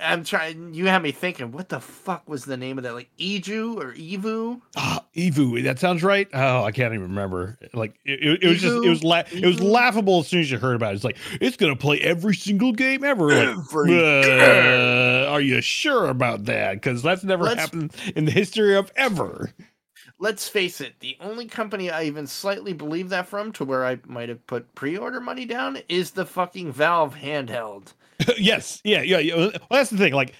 I'm 0.00 0.24
trying. 0.24 0.72
You 0.72 0.86
have 0.86 1.02
me 1.02 1.12
thinking. 1.12 1.52
What 1.52 1.68
the 1.68 1.80
fuck 1.80 2.26
was 2.26 2.46
the 2.46 2.56
name 2.56 2.78
of 2.78 2.84
that? 2.84 2.94
Like 2.94 3.10
Eju 3.18 3.76
or 3.76 3.92
Evu? 3.92 4.58
Ah, 4.74 5.04
Evu. 5.14 5.62
That 5.62 5.78
sounds 5.78 6.02
right. 6.02 6.26
Oh, 6.32 6.64
I 6.64 6.72
can't 6.72 6.94
even 6.94 7.08
remember. 7.08 7.58
Like 7.74 7.94
it, 8.06 8.42
it, 8.42 8.48
was 8.48 8.62
just 8.62 8.82
it 8.82 8.88
was 8.88 9.04
la- 9.04 9.24
it 9.30 9.44
was 9.44 9.60
laughable 9.62 10.20
as 10.20 10.28
soon 10.28 10.40
as 10.40 10.50
you 10.50 10.56
heard 10.58 10.76
about 10.76 10.92
it. 10.92 10.96
It's 10.96 11.04
like 11.04 11.18
it's 11.42 11.58
gonna 11.58 11.76
play 11.76 12.00
every 12.00 12.34
single 12.34 12.72
game 12.72 13.04
ever. 13.04 13.26
Like, 13.28 13.48
Every 13.48 13.98
uh, 14.00 15.26
are 15.30 15.42
you 15.42 15.60
sure 15.60 16.06
about 16.08 16.46
that? 16.46 16.74
Because 16.74 17.02
that's 17.02 17.22
never 17.22 17.44
Let's- 17.44 17.60
happened 17.60 17.94
in 18.16 18.24
the 18.24 18.32
history 18.32 18.74
of 18.76 18.90
ever. 18.96 19.52
Let's 20.22 20.46
face 20.48 20.80
it. 20.82 21.00
The 21.00 21.16
only 21.20 21.46
company 21.46 21.90
I 21.90 22.04
even 22.04 22.26
slightly 22.26 22.74
believe 22.74 23.08
that 23.08 23.26
from, 23.26 23.52
to 23.52 23.64
where 23.64 23.86
I 23.86 23.98
might 24.06 24.28
have 24.28 24.46
put 24.46 24.74
pre-order 24.74 25.18
money 25.20 25.46
down, 25.46 25.78
is 25.88 26.10
the 26.10 26.26
fucking 26.26 26.72
Valve 26.72 27.14
handheld. 27.16 27.94
yes, 28.38 28.82
yeah, 28.84 29.00
yeah, 29.00 29.18
yeah. 29.18 29.34
Well, 29.36 29.52
that's 29.70 29.88
the 29.88 29.96
thing. 29.96 30.12
Like 30.12 30.34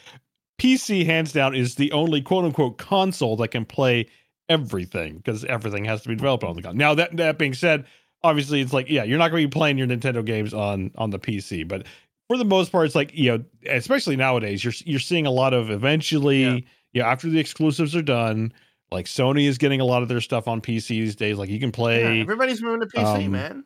PC, 0.60 1.06
hands 1.06 1.32
down, 1.32 1.54
is 1.54 1.76
the 1.76 1.90
only 1.92 2.20
quote 2.20 2.44
unquote 2.44 2.76
console 2.76 3.36
that 3.36 3.48
can 3.48 3.64
play 3.64 4.06
everything 4.50 5.16
because 5.16 5.44
everything 5.46 5.86
has 5.86 6.02
to 6.02 6.08
be 6.08 6.14
developed 6.14 6.44
on 6.44 6.54
the 6.56 6.62
console. 6.62 6.76
Now 6.78 6.94
that 6.94 7.16
that 7.16 7.38
being 7.38 7.54
said, 7.54 7.86
obviously 8.22 8.60
it's 8.60 8.74
like 8.74 8.90
yeah, 8.90 9.04
you're 9.04 9.16
not 9.18 9.30
going 9.30 9.42
to 9.42 9.48
be 9.48 9.58
playing 9.58 9.78
your 9.78 9.86
Nintendo 9.86 10.22
games 10.22 10.52
on 10.52 10.90
on 10.98 11.08
the 11.08 11.18
PC, 11.18 11.66
but 11.66 11.86
for 12.28 12.36
the 12.36 12.44
most 12.44 12.70
part, 12.70 12.84
it's 12.84 12.94
like 12.94 13.14
you 13.14 13.30
know, 13.38 13.44
especially 13.66 14.16
nowadays, 14.16 14.62
you're 14.62 14.74
you're 14.84 15.00
seeing 15.00 15.24
a 15.24 15.30
lot 15.30 15.54
of 15.54 15.70
eventually, 15.70 16.42
Yeah. 16.44 16.58
yeah, 16.92 17.08
after 17.10 17.30
the 17.30 17.40
exclusives 17.40 17.96
are 17.96 18.02
done. 18.02 18.52
Like 18.92 19.06
Sony 19.06 19.46
is 19.46 19.56
getting 19.58 19.80
a 19.80 19.84
lot 19.84 20.02
of 20.02 20.08
their 20.08 20.20
stuff 20.20 20.48
on 20.48 20.60
PC 20.60 20.88
these 20.88 21.14
days. 21.16 21.38
Like 21.38 21.48
you 21.48 21.60
can 21.60 21.70
play 21.72 22.16
Yeah, 22.16 22.22
everybody's 22.22 22.60
moving 22.62 22.80
to 22.80 22.86
PC, 22.86 23.24
um, 23.26 23.30
man. 23.30 23.64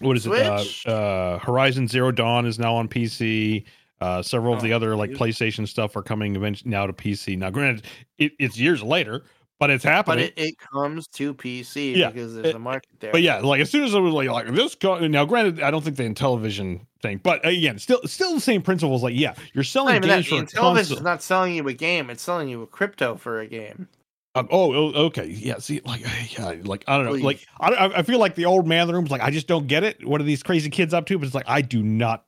what 0.00 0.16
is 0.16 0.22
Switch. 0.24 0.40
it? 0.86 0.90
Uh, 0.90 0.92
uh, 0.92 1.38
Horizon 1.40 1.88
Zero 1.88 2.10
Dawn 2.10 2.46
is 2.46 2.58
now 2.58 2.74
on 2.76 2.88
PC. 2.88 3.64
Uh, 4.00 4.20
several 4.22 4.54
of 4.54 4.62
the 4.62 4.72
Oh, 4.72 4.76
other 4.76 4.96
like. 4.96 5.10
PlayStation 5.10 5.68
stuff 5.68 5.94
are 5.94 6.02
coming 6.02 6.34
eventually 6.34 6.70
now 6.70 6.86
to 6.86 6.92
PC. 6.92 7.36
Now, 7.38 7.50
granted, 7.50 7.84
it, 8.18 8.32
it's 8.40 8.58
years 8.58 8.82
later, 8.82 9.22
but 9.60 9.70
it's 9.70 9.84
But 9.84 9.92
happening. 9.92 10.24
it, 10.24 10.32
it 10.36 10.54
comes 10.58 11.06
to 11.08 11.34
PC 11.34 11.94
Yeah, 11.94 12.10
because 12.10 12.34
there's 12.34 12.46
it- 12.48 12.56
a 12.56 12.58
market 12.58 12.88
there. 12.98 13.12
but 13.12 13.22
yeah, 13.22 13.38
like 13.38 13.60
as 13.60 13.70
soon 13.70 13.84
as 13.84 13.94
it 13.94 14.00
was 14.00 14.12
like, 14.14 14.28
like 14.28 14.52
this, 14.54 14.74
go- 14.74 15.06
now 15.06 15.24
granted, 15.24 15.60
I 15.62 15.70
don't 15.70 15.84
think 15.84 15.96
the 15.98 16.02
Intellivision 16.02 16.80
thing, 17.00 17.20
but 17.22 17.46
again, 17.46 17.78
still, 17.78 18.00
still 18.06 18.34
the 18.34 18.40
same 18.40 18.60
principles. 18.62 19.04
Like, 19.04 19.14
yeah, 19.14 19.34
you're 19.52 19.62
selling 19.62 19.94
even 19.96 20.08
that. 20.08 20.24
games 20.24 20.50
for 20.50 20.56
The 20.56 20.58
a 20.58 20.62
console. 20.62 20.96
is 20.96 21.02
not 21.02 21.22
selling 21.22 21.54
you 21.54 21.68
a 21.68 21.74
game; 21.74 22.08
it's 22.10 22.22
selling 22.22 22.48
you 22.48 22.62
a 22.62 22.66
crypto 22.66 23.14
for 23.16 23.38
a 23.38 23.46
game. 23.46 23.86
Um, 24.34 24.48
oh, 24.50 24.72
okay, 25.06 25.26
yeah. 25.26 25.58
See, 25.58 25.80
like, 25.84 26.00
yeah, 26.38 26.54
like 26.64 26.84
I 26.88 26.96
don't 26.96 27.06
know, 27.06 27.12
Please. 27.12 27.24
like 27.24 27.46
I, 27.60 27.92
I 27.96 28.02
feel 28.02 28.18
like 28.18 28.34
the 28.34 28.46
old 28.46 28.66
man 28.66 28.82
in 28.82 28.88
the 28.88 28.94
room's 28.94 29.10
like, 29.10 29.20
I 29.20 29.30
just 29.30 29.46
don't 29.46 29.66
get 29.66 29.84
it. 29.84 30.04
What 30.06 30.20
are 30.20 30.24
these 30.24 30.42
crazy 30.42 30.70
kids 30.70 30.94
up 30.94 31.06
to? 31.06 31.18
But 31.18 31.26
it's 31.26 31.34
like 31.34 31.48
I 31.48 31.60
do 31.60 31.82
not, 31.82 32.24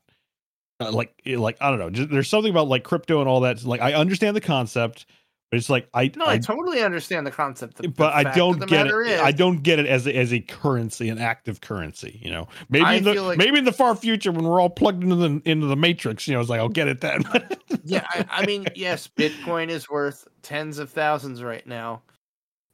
uh, 0.81 0.93
like, 0.93 1.15
like 1.27 1.57
I 1.61 1.71
don't 1.71 1.79
know. 1.79 1.91
Just, 1.91 2.11
there's 2.11 2.29
something 2.29 2.51
about 2.51 2.69
like 2.69 2.85
crypto 2.85 3.21
and 3.21 3.29
all 3.29 3.41
that. 3.41 3.65
Like 3.65 3.81
I 3.81 3.95
understand 3.95 4.37
the 4.37 4.43
concept, 4.43 5.07
but 5.55 5.59
it's 5.59 5.71
like 5.71 5.89
I, 5.95 6.11
No, 6.17 6.25
I, 6.25 6.33
I 6.33 6.39
totally 6.39 6.83
understand 6.83 7.25
the 7.25 7.31
concept. 7.31 7.77
The, 7.77 7.87
but 7.87 8.13
I 8.13 8.35
don't 8.35 8.67
get 8.67 8.89
it. 8.89 9.21
I 9.21 9.31
don't 9.31 9.63
get 9.63 9.79
it 9.79 9.87
as 9.87 10.05
a, 10.05 10.17
as 10.17 10.33
a 10.33 10.41
currency, 10.41 11.09
an 11.09 11.19
active 11.19 11.61
currency. 11.61 12.19
You 12.21 12.33
know, 12.33 12.49
maybe 12.69 12.85
I 12.85 12.95
in 12.95 13.05
the 13.05 13.23
like- 13.23 13.39
maybe 13.39 13.59
in 13.59 13.65
the 13.65 13.73
far 13.73 13.95
future 13.95 14.33
when 14.33 14.45
we're 14.45 14.61
all 14.61 14.69
plugged 14.69 15.05
into 15.05 15.15
the 15.15 15.41
into 15.45 15.69
the 15.69 15.77
matrix, 15.77 16.27
you 16.27 16.35
know, 16.35 16.41
it's 16.41 16.51
like 16.51 16.59
I'll 16.59 16.69
get 16.69 16.89
it 16.89 17.01
then. 17.01 17.23
yeah, 17.85 18.05
I, 18.11 18.27
I 18.29 18.47
mean, 18.47 18.67
yes, 18.75 19.09
Bitcoin 19.17 19.69
is 19.69 19.89
worth 19.89 20.27
tens 20.43 20.81
of 20.81 20.91
thousands 20.91 21.41
right 21.41 21.65
now, 21.65 22.03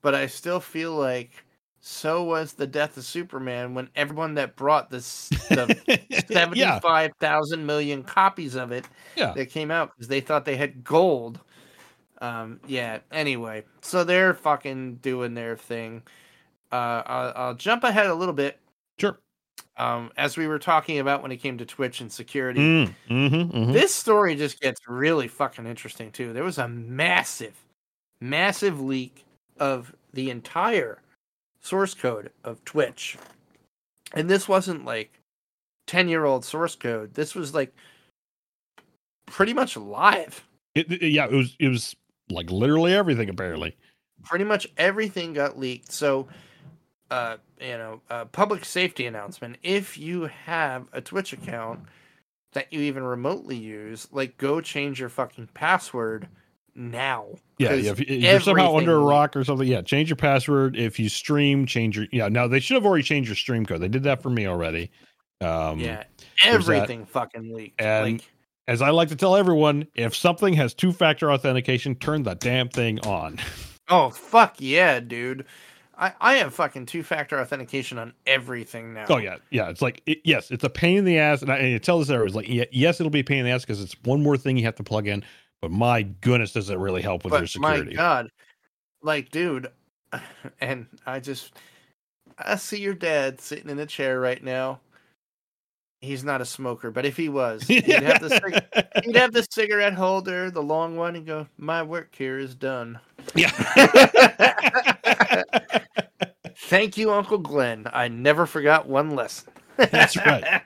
but 0.00 0.14
I 0.14 0.26
still 0.26 0.58
feel 0.58 0.94
like 0.94 1.32
so 1.80 2.24
was 2.24 2.54
the 2.54 2.66
death 2.66 2.96
of 2.96 3.04
Superman 3.04 3.74
when 3.74 3.90
everyone 3.94 4.36
that 4.36 4.56
brought 4.56 4.88
this 4.88 5.28
the 5.50 5.76
yeah, 6.08 6.20
seventy-five 6.30 7.10
thousand 7.20 7.66
million 7.66 8.04
copies 8.04 8.54
of 8.54 8.72
it 8.72 8.86
yeah. 9.16 9.34
that 9.34 9.50
came 9.50 9.70
out 9.70 9.90
because 9.94 10.08
they 10.08 10.22
thought 10.22 10.46
they 10.46 10.56
had 10.56 10.82
gold. 10.82 11.40
Um, 12.20 12.60
yeah. 12.66 12.98
Anyway, 13.12 13.64
so 13.80 14.04
they're 14.04 14.34
fucking 14.34 14.96
doing 14.96 15.34
their 15.34 15.56
thing. 15.56 16.02
Uh, 16.70 17.02
I'll, 17.06 17.32
I'll 17.36 17.54
jump 17.54 17.84
ahead 17.84 18.06
a 18.06 18.14
little 18.14 18.34
bit. 18.34 18.58
Sure. 18.98 19.18
Um, 19.76 20.10
as 20.16 20.36
we 20.36 20.46
were 20.46 20.58
talking 20.58 20.98
about 20.98 21.22
when 21.22 21.32
it 21.32 21.38
came 21.38 21.56
to 21.58 21.64
Twitch 21.66 22.00
and 22.00 22.12
security, 22.12 22.60
Mm, 22.60 22.94
mhm, 23.08 23.52
mhm. 23.52 23.72
this 23.72 23.94
story 23.94 24.34
just 24.36 24.60
gets 24.60 24.80
really 24.86 25.28
fucking 25.28 25.66
interesting 25.66 26.10
too. 26.12 26.32
There 26.32 26.44
was 26.44 26.58
a 26.58 26.68
massive, 26.68 27.54
massive 28.20 28.80
leak 28.80 29.24
of 29.58 29.94
the 30.12 30.30
entire 30.30 31.00
source 31.60 31.94
code 31.94 32.30
of 32.44 32.62
Twitch. 32.64 33.16
And 34.12 34.28
this 34.28 34.46
wasn't 34.48 34.84
like 34.84 35.18
10 35.86 36.08
year 36.08 36.24
old 36.26 36.44
source 36.44 36.74
code. 36.76 37.14
This 37.14 37.34
was 37.34 37.54
like 37.54 37.72
pretty 39.26 39.54
much 39.54 39.76
live. 39.76 40.46
It, 40.74 40.90
it- 40.92 41.10
yeah, 41.12 41.24
it 41.26 41.32
was 41.32 41.56
it 41.58 41.68
was 41.68 41.94
like 42.30 42.50
literally 42.50 42.94
everything 42.94 43.28
apparently. 43.28 43.76
Pretty 44.24 44.44
much 44.44 44.66
everything 44.76 45.32
got 45.32 45.58
leaked. 45.58 45.92
So, 45.92 46.28
uh, 47.10 47.36
you 47.60 47.78
know, 47.78 48.00
uh, 48.10 48.26
public 48.26 48.64
safety 48.64 49.06
announcement 49.06 49.56
if 49.62 49.98
you 49.98 50.30
have 50.44 50.86
a 50.92 51.00
Twitch 51.00 51.32
account 51.32 51.80
that 52.52 52.72
you 52.72 52.80
even 52.80 53.02
remotely 53.02 53.56
use, 53.56 54.08
like 54.12 54.36
go 54.36 54.60
change 54.60 55.00
your 55.00 55.08
fucking 55.08 55.48
password 55.54 56.28
now. 56.74 57.26
Yeah, 57.58 57.74
yeah 57.74 57.90
if, 57.92 58.00
if 58.00 58.08
you're 58.08 58.40
somehow 58.40 58.76
under 58.76 58.96
a 58.96 59.04
rock 59.04 59.36
or 59.36 59.44
something, 59.44 59.66
yeah, 59.66 59.82
change 59.82 60.08
your 60.08 60.16
password. 60.16 60.76
If 60.76 60.98
you 60.98 61.08
stream, 61.08 61.66
change 61.66 61.96
your 61.96 62.06
yeah. 62.12 62.28
Now 62.28 62.48
they 62.48 62.60
should 62.60 62.74
have 62.74 62.86
already 62.86 63.04
changed 63.04 63.28
your 63.28 63.36
stream 63.36 63.66
code. 63.66 63.80
They 63.80 63.88
did 63.88 64.02
that 64.04 64.22
for 64.22 64.30
me 64.30 64.46
already. 64.46 64.90
Um, 65.40 65.78
Yeah, 65.80 66.04
everything 66.44 67.06
fucking 67.06 67.54
leaked. 67.54 67.80
And- 67.80 68.12
like, 68.12 68.30
As 68.68 68.82
I 68.82 68.90
like 68.90 69.08
to 69.08 69.16
tell 69.16 69.36
everyone, 69.36 69.86
if 69.94 70.14
something 70.14 70.54
has 70.54 70.74
two 70.74 70.92
factor 70.92 71.32
authentication, 71.32 71.94
turn 71.96 72.22
the 72.22 72.34
damn 72.34 72.68
thing 72.68 73.00
on. 73.00 73.38
oh 73.88 74.10
fuck 74.10 74.56
yeah, 74.58 75.00
dude! 75.00 75.44
I 75.96 76.12
I 76.20 76.34
have 76.34 76.54
fucking 76.54 76.86
two 76.86 77.02
factor 77.02 77.40
authentication 77.40 77.98
on 77.98 78.12
everything 78.26 78.94
now. 78.94 79.06
Oh 79.08 79.18
yeah, 79.18 79.36
yeah. 79.50 79.68
It's 79.68 79.82
like 79.82 80.02
it, 80.06 80.18
yes, 80.24 80.50
it's 80.50 80.64
a 80.64 80.70
pain 80.70 80.98
in 80.98 81.04
the 81.04 81.18
ass, 81.18 81.42
and 81.42 81.50
I, 81.50 81.56
and 81.58 81.74
I 81.74 81.78
tell 81.78 81.98
this 81.98 82.10
everyone, 82.10 82.34
like 82.34 82.48
yeah, 82.48 82.64
yes, 82.70 83.00
it'll 83.00 83.10
be 83.10 83.20
a 83.20 83.24
pain 83.24 83.38
in 83.38 83.44
the 83.44 83.50
ass 83.50 83.62
because 83.62 83.80
it's 83.80 83.94
one 84.04 84.22
more 84.22 84.36
thing 84.36 84.56
you 84.56 84.64
have 84.64 84.76
to 84.76 84.84
plug 84.84 85.06
in. 85.06 85.24
But 85.60 85.70
my 85.70 86.02
goodness, 86.02 86.52
does 86.52 86.70
it 86.70 86.78
really 86.78 87.02
help 87.02 87.24
with 87.24 87.34
your 87.34 87.46
security? 87.46 87.82
but 87.82 87.90
my 87.90 87.94
god, 87.94 88.30
like, 89.02 89.30
dude, 89.30 89.68
and 90.60 90.86
I 91.06 91.20
just 91.20 91.52
I 92.38 92.56
see 92.56 92.80
your 92.80 92.94
dad 92.94 93.40
sitting 93.40 93.70
in 93.70 93.78
a 93.78 93.86
chair 93.86 94.20
right 94.20 94.42
now. 94.42 94.80
He's 96.02 96.24
not 96.24 96.40
a 96.40 96.46
smoker, 96.46 96.90
but 96.90 97.04
if 97.04 97.16
he 97.16 97.28
was, 97.28 97.62
he'd 97.68 97.84
have 97.84 98.20
the 98.22 98.30
cig- 98.80 99.04
he'd 99.04 99.16
have 99.16 99.32
the 99.32 99.46
cigarette 99.50 99.92
holder, 99.94 100.50
the 100.50 100.62
long 100.62 100.96
one, 100.96 101.14
and 101.16 101.26
go, 101.26 101.46
"My 101.58 101.82
work 101.82 102.14
here 102.14 102.38
is 102.38 102.54
done." 102.54 102.98
yeah. 103.34 103.50
Thank 106.56 106.96
you, 106.96 107.10
Uncle 107.12 107.38
Glenn. 107.38 107.86
I 107.92 108.08
never 108.08 108.46
forgot 108.46 108.86
one 108.88 109.10
lesson. 109.16 109.52
That's 109.76 110.16
right. 110.16 110.62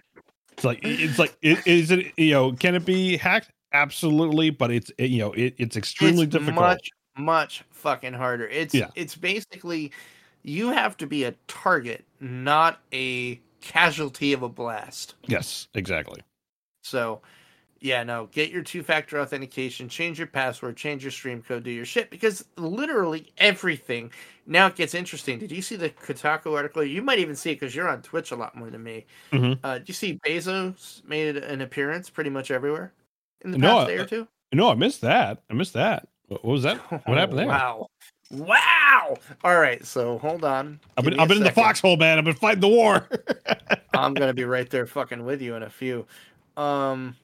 It's 0.52 0.65
like 0.65 0.81
it's 0.82 1.19
like 1.19 1.36
it, 1.43 1.66
is 1.66 1.90
it 1.90 2.12
you 2.16 2.32
know 2.32 2.52
can 2.52 2.74
it 2.74 2.85
be 2.85 3.16
hacked? 3.16 3.51
Absolutely, 3.73 4.51
but 4.51 4.70
it's 4.70 4.93
it, 4.98 5.11
you 5.11 5.19
know 5.19 5.32
it, 5.32 5.55
it's 5.59 5.77
extremely 5.77 6.24
it's 6.24 6.32
difficult. 6.32 6.56
much 6.56 6.90
much 7.16 7.65
fucking 7.70 8.12
harder. 8.12 8.47
It's 8.48 8.74
Yeah. 8.74 8.89
it's 8.94 9.16
basically 9.16 9.90
you 10.43 10.70
have 10.70 10.97
to 10.98 11.06
be 11.06 11.24
a 11.24 11.35
target, 11.48 12.05
not 12.20 12.81
a 12.93 13.40
casualty 13.64 14.32
of 14.32 14.42
a 14.42 14.48
blast. 14.48 15.14
yes, 15.26 15.68
exactly. 15.74 16.20
So, 16.82 17.22
yeah, 17.80 18.02
no, 18.02 18.26
get 18.32 18.50
your 18.50 18.62
two 18.62 18.82
factor 18.82 19.18
authentication, 19.20 19.88
change 19.88 20.18
your 20.18 20.26
password, 20.28 20.76
change 20.76 21.02
your 21.02 21.10
stream 21.10 21.42
code, 21.42 21.64
do 21.64 21.70
your 21.70 21.84
shit 21.84 22.10
because 22.10 22.44
literally 22.56 23.32
everything. 23.38 24.12
Now 24.46 24.66
it 24.68 24.76
gets 24.76 24.94
interesting. 24.94 25.38
Did 25.38 25.50
you 25.52 25.62
see 25.62 25.76
the 25.76 25.90
Kotaku 25.90 26.54
article? 26.54 26.84
You 26.84 27.02
might 27.02 27.18
even 27.18 27.34
see 27.36 27.50
it 27.52 27.60
because 27.60 27.74
you're 27.74 27.88
on 27.88 28.02
Twitch 28.02 28.30
a 28.30 28.36
lot 28.36 28.54
more 28.56 28.70
than 28.70 28.82
me. 28.82 29.06
Mhm. 29.32 29.58
Uh, 29.62 29.78
did 29.78 29.88
you 29.88 29.94
see 29.94 30.18
Bezos 30.26 31.04
made 31.04 31.36
an 31.36 31.60
appearance 31.62 32.10
pretty 32.10 32.30
much 32.30 32.50
everywhere 32.50 32.92
in 33.42 33.50
the 33.50 33.58
No, 33.58 33.68
past 33.76 33.88
day 33.88 33.96
or 33.96 34.06
two? 34.06 34.28
No, 34.52 34.68
I 34.70 34.74
missed 34.74 35.00
that. 35.00 35.42
I 35.50 35.54
missed 35.54 35.72
that. 35.74 36.08
What 36.28 36.44
was 36.44 36.62
that? 36.62 36.78
What 37.06 37.18
happened 37.18 37.38
there? 37.38 37.46
Wow. 37.46 37.88
Wow. 38.30 39.16
All 39.44 39.59
right, 39.59 39.84
so 39.84 40.18
hold 40.18 40.44
on. 40.44 40.80
I've 40.96 41.05
been 41.05 41.18
I've 41.20 41.28
been 41.28 41.38
in 41.38 41.44
the 41.44 41.52
foxhole, 41.52 41.96
man. 41.96 42.18
I've 42.18 42.24
been 42.24 42.34
fighting 42.34 42.60
the 42.60 42.68
war. 42.68 43.09
I'm 43.94 44.14
gonna 44.14 44.34
be 44.34 44.44
right 44.44 44.68
there 44.68 44.86
fucking 44.86 45.24
with 45.24 45.40
you 45.42 45.55
in 45.55 45.62
a 45.62 45.70
few. 45.70 46.06
Um 46.56 47.16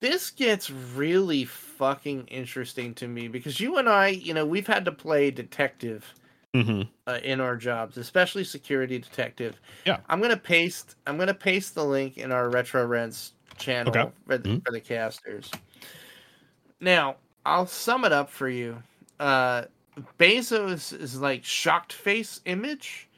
this 0.00 0.30
gets 0.30 0.68
really 0.70 1.44
fucking 1.44 2.26
interesting 2.26 2.92
to 2.94 3.06
me 3.06 3.28
because 3.28 3.60
you 3.60 3.76
and 3.78 3.88
I, 3.88 4.08
you 4.08 4.34
know, 4.34 4.44
we've 4.44 4.66
had 4.66 4.84
to 4.86 4.92
play 4.92 5.30
detective 5.30 6.12
hmm 6.54 6.82
uh, 7.06 7.18
in 7.22 7.40
our 7.40 7.56
jobs, 7.56 7.96
especially 7.96 8.44
security 8.44 8.98
detective. 8.98 9.60
Yeah. 9.86 10.00
I'm 10.08 10.20
gonna 10.20 10.36
paste. 10.36 10.96
I'm 11.06 11.16
gonna 11.18 11.32
paste 11.34 11.74
the 11.74 11.84
link 11.84 12.18
in 12.18 12.32
our 12.32 12.50
retro 12.50 12.84
rents 12.86 13.34
channel 13.58 13.94
Okay. 13.96 14.10
for, 14.26 14.38
the, 14.38 14.48
Mhm. 14.48 14.64
for 14.64 14.72
the 14.72 14.80
casters. 14.80 15.50
Now 16.80 17.16
I'll 17.46 17.66
sum 17.66 18.04
it 18.04 18.12
up 18.12 18.28
for 18.30 18.48
you. 18.48 18.82
Uh, 19.20 19.64
Bezos 20.18 20.98
is 20.98 21.20
like 21.20 21.44
shocked 21.44 21.92
face 21.92 22.40
image 22.44 23.08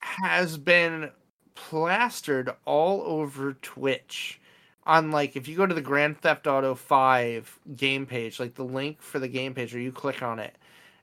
has 0.00 0.58
been 0.58 1.10
plastered 1.54 2.50
all 2.64 3.02
over 3.02 3.54
Twitch. 3.54 4.40
On 4.86 5.10
like, 5.10 5.34
if 5.34 5.48
you 5.48 5.56
go 5.56 5.64
to 5.64 5.74
the 5.74 5.80
Grand 5.80 6.20
Theft 6.20 6.46
Auto 6.46 6.74
5 6.74 7.60
game 7.74 8.04
page, 8.04 8.38
like 8.38 8.54
the 8.54 8.64
link 8.64 9.00
for 9.00 9.18
the 9.18 9.28
game 9.28 9.54
page, 9.54 9.72
where 9.72 9.82
you 9.82 9.90
click 9.90 10.22
on 10.22 10.38
it, 10.38 10.56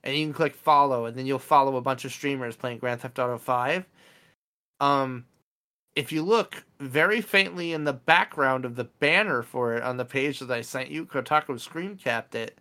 and 0.04 0.16
you 0.16 0.26
can 0.26 0.34
click 0.34 0.54
follow, 0.56 1.06
and 1.06 1.18
then 1.18 1.26
you'll 1.26 1.40
follow 1.40 1.76
a 1.78 1.82
bunch 1.82 2.06
of 2.06 2.12
streamers 2.12 2.56
playing 2.56 2.78
Grand 2.78 3.02
Theft 3.02 3.18
Auto 3.18 3.40
5. 3.40 3.86
Um, 4.80 5.26
if 5.96 6.12
you 6.12 6.22
look 6.22 6.64
very 6.80 7.22
faintly 7.22 7.74
in 7.74 7.84
the 7.84 7.94
background 7.94 8.66
of 8.66 8.76
the 8.76 8.84
banner 8.84 9.42
for 9.42 9.74
it 9.74 9.84
on 9.84 9.98
the 9.98 10.06
page 10.06 10.40
that 10.40 10.52
I 10.52 10.62
sent 10.62 10.90
you, 10.90 11.06
Kotaku 11.06 11.60
screen 11.60 11.98
capped 11.98 12.36
it. 12.36 12.60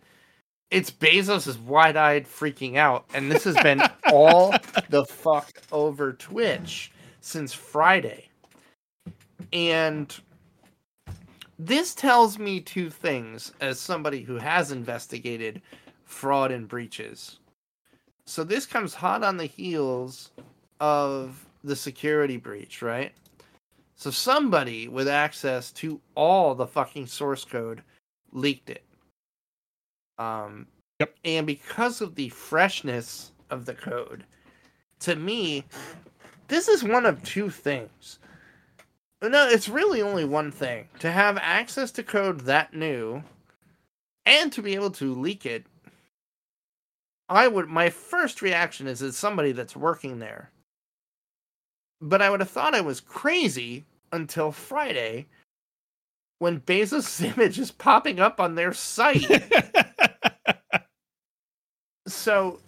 It's 0.71 0.89
Bezos 0.89 1.47
is 1.47 1.57
wide 1.57 1.97
eyed 1.97 2.25
freaking 2.25 2.77
out, 2.77 3.05
and 3.13 3.29
this 3.29 3.43
has 3.43 3.55
been 3.55 3.81
all 4.09 4.55
the 4.89 5.03
fuck 5.03 5.51
over 5.69 6.13
Twitch 6.13 6.93
since 7.19 7.53
Friday. 7.53 8.29
And 9.51 10.17
this 11.59 11.93
tells 11.93 12.39
me 12.39 12.61
two 12.61 12.89
things 12.89 13.51
as 13.59 13.81
somebody 13.81 14.21
who 14.21 14.37
has 14.37 14.71
investigated 14.71 15.61
fraud 16.05 16.51
and 16.51 16.69
breaches. 16.69 17.39
So 18.25 18.45
this 18.45 18.65
comes 18.65 18.93
hot 18.93 19.23
on 19.23 19.35
the 19.35 19.45
heels 19.45 20.31
of 20.79 21.45
the 21.65 21.75
security 21.75 22.37
breach, 22.37 22.81
right? 22.81 23.11
So 23.97 24.09
somebody 24.09 24.87
with 24.87 25.09
access 25.09 25.71
to 25.73 25.99
all 26.15 26.55
the 26.55 26.65
fucking 26.65 27.07
source 27.07 27.43
code 27.43 27.83
leaked 28.31 28.69
it. 28.69 28.83
Um 30.21 30.67
Yep. 30.99 31.15
and 31.25 31.47
because 31.47 32.01
of 32.01 32.13
the 32.13 32.29
freshness 32.29 33.31
of 33.49 33.65
the 33.65 33.73
code, 33.73 34.23
to 34.99 35.15
me, 35.15 35.65
this 36.47 36.67
is 36.67 36.83
one 36.83 37.07
of 37.07 37.23
two 37.23 37.49
things. 37.49 38.19
No, 39.23 39.47
it's 39.47 39.69
really 39.69 40.01
only 40.01 40.25
one 40.25 40.51
thing. 40.51 40.87
To 40.99 41.11
have 41.11 41.37
access 41.41 41.91
to 41.93 42.03
code 42.03 42.41
that 42.41 42.73
new 42.73 43.23
and 44.25 44.51
to 44.53 44.61
be 44.61 44.75
able 44.75 44.91
to 44.91 45.13
leak 45.15 45.45
it, 45.45 45.65
I 47.29 47.47
would 47.47 47.67
my 47.67 47.89
first 47.89 48.41
reaction 48.41 48.87
is 48.87 49.01
it's 49.01 49.17
somebody 49.17 49.53
that's 49.53 49.75
working 49.75 50.19
there. 50.19 50.51
But 51.99 52.21
I 52.21 52.29
would 52.29 52.41
have 52.41 52.49
thought 52.49 52.75
I 52.75 52.81
was 52.81 52.99
crazy 52.99 53.85
until 54.11 54.51
Friday 54.51 55.27
when 56.39 56.59
Bezos' 56.61 57.23
image 57.37 57.57
is 57.59 57.71
popping 57.71 58.19
up 58.19 58.39
on 58.39 58.55
their 58.55 58.73
site. 58.73 59.25
so 62.11 62.59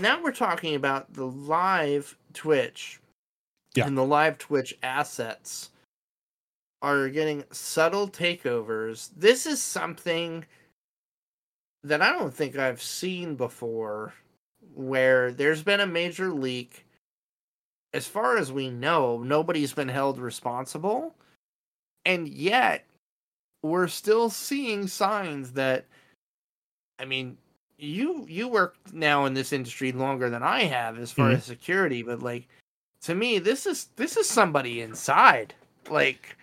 now 0.00 0.22
we're 0.22 0.32
talking 0.32 0.74
about 0.74 1.12
the 1.14 1.26
live 1.26 2.16
Twitch 2.34 3.00
Yeah. 3.74 3.86
and 3.86 3.96
the 3.96 4.04
live 4.04 4.38
Twitch 4.38 4.76
assets 4.82 5.70
are 6.82 7.08
getting 7.08 7.44
subtle 7.50 8.08
takeovers. 8.08 9.10
This 9.16 9.46
is 9.46 9.60
something 9.60 10.44
that 11.82 12.02
I 12.02 12.12
don't 12.12 12.34
think 12.34 12.56
I've 12.56 12.82
seen 12.82 13.34
before 13.36 14.14
where 14.74 15.32
there's 15.32 15.62
been 15.62 15.80
a 15.80 15.86
major 15.86 16.32
leak. 16.32 16.84
As 17.94 18.06
far 18.06 18.36
as 18.36 18.52
we 18.52 18.70
know, 18.70 19.22
nobody's 19.22 19.72
been 19.72 19.88
held 19.88 20.18
responsible. 20.18 21.14
And 22.04 22.28
yet, 22.28 22.84
we're 23.62 23.88
still 23.88 24.30
seeing 24.30 24.86
signs 24.86 25.52
that 25.52 25.86
I 27.00 27.04
mean, 27.04 27.38
you 27.78 28.26
you 28.28 28.48
work 28.48 28.76
now 28.92 29.24
in 29.26 29.34
this 29.34 29.52
industry 29.52 29.92
longer 29.92 30.28
than 30.30 30.42
I 30.42 30.64
have 30.64 30.98
as 30.98 31.12
far 31.12 31.30
Mhm. 31.30 31.36
as 31.36 31.44
security, 31.44 32.02
but 32.02 32.20
like 32.22 32.48
to 33.02 33.14
me 33.14 33.38
this 33.38 33.66
is 33.66 33.86
this 33.96 34.16
is 34.16 34.28
somebody 34.28 34.80
inside. 34.80 35.54
Like 35.88 36.36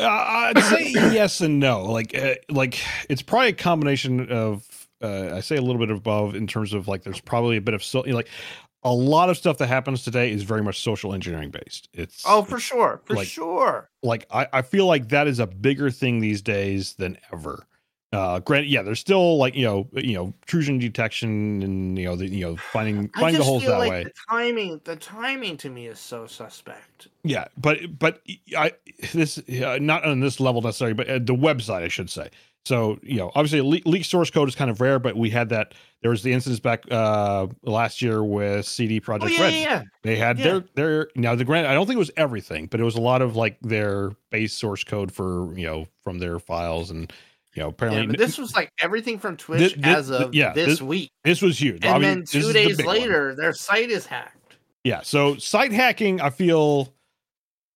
Uh, 0.00 0.06
I'd 0.08 0.58
say 0.64 0.90
yes 0.94 1.40
and 1.40 1.60
no. 1.60 1.82
Like, 1.84 2.16
uh, 2.16 2.34
like 2.48 2.78
it's 3.08 3.22
probably 3.22 3.48
a 3.48 3.52
combination 3.52 4.30
of. 4.32 4.66
Uh, 5.02 5.34
I 5.34 5.40
say 5.40 5.56
a 5.56 5.62
little 5.62 5.78
bit 5.78 5.90
above 5.90 6.34
in 6.34 6.46
terms 6.46 6.74
of 6.74 6.86
like 6.88 7.04
there's 7.04 7.20
probably 7.20 7.56
a 7.56 7.60
bit 7.62 7.72
of 7.74 7.82
so 7.82 8.00
like 8.00 8.28
a 8.82 8.92
lot 8.92 9.30
of 9.30 9.36
stuff 9.38 9.56
that 9.58 9.66
happens 9.68 10.02
today 10.04 10.30
is 10.30 10.42
very 10.42 10.62
much 10.62 10.80
social 10.82 11.14
engineering 11.14 11.50
based. 11.50 11.88
It's 11.94 12.22
oh 12.26 12.42
for 12.42 12.58
sure, 12.60 13.00
for 13.04 13.14
like- 13.14 13.28
sure. 13.28 13.88
like 14.02 14.26
I, 14.30 14.46
I 14.52 14.62
feel 14.62 14.86
like 14.86 15.08
that 15.10 15.26
is 15.26 15.38
a 15.38 15.46
bigger 15.46 15.90
thing 15.90 16.20
these 16.20 16.42
days 16.42 16.94
than 16.94 17.16
ever. 17.32 17.66
Uh, 18.12 18.40
grant, 18.40 18.66
yeah, 18.66 18.82
there's 18.82 18.98
still 18.98 19.36
like 19.38 19.54
you 19.54 19.64
know 19.64 19.88
you 19.92 20.14
know 20.14 20.26
intrusion 20.42 20.78
detection 20.80 21.62
and 21.62 21.96
you 21.96 22.04
know 22.04 22.16
the 22.16 22.26
you 22.28 22.44
know 22.44 22.56
finding 22.56 23.08
finding 23.10 23.38
the 23.38 23.44
holes 23.44 23.64
that 23.64 23.78
like 23.78 23.90
way. 23.90 24.02
the 24.02 24.12
timing 24.28 24.80
the 24.84 24.96
timing 24.96 25.56
to 25.56 25.70
me 25.70 25.86
is 25.86 26.00
so 26.00 26.26
suspect. 26.26 27.06
Yeah, 27.22 27.44
but 27.56 27.98
but 28.00 28.20
I 28.56 28.72
this 29.12 29.38
uh, 29.38 29.78
not 29.80 30.04
on 30.04 30.18
this 30.18 30.40
level 30.40 30.60
necessarily, 30.60 30.94
but 30.94 31.06
at 31.06 31.26
the 31.26 31.34
website 31.36 31.82
I 31.82 31.88
should 31.88 32.10
say. 32.10 32.30
So 32.64 32.98
you 33.04 33.16
know, 33.16 33.30
obviously, 33.36 33.60
le- 33.60 33.88
leak 33.88 34.04
source 34.04 34.28
code 34.28 34.48
is 34.48 34.56
kind 34.56 34.70
of 34.72 34.80
rare, 34.80 34.98
but 34.98 35.16
we 35.16 35.30
had 35.30 35.48
that. 35.50 35.72
There 36.02 36.10
was 36.10 36.24
the 36.24 36.32
incidents 36.32 36.58
back 36.60 36.82
uh 36.90 37.46
last 37.62 38.02
year 38.02 38.24
with 38.24 38.66
CD 38.66 39.00
Projekt 39.00 39.22
Oh 39.22 39.26
yeah, 39.28 39.40
Red. 39.42 39.54
yeah, 39.54 39.60
yeah. 39.60 39.82
They 40.02 40.16
had 40.16 40.36
Yeah. 40.36 40.44
their 40.44 40.64
their 40.74 41.08
now 41.14 41.36
the 41.36 41.44
grant. 41.44 41.68
I 41.68 41.74
don't 41.74 41.86
think 41.86 41.94
it 41.94 42.00
was 42.00 42.10
everything, 42.16 42.66
but 42.66 42.80
it 42.80 42.84
was 42.84 42.96
a 42.96 43.00
lot 43.00 43.22
of 43.22 43.36
like 43.36 43.58
their 43.60 44.10
base 44.30 44.52
source 44.52 44.82
code 44.82 45.12
for 45.12 45.56
you 45.56 45.64
know 45.64 45.86
from 46.02 46.18
their 46.18 46.40
files 46.40 46.90
and 46.90 47.10
you 47.54 47.62
know 47.62 47.68
apparently 47.70 48.02
Yeah, 48.06 48.12
this 48.26 48.38
was 48.38 48.54
like 48.54 48.70
everything 48.80 49.18
from 49.18 49.36
Twitch 49.36 49.74
Thi- 49.74 49.80
thi- 49.82 49.88
as 49.90 50.10
of 50.10 50.34
yeah, 50.34 50.52
this, 50.52 50.66
this- 50.66 50.82
week, 50.82 51.10
this 51.24 51.42
was 51.42 51.60
huge. 51.60 51.84
and 51.84 51.94
I 51.94 51.98
mean, 51.98 52.02
then 52.02 52.24
two 52.24 52.38
is 52.38 52.46
the 52.48 52.52
days 52.52 52.78
one. 52.78 52.86
later, 52.86 53.34
their 53.34 53.52
site 53.52 53.90
is 53.90 54.06
hacked. 54.06 54.56
Yeah. 54.84 55.00
So 55.02 55.36
site 55.36 55.72
hacking, 55.72 56.20
I 56.20 56.30
feel, 56.30 56.94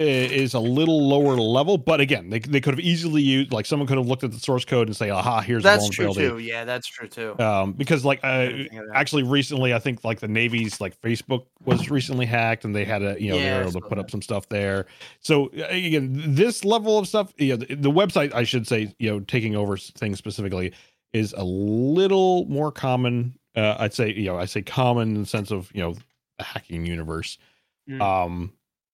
is 0.01 0.55
a 0.55 0.59
little 0.59 1.07
lower 1.07 1.37
level, 1.37 1.79
but 1.79 2.01
again, 2.01 2.29
they, 2.29 2.41
they 2.41 2.61
could 2.61 2.75
have 2.75 2.81
easily 2.81 3.23
used 3.23 3.53
like 3.53 3.65
someone 3.65 3.87
could 3.87 3.97
have 3.97 4.09
looked 4.09 4.25
at 4.25 4.33
the 4.33 4.41
source 4.41 4.65
code 4.65 4.89
and 4.89 4.97
say, 4.97 5.11
"Aha, 5.11 5.41
here's 5.41 5.63
That's 5.63 5.89
true 5.89 6.13
too. 6.13 6.39
Yeah, 6.39 6.65
that's 6.65 6.89
true 6.89 7.07
too. 7.07 7.39
Um, 7.39 7.75
because 7.75 8.05
like 8.05 8.19
uh, 8.25 8.47
didn't 8.47 8.69
think 8.71 8.81
of 8.83 8.89
that. 8.89 8.97
actually 8.97 9.23
recently, 9.23 9.73
I 9.73 9.79
think 9.79 10.03
like 10.03 10.19
the 10.19 10.27
Navy's 10.27 10.81
like 10.81 11.01
Facebook 11.01 11.47
was 11.65 11.91
recently 11.91 12.27
hacked, 12.27 12.65
and 12.65 12.75
they 12.75 12.85
had 12.85 13.03
a 13.03 13.21
you 13.23 13.31
know 13.31 13.37
they 13.39 13.45
Yeah, 13.45 13.55
I 13.55 13.59
were 13.59 13.69
able 13.69 13.73
to 13.73 13.81
put 13.83 13.91
that. 13.91 14.01
up 14.01 14.11
some 14.11 14.21
stuff 14.23 14.49
there. 14.49 14.87
So 15.21 15.47
uh, 15.57 15.67
again, 15.71 16.11
this 16.35 16.65
level 16.65 16.99
of 16.99 17.07
stuff, 17.07 17.33
you 17.37 17.51
know, 17.51 17.57
the, 17.57 17.75
the 17.77 17.91
website 17.91 18.35
I 18.35 18.43
should 18.43 18.67
say, 18.67 18.93
you 18.99 19.11
know, 19.11 19.21
taking 19.21 19.55
over 19.55 19.77
things 19.77 20.19
specifically 20.19 20.73
is 21.13 21.35
a 21.37 21.45
little 21.45 22.47
more 22.47 22.73
common. 22.73 23.39
Uh, 23.55 23.77
I'd 23.79 23.95
say 23.95 24.13
you 24.13 24.25
know 24.25 24.39
I 24.39 24.47
say 24.47 24.63
common 24.63 25.15
in 25.15 25.21
the 25.21 25.27
sense 25.29 25.53
of 25.53 25.71
you 25.73 25.83
know 25.83 25.95
the 26.39 26.45
hacking 26.45 26.85
universe. 26.85 27.39
Mm. 27.89 28.01
Um, 28.01 28.53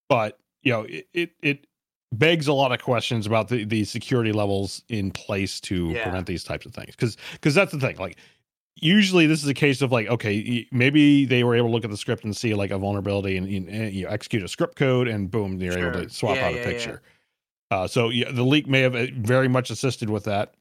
but 0.09 0.40
you 0.63 0.73
know 0.73 0.83
it, 0.83 1.09
it 1.15 1.31
it 1.43 1.67
begs 2.13 2.49
a 2.49 2.53
lot 2.53 2.73
of 2.73 2.83
questions 2.83 3.27
about 3.27 3.49
the 3.49 3.65
the 3.65 3.85
security 3.85 4.33
levels 4.33 4.83
in 4.89 5.11
place 5.11 5.61
to 5.61 5.91
Yeah. 5.95 6.03
prevent 6.03 6.27
these 6.27 6.45
types 6.45 6.67
of 6.67 6.75
things 6.75 6.91
because 6.97 7.17
because 7.33 7.55
that's 7.55 7.73
the 7.73 7.81
thing 7.81 7.97
like 7.99 8.17
usually 8.77 9.27
this 9.27 9.43
is 9.43 9.49
a 9.49 9.55
case 9.55 9.83
of 9.83 9.93
like 9.93 10.09
okay 10.09 10.67
maybe 10.73 11.25
they 11.25 11.45
were 11.45 11.55
able 11.55 11.69
to 11.69 11.73
look 11.73 11.85
at 11.85 11.91
the 11.91 11.97
script 11.97 12.25
and 12.25 12.37
see 12.37 12.55
like 12.55 12.71
a 12.71 12.79
vulnerability 12.79 13.37
and, 13.37 13.47
and, 13.49 13.69
and, 13.69 13.93
you 13.93 14.05
know, 14.05 14.11
execute 14.11 14.43
a 14.43 14.49
script 14.49 14.77
code 14.77 15.09
and 15.09 15.31
boom 15.31 15.59
they're 15.59 15.79
able 15.79 15.93
to 15.93 16.09
swap 16.11 16.37
Yeah, 16.37 16.49
out 16.49 16.55
yeah, 16.55 16.61
a 16.61 16.65
picture 16.65 17.03
Uh, 17.71 17.87
so 17.87 18.09
yeah, 18.11 18.31
the 18.33 18.43
leak 18.45 18.67
may 18.67 18.81
have 18.81 18.97
uh, 18.97 19.07
very 19.17 19.49
much 19.49 19.71
assisted 19.71 20.11
with 20.11 20.25
that. 20.25 20.55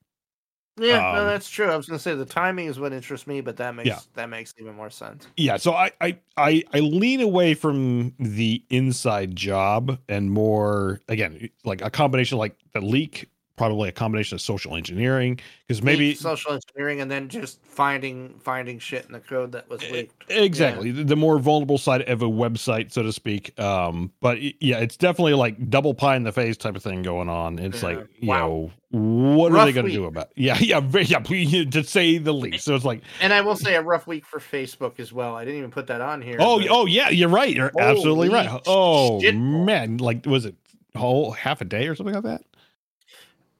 Yeah, 0.79 1.03
no, 1.11 1.25
Um, 1.25 1.25
that's 1.25 1.49
true. 1.49 1.67
I 1.69 1.75
was 1.77 1.87
gonna 1.87 1.99
say 1.99 2.15
the 2.15 2.25
timing 2.25 2.67
is 2.67 2.79
what 2.79 2.93
interests 2.93 3.27
me, 3.27 3.41
but 3.41 3.57
that 3.57 3.75
makes 3.75 3.87
Yeah. 3.87 3.99
that 4.13 4.29
makes 4.29 4.53
even 4.59 4.75
more 4.75 4.89
sense. 4.89 5.27
Yeah, 5.37 5.55
so 5.57 5.73
I, 5.73 5.91
I 6.01 6.19
I 6.37 6.63
I 6.73 6.79
lean 6.79 7.21
away 7.21 7.53
from 7.53 8.13
the 8.19 8.63
inside 8.69 9.35
job 9.37 9.97
and 10.09 10.31
more 10.31 10.99
again 11.07 11.49
like 11.63 11.81
a 11.81 11.89
combination 11.89 12.37
like 12.37 12.57
the 12.73 12.81
leak, 12.81 13.29
probably 13.59 13.89
a 13.89 13.91
combination 13.91 14.35
of 14.35 14.41
social 14.41 14.73
engineering 14.77 15.37
because 15.67 15.83
maybe 15.83 16.15
social 16.15 16.53
engineering 16.53 17.01
and 17.01 17.11
then 17.11 17.27
just 17.27 17.61
finding 17.65 18.33
finding 18.39 18.79
shit 18.79 19.05
in 19.05 19.11
the 19.11 19.19
code 19.19 19.51
that 19.51 19.69
was 19.69 19.81
leaked. 19.91 20.23
Exactly. 20.31 20.91
The- 20.91 21.03
The 21.03 21.17
more 21.17 21.37
vulnerable 21.39 21.77
side 21.77 22.03
of 22.03 22.21
a 22.21 22.25
website, 22.29 22.93
so 22.93 23.03
to 23.03 23.11
speak. 23.11 23.59
Um, 23.59 24.13
but 24.21 24.39
yeah, 24.61 24.77
it's 24.79 24.95
definitely 24.95 25.33
like 25.33 25.69
double 25.69 25.93
pie 25.93 26.15
in 26.15 26.23
the 26.23 26.31
face 26.31 26.55
type 26.55 26.77
of 26.77 26.81
thing 26.83 27.01
going 27.03 27.27
on. 27.27 27.59
It's 27.59 27.83
Yeah. 27.83 27.89
like, 27.89 28.07
you 28.21 28.29
Wow. 28.29 28.47
know, 28.47 28.71
what 28.91 29.51
are 29.51 29.65
they 29.65 29.73
going 29.73 29.87
to 29.87 29.91
do 29.91 30.05
about 30.05 30.29
Yeah, 30.37 30.57
yeah, 30.61 30.79
very- 30.79 31.03
yeah, 31.03 31.19
to 31.71 31.83
say 31.83 32.17
the 32.17 32.33
least. 32.33 32.63
So 32.63 32.75
it's 32.75 32.85
like, 32.85 33.01
And 33.19 33.33
I 33.33 33.41
will 33.41 33.57
say 33.57 33.75
a 33.75 33.81
rough 33.81 34.07
week 34.07 34.25
for 34.25 34.39
Facebook 34.39 35.01
as 35.01 35.11
well. 35.11 35.35
I 35.35 35.43
didn't 35.43 35.57
even 35.59 35.71
put 35.71 35.87
that 35.87 35.99
on 35.99 36.21
here. 36.21 36.37
oh, 36.39 36.59
but- 36.59 36.69
oh 36.71 36.85
yeah, 36.85 37.09
you're 37.09 37.27
right. 37.27 37.53
You're 37.53 37.71
absolutely 37.77 38.29
right. 38.29 38.61
Oh 38.65 39.19
shit. 39.19 39.35
man, 39.35 39.97
like 39.97 40.25
was 40.25 40.45
it 40.45 40.55
whole 40.95 41.31
half 41.31 41.59
a 41.59 41.65
day 41.65 41.87
or 41.89 41.95
something 41.95 42.15
like 42.15 42.23
that? 42.23 42.41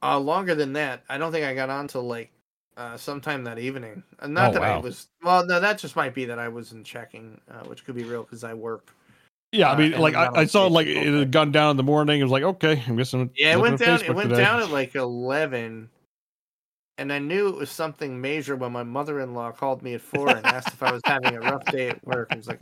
Uh, 0.02 0.20
longer 0.20 0.56
than 0.56 0.74
that. 0.74 1.04
I 1.10 1.18
don't 1.18 1.32
think 1.32 1.46
I 1.46 1.54
got 1.54 1.70
on 1.70 1.88
till 1.88 2.04
like 2.04 2.32
uh, 2.78 2.96
sometime 2.96 3.44
that 3.44 3.60
evening. 3.60 4.02
Uh, 4.20 4.28
not 4.28 4.52
Oh, 4.52 4.54
that 4.54 4.64
I 4.64 4.78
was. 4.78 5.08
Well, 5.22 5.46
no, 5.46 5.60
that 5.60 5.78
just 5.78 5.96
might 5.96 6.14
be 6.14 6.26
that 6.26 6.40
I 6.40 6.48
wasn't 6.48 6.86
checking, 6.86 7.40
uh, 7.52 7.66
which 7.66 7.84
could 7.86 7.96
be 7.96 8.04
real 8.04 8.24
because 8.24 8.44
I 8.44 8.54
work. 8.54 8.94
Yeah, 9.52 9.72
Uh, 9.72 9.74
I 9.74 9.78
mean, 9.78 10.00
like 10.00 10.16
I, 10.16 10.30
I 10.34 10.46
saw 10.46 10.68
like 10.68 10.88
it 10.88 11.14
had 11.14 11.32
gone 11.32 11.52
down 11.52 11.72
in 11.72 11.78
the 11.78 11.84
morning. 11.84 12.20
It 12.20 12.24
was 12.24 12.32
like, 12.32 12.44
okay, 12.44 12.82
I'm 12.88 12.96
guessing. 12.96 13.30
Yeah, 13.36 13.54
it 13.54 13.60
went 13.60 13.80
down. 13.80 14.02
It 14.02 14.16
went 14.16 14.30
today. 14.30 14.42
down 14.42 14.62
at 14.62 14.70
like 14.70 14.96
eleven, 14.96 15.90
and 16.98 17.12
I 17.12 17.20
knew 17.20 17.50
it 17.50 17.56
was 17.56 17.70
something 17.70 18.22
major 18.22 18.56
when 18.56 18.72
my 18.72 18.84
mother-in-law 18.84 19.52
called 19.54 19.82
me 19.82 19.96
at 19.96 20.02
four 20.02 20.30
and 20.30 20.46
asked 20.46 20.70
if 20.70 20.82
I 20.82 20.92
was 20.94 21.02
having 21.04 21.36
a 21.36 21.40
rough 21.42 21.66
day 21.66 21.90
at 21.90 22.06
work. 22.06 22.30
I 22.32 22.36
was 22.36 22.48
like, 22.48 22.62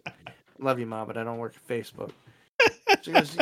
"Love 0.60 0.80
you, 0.80 0.88
mom, 0.88 1.06
but 1.08 1.18
I 1.18 1.24
don't 1.24 1.38
work 1.38 1.56
at 1.56 1.68
Facebook." 1.68 2.12
She 3.04 3.12
goes, 3.12 3.38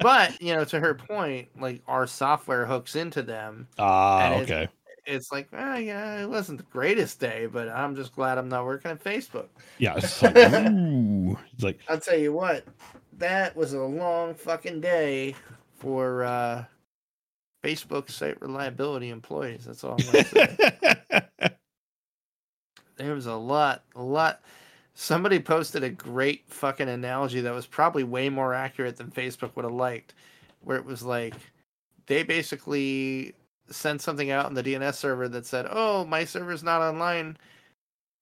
but 0.00 0.40
you 0.40 0.54
know, 0.54 0.64
to 0.64 0.80
her 0.80 0.94
point, 0.94 1.48
like 1.60 1.82
our 1.86 2.06
software 2.06 2.66
hooks 2.66 2.96
into 2.96 3.22
them. 3.22 3.68
Ah, 3.78 4.26
it's- 4.32 4.42
okay. 4.42 4.68
It's 5.06 5.32
like, 5.32 5.48
oh, 5.54 5.76
yeah, 5.76 6.22
it 6.22 6.28
wasn't 6.28 6.58
the 6.58 6.64
greatest 6.64 7.18
day, 7.18 7.46
but 7.50 7.68
I'm 7.68 7.96
just 7.96 8.14
glad 8.14 8.36
I'm 8.38 8.48
not 8.50 8.64
working 8.66 8.90
at 8.90 9.02
Facebook. 9.02 9.46
Yeah, 9.78 9.94
it's 9.96 10.22
like, 10.22 10.36
ooh. 10.36 11.38
It's 11.54 11.64
like 11.64 11.80
I'll 11.88 11.98
tell 11.98 12.18
you 12.18 12.32
what, 12.32 12.64
that 13.18 13.56
was 13.56 13.72
a 13.72 13.80
long 13.80 14.34
fucking 14.34 14.80
day 14.82 15.34
for 15.78 16.22
uh, 16.24 16.64
Facebook 17.64 18.10
site 18.10 18.40
reliability 18.42 19.08
employees. 19.08 19.64
That's 19.64 19.82
all 19.82 19.92
I'm 19.98 20.06
gonna 20.12 20.24
say. 20.24 20.56
there 22.96 23.14
was 23.14 23.26
a 23.26 23.34
lot, 23.34 23.82
a 23.96 24.02
lot. 24.02 24.42
Somebody 25.00 25.38
posted 25.40 25.82
a 25.82 25.88
great 25.88 26.44
fucking 26.46 26.90
analogy 26.90 27.40
that 27.40 27.54
was 27.54 27.64
probably 27.64 28.04
way 28.04 28.28
more 28.28 28.52
accurate 28.52 28.98
than 28.98 29.10
Facebook 29.10 29.56
would 29.56 29.64
have 29.64 29.72
liked, 29.72 30.12
where 30.60 30.76
it 30.76 30.84
was 30.84 31.02
like 31.02 31.32
they 32.04 32.22
basically 32.22 33.34
sent 33.70 34.02
something 34.02 34.30
out 34.30 34.44
on 34.44 34.52
the 34.52 34.62
DNS 34.62 34.94
server 34.94 35.26
that 35.26 35.46
said, 35.46 35.66
"Oh, 35.70 36.04
my 36.04 36.26
server's 36.26 36.62
not 36.62 36.82
online," 36.82 37.38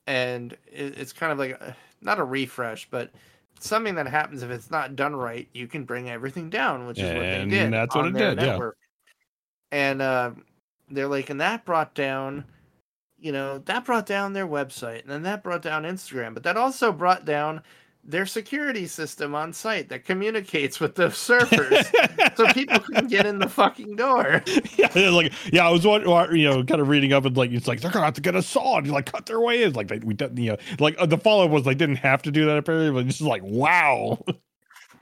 and 0.07 0.57
it's 0.69 1.13
kind 1.13 1.33
of 1.33 1.39
like 1.41 1.61
a, 1.61 1.77
not 2.01 2.21
a 2.21 2.25
refresh, 2.25 2.89
but 2.89 3.11
something 3.59 3.97
that 3.97 4.07
happens 4.07 4.45
if 4.45 4.51
it's 4.51 4.71
not 4.71 4.95
done 4.95 5.17
right. 5.17 5.49
You 5.53 5.67
can 5.67 5.83
bring 5.85 6.09
everything 6.09 6.49
down, 6.49 6.87
which 6.87 7.03
is 7.03 7.13
what 7.13 7.33
they 7.33 7.41
And 7.41 7.51
did. 7.51 7.73
that's 7.73 7.97
what 7.97 8.05
on 8.05 8.11
it 8.11 8.13
their 8.15 8.37
did, 8.37 8.39
yeah. 8.45 8.53
network. 8.53 8.77
And 9.73 10.01
uh, 10.01 10.31
they're 10.89 11.09
like, 11.09 11.29
and 11.29 11.41
that 11.41 11.65
brought 11.65 11.95
down 11.95 12.45
you 13.21 13.33
know, 13.33 13.59
that 13.59 13.85
brought 13.85 14.07
down 14.07 14.33
their 14.33 14.47
website 14.47 15.03
and 15.03 15.11
then 15.11 15.23
that 15.23 15.43
brought 15.43 15.63
down 15.63 15.83
Instagram, 15.83 16.35
but 16.35 16.43
that 16.45 16.57
also 16.57 16.93
brought 16.93 17.25
down 17.25 17.63
their 18.05 18.25
security 18.25 18.87
system 18.87 19.35
on 19.35 19.53
site 19.53 19.91
that 19.91 20.05
communicates 20.05 20.81
with 20.81 20.95
those 20.95 21.17
servers 21.19 21.87
so 22.37 22.47
people 22.53 22.79
can 22.81 23.07
get 23.07 23.27
in 23.27 23.39
the 23.39 23.49
fucking 23.49 23.97
door. 23.97 24.43
yeah, 24.77 25.11
like 25.11 25.33
yeah, 25.53 25.67
I 25.67 25.71
was 25.71 25.87
wa- 25.87 26.01
wa- 26.05 26.31
you 26.31 26.49
know 26.49 26.65
kind 26.65 26.81
of 26.81 26.89
reading 26.89 27.13
up 27.13 27.25
and 27.25 27.37
like 27.37 27.51
it's 27.51 27.69
like 27.69 27.81
they're 27.81 27.91
gonna 27.91 28.07
have 28.07 28.15
to 28.15 28.21
get 28.21 28.35
a 28.35 28.43
saw 28.43 28.79
and 28.79 28.91
like 28.91 29.13
cut 29.13 29.27
their 29.27 29.41
way 29.41 29.63
in. 29.63 29.75
Like 29.75 29.89
they, 29.89 29.99
we 29.99 30.15
didn't 30.15 30.39
you 30.39 30.53
know 30.53 30.57
like 30.79 30.97
uh, 30.99 31.07
the 31.07 31.19
follow 31.19 31.45
up 31.45 31.51
was 31.51 31.65
they 31.65 31.75
didn't 31.75 31.97
have 31.97 32.23
to 32.23 32.31
do 32.31 32.47
that 32.47 32.57
apparently, 32.57 32.91
but 32.91 33.07
it's 33.07 33.19
just 33.19 33.29
like 33.29 33.43
wow. 33.45 34.19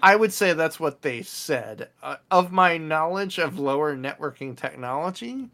I 0.03 0.15
would 0.15 0.33
say 0.33 0.53
that's 0.53 0.79
what 0.79 1.01
they 1.03 1.23
said. 1.23 1.89
Uh, 2.03 2.17
of 2.31 2.53
my 2.53 2.77
knowledge 2.77 3.39
of 3.39 3.59
lower 3.59 3.97
networking 3.97 4.55
technology, 4.55 5.49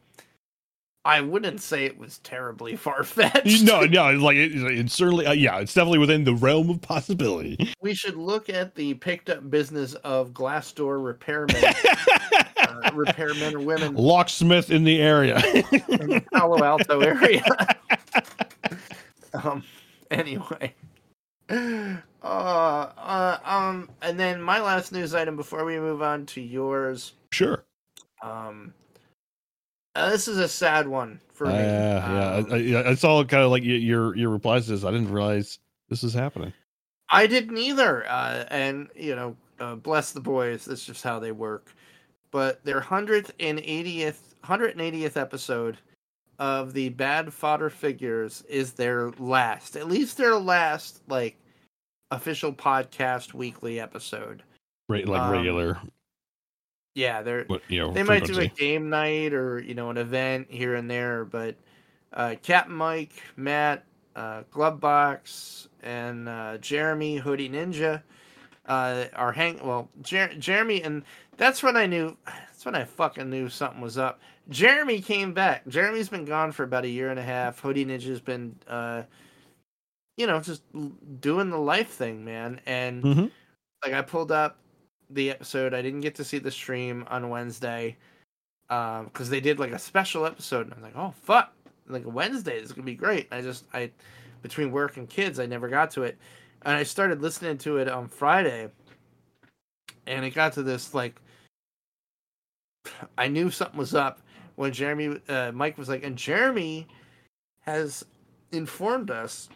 I 1.05 1.21
wouldn't 1.21 1.61
say 1.61 1.85
it 1.85 1.99
was 1.99 2.19
terribly 2.19 2.77
far 2.77 3.03
fetched. 3.05 3.63
no, 3.65 3.81
no, 3.83 4.13
like 4.13 4.37
it, 4.37 4.53
it's 4.55 4.95
certainly 4.95 5.27
uh, 5.27 5.33
yeah, 5.33 5.59
it's 5.59 5.75
definitely 5.75 5.99
within 5.99 6.25
the 6.25 6.35
realm 6.35 6.71
of 6.71 6.81
possibility. 6.81 7.75
We 7.81 7.95
should 7.95 8.17
look 8.17 8.49
at 8.49 8.75
the 8.75 8.95
picked 8.95 9.29
up 9.31 9.51
business 9.51 9.95
of 9.95 10.33
Glassdoor 10.33 11.01
repairmen, 11.15 11.63
uh, 12.57 12.91
repairmen 12.93 13.55
or 13.55 13.61
women 13.61 13.95
Locksmith 13.95 14.71
in 14.71 14.85
the 14.85 15.01
area. 15.01 15.37
in 15.37 16.09
the 16.09 16.25
Palo 16.33 16.63
Alto 16.63 17.01
area. 17.03 17.45
um. 19.35 19.63
Anyway. 20.11 20.75
Uh, 21.49 21.97
uh, 22.23 23.39
um, 23.45 23.91
and 24.03 24.19
then 24.21 24.41
my 24.41 24.61
last 24.61 24.93
news 24.93 25.15
item 25.15 25.37
before 25.37 25.65
we 25.65 25.79
move 25.79 26.03
on 26.03 26.25
to 26.27 26.41
yours. 26.41 27.15
sure. 27.33 27.65
Um, 28.23 28.73
uh, 29.95 30.11
this 30.11 30.29
is 30.29 30.39
a 30.39 30.49
sad 30.49 30.89
one 30.89 31.21
for 31.33 31.47
Uh, 31.47 31.51
me. 31.51 31.59
yeah, 31.59 32.35
Um, 32.37 32.53
I, 32.53 32.57
I, 32.57 32.91
I 32.91 32.95
saw 32.95 33.23
kind 33.25 33.43
of 33.43 33.51
like 33.51 33.63
your 33.65 33.77
your 33.79 34.17
your 34.17 34.31
replies 34.31 34.67
to 34.67 34.73
this. 34.73 34.85
I 34.85 34.91
didn't 34.91 35.11
realize 35.13 35.59
this 35.89 36.03
is 36.05 36.15
happening. 36.15 36.53
I 37.09 37.27
didn't 37.27 37.59
either. 37.59 38.07
Uh, 38.09 38.45
and 38.49 38.89
you 38.97 39.15
know, 39.15 39.37
uh, 39.61 39.75
bless 39.77 40.13
the 40.13 40.21
boys. 40.21 40.65
That's 40.65 40.85
just 40.85 41.03
how 41.05 41.19
they 41.19 41.33
work. 41.33 41.75
But 42.31 42.65
their 42.65 42.81
hundredth 42.81 43.33
and 43.41 43.59
eightieth, 43.61 44.35
hundred 44.43 44.71
and 44.71 44.81
eightieth 44.81 45.17
episode 45.19 45.77
of 46.39 46.73
the 46.73 46.89
Bad 46.89 47.33
Fodder 47.33 47.69
Figures 47.71 48.43
is 48.49 48.73
their 48.73 49.11
last, 49.19 49.77
at 49.77 49.89
least 49.89 50.17
their 50.17 50.37
last 50.37 51.03
like 51.09 51.37
official 52.11 52.53
podcast 52.53 53.35
weekly 53.35 53.79
episode. 53.79 54.43
Right, 54.89 55.07
like 55.07 55.21
Um, 55.21 55.31
regular. 55.31 55.79
Yeah, 56.95 57.23
they're 57.23 57.45
What 57.45 57.63
you 57.69 57.79
know? 57.81 57.93
they 57.93 58.03
might 58.03 58.25
do 58.25 58.39
a 58.39 58.47
game 58.47 58.91
night 58.91 59.33
or 59.33 59.61
you 59.61 59.75
know 59.75 59.91
an 59.91 59.97
event 59.97 60.51
here 60.51 60.75
and 60.75 60.91
there, 60.91 61.25
but 61.25 61.57
uh, 62.13 62.35
Captain 62.43 62.75
Mike, 62.75 63.23
Matt, 63.37 63.85
uh, 64.15 64.43
Glovebox, 64.53 65.69
and 65.83 66.29
uh, 66.29 66.59
Jeremy 66.59 67.17
Hoodie 67.17 67.49
Ninja 67.49 68.03
uh, 68.67 69.07
are 69.15 69.33
hang. 69.33 69.59
Well, 69.67 69.89
Jer- 70.03 70.35
Jeremy, 70.39 70.83
and 70.83 71.03
that's 71.39 71.63
when 71.63 71.77
I 71.77 71.87
knew. 71.87 72.17
That's 72.27 72.65
when 72.67 72.75
I 72.75 72.85
fucking 72.85 73.31
knew 73.31 73.49
something 73.49 73.81
was 73.81 73.97
up. 73.99 74.21
Jeremy 74.51 75.01
came 75.01 75.33
back. 75.33 75.67
Jeremy's 75.69 76.09
been 76.11 76.25
gone 76.27 76.53
for 76.53 76.65
about 76.65 76.85
a 76.85 76.89
year 76.89 77.11
and 77.11 77.19
a 77.19 77.23
half. 77.23 77.59
Hoodie 77.61 77.87
Ninja's 77.87 78.21
been, 78.21 78.55
uh, 78.69 79.03
you 80.17 80.27
know, 80.27 80.41
just 80.41 80.63
doing 81.21 81.51
the 81.51 81.59
life 81.59 81.91
thing, 81.91 82.25
man. 82.25 82.61
And 82.67 83.03
Mhm. 83.03 83.31
like 83.85 83.95
I 83.95 84.03
pulled 84.03 84.31
up 84.31 84.59
the 85.15 85.31
episode. 85.31 85.75
I 85.75 85.83
didn't 85.83 86.01
get 86.01 86.15
to 86.17 86.25
see 86.25 86.39
the 86.39 86.51
stream 86.51 87.05
on 87.09 87.29
Wednesday 87.29 87.97
because 88.69 89.29
they 89.29 89.41
did 89.41 89.59
like 89.59 89.73
a 89.73 89.79
special 89.79 90.25
episode, 90.25 90.67
and 90.67 90.73
I 90.73 90.77
was 90.77 90.85
like, 90.85 90.97
oh 90.97 91.15
fuck, 91.23 91.53
like 91.89 92.05
Wednesday 92.07 92.59
is 92.59 92.73
gonna 92.73 92.85
be 92.85 92.95
great. 92.95 93.29
I 93.31 93.43
just 93.43 93.65
I 93.75 93.91
between 94.43 94.71
work 94.71 94.97
and 94.97 95.09
kids, 95.09 95.39
I 95.39 95.47
never 95.47 95.69
got 95.69 95.91
to 95.93 96.03
it, 96.03 96.19
and 96.63 96.77
I 96.77 96.83
started 96.83 97.23
listening 97.23 97.59
to 97.59 97.79
it 97.79 97.89
on 97.89 98.09
Friday, 98.09 98.69
and 100.07 100.25
it 100.25 100.31
got 100.35 100.53
to 100.55 100.63
this 100.63 100.95
like 100.95 101.21
I 103.19 103.29
knew 103.29 103.51
something 103.51 103.79
was 103.79 103.95
up 103.95 104.21
when 104.57 104.73
Jeremy 104.73 105.21
uh, 105.29 105.53
Mike 105.53 105.79
was 105.79 105.89
like, 105.89 106.05
and 106.05 106.17
Jeremy 106.17 106.87
has 107.61 108.05
informed 108.53 109.11
us 109.11 109.49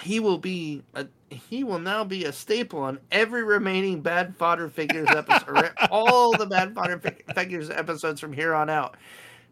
he 0.00 0.20
will 0.20 0.38
be 0.38 0.82
a, 0.94 1.06
he 1.30 1.64
will 1.64 1.78
now 1.78 2.04
be 2.04 2.24
a 2.24 2.32
staple 2.32 2.80
on 2.80 2.98
every 3.10 3.42
remaining 3.44 4.00
Bad 4.00 4.36
Fodder 4.36 4.68
Figures 4.68 5.08
episode, 5.10 5.70
all 5.90 6.36
the 6.36 6.46
Bad 6.46 6.74
Fodder 6.74 6.98
Fig- 6.98 7.24
Figures 7.34 7.70
episodes 7.70 8.20
from 8.20 8.32
here 8.32 8.54
on 8.54 8.70
out. 8.70 8.96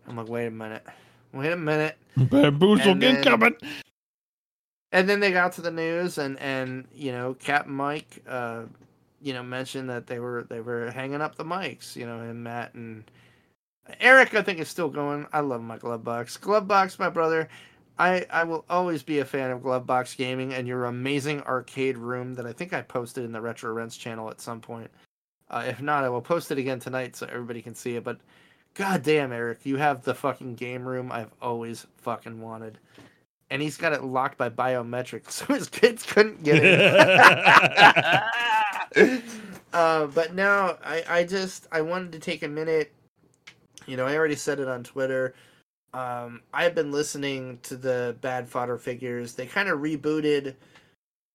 I'm 0.07 0.17
like, 0.17 0.29
wait 0.29 0.47
a 0.47 0.51
minute, 0.51 0.85
wait 1.33 1.53
a 1.53 1.57
minute, 1.57 1.97
Bamboozle 2.17 2.95
then- 2.97 3.17
incoming. 3.17 3.57
and 4.93 5.09
then 5.09 5.21
they 5.21 5.31
got 5.31 5.53
to 5.53 5.61
the 5.61 5.71
news, 5.71 6.19
and 6.19 6.39
and 6.41 6.87
you 6.95 7.13
know, 7.13 7.35
Captain 7.35 7.73
Mike, 7.75 8.23
uh, 8.29 8.63
you 9.23 9.33
know, 9.35 9.43
mentioned 9.43 9.89
that 9.91 10.07
they 10.07 10.19
were 10.19 10.47
they 10.49 10.61
were 10.61 10.91
hanging 10.91 11.21
up 11.21 11.37
the 11.37 11.45
mics, 11.45 11.95
you 11.97 12.07
know, 12.07 12.19
and 12.21 12.43
Matt 12.43 12.75
and 12.75 13.05
Eric, 14.01 14.35
I 14.35 14.43
think 14.43 14.59
is 14.61 14.69
still 14.69 14.89
going. 14.89 15.27
I 15.33 15.41
love 15.41 15.63
my 15.63 15.77
glove 15.77 16.05
box. 16.05 16.37
Glove 16.37 16.67
box, 16.69 16.99
my 16.99 17.09
brother. 17.09 17.49
I, 18.01 18.25
I 18.31 18.45
will 18.45 18.65
always 18.71 19.03
be 19.03 19.19
a 19.19 19.27
fan 19.27 19.51
of 19.51 19.61
Glovebox 19.61 20.17
Gaming 20.17 20.55
and 20.55 20.67
your 20.67 20.87
amazing 20.87 21.43
arcade 21.43 21.99
room 21.99 22.35
that 22.37 22.47
I 22.47 22.53
think 22.55 22.73
I 22.73 22.81
posted 22.81 23.27
in 23.27 23.33
the 23.33 23.43
Retro 23.43 23.71
Rents 23.75 23.99
channel 23.99 24.31
at 24.31 24.41
some 24.41 24.63
point. 24.63 24.91
Uh, 25.51 25.65
if 25.67 25.83
not, 25.83 26.03
I 26.03 26.09
will 26.09 26.23
post 26.23 26.51
it 26.51 26.57
again 26.57 26.81
tonight 26.81 27.15
so 27.15 27.27
everybody 27.27 27.61
can 27.61 27.75
see 27.75 27.97
it. 27.97 28.05
But 28.05 28.19
god 28.73 29.03
damn, 29.03 29.33
Eric, 29.33 29.67
you 29.67 29.77
have 29.77 30.03
the 30.03 30.15
fucking 30.15 30.55
game 30.55 30.89
room 30.89 31.13
I've 31.13 31.31
always 31.43 31.87
fucking 31.99 32.41
wanted. 32.41 32.79
And 33.51 33.61
he's 33.61 33.77
got 33.77 33.93
it 33.93 34.03
locked 34.03 34.39
by 34.39 34.49
biometrics, 34.49 35.31
so 35.33 35.45
his 35.53 35.69
kids 35.69 36.03
couldn't 36.07 36.43
get 36.43 36.63
it. 36.63 36.95
uh, 39.75 40.07
but 40.07 40.35
now 40.35 40.79
I, 40.83 41.05
I 41.07 41.25
just 41.25 41.67
I 41.71 41.83
wanted 41.83 42.13
to 42.13 42.19
take 42.19 42.43
a 42.45 42.49
minute. 42.49 42.95
You 43.87 43.99
know, 43.99 44.07
I 44.07 44.17
already 44.17 44.37
said 44.37 44.59
it 44.59 44.69
on 44.69 44.85
Twitter. 44.85 45.35
Um, 45.93 46.43
I've 46.55 46.75
been 46.75 46.93
listening 46.93 47.59
to 47.65 47.77
the 47.77 48.17
Bad 48.21 48.49
Fodder 48.49 48.79
Figures. 48.79 49.35
They 49.35 49.47
kind 49.47 49.69
of 49.69 49.81
rebooted. 49.81 50.55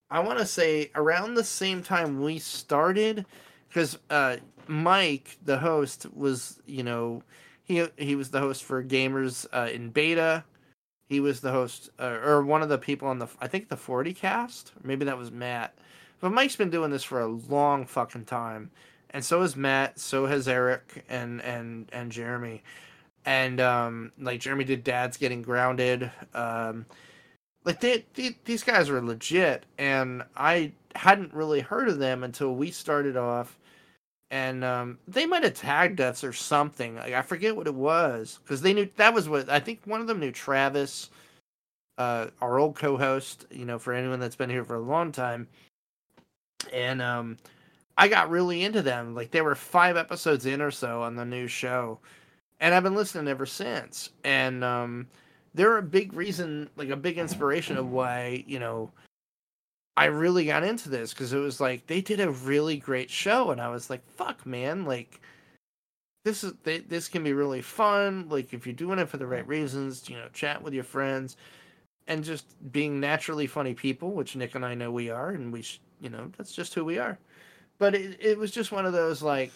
I 0.09 0.19
want 0.19 0.39
to 0.39 0.45
say 0.45 0.91
around 0.95 1.33
the 1.33 1.43
same 1.43 1.83
time 1.83 2.21
we 2.21 2.39
started, 2.39 3.25
because 3.67 3.97
uh, 4.09 4.37
Mike, 4.67 5.37
the 5.43 5.57
host, 5.57 6.05
was 6.13 6.61
you 6.65 6.83
know 6.83 7.23
he 7.63 7.87
he 7.97 8.15
was 8.15 8.31
the 8.31 8.39
host 8.39 8.63
for 8.63 8.83
Gamers 8.83 9.45
uh, 9.51 9.69
in 9.71 9.89
Beta. 9.89 10.43
He 11.07 11.19
was 11.19 11.41
the 11.41 11.51
host 11.51 11.89
uh, 11.99 12.17
or 12.23 12.43
one 12.43 12.61
of 12.61 12.69
the 12.69 12.77
people 12.77 13.07
on 13.07 13.19
the 13.19 13.27
I 13.41 13.47
think 13.47 13.67
the 13.67 13.77
Forty 13.77 14.13
Cast. 14.13 14.71
Maybe 14.83 15.05
that 15.05 15.17
was 15.17 15.31
Matt. 15.31 15.75
But 16.21 16.31
Mike's 16.31 16.55
been 16.55 16.69
doing 16.69 16.91
this 16.91 17.03
for 17.03 17.19
a 17.19 17.27
long 17.27 17.85
fucking 17.85 18.25
time, 18.25 18.71
and 19.09 19.25
so 19.25 19.41
has 19.41 19.55
Matt. 19.55 19.99
So 19.99 20.27
has 20.27 20.47
Eric 20.47 21.03
and 21.09 21.41
and 21.41 21.89
and 21.91 22.11
Jeremy. 22.11 22.63
And 23.25 23.59
um, 23.59 24.11
like 24.19 24.39
Jeremy 24.39 24.63
did, 24.63 24.83
Dad's 24.83 25.17
getting 25.17 25.41
grounded. 25.41 26.11
Um, 26.33 26.85
like 27.63 27.81
they, 27.81 28.05
they, 28.13 28.37
these 28.45 28.63
guys 28.63 28.89
are 28.89 29.01
legit, 29.01 29.65
and 29.79 30.23
I 30.37 30.71
hadn't 30.95 31.33
really 31.33 31.61
heard 31.61 31.89
of 31.89 31.97
them 31.97 32.23
until 32.23 32.53
we 32.55 32.71
started 32.71 33.17
off 33.17 33.57
and 34.31 34.63
um, 34.63 34.99
they 35.07 35.25
might 35.25 35.43
have 35.43 35.53
tagged 35.53 36.01
us 36.01 36.23
or 36.23 36.33
something. 36.33 36.95
Like, 36.95 37.13
I 37.13 37.21
forget 37.21 37.55
what 37.55 37.67
it 37.67 37.75
was 37.75 38.39
because 38.43 38.61
they 38.61 38.73
knew 38.73 38.89
that 38.97 39.13
was 39.13 39.29
what 39.29 39.49
I 39.49 39.59
think 39.59 39.81
one 39.85 40.01
of 40.01 40.07
them 40.07 40.19
knew 40.19 40.31
Travis, 40.31 41.09
uh, 41.97 42.27
our 42.41 42.59
old 42.59 42.75
co-host. 42.75 43.45
You 43.51 43.65
know, 43.65 43.79
for 43.79 43.93
anyone 43.93 44.19
that's 44.19 44.35
been 44.35 44.49
here 44.49 44.65
for 44.65 44.75
a 44.75 44.79
long 44.79 45.11
time, 45.11 45.47
and 46.73 47.01
um, 47.01 47.37
I 47.97 48.07
got 48.07 48.29
really 48.29 48.63
into 48.63 48.81
them. 48.81 49.13
Like 49.13 49.31
they 49.31 49.41
were 49.41 49.55
five 49.55 49.95
episodes 49.95 50.45
in 50.45 50.61
or 50.61 50.71
so 50.71 51.03
on 51.03 51.15
the 51.15 51.25
new 51.25 51.47
show, 51.47 51.99
and 52.59 52.73
I've 52.73 52.83
been 52.83 52.95
listening 52.95 53.27
ever 53.27 53.45
since. 53.45 54.11
And 54.23 54.63
um, 54.63 55.07
they're 55.53 55.77
a 55.77 55.83
big 55.83 56.13
reason, 56.13 56.69
like 56.75 56.89
a 56.89 56.95
big 56.95 57.17
inspiration 57.17 57.77
of 57.77 57.91
why 57.91 58.43
you 58.47 58.59
know 58.59 58.91
I 59.97 60.05
really 60.05 60.45
got 60.45 60.63
into 60.63 60.89
this 60.89 61.13
because 61.13 61.31
it 61.33 61.37
was 61.39 61.61
like 61.61 61.87
they 61.87 62.01
did 62.01 62.19
a 62.19 62.31
really 62.31 62.77
great 62.77 63.09
show, 63.09 63.51
and 63.51 63.61
I 63.61 63.69
was 63.69 63.89
like, 63.89 64.05
"Fuck, 64.09 64.45
man! 64.45 64.85
Like, 64.85 65.21
this 66.25 66.43
is 66.43 66.53
they, 66.63 66.79
this 66.79 67.07
can 67.07 67.23
be 67.23 67.33
really 67.33 67.61
fun. 67.61 68.27
Like, 68.29 68.53
if 68.53 68.65
you're 68.65 68.75
doing 68.75 68.99
it 68.99 69.07
for 69.09 69.17
the 69.17 69.27
right 69.27 69.47
reasons, 69.47 70.09
you 70.09 70.17
know, 70.17 70.27
chat 70.33 70.61
with 70.61 70.73
your 70.73 70.83
friends, 70.83 71.37
and 72.07 72.23
just 72.23 72.45
being 72.71 72.99
naturally 72.99 73.47
funny 73.47 73.73
people, 73.73 74.11
which 74.11 74.35
Nick 74.35 74.55
and 74.55 74.65
I 74.65 74.75
know 74.75 74.91
we 74.91 75.09
are, 75.09 75.29
and 75.29 75.51
we, 75.53 75.61
sh- 75.61 75.79
you 76.01 76.09
know, 76.09 76.31
that's 76.37 76.53
just 76.53 76.73
who 76.73 76.83
we 76.83 76.99
are. 76.99 77.17
But 77.77 77.95
it 77.95 78.17
it 78.19 78.37
was 78.37 78.51
just 78.51 78.73
one 78.73 78.85
of 78.85 78.93
those 78.93 79.21
like, 79.21 79.51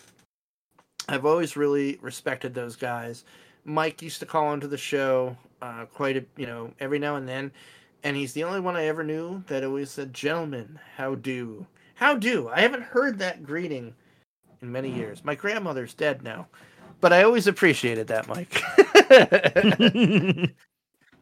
I've 1.10 1.26
always 1.26 1.58
really 1.58 1.98
respected 2.02 2.54
those 2.54 2.76
guys. 2.76 3.26
Mike 3.66 4.02
used 4.02 4.20
to 4.20 4.26
call 4.26 4.54
into 4.54 4.68
the 4.68 4.78
show 4.78 5.36
uh, 5.62 5.86
quite 5.86 6.18
a 6.18 6.26
you 6.38 6.46
know 6.46 6.72
every 6.80 7.00
now 7.00 7.16
and 7.16 7.28
then 7.28 7.52
and 8.04 8.16
he's 8.16 8.34
the 8.34 8.44
only 8.44 8.60
one 8.60 8.76
I 8.76 8.86
ever 8.86 9.04
knew 9.04 9.44
that 9.48 9.64
always 9.64 9.92
said, 9.92 10.14
"Gentlemen, 10.14 10.80
how 10.96 11.16
do? 11.16 11.66
How 11.96 12.16
do?" 12.16 12.50
I 12.50 12.62
haven't 12.62 12.84
heard 12.84 13.20
that 13.20 13.44
greeting 13.44 13.94
in 14.62 14.72
many 14.72 14.90
years. 14.90 15.24
My 15.24 15.36
grandmother's 15.36 15.94
dead 15.94 16.24
now, 16.24 16.48
but 17.02 17.14
I 17.14 17.24
always 17.24 17.48
appreciated 17.48 18.08
that, 18.08 18.28
Mike. 18.28 18.62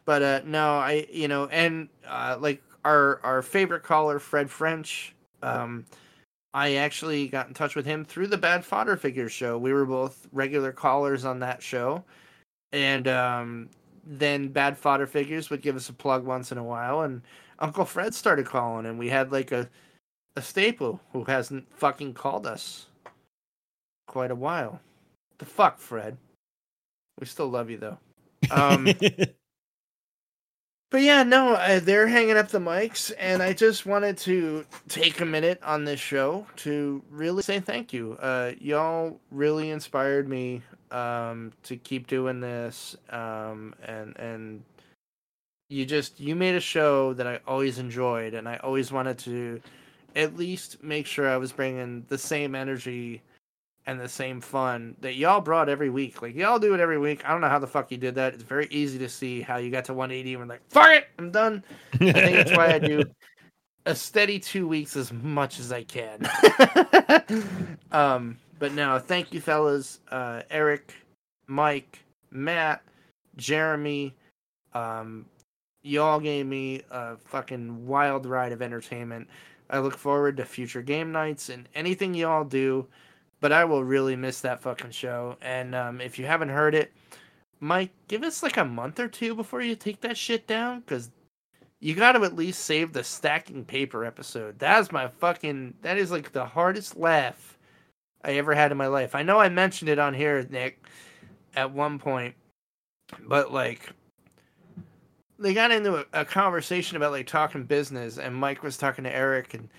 but 0.05 0.21
uh, 0.21 0.41
no, 0.45 0.77
I 0.77 1.07
you 1.11 1.27
know, 1.27 1.47
and 1.47 1.89
uh, 2.07 2.37
like 2.39 2.61
our 2.85 3.19
our 3.23 3.41
favorite 3.41 3.83
caller, 3.83 4.19
Fred 4.19 4.49
French. 4.49 5.15
Um, 5.41 5.85
I 6.57 6.73
actually 6.73 7.27
got 7.27 7.47
in 7.47 7.53
touch 7.53 7.75
with 7.75 7.85
him 7.85 8.03
through 8.03 8.27
the 8.27 8.37
Bad 8.37 8.65
Fodder 8.65 8.97
Figures 8.97 9.31
show. 9.31 9.59
We 9.59 9.73
were 9.73 9.85
both 9.85 10.27
regular 10.31 10.71
callers 10.71 11.23
on 11.23 11.37
that 11.41 11.61
show, 11.61 12.03
and 12.71 13.07
um, 13.07 13.69
then 14.03 14.47
Bad 14.47 14.75
Fodder 14.75 15.05
Figures 15.05 15.51
would 15.51 15.61
give 15.61 15.75
us 15.75 15.89
a 15.89 15.93
plug 15.93 16.25
once 16.25 16.51
in 16.51 16.57
a 16.57 16.63
while, 16.63 17.01
and 17.01 17.21
Uncle 17.59 17.85
Fred 17.85 18.15
started 18.15 18.47
calling, 18.47 18.87
and 18.87 18.97
we 18.97 19.07
had 19.07 19.31
like 19.31 19.51
a 19.51 19.69
a 20.35 20.41
staple 20.41 20.99
who 21.13 21.23
hasn't 21.25 21.71
fucking 21.77 22.15
called 22.15 22.47
us 22.47 22.87
quite 24.07 24.31
a 24.31 24.35
while. 24.35 24.81
The 25.37 25.45
fuck, 25.45 25.77
Fred. 25.77 26.17
We 27.19 27.27
still 27.27 27.49
love 27.49 27.69
you 27.69 27.77
though. 27.77 27.99
Um, 28.49 28.87
but 30.89 31.01
yeah, 31.01 31.23
no, 31.23 31.53
uh, 31.53 31.79
they're 31.81 32.07
hanging 32.07 32.37
up 32.37 32.47
the 32.47 32.59
mics, 32.59 33.11
and 33.19 33.43
I 33.43 33.53
just 33.53 33.85
wanted 33.85 34.17
to 34.19 34.65
take 34.87 35.19
a 35.19 35.25
minute 35.25 35.61
on 35.63 35.83
this 35.83 35.99
show 35.99 36.47
to 36.57 37.03
really 37.11 37.43
say 37.43 37.59
thank 37.59 37.91
you. 37.91 38.13
Uh, 38.21 38.53
y'all 38.59 39.19
really 39.29 39.69
inspired 39.69 40.29
me 40.29 40.61
um, 40.91 41.51
to 41.63 41.75
keep 41.75 42.07
doing 42.07 42.39
this, 42.39 42.95
um, 43.09 43.75
and 43.83 44.15
and 44.17 44.63
you 45.69 45.85
just 45.85 46.19
you 46.21 46.35
made 46.35 46.55
a 46.55 46.61
show 46.61 47.13
that 47.13 47.27
I 47.27 47.41
always 47.45 47.79
enjoyed, 47.79 48.33
and 48.33 48.47
I 48.47 48.55
always 48.57 48.91
wanted 48.91 49.17
to 49.19 49.61
at 50.15 50.37
least 50.37 50.81
make 50.81 51.05
sure 51.05 51.29
I 51.29 51.37
was 51.37 51.51
bringing 51.51 52.05
the 52.07 52.17
same 52.17 52.55
energy 52.55 53.21
and 53.87 53.99
the 53.99 54.09
same 54.09 54.41
fun 54.41 54.95
that 54.99 55.15
y'all 55.15 55.39
brought 55.39 55.69
every 55.69 55.89
week. 55.89 56.21
Like 56.21 56.35
y'all 56.35 56.59
do 56.59 56.73
it 56.73 56.79
every 56.81 56.99
week. 56.99 57.25
I 57.25 57.31
don't 57.31 57.39
know 57.41 57.47
how 57.47 57.57
the 57.57 57.67
fuck 57.67 57.89
you 57.89 57.97
did 57.97 58.15
that. 58.15 58.33
It's 58.33 58.43
very 58.43 58.67
easy 58.69 58.99
to 58.99 59.07
see 59.07 59.41
how 59.41 59.57
you 59.57 59.71
got 59.71 59.85
to 59.85 59.93
180 59.93 60.33
and 60.35 60.49
like, 60.49 60.61
fuck 60.69 60.89
it, 60.89 61.07
I'm 61.17 61.31
done. 61.31 61.63
I 61.93 61.97
think 61.97 62.13
that's 62.13 62.55
why 62.55 62.73
I 62.73 62.79
do 62.79 63.03
a 63.85 63.95
steady 63.95 64.39
two 64.39 64.67
weeks 64.67 64.97
as 64.97 65.13
much 65.13 65.59
as 65.59 65.71
I 65.71 65.83
can. 65.83 66.29
um, 67.93 68.37
but 68.59 68.73
no, 68.73 68.99
thank 68.99 69.33
you, 69.33 69.39
fellas. 69.39 70.01
Uh, 70.11 70.41
Eric, 70.51 70.93
Mike, 71.47 71.99
Matt, 72.29 72.83
Jeremy. 73.37 74.13
Um, 74.73 75.25
y'all 75.81 76.19
gave 76.19 76.45
me 76.45 76.81
a 76.91 77.15
fucking 77.15 77.87
wild 77.87 78.25
ride 78.25 78.51
of 78.51 78.61
entertainment. 78.61 79.29
I 79.69 79.79
look 79.79 79.97
forward 79.97 80.35
to 80.37 80.45
future 80.45 80.81
game 80.81 81.13
nights 81.13 81.47
and 81.47 81.69
anything 81.73 82.13
y'all 82.13 82.43
do. 82.43 82.85
But 83.39 83.51
I 83.51 83.65
will 83.65 83.83
really 83.83 84.15
miss 84.15 84.41
that 84.41 84.61
fucking 84.61 84.91
show. 84.91 85.37
And 85.41 85.75
um, 85.75 86.01
if 86.01 86.17
you 86.17 86.25
haven't 86.25 86.49
heard 86.49 86.73
it, 86.73 86.91
Mike, 87.59 87.91
give 88.07 88.23
us 88.23 88.43
like 88.43 88.57
a 88.57 88.65
month 88.65 88.99
or 88.99 89.07
two 89.07 89.35
before 89.35 89.61
you 89.61 89.75
take 89.75 90.01
that 90.01 90.17
shit 90.17 90.47
down, 90.47 90.79
because 90.79 91.11
you 91.79 91.93
got 91.93 92.13
to 92.13 92.23
at 92.23 92.35
least 92.35 92.65
save 92.65 92.93
the 92.93 93.03
stacking 93.03 93.65
paper 93.65 94.05
episode. 94.05 94.57
That's 94.59 94.91
my 94.91 95.07
fucking. 95.07 95.75
That 95.81 95.97
is 95.97 96.11
like 96.11 96.31
the 96.31 96.45
hardest 96.45 96.97
laugh 96.97 97.57
I 98.23 98.33
ever 98.33 98.53
had 98.53 98.71
in 98.71 98.77
my 98.77 98.87
life. 98.87 99.15
I 99.15 99.23
know 99.23 99.39
I 99.39 99.49
mentioned 99.49 99.89
it 99.89 99.99
on 99.99 100.13
here, 100.13 100.45
Nick, 100.49 100.83
at 101.55 101.71
one 101.71 101.99
point, 101.99 102.35
but 103.27 103.53
like 103.53 103.91
they 105.39 105.53
got 105.53 105.71
into 105.71 105.97
a, 105.97 106.05
a, 106.13 106.25
conversation 106.25 106.97
about 106.97 107.11
like 107.11 107.27
talking 107.27 107.63
business, 107.63 108.17
and 108.17 108.35
Mike 108.35 108.63
was 108.63 108.77
talking 108.77 109.03
to 109.03 109.15
Eric, 109.15 109.53
and 109.53 109.69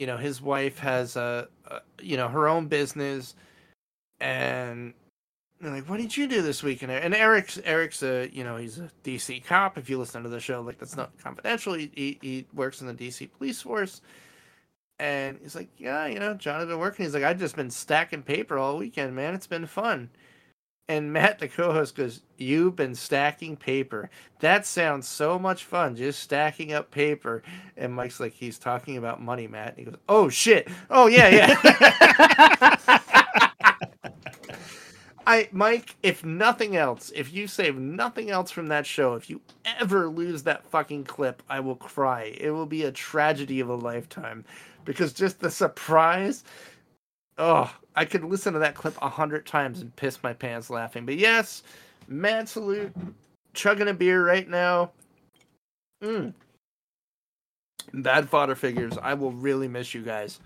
you 0.00 0.06
know 0.06 0.16
his 0.16 0.42
wife 0.42 0.78
has 0.78 1.14
a, 1.16 1.46
a 1.66 1.80
you 2.02 2.16
know 2.16 2.26
her 2.28 2.48
own 2.48 2.66
business, 2.66 3.36
and 4.20 4.94
they're 5.60 5.70
like, 5.70 5.88
"What 5.88 5.98
did 5.98 6.16
you 6.16 6.26
do 6.26 6.42
this 6.42 6.62
weekend?" 6.62 6.90
And 6.90 7.14
Eric's 7.14 7.58
Eric's 7.64 8.02
a 8.02 8.28
you 8.32 8.42
know 8.42 8.56
he's 8.56 8.78
a 8.78 8.90
DC 9.04 9.44
cop. 9.44 9.78
If 9.78 9.88
you 9.88 9.98
listen 9.98 10.22
to 10.24 10.28
the 10.28 10.40
show, 10.40 10.62
like 10.62 10.78
that's 10.78 10.96
not 10.96 11.16
confidential. 11.22 11.74
He 11.74 11.92
he, 11.94 12.18
he 12.20 12.46
works 12.54 12.80
in 12.80 12.88
the 12.88 12.94
DC 12.94 13.30
police 13.38 13.62
force 13.62 14.00
and 15.00 15.38
he's 15.42 15.56
like, 15.56 15.70
Yeah, 15.78 16.06
you 16.06 16.18
know, 16.18 16.34
John 16.34 16.60
has 16.60 16.68
been 16.68 16.78
working. 16.78 17.06
He's 17.06 17.14
like, 17.14 17.24
I've 17.24 17.38
just 17.38 17.56
been 17.56 17.70
stacking 17.70 18.22
paper 18.22 18.58
all 18.58 18.76
weekend, 18.76 19.16
man. 19.16 19.34
It's 19.34 19.46
been 19.46 19.66
fun. 19.66 20.10
And 20.90 21.12
Matt, 21.12 21.38
the 21.38 21.46
co 21.46 21.72
host, 21.72 21.94
goes, 21.94 22.22
You've 22.36 22.74
been 22.74 22.96
stacking 22.96 23.56
paper. 23.56 24.10
That 24.40 24.66
sounds 24.66 25.06
so 25.06 25.38
much 25.38 25.62
fun, 25.62 25.94
just 25.94 26.18
stacking 26.18 26.72
up 26.72 26.90
paper. 26.90 27.44
And 27.76 27.94
Mike's 27.94 28.18
like, 28.18 28.32
He's 28.32 28.58
talking 28.58 28.96
about 28.96 29.22
money, 29.22 29.46
Matt. 29.46 29.68
And 29.68 29.78
he 29.78 29.84
goes, 29.84 30.00
Oh, 30.08 30.28
shit. 30.28 30.68
Oh, 30.90 31.06
yeah, 31.06 31.28
yeah. 31.28 32.98
I, 35.28 35.48
Mike, 35.52 35.94
if 36.02 36.24
nothing 36.24 36.74
else, 36.76 37.12
if 37.14 37.32
you 37.32 37.46
save 37.46 37.78
nothing 37.78 38.28
else 38.28 38.50
from 38.50 38.66
that 38.66 38.84
show, 38.84 39.14
if 39.14 39.30
you 39.30 39.40
ever 39.78 40.08
lose 40.08 40.42
that 40.42 40.64
fucking 40.64 41.04
clip, 41.04 41.40
I 41.48 41.60
will 41.60 41.76
cry. 41.76 42.34
It 42.36 42.50
will 42.50 42.66
be 42.66 42.82
a 42.82 42.90
tragedy 42.90 43.60
of 43.60 43.68
a 43.68 43.76
lifetime 43.76 44.44
because 44.84 45.12
just 45.12 45.38
the 45.38 45.52
surprise. 45.52 46.42
Oh, 47.40 47.74
I 47.96 48.04
could 48.04 48.22
listen 48.22 48.52
to 48.52 48.58
that 48.60 48.74
clip 48.74 48.94
a 49.00 49.08
hundred 49.08 49.46
times 49.46 49.80
and 49.80 49.96
piss 49.96 50.22
my 50.22 50.34
pants 50.34 50.68
laughing. 50.68 51.06
But 51.06 51.16
yes, 51.16 51.62
mad 52.06 52.48
salute, 52.48 52.94
chugging 53.54 53.88
a 53.88 53.94
beer 53.94 54.24
right 54.24 54.46
now. 54.48 54.92
Mm. 56.04 56.34
Bad 57.94 58.28
fodder 58.28 58.54
figures. 58.54 58.98
I 59.02 59.14
will 59.14 59.32
really 59.32 59.68
miss 59.68 59.94
you 59.94 60.02
guys. 60.02 60.38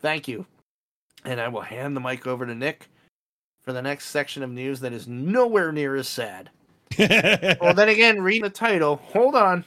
Thank 0.00 0.26
you. 0.26 0.46
and 1.24 1.40
I 1.40 1.48
will 1.48 1.60
hand 1.60 1.96
the 1.96 2.00
mic 2.00 2.26
over 2.26 2.46
to 2.46 2.54
Nick 2.54 2.88
for 3.62 3.72
the 3.72 3.82
next 3.82 4.06
section 4.06 4.42
of 4.42 4.50
news 4.50 4.80
that 4.80 4.92
is 4.92 5.06
nowhere 5.08 5.72
near 5.72 5.96
as 5.96 6.08
sad. 6.08 6.50
well, 6.98 7.74
then 7.74 7.88
again, 7.88 8.22
read 8.22 8.42
the 8.42 8.50
title, 8.50 8.96
hold 8.96 9.34
on. 9.34 9.64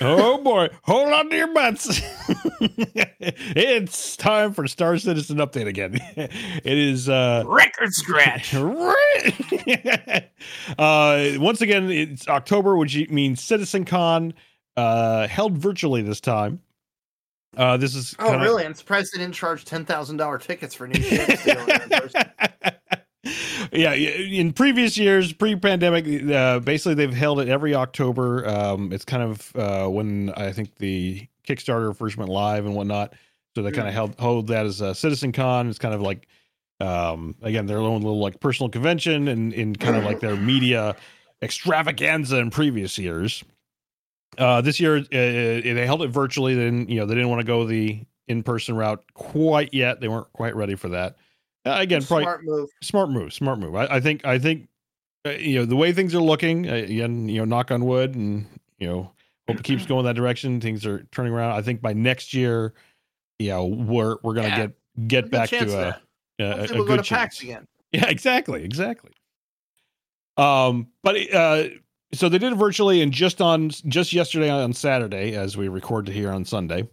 Oh 0.00 0.42
boy, 0.42 0.68
hold 0.82 1.12
on 1.12 1.30
to 1.30 1.36
your 1.36 1.52
butts. 1.52 2.00
it's 2.60 4.16
time 4.16 4.52
for 4.52 4.66
Star 4.66 4.98
Citizen 4.98 5.38
update 5.38 5.66
again. 5.66 5.98
It 6.16 6.78
is 6.78 7.08
uh 7.08 7.44
record 7.46 7.92
scratch. 7.92 8.54
uh 10.78 11.30
once 11.38 11.60
again, 11.60 11.90
it's 11.90 12.28
October, 12.28 12.76
which 12.76 12.96
means 13.10 13.40
CitizenCon 13.40 14.32
uh 14.76 15.28
held 15.28 15.58
virtually 15.58 16.02
this 16.02 16.20
time. 16.20 16.60
Uh 17.56 17.76
this 17.76 17.94
is 17.94 18.14
Oh, 18.18 18.30
kinda... 18.30 18.44
really? 18.44 18.64
I'm 18.64 18.74
surprised 18.74 19.12
they 19.14 19.18
didn't 19.18 19.34
charge 19.34 19.64
$10,000 19.64 20.42
tickets 20.42 20.74
for 20.74 20.88
new 20.88 21.00
ships. 21.00 21.46
Yeah, 23.76 23.92
in 23.92 24.52
previous 24.52 24.96
years, 24.96 25.32
pre-pandemic, 25.32 26.32
uh, 26.32 26.60
basically 26.60 26.94
they've 26.94 27.12
held 27.12 27.40
it 27.40 27.48
every 27.48 27.74
October. 27.74 28.48
Um, 28.48 28.92
it's 28.92 29.04
kind 29.04 29.22
of 29.22 29.54
uh, 29.56 29.88
when 29.88 30.32
I 30.36 30.52
think 30.52 30.76
the 30.76 31.26
Kickstarter 31.46 31.94
first 31.96 32.16
went 32.16 32.30
live 32.30 32.66
and 32.66 32.74
whatnot. 32.74 33.12
So 33.54 33.62
they 33.62 33.72
kind 33.72 33.88
of 33.88 33.94
held 33.94 34.18
hold 34.18 34.48
that 34.48 34.66
as 34.66 34.80
a 34.82 34.94
Citizen 34.94 35.32
Con. 35.32 35.70
It's 35.70 35.78
kind 35.78 35.94
of 35.94 36.02
like, 36.02 36.28
um, 36.80 37.34
again, 37.40 37.66
their 37.66 37.78
own 37.78 38.02
little 38.02 38.18
like 38.18 38.38
personal 38.38 38.68
convention 38.68 39.28
and 39.28 39.54
in 39.54 39.74
kind 39.74 39.96
of 39.96 40.04
like 40.04 40.20
their 40.20 40.36
media 40.36 40.94
extravaganza 41.40 42.36
in 42.38 42.50
previous 42.50 42.98
years. 42.98 43.42
Uh, 44.36 44.60
this 44.60 44.78
year 44.78 44.96
uh, 44.96 45.04
they 45.10 45.86
held 45.86 46.02
it 46.02 46.08
virtually. 46.08 46.54
Then 46.54 46.86
you 46.88 47.00
know, 47.00 47.06
they 47.06 47.14
didn't 47.14 47.30
want 47.30 47.40
to 47.40 47.46
go 47.46 47.64
the 47.64 48.04
in-person 48.28 48.76
route 48.76 49.02
quite 49.14 49.72
yet. 49.72 50.00
They 50.00 50.08
weren't 50.08 50.30
quite 50.32 50.54
ready 50.54 50.74
for 50.74 50.90
that. 50.90 51.16
Uh, 51.66 51.80
again, 51.80 52.00
smart 52.00 52.24
probably 52.24 52.46
move. 52.46 52.70
Smart 52.82 53.10
move. 53.10 53.32
Smart 53.32 53.58
move. 53.58 53.74
I, 53.74 53.86
I 53.86 54.00
think. 54.00 54.24
I 54.24 54.38
think. 54.38 54.68
Uh, 55.26 55.30
you 55.30 55.58
know 55.58 55.64
the 55.64 55.74
way 55.74 55.92
things 55.92 56.14
are 56.14 56.20
looking. 56.20 56.70
Uh, 56.70 56.74
again, 56.74 57.28
you 57.28 57.38
know, 57.38 57.44
knock 57.44 57.72
on 57.72 57.84
wood, 57.84 58.14
and 58.14 58.46
you 58.78 58.86
know, 58.86 59.10
hope 59.48 59.58
it 59.58 59.64
keeps 59.64 59.84
going 59.86 60.04
that 60.04 60.14
direction. 60.14 60.60
Things 60.60 60.86
are 60.86 61.04
turning 61.10 61.32
around. 61.32 61.52
I 61.52 61.62
think 61.62 61.82
by 61.82 61.92
next 61.92 62.32
year, 62.32 62.74
you 63.38 63.48
know, 63.48 63.66
we're 63.66 64.16
we're 64.22 64.34
gonna 64.34 64.48
yeah. 64.48 64.66
get 64.66 65.08
get 65.08 65.30
back 65.30 65.48
to 65.50 65.98
a, 66.38 66.44
a, 66.44 66.44
a, 66.44 66.66
we'll 66.74 66.84
good 66.84 67.04
chance 67.04 67.42
again. 67.42 67.66
Yeah, 67.92 68.08
exactly, 68.08 68.62
exactly. 68.64 69.12
Um, 70.36 70.88
but 71.02 71.16
uh, 71.32 71.68
so 72.12 72.28
they 72.28 72.36
did 72.36 72.52
it 72.52 72.56
virtually, 72.56 73.00
and 73.00 73.12
just 73.12 73.40
on 73.40 73.70
just 73.70 74.12
yesterday 74.12 74.50
on 74.50 74.72
Saturday, 74.74 75.34
as 75.34 75.56
we 75.56 75.68
recorded 75.68 76.12
here 76.12 76.30
on 76.30 76.44
Sunday. 76.44 76.88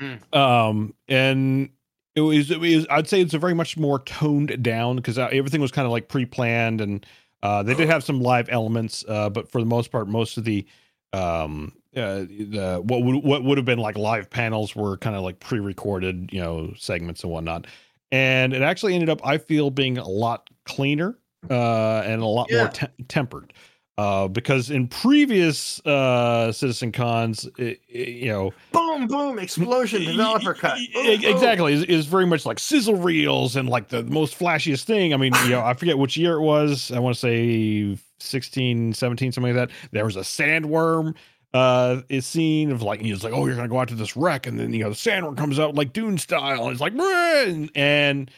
Mm. 0.00 0.34
Um, 0.34 0.94
and 1.08 1.68
it 2.14 2.20
was, 2.20 2.50
it 2.50 2.60
was 2.60 2.86
I'd 2.90 3.08
say 3.08 3.20
it's 3.20 3.34
a 3.34 3.38
very 3.38 3.54
much 3.54 3.76
more 3.76 4.00
toned 4.00 4.62
down 4.62 4.96
because 4.96 5.18
uh, 5.18 5.28
everything 5.32 5.60
was 5.60 5.70
kind 5.70 5.86
of 5.86 5.92
like 5.92 6.08
pre-planned 6.08 6.80
and 6.80 7.04
uh, 7.42 7.62
they 7.62 7.74
did 7.74 7.88
have 7.88 8.04
some 8.04 8.20
live 8.20 8.48
elements, 8.50 9.04
uh, 9.08 9.30
but 9.30 9.50
for 9.50 9.60
the 9.60 9.66
most 9.66 9.90
part, 9.90 10.08
most 10.08 10.36
of 10.36 10.44
the 10.44 10.66
um 11.12 11.72
uh, 11.96 12.20
the 12.20 12.80
what 12.84 13.02
would 13.02 13.24
what 13.24 13.42
would 13.42 13.58
have 13.58 13.64
been 13.64 13.78
like 13.78 13.98
live 13.98 14.30
panels 14.30 14.76
were 14.76 14.96
kind 14.98 15.16
of 15.16 15.22
like 15.22 15.40
pre-recorded, 15.40 16.30
you 16.32 16.40
know, 16.40 16.72
segments 16.76 17.22
and 17.24 17.32
whatnot. 17.32 17.66
And 18.12 18.52
it 18.52 18.62
actually 18.62 18.94
ended 18.94 19.08
up, 19.08 19.24
I 19.24 19.38
feel, 19.38 19.70
being 19.70 19.98
a 19.98 20.08
lot 20.08 20.50
cleaner 20.66 21.16
uh, 21.48 22.02
and 22.04 22.22
a 22.22 22.26
lot 22.26 22.48
yeah. 22.50 22.58
more 22.58 22.68
te- 22.68 23.04
tempered. 23.08 23.52
Uh, 24.00 24.28
because 24.28 24.70
in 24.70 24.88
previous 24.88 25.84
uh, 25.84 26.50
Citizen 26.52 26.90
Cons, 26.90 27.46
it, 27.58 27.82
it, 27.86 28.08
you 28.08 28.28
know, 28.28 28.50
boom, 28.72 29.06
boom, 29.06 29.38
explosion, 29.38 30.02
developer 30.02 30.54
cut, 30.54 30.78
boom, 30.94 31.06
exactly, 31.06 31.74
is, 31.74 31.84
is 31.84 32.06
very 32.06 32.24
much 32.24 32.46
like 32.46 32.58
sizzle 32.58 32.94
reels 32.94 33.56
and 33.56 33.68
like 33.68 33.88
the 33.88 34.02
most 34.04 34.38
flashiest 34.38 34.84
thing. 34.84 35.12
I 35.12 35.18
mean, 35.18 35.34
you 35.44 35.50
know, 35.50 35.60
I 35.60 35.74
forget 35.74 35.98
which 35.98 36.16
year 36.16 36.36
it 36.36 36.40
was. 36.40 36.90
I 36.90 36.98
want 36.98 37.14
to 37.14 37.20
say 37.20 37.98
16, 38.20 38.94
17, 38.94 39.32
something 39.32 39.54
like 39.54 39.68
that. 39.68 39.76
There 39.92 40.06
was 40.06 40.16
a 40.16 40.20
sandworm 40.20 41.14
uh 41.52 42.00
is 42.08 42.24
scene 42.24 42.70
of 42.70 42.80
like 42.80 43.00
he's 43.00 43.24
like 43.24 43.32
oh 43.32 43.44
you're 43.44 43.56
gonna 43.56 43.66
go 43.66 43.80
out 43.80 43.88
to 43.88 43.96
this 43.96 44.16
wreck 44.16 44.46
and 44.46 44.56
then 44.56 44.72
you 44.72 44.84
know 44.84 44.88
the 44.88 44.94
sandworm 44.94 45.36
comes 45.36 45.58
out 45.58 45.74
like 45.74 45.92
dune 45.92 46.16
style 46.16 46.62
and 46.62 46.70
it's 46.70 46.80
like 46.80 46.92
and, 46.92 47.68
and 47.74 48.30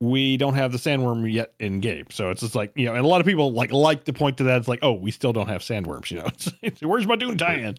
we 0.00 0.36
don't 0.36 0.54
have 0.54 0.72
the 0.72 0.78
sandworm 0.78 1.30
yet 1.30 1.54
in 1.58 1.80
game. 1.80 2.06
So 2.10 2.30
it's 2.30 2.42
just 2.42 2.54
like, 2.54 2.72
you 2.74 2.86
know, 2.86 2.94
and 2.94 3.04
a 3.04 3.08
lot 3.08 3.20
of 3.20 3.26
people 3.26 3.52
like 3.52 3.72
like 3.72 4.04
to 4.04 4.12
point 4.12 4.38
to 4.38 4.44
that. 4.44 4.58
It's 4.58 4.68
like, 4.68 4.80
oh, 4.82 4.92
we 4.92 5.10
still 5.10 5.32
don't 5.32 5.48
have 5.48 5.62
sandworms, 5.62 6.10
you 6.10 6.18
know. 6.18 6.70
Where's 6.88 7.06
my 7.06 7.16
Dune 7.16 7.38
tie-in? 7.38 7.76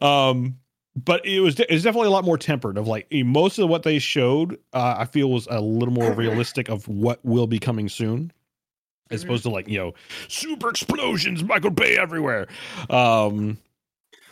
Um, 0.00 0.58
but 0.96 1.24
it 1.24 1.40
was 1.40 1.58
it's 1.58 1.82
definitely 1.82 2.08
a 2.08 2.12
lot 2.12 2.24
more 2.24 2.38
tempered 2.38 2.78
of 2.78 2.86
like 2.86 3.06
most 3.12 3.58
of 3.58 3.68
what 3.68 3.82
they 3.82 3.98
showed, 3.98 4.58
uh, 4.72 4.96
I 4.98 5.04
feel 5.06 5.30
was 5.30 5.48
a 5.50 5.60
little 5.60 5.94
more 5.94 6.12
realistic 6.12 6.68
of 6.68 6.86
what 6.88 7.24
will 7.24 7.46
be 7.46 7.58
coming 7.58 7.88
soon. 7.88 8.32
As 9.12 9.24
opposed 9.24 9.42
to 9.42 9.50
like, 9.50 9.66
you 9.66 9.76
know, 9.76 9.94
super 10.28 10.70
explosions, 10.70 11.42
Michael 11.42 11.70
Bay 11.70 11.98
everywhere. 11.98 12.46
Um 12.88 13.58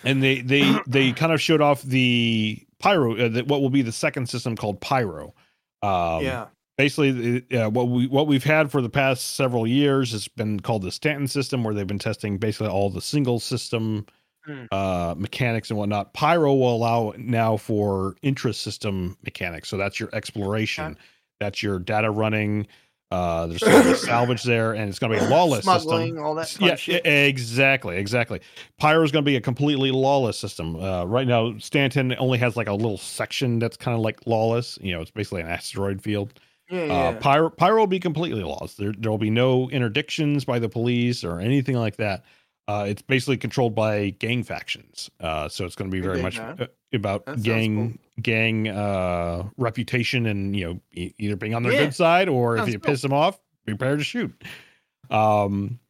and 0.04 0.22
they 0.22 0.40
they 0.40 0.78
they 0.86 1.12
kind 1.12 1.32
of 1.32 1.40
showed 1.40 1.60
off 1.60 1.82
the 1.82 2.60
pyro 2.78 3.16
uh, 3.16 3.28
the, 3.28 3.44
what 3.44 3.60
will 3.60 3.70
be 3.70 3.82
the 3.82 3.92
second 3.92 4.28
system 4.28 4.56
called 4.56 4.80
pyro 4.80 5.34
um, 5.82 6.22
yeah 6.22 6.46
basically 6.78 7.44
uh, 7.54 7.68
what 7.68 7.88
we 7.88 8.06
what 8.06 8.26
we've 8.26 8.44
had 8.44 8.70
for 8.70 8.80
the 8.80 8.88
past 8.88 9.34
several 9.34 9.66
years 9.66 10.12
has 10.12 10.28
been 10.28 10.60
called 10.60 10.82
the 10.82 10.92
Stanton 10.92 11.28
system, 11.28 11.62
where 11.62 11.74
they've 11.74 11.86
been 11.86 11.98
testing 11.98 12.38
basically 12.38 12.68
all 12.68 12.88
the 12.88 13.02
single 13.02 13.40
system 13.40 14.06
mm. 14.48 14.66
uh, 14.72 15.14
mechanics 15.18 15.68
and 15.68 15.78
whatnot. 15.78 16.14
Pyro 16.14 16.54
will 16.54 16.74
allow 16.74 17.12
now 17.18 17.58
for 17.58 18.16
intra-system 18.22 19.18
mechanics, 19.24 19.68
so 19.68 19.76
that's 19.76 20.00
your 20.00 20.08
exploration, 20.14 20.92
okay. 20.92 21.00
that's 21.40 21.62
your 21.62 21.78
data 21.78 22.10
running. 22.10 22.66
Uh, 23.10 23.46
there's 23.46 24.02
salvage 24.04 24.42
there, 24.42 24.74
and 24.74 24.88
it's 24.88 24.98
going 24.98 25.10
to 25.10 25.18
be 25.18 25.24
a 25.24 25.28
lawless 25.28 25.64
Smuggling, 25.64 26.10
system. 26.10 26.24
all 26.24 26.34
that. 26.34 26.60
yeah, 26.60 26.76
shit. 26.76 27.06
exactly, 27.06 27.96
exactly. 27.96 28.38
Pyro 28.76 29.02
is 29.02 29.10
going 29.10 29.24
to 29.24 29.28
be 29.28 29.36
a 29.36 29.40
completely 29.40 29.90
lawless 29.90 30.38
system. 30.38 30.76
Uh, 30.76 31.04
right 31.06 31.26
now, 31.26 31.56
Stanton 31.58 32.14
only 32.18 32.38
has 32.38 32.54
like 32.54 32.68
a 32.68 32.74
little 32.74 32.98
section 32.98 33.58
that's 33.58 33.78
kind 33.78 33.96
of 33.96 34.02
like 34.02 34.20
lawless. 34.26 34.78
You 34.82 34.92
know, 34.92 35.00
it's 35.00 35.10
basically 35.10 35.40
an 35.40 35.48
asteroid 35.48 36.02
field. 36.02 36.38
Yeah, 36.70 36.82
uh, 36.82 36.86
yeah. 36.86 36.92
Uh, 36.92 37.20
pyro, 37.20 37.50
pyro 37.50 37.80
will 37.80 37.86
be 37.86 38.00
completely 38.00 38.42
lost. 38.42 38.78
There, 38.78 38.92
there 38.96 39.10
will 39.10 39.18
be 39.18 39.30
no 39.30 39.68
interdictions 39.68 40.44
by 40.44 40.58
the 40.58 40.68
police 40.68 41.24
or 41.24 41.40
anything 41.40 41.76
like 41.76 41.96
that. 41.96 42.24
Uh, 42.66 42.84
it's 42.86 43.00
basically 43.00 43.38
controlled 43.38 43.74
by 43.74 44.10
gang 44.10 44.42
factions. 44.42 45.10
Uh, 45.20 45.48
so 45.48 45.64
it's 45.64 45.74
going 45.74 45.90
to 45.90 45.94
be 45.94 46.02
very 46.02 46.20
much 46.20 46.38
uh, 46.38 46.66
about 46.92 47.24
that 47.24 47.42
gang 47.42 47.92
cool. 47.92 48.22
gang 48.22 48.68
uh, 48.68 49.48
reputation 49.56 50.26
and 50.26 50.54
you 50.54 50.66
know 50.66 50.80
e- 50.92 51.14
either 51.18 51.34
being 51.34 51.54
on 51.54 51.62
their 51.62 51.72
yeah. 51.72 51.84
good 51.84 51.94
side 51.94 52.28
or 52.28 52.58
sounds 52.58 52.68
if 52.68 52.74
you 52.74 52.80
cool. 52.80 52.92
piss 52.92 53.00
them 53.00 53.14
off, 53.14 53.40
prepare 53.64 53.96
to 53.96 54.04
shoot. 54.04 54.44
Um, 55.10 55.80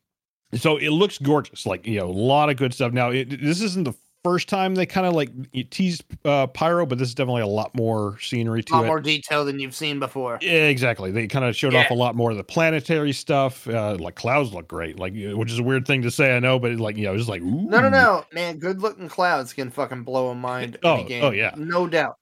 so 0.55 0.77
it 0.77 0.91
looks 0.91 1.19
gorgeous, 1.19 1.67
like 1.67 1.85
you 1.85 1.99
know, 1.99 2.07
a 2.07 2.13
lot 2.13 2.49
of 2.49 2.57
good 2.57 2.73
stuff. 2.73 2.93
Now, 2.93 3.11
it, 3.11 3.29
this 3.43 3.61
isn't 3.61 3.85
the 3.85 3.95
first 4.25 4.49
time 4.49 4.75
they 4.75 4.87
kind 4.87 5.07
of 5.07 5.15
like 5.15 5.31
teased 5.71 6.05
uh, 6.25 6.47
pyro, 6.49 6.87
but 6.87 6.99
this 6.99 7.09
is 7.09 7.15
definitely 7.15 7.43
a 7.43 7.47
lot 7.47 7.75
more 7.75 8.19
scenery 8.21 8.63
to 8.65 8.73
it. 8.73 8.77
A 8.77 8.79
lot 8.79 8.85
it. 8.85 8.89
more 8.89 9.01
detail 9.01 9.45
than 9.45 9.59
you've 9.59 9.75
seen 9.75 9.99
before. 9.99 10.39
Yeah, 10.41 10.67
exactly. 10.67 11.11
They 11.11 11.27
kind 11.27 11.45
of 11.45 11.57
showed 11.57 11.73
yeah. 11.73 11.81
off 11.81 11.91
a 11.91 11.95
lot 11.95 12.15
more 12.15 12.31
of 12.31 12.37
the 12.37 12.45
planetary 12.45 13.13
stuff. 13.13 13.69
Uh, 13.69 13.97
like 13.99 14.17
clouds 14.17 14.53
look 14.53 14.69
great, 14.69 14.99
like 14.99 15.13
which 15.15 15.51
is 15.51 15.59
a 15.59 15.63
weird 15.63 15.87
thing 15.87 16.03
to 16.03 16.11
say, 16.11 16.37
I 16.37 16.41
know, 16.41 16.59
but 16.59 16.73
like 16.77 16.97
you 16.97 17.05
know, 17.05 17.15
it's 17.15 17.29
like 17.29 17.43
ooh. 17.43 17.69
no, 17.69 17.81
no, 17.81 17.89
no, 17.89 18.25
man. 18.33 18.59
Good 18.59 18.81
looking 18.81 19.09
clouds 19.09 19.53
can 19.53 19.71
fucking 19.71 20.03
blow 20.03 20.29
a 20.29 20.35
mind. 20.35 20.79
Oh, 20.83 21.07
oh 21.23 21.31
yeah, 21.31 21.55
no 21.57 21.87
doubt. 21.87 22.19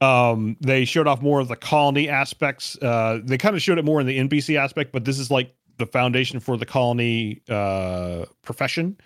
Um, 0.00 0.56
they 0.60 0.84
showed 0.84 1.06
off 1.06 1.22
more 1.22 1.40
of 1.40 1.48
the 1.48 1.56
colony 1.56 2.08
aspects. 2.08 2.76
Uh, 2.82 3.20
they 3.22 3.38
kind 3.38 3.54
of 3.54 3.62
showed 3.62 3.78
it 3.78 3.84
more 3.84 4.00
in 4.00 4.06
the 4.06 4.18
NPC 4.18 4.58
aspect, 4.58 4.92
but 4.92 5.04
this 5.04 5.18
is 5.18 5.30
like 5.30 5.54
the 5.76 5.86
foundation 5.86 6.38
for 6.38 6.56
the 6.56 6.64
colony 6.64 7.42
uh 7.48 8.24
profession 8.42 8.96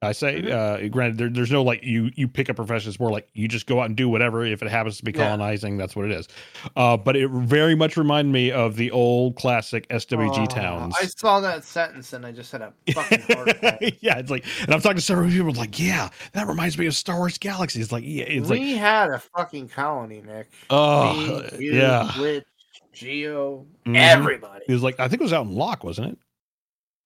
I 0.00 0.12
say, 0.12 0.42
mm-hmm. 0.42 0.86
uh, 0.86 0.88
granted, 0.88 1.18
there, 1.18 1.28
there's 1.28 1.50
no 1.50 1.64
like 1.64 1.82
you 1.82 2.12
you 2.14 2.28
pick 2.28 2.48
a 2.48 2.54
profession. 2.54 2.88
It's 2.88 3.00
more 3.00 3.10
like 3.10 3.28
you 3.34 3.48
just 3.48 3.66
go 3.66 3.80
out 3.80 3.86
and 3.86 3.96
do 3.96 4.08
whatever. 4.08 4.44
If 4.44 4.62
it 4.62 4.70
happens 4.70 4.98
to 4.98 5.04
be 5.04 5.12
colonizing, 5.12 5.74
yeah. 5.74 5.78
that's 5.78 5.96
what 5.96 6.04
it 6.04 6.12
is. 6.12 6.28
Uh, 6.76 6.96
but 6.96 7.16
it 7.16 7.28
very 7.30 7.74
much 7.74 7.96
reminded 7.96 8.30
me 8.30 8.52
of 8.52 8.76
the 8.76 8.92
old 8.92 9.34
classic 9.34 9.88
SWG 9.88 10.38
oh, 10.38 10.46
towns. 10.46 10.94
I 11.00 11.06
saw 11.06 11.40
that 11.40 11.64
sentence 11.64 12.12
and 12.12 12.24
I 12.24 12.30
just 12.30 12.52
had 12.52 12.62
a 12.62 12.72
fucking 12.94 13.22
heart 13.22 13.48
Yeah, 14.00 14.18
it's 14.18 14.30
like, 14.30 14.44
and 14.62 14.72
I'm 14.72 14.80
talking 14.80 14.98
to 14.98 15.02
several 15.02 15.28
people 15.28 15.52
like, 15.54 15.80
yeah, 15.80 16.10
that 16.32 16.46
reminds 16.46 16.78
me 16.78 16.86
of 16.86 16.94
Star 16.94 17.16
Wars 17.16 17.36
Galaxy. 17.36 17.80
It's 17.80 17.90
like, 17.90 18.04
yeah, 18.06 18.24
it's 18.24 18.48
we 18.48 18.74
like, 18.74 18.80
had 18.80 19.10
a 19.10 19.18
fucking 19.18 19.68
colony, 19.68 20.22
Nick. 20.24 20.48
Oh, 20.70 21.44
you, 21.58 21.72
yeah, 21.72 22.08
Glitch, 22.12 22.44
Geo, 22.92 23.66
mm-hmm. 23.84 23.96
everybody. 23.96 24.64
It 24.68 24.72
was 24.72 24.82
like, 24.84 25.00
I 25.00 25.08
think 25.08 25.22
it 25.22 25.24
was 25.24 25.32
out 25.32 25.46
in 25.46 25.56
Lok, 25.56 25.82
wasn't 25.82 26.12
it? 26.12 26.18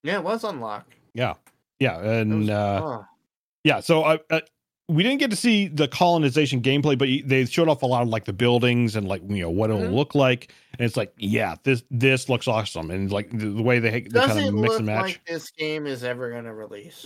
Yeah, 0.02 0.18
it 0.18 0.24
was 0.24 0.44
on 0.44 0.60
Lok. 0.60 0.86
Yeah. 1.14 1.34
Yeah, 1.82 1.98
and 2.00 2.40
was, 2.40 2.48
uh, 2.50 3.02
yeah. 3.64 3.80
So 3.80 4.04
I, 4.04 4.20
uh, 4.30 4.40
we 4.88 5.02
didn't 5.02 5.18
get 5.18 5.30
to 5.30 5.36
see 5.36 5.68
the 5.68 5.88
colonization 5.88 6.62
gameplay, 6.62 6.96
but 6.96 7.08
they 7.28 7.44
showed 7.46 7.68
off 7.68 7.82
a 7.82 7.86
lot 7.86 8.02
of 8.02 8.08
like 8.08 8.24
the 8.24 8.32
buildings 8.32 8.94
and 8.94 9.08
like 9.08 9.22
you 9.28 9.42
know 9.42 9.50
what 9.50 9.70
it'll 9.70 9.82
Mhm. 9.82 9.94
look 9.94 10.14
like, 10.14 10.52
and 10.78 10.86
it's 10.86 10.96
like 10.96 11.12
yeah, 11.16 11.56
this 11.62 11.82
this 11.90 12.28
looks 12.28 12.46
awesome, 12.46 12.90
and 12.90 13.10
like 13.10 13.30
the, 13.30 13.46
the 13.46 13.62
way 13.62 13.78
they, 13.78 13.90
they 13.90 14.00
Does 14.02 14.26
kind 14.26 14.40
it 14.40 14.48
of 14.48 14.54
mix 14.54 14.68
look 14.70 14.78
and 14.78 14.86
match. 14.86 15.02
like 15.02 15.24
this 15.26 15.50
game 15.50 15.86
is 15.86 16.04
ever 16.04 16.30
going 16.30 16.44
to 16.44 16.52
release? 16.52 17.04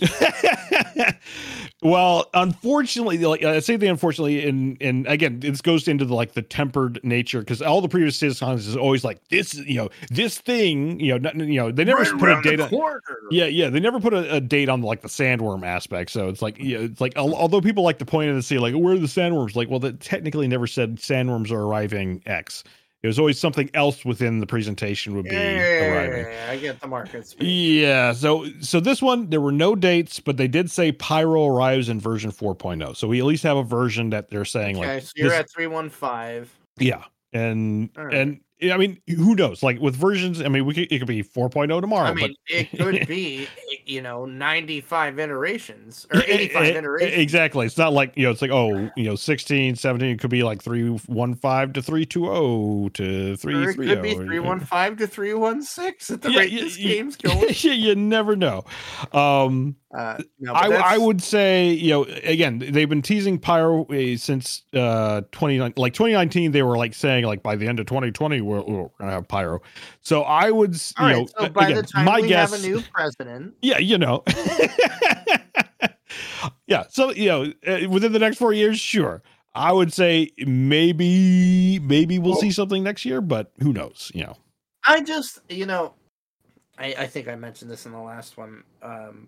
well, 1.81 2.29
unfortunately, 2.33 3.17
like 3.19 3.43
I 3.43 3.59
say, 3.59 3.77
the 3.77 3.87
unfortunately, 3.87 4.47
and 4.47 4.77
and 4.81 5.07
again, 5.07 5.39
this 5.39 5.61
goes 5.61 5.87
into 5.87 6.05
the 6.05 6.13
like 6.13 6.33
the 6.33 6.41
tempered 6.41 6.99
nature 7.03 7.39
because 7.39 7.61
all 7.61 7.81
the 7.81 7.87
previous 7.89 8.17
citizens 8.17 8.67
is 8.67 8.75
always 8.75 9.03
like 9.03 9.25
this, 9.29 9.53
you 9.53 9.75
know, 9.75 9.89
this 10.09 10.37
thing, 10.39 10.99
you 10.99 11.13
know, 11.13 11.17
not, 11.17 11.35
you 11.35 11.59
know, 11.59 11.71
they 11.71 11.85
never 11.85 12.01
Right 12.01 12.19
put 12.19 12.29
a 12.29 12.33
around 12.33 12.43
the 12.43 12.49
date. 12.51 12.59
on- 12.59 12.69
corner. 12.69 13.01
Yeah, 13.31 13.45
yeah, 13.45 13.69
they 13.69 13.79
never 13.79 13.99
put 13.99 14.13
a, 14.13 14.35
a 14.35 14.41
date 14.41 14.69
on 14.69 14.81
like 14.81 15.01
the 15.01 15.07
sandworm 15.07 15.65
aspect. 15.65 16.11
So 16.11 16.27
it's 16.29 16.41
like, 16.41 16.57
yeah, 16.59 16.79
it's 16.79 16.99
like 16.99 17.13
although 17.15 17.61
people 17.61 17.83
like 17.83 17.99
to 17.99 18.05
point 18.05 18.17
at 18.17 18.17
point 18.17 18.35
and 18.35 18.45
see 18.45 18.57
like, 18.57 18.73
where 18.73 18.93
are 18.93 18.97
the 18.97 19.07
sandworms? 19.07 19.55
Like, 19.55 19.69
well, 19.69 19.79
that 19.79 19.99
technically 19.99 20.47
never 20.47 20.67
said 20.67 20.97
sandworms 20.97 21.51
are 21.51 21.61
arriving 21.61 22.21
X. 22.25 22.63
It 23.03 23.07
was 23.07 23.19
always 23.19 23.39
something 23.39 23.69
else 23.75 24.03
within 24.03 24.39
the 24.39 24.47
presentation 24.47 25.15
would 25.15 25.25
be 25.25 25.35
arriving. 25.35 26.25
Yeah, 26.25 26.47
I 26.49 26.57
get 26.57 26.79
the 26.81 26.87
market 26.87 27.27
speak. 27.27 27.47
Yeah, 27.81 28.11
so 28.13 28.47
so 28.59 28.79
this 28.79 29.01
one 29.01 29.29
there 29.29 29.39
were 29.39 29.51
no 29.51 29.75
dates, 29.75 30.19
but 30.19 30.37
they 30.37 30.47
did 30.47 30.71
say 30.71 30.91
Pyro 30.91 31.45
arrives 31.45 31.89
in 31.89 31.99
version 31.99 32.31
4.0. 32.31 32.97
So 32.97 33.07
we 33.07 33.19
at 33.19 33.25
least 33.25 33.43
have 33.43 33.55
a 33.57 33.63
version 33.63 34.09
that 34.09 34.29
they're 34.31 34.45
saying 34.45 34.77
Okay, 34.77 34.95
like 34.95 35.03
so 35.03 35.11
you're 35.15 35.29
this- 35.29 35.39
at 35.41 35.49
315. 35.51 36.49
yeah. 36.79 37.03
And 37.33 37.89
right. 37.95 38.13
and 38.13 38.39
I 38.63 38.75
mean, 38.77 38.99
who 39.07 39.35
knows? 39.35 39.61
Like 39.61 39.79
with 39.79 39.95
versions, 39.95 40.41
I 40.41 40.47
mean, 40.47 40.65
we 40.65 40.73
could, 40.73 40.91
it 40.91 40.97
could 40.97 41.07
be 41.07 41.21
4.0 41.23 41.79
tomorrow, 41.79 42.07
I 42.09 42.13
mean, 42.13 42.35
but 42.49 42.55
it 42.55 42.71
could 42.77 43.07
be, 43.07 43.47
you 43.85 44.01
know, 44.01 44.25
95 44.25 45.19
iterations 45.19 46.07
or 46.11 46.21
85 46.25 46.63
E- 46.65 46.67
e- 46.67 46.71
iterations. 46.75 47.21
Exactly. 47.21 47.65
It's 47.67 47.77
not 47.77 47.93
like, 47.93 48.13
you 48.15 48.23
know, 48.23 48.31
it's 48.31 48.41
like, 48.41 48.49
oh, 48.51 48.89
you 48.95 49.03
know, 49.03 49.15
16, 49.15 49.75
17, 49.75 50.09
it 50.09 50.19
could 50.19 50.31
be 50.31 50.41
like 50.41 50.61
315 50.63 51.73
to 51.73 51.81
320 51.83 52.89
to 52.89 53.31
Or 53.33 53.33
it 53.33 53.39
330. 53.39 53.87
could 53.87 54.01
be 54.01 54.13
315 54.15 54.97
to 54.97 55.07
316 55.07 56.13
at 56.15 56.21
the 56.23 56.31
Yeah, 56.31 56.39
rate 56.39 56.51
yeah, 56.51 56.61
this 56.61 56.77
game's 56.77 57.15
going. 57.17 57.53
you 57.61 57.93
never 57.95 58.35
know. 58.35 58.63
Um, 59.13 59.75
Uh, 59.95 60.17
no, 60.37 60.51
I, 60.51 60.95
I 60.95 60.97
would 60.97 61.21
say, 61.21 61.69
you 61.69 61.91
know, 61.91 62.03
again, 62.23 62.59
they've 62.59 62.89
been 62.89 63.01
teasing 63.01 63.39
Pyro 63.39 63.85
uh, 63.85 64.17
since 64.17 64.63
uh 64.73 65.21
29, 65.31 65.73
like 65.77 65.93
2019. 65.93 66.51
They 66.51 66.61
were 66.61 66.77
like 66.77 66.93
saying, 66.93 67.23
like 67.23 67.41
by 67.41 67.55
the 67.55 67.67
end 67.67 67.79
of 67.79 67.85
2020, 67.85 68.41
we're, 68.41 68.61
we're 68.63 68.89
gonna 68.99 69.11
have 69.11 69.27
Pyro. 69.29 69.61
So 70.01 70.23
I 70.23 70.51
would, 70.51 70.73
you 70.73 70.79
right, 70.99 71.15
know, 71.15 71.27
so 71.39 71.49
by 71.49 71.69
again, 71.69 71.77
the 71.77 71.83
time 71.83 72.05
my 72.05 72.19
we 72.19 72.27
guess, 72.27 72.51
have 72.51 72.63
a 72.63 72.67
new 72.67 72.83
president, 72.93 73.55
yeah, 73.61 73.77
you 73.77 73.97
know, 73.97 74.23
yeah. 76.67 76.83
So 76.89 77.11
you 77.11 77.27
know, 77.27 77.53
uh, 77.65 77.89
within 77.89 78.11
the 78.11 78.19
next 78.19 78.37
four 78.37 78.51
years, 78.51 78.79
sure. 78.79 79.23
I 79.55 79.71
would 79.71 79.91
say 79.91 80.29
maybe, 80.45 81.79
maybe 81.79 82.19
we'll 82.19 82.35
see 82.35 82.51
something 82.51 82.83
next 82.83 83.05
year, 83.05 83.21
but 83.21 83.51
who 83.59 83.73
knows? 83.73 84.11
You 84.13 84.25
know, 84.25 84.37
I 84.85 85.01
just, 85.01 85.39
you 85.49 85.65
know, 85.65 85.95
I, 86.77 86.93
I 86.93 87.07
think 87.07 87.27
I 87.27 87.35
mentioned 87.35 87.71
this 87.71 87.87
in 87.87 87.91
the 87.91 87.99
last 87.99 88.37
one. 88.37 88.63
Um, 88.83 89.27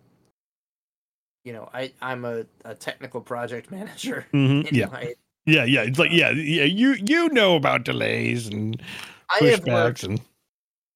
you 1.49 1.55
know, 1.55 1.67
I 1.73 1.91
I'm 1.99 2.25
a, 2.25 2.45
a 2.63 2.75
technical 2.75 3.21
project 3.21 3.71
manager. 3.77 4.27
Mhm, 4.35 4.71
yeah, 4.71 4.85
my- 4.85 5.15
yeah, 5.47 5.63
yeah. 5.63 5.81
It's 5.81 5.97
like, 5.97 6.11
yeah, 6.11 6.29
yeah. 6.29 6.65
You 6.65 6.95
you 7.03 7.27
know 7.29 7.55
about 7.55 7.85
delays 7.85 8.47
and 8.47 8.79
I 9.31 9.39
pushbacks 9.41 9.65
worked. 9.65 10.03
and 10.03 10.21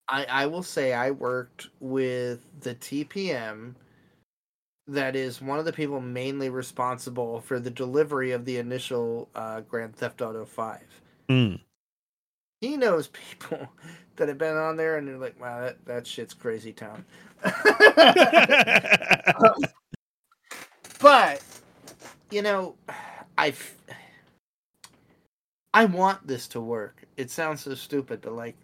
I 0.10 0.26
I 0.26 0.46
will 0.46 0.62
say 0.62 0.94
I 0.94 1.10
worked 1.10 1.70
with 1.80 2.46
the 2.62 2.76
TPM. 2.76 3.74
That 4.86 5.16
is 5.16 5.42
one 5.42 5.58
of 5.58 5.66
the 5.66 5.74
people 5.74 6.00
mainly 6.00 6.50
responsible 6.50 7.42
for 7.42 7.60
the 7.60 7.72
delivery 7.72 8.30
of 8.30 8.46
the 8.46 8.58
initial 8.58 9.28
uh, 9.34 9.62
Grand 9.62 9.96
Theft 9.96 10.22
Auto 10.22 10.46
Five. 10.46 10.86
Mm. 11.30 11.60
He 12.62 12.78
knows 12.78 13.08
people 13.08 13.68
that 14.18 14.28
have 14.28 14.38
been 14.38 14.56
on 14.56 14.78
there, 14.78 14.98
and 14.98 15.08
they're 15.08 15.18
like, 15.18 15.42
"Wow, 15.42 15.62
that, 15.62 15.84
that 15.86 16.06
shit's 16.06 16.36
crazy 16.36 16.74
town." 16.74 17.06
but 21.04 21.44
you 22.32 22.42
know 22.42 22.76
I 23.38 23.54
I 25.74 25.86
want 25.86 26.26
this 26.26 26.48
to 26.50 26.62
work 26.62 27.04
it 27.18 27.30
sounds 27.30 27.62
so 27.62 27.76
stupid 27.76 28.22
but 28.22 28.34
like 28.34 28.56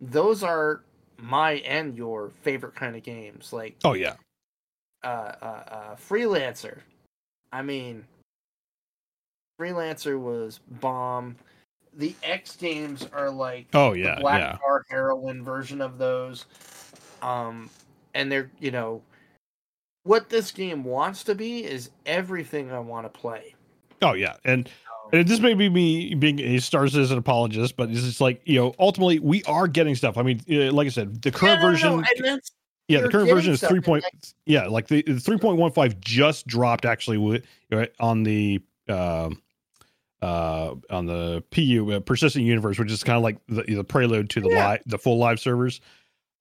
those 0.00 0.42
are 0.42 0.82
my 1.18 1.52
and 1.54 1.96
your 1.96 2.30
favorite 2.42 2.74
kind 2.74 2.94
of 2.94 3.02
games 3.02 3.52
like 3.52 3.76
oh 3.84 3.94
yeah. 3.94 4.14
uh 5.02 5.32
uh, 5.40 5.44
uh 5.44 5.96
freelancer 5.96 6.78
i 7.52 7.62
mean 7.62 8.04
freelancer 9.60 10.18
was 10.20 10.60
bomb 10.80 11.36
the 11.94 12.14
x 12.22 12.56
games 12.56 13.06
are 13.12 13.30
like 13.30 13.66
Oh 13.74 13.92
yeah. 13.92 14.18
black 14.20 14.40
Yeah. 14.40 14.58
tar 14.58 14.84
heroin 14.90 15.44
version 15.44 15.80
of 15.80 15.98
those 15.98 16.46
um 17.22 17.70
and 18.14 18.30
they're 18.32 18.50
you 18.60 18.70
know 18.70 19.02
what 20.04 20.28
this 20.28 20.50
game 20.50 20.84
wants 20.84 21.24
to 21.24 21.34
be 21.34 21.64
is 21.64 21.90
everything 22.06 22.70
i 22.72 22.78
want 22.78 23.04
to 23.12 23.20
play 23.20 23.54
Oh 24.04 24.14
yeah. 24.14 24.34
And 24.44 24.68
and 25.12 25.28
this 25.28 25.38
may 25.38 25.54
be 25.54 25.68
me 25.68 26.14
being 26.16 26.40
a 26.40 26.58
Star 26.58 26.88
Citizen 26.88 27.18
apologist, 27.18 27.76
but 27.76 27.88
it's 27.88 28.00
just 28.02 28.20
like 28.20 28.40
you 28.44 28.58
know, 28.58 28.74
ultimately 28.80 29.20
we 29.20 29.44
are 29.44 29.68
getting 29.68 29.94
stuff. 29.94 30.18
I 30.18 30.22
mean, 30.22 30.40
uh, 30.50 30.72
like 30.72 30.86
I 30.86 30.90
said, 30.90 31.22
the 31.22 31.30
current 31.30 31.60
no, 31.60 31.66
no, 31.66 31.70
version, 31.70 31.90
no, 32.00 32.02
that's 32.20 32.50
yeah, 32.88 33.02
the 33.02 33.08
current 33.10 33.28
version 33.30 33.52
is 33.52 33.60
three 33.60 33.80
point, 33.80 34.02
like- 34.02 34.14
yeah, 34.44 34.66
like 34.66 34.88
the 34.88 35.02
three 35.02 35.38
point 35.38 35.58
one 35.58 35.70
five 35.70 36.00
just 36.00 36.48
dropped 36.48 36.84
actually 36.84 37.18
with 37.18 37.44
right, 37.70 37.92
on 38.00 38.24
the 38.24 38.60
um 38.88 39.40
uh 40.20 40.74
on 40.90 41.06
the 41.06 41.44
PU 41.52 41.92
uh, 41.92 42.00
persistent 42.00 42.44
universe, 42.44 42.76
which 42.76 42.90
is 42.90 43.04
kind 43.04 43.16
of 43.16 43.22
like 43.22 43.38
the, 43.46 43.62
the 43.76 43.84
prelude 43.84 44.30
to 44.30 44.40
the 44.40 44.48
Yeah. 44.50 44.66
live 44.66 44.82
the 44.86 44.98
full 44.98 45.18
live 45.18 45.38
servers. 45.38 45.80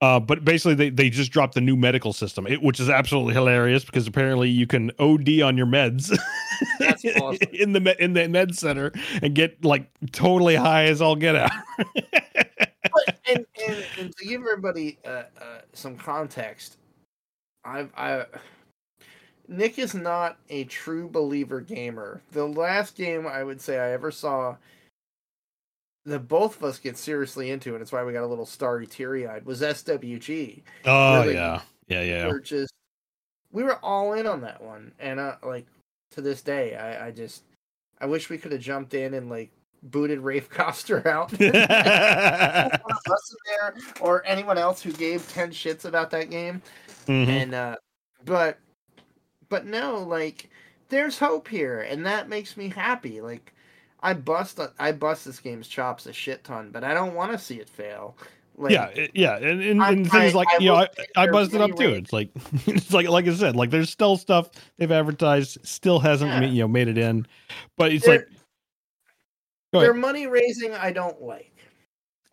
Uh, 0.01 0.19
but 0.19 0.43
basically, 0.43 0.73
they, 0.73 0.89
they 0.89 1.09
just 1.11 1.31
dropped 1.31 1.53
the 1.53 1.61
new 1.61 1.75
medical 1.75 2.11
system, 2.11 2.47
it, 2.47 2.63
which 2.63 2.79
is 2.79 2.89
absolutely 2.89 3.35
hilarious 3.35 3.85
because 3.85 4.07
apparently 4.07 4.49
you 4.49 4.65
can 4.65 4.91
OD 4.99 5.41
on 5.41 5.55
your 5.55 5.67
meds 5.67 6.17
That's 6.79 7.05
awesome. 7.05 7.37
in 7.53 7.73
the 7.73 7.95
in 8.03 8.13
the 8.13 8.27
med 8.27 8.55
center 8.55 8.91
and 9.21 9.35
get 9.35 9.63
like 9.63 9.87
totally 10.11 10.55
high 10.55 10.85
as 10.85 11.01
all 11.01 11.15
get 11.15 11.35
out. 11.35 11.51
but, 11.77 13.19
and, 13.29 13.45
and, 13.67 13.85
and 13.99 14.17
to 14.17 14.25
give 14.25 14.41
everybody 14.41 14.97
uh, 15.05 15.23
uh, 15.39 15.61
some 15.73 15.95
context, 15.97 16.77
I've 17.63 17.91
I 17.95 18.25
Nick 19.47 19.79
is 19.79 19.93
not 19.93 20.37
a 20.49 20.63
true 20.65 21.09
believer 21.09 21.61
gamer. 21.61 22.21
The 22.31 22.47
last 22.47 22.95
game 22.95 23.27
I 23.27 23.43
would 23.43 23.61
say 23.61 23.79
I 23.79 23.91
ever 23.91 24.11
saw 24.11 24.55
that 26.05 26.27
both 26.27 26.57
of 26.57 26.63
us 26.63 26.79
get 26.79 26.97
seriously 26.97 27.51
into, 27.51 27.73
and 27.73 27.81
it's 27.81 27.91
why 27.91 28.03
we 28.03 28.13
got 28.13 28.23
a 28.23 28.27
little 28.27 28.45
starry 28.45 28.87
teary 28.87 29.27
eyed, 29.27 29.45
was 29.45 29.61
SWG. 29.61 30.61
oh 30.85 31.21
Really? 31.21 31.33
yeah, 31.35 31.61
yeah, 31.87 32.01
yeah. 32.01 32.27
We're 32.27 32.39
just 32.39 32.73
we 33.51 33.63
were 33.63 33.77
all 33.83 34.13
in 34.13 34.25
on 34.27 34.41
that 34.41 34.61
one, 34.63 34.93
and 34.99 35.19
uh, 35.19 35.35
like 35.43 35.67
to 36.11 36.21
this 36.21 36.41
day, 36.41 36.75
I, 36.75 37.07
I 37.07 37.11
just 37.11 37.43
I 37.99 38.05
wish 38.07 38.29
we 38.29 38.37
could 38.37 38.51
have 38.51 38.61
jumped 38.61 38.93
in 38.93 39.13
and 39.13 39.29
like 39.29 39.51
booted 39.83 40.19
Raph 40.19 40.49
Koster 40.49 41.07
out. 41.07 41.33
us 41.33 41.39
in 41.41 41.51
there 41.51 42.79
or 43.99 44.25
anyone 44.25 44.57
else 44.57 44.81
who 44.81 44.91
gave 44.91 45.27
10 45.33 45.51
shits 45.51 45.85
about 45.85 46.11
that 46.11 46.29
game 46.29 46.61
Mhm. 47.07 47.27
and 47.27 47.53
uh 47.55 47.75
but 48.25 48.59
but 49.49 49.65
no 49.65 49.97
like 50.03 50.49
there's 50.89 51.17
hope 51.17 51.47
here 51.47 51.81
and 51.81 52.05
that 52.05 52.29
makes 52.29 52.55
me 52.55 52.69
happy 52.69 53.21
like 53.21 53.53
i 54.03 54.13
bust 54.13 54.59
i 54.79 54.91
bust 54.91 55.25
this 55.25 55.39
game's 55.39 55.67
chops 55.67 56.05
a 56.05 56.13
shit 56.13 56.43
ton 56.43 56.69
but 56.71 56.83
i 56.83 56.93
don't 56.93 57.13
want 57.15 57.31
to 57.31 57.37
see 57.37 57.55
it 57.59 57.69
fail 57.69 58.15
like 58.57 58.73
yeah, 58.73 58.87
it- 58.87 59.11
yeah, 59.15 59.37
and 59.37 59.61
and, 59.63 59.81
I- 59.81 59.91
and 59.91 60.11
things 60.11 60.33
I- 60.33 60.37
like 60.37 60.47
I 60.49 60.57
you 60.59 60.67
know, 60.69 60.75
I, 60.75 60.87
I 61.15 61.27
buzzed 61.27 61.55
it 61.55 61.61
up 61.61 61.75
too. 61.77 61.89
It's 61.93 62.11
like 62.13 62.29
it's 62.67 62.93
like 62.93 63.07
like 63.07 63.25
I 63.27 63.33
said, 63.33 63.55
like 63.55 63.69
there's 63.71 63.89
still 63.89 64.17
stuff 64.17 64.51
they've 64.77 64.91
advertised, 64.91 65.57
still 65.65 65.99
hasn't 65.99 66.29
Yeah. 66.29 66.41
you 66.49 66.61
know 66.63 66.67
made 66.67 66.89
it 66.89 66.97
in, 66.97 67.25
but 67.77 67.93
it's 67.93 68.05
They're- 68.05 68.27
like 69.73 69.83
their 69.83 69.93
money 69.93 70.27
raising 70.27 70.73
i 70.73 70.91
don't 70.91 71.21
like 71.21 71.55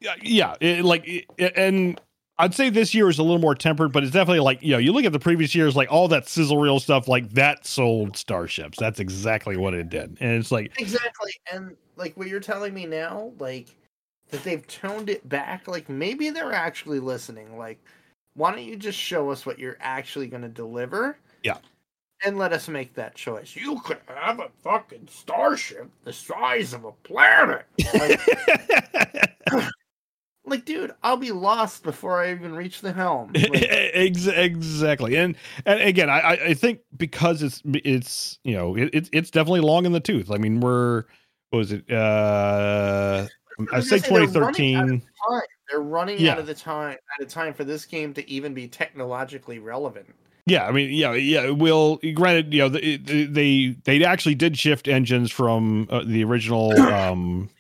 yeah, 0.01 0.15
yeah, 0.21 0.55
it, 0.61 0.85
like 0.85 1.05
it, 1.07 1.25
and 1.57 2.01
I'd 2.39 2.55
say 2.55 2.71
this 2.71 2.95
year 2.95 3.09
is 3.09 3.19
a 3.19 3.23
little 3.23 3.41
more 3.41 3.55
tempered, 3.55 3.93
but 3.93 4.03
it's 4.05 4.13
definitely 4.13 4.41
like 4.41 4.63
you 4.63 4.73
know 4.73 4.79
you 4.79 4.93
look 4.93 5.05
at 5.05 5.13
the 5.13 5.19
previous 5.19 5.55
years, 5.55 5.75
like 5.77 5.91
all 5.91 6.09
that 6.09 6.29
sizzle 6.29 6.59
reel 6.59 6.81
stuff, 6.81 7.09
like 7.09 7.31
that 7.31 7.67
sold 7.67 8.17
starships. 8.17 8.79
That's 8.79 9.01
exactly 9.01 9.57
what 9.57 9.75
it 9.75 9.89
did, 9.89 10.17
and 10.21 10.33
it's 10.33 10.53
like 10.53 10.73
exactly. 10.81 11.33
And 11.53 11.77
like 11.97 12.17
what 12.17 12.29
you're 12.29 12.41
telling 12.41 12.73
me 12.75 12.87
now 12.87 13.33
like 13.39 13.75
that 14.31 14.45
they've 14.45 14.67
toned 14.67 15.11
it 15.11 15.29
back 15.29 15.67
like 15.67 15.89
maybe 15.89 16.31
they're 16.31 16.53
actually 16.53 17.01
listening. 17.01 17.59
Like 17.59 17.81
why 18.35 18.53
don't 18.53 18.63
you 18.63 18.77
just 18.77 18.99
show 18.99 19.31
us 19.31 19.45
what 19.45 19.59
you're 19.59 19.77
actually 19.81 20.29
going 20.29 20.43
to 20.43 20.49
deliver? 20.49 21.19
Yeah. 21.43 21.59
and 22.25 22.39
let 22.39 22.53
us 22.53 22.69
make 22.69 22.95
that 22.95 23.15
choice. 23.17 23.57
You 23.57 23.81
could 23.81 23.99
have 24.07 24.39
a 24.41 24.49
fucking 24.63 25.09
starship 25.11 25.91
the 26.05 26.13
size 26.13 26.73
of 26.73 26.85
a 26.85 26.93
planet. 26.93 27.65
Like, 27.95 28.21
like 30.49 30.65
dude 30.65 30.93
I'll 31.03 31.17
be 31.17 31.33
lost 31.33 31.83
before 31.83 32.23
I 32.23 32.31
even 32.33 32.55
reach 32.55 32.81
the 32.81 32.93
helm. 32.93 33.33
Like, 33.35 33.63
exactly, 33.63 35.17
and 35.17 35.37
and 35.67 35.81
again, 35.81 36.11
I 36.11 36.21
I- 36.33 36.55
think 36.55 36.81
because 36.97 37.43
it's 37.43 37.63
it's 37.67 38.39
you 38.45 38.55
know 38.55 38.77
it, 38.77 39.09
it's 39.13 39.31
definitely 39.31 39.61
long 39.61 39.87
in 39.87 39.93
the 39.93 40.01
tooth. 40.01 40.31
I 40.31 40.39
mean, 40.39 40.61
we're 40.61 41.05
what 41.51 41.59
was 41.59 41.73
it? 41.73 41.91
Uh, 41.91 43.27
I 43.73 43.81
say 43.81 43.99
gonna 43.99 44.27
say 44.27 44.27
they're 44.27 44.43
running 44.43 44.75
out 44.77 44.87
2013. 44.87 44.87
time. 44.87 45.03
They're 45.71 45.81
running 45.81 46.19
Yeah. 46.21 46.33
out 46.33 46.39
of 46.39 46.47
the 46.47 46.55
time 46.55 46.97
at 47.19 47.27
a 47.27 47.27
time 47.27 47.53
for 47.55 47.65
this 47.65 47.85
game 47.85 48.15
to 48.15 48.31
even 48.31 48.55
be 48.55 48.69
technologically 48.69 49.59
relevant. 49.59 50.15
Yeah, 50.47 50.67
I 50.67 50.73
mean, 50.73 50.91
yeah, 50.95 51.13
yeah. 51.13 51.51
Will 51.51 52.01
granted, 52.15 52.55
you 52.55 52.61
know, 52.61 52.69
they 52.71 52.97
they 52.97 53.77
they 53.85 54.05
actually 54.05 54.35
did 54.35 54.57
shift 54.59 54.89
engines 54.89 55.31
from 55.31 55.87
uh, 55.91 56.05
the 56.07 56.25
original 56.25 56.79
um 56.93 57.51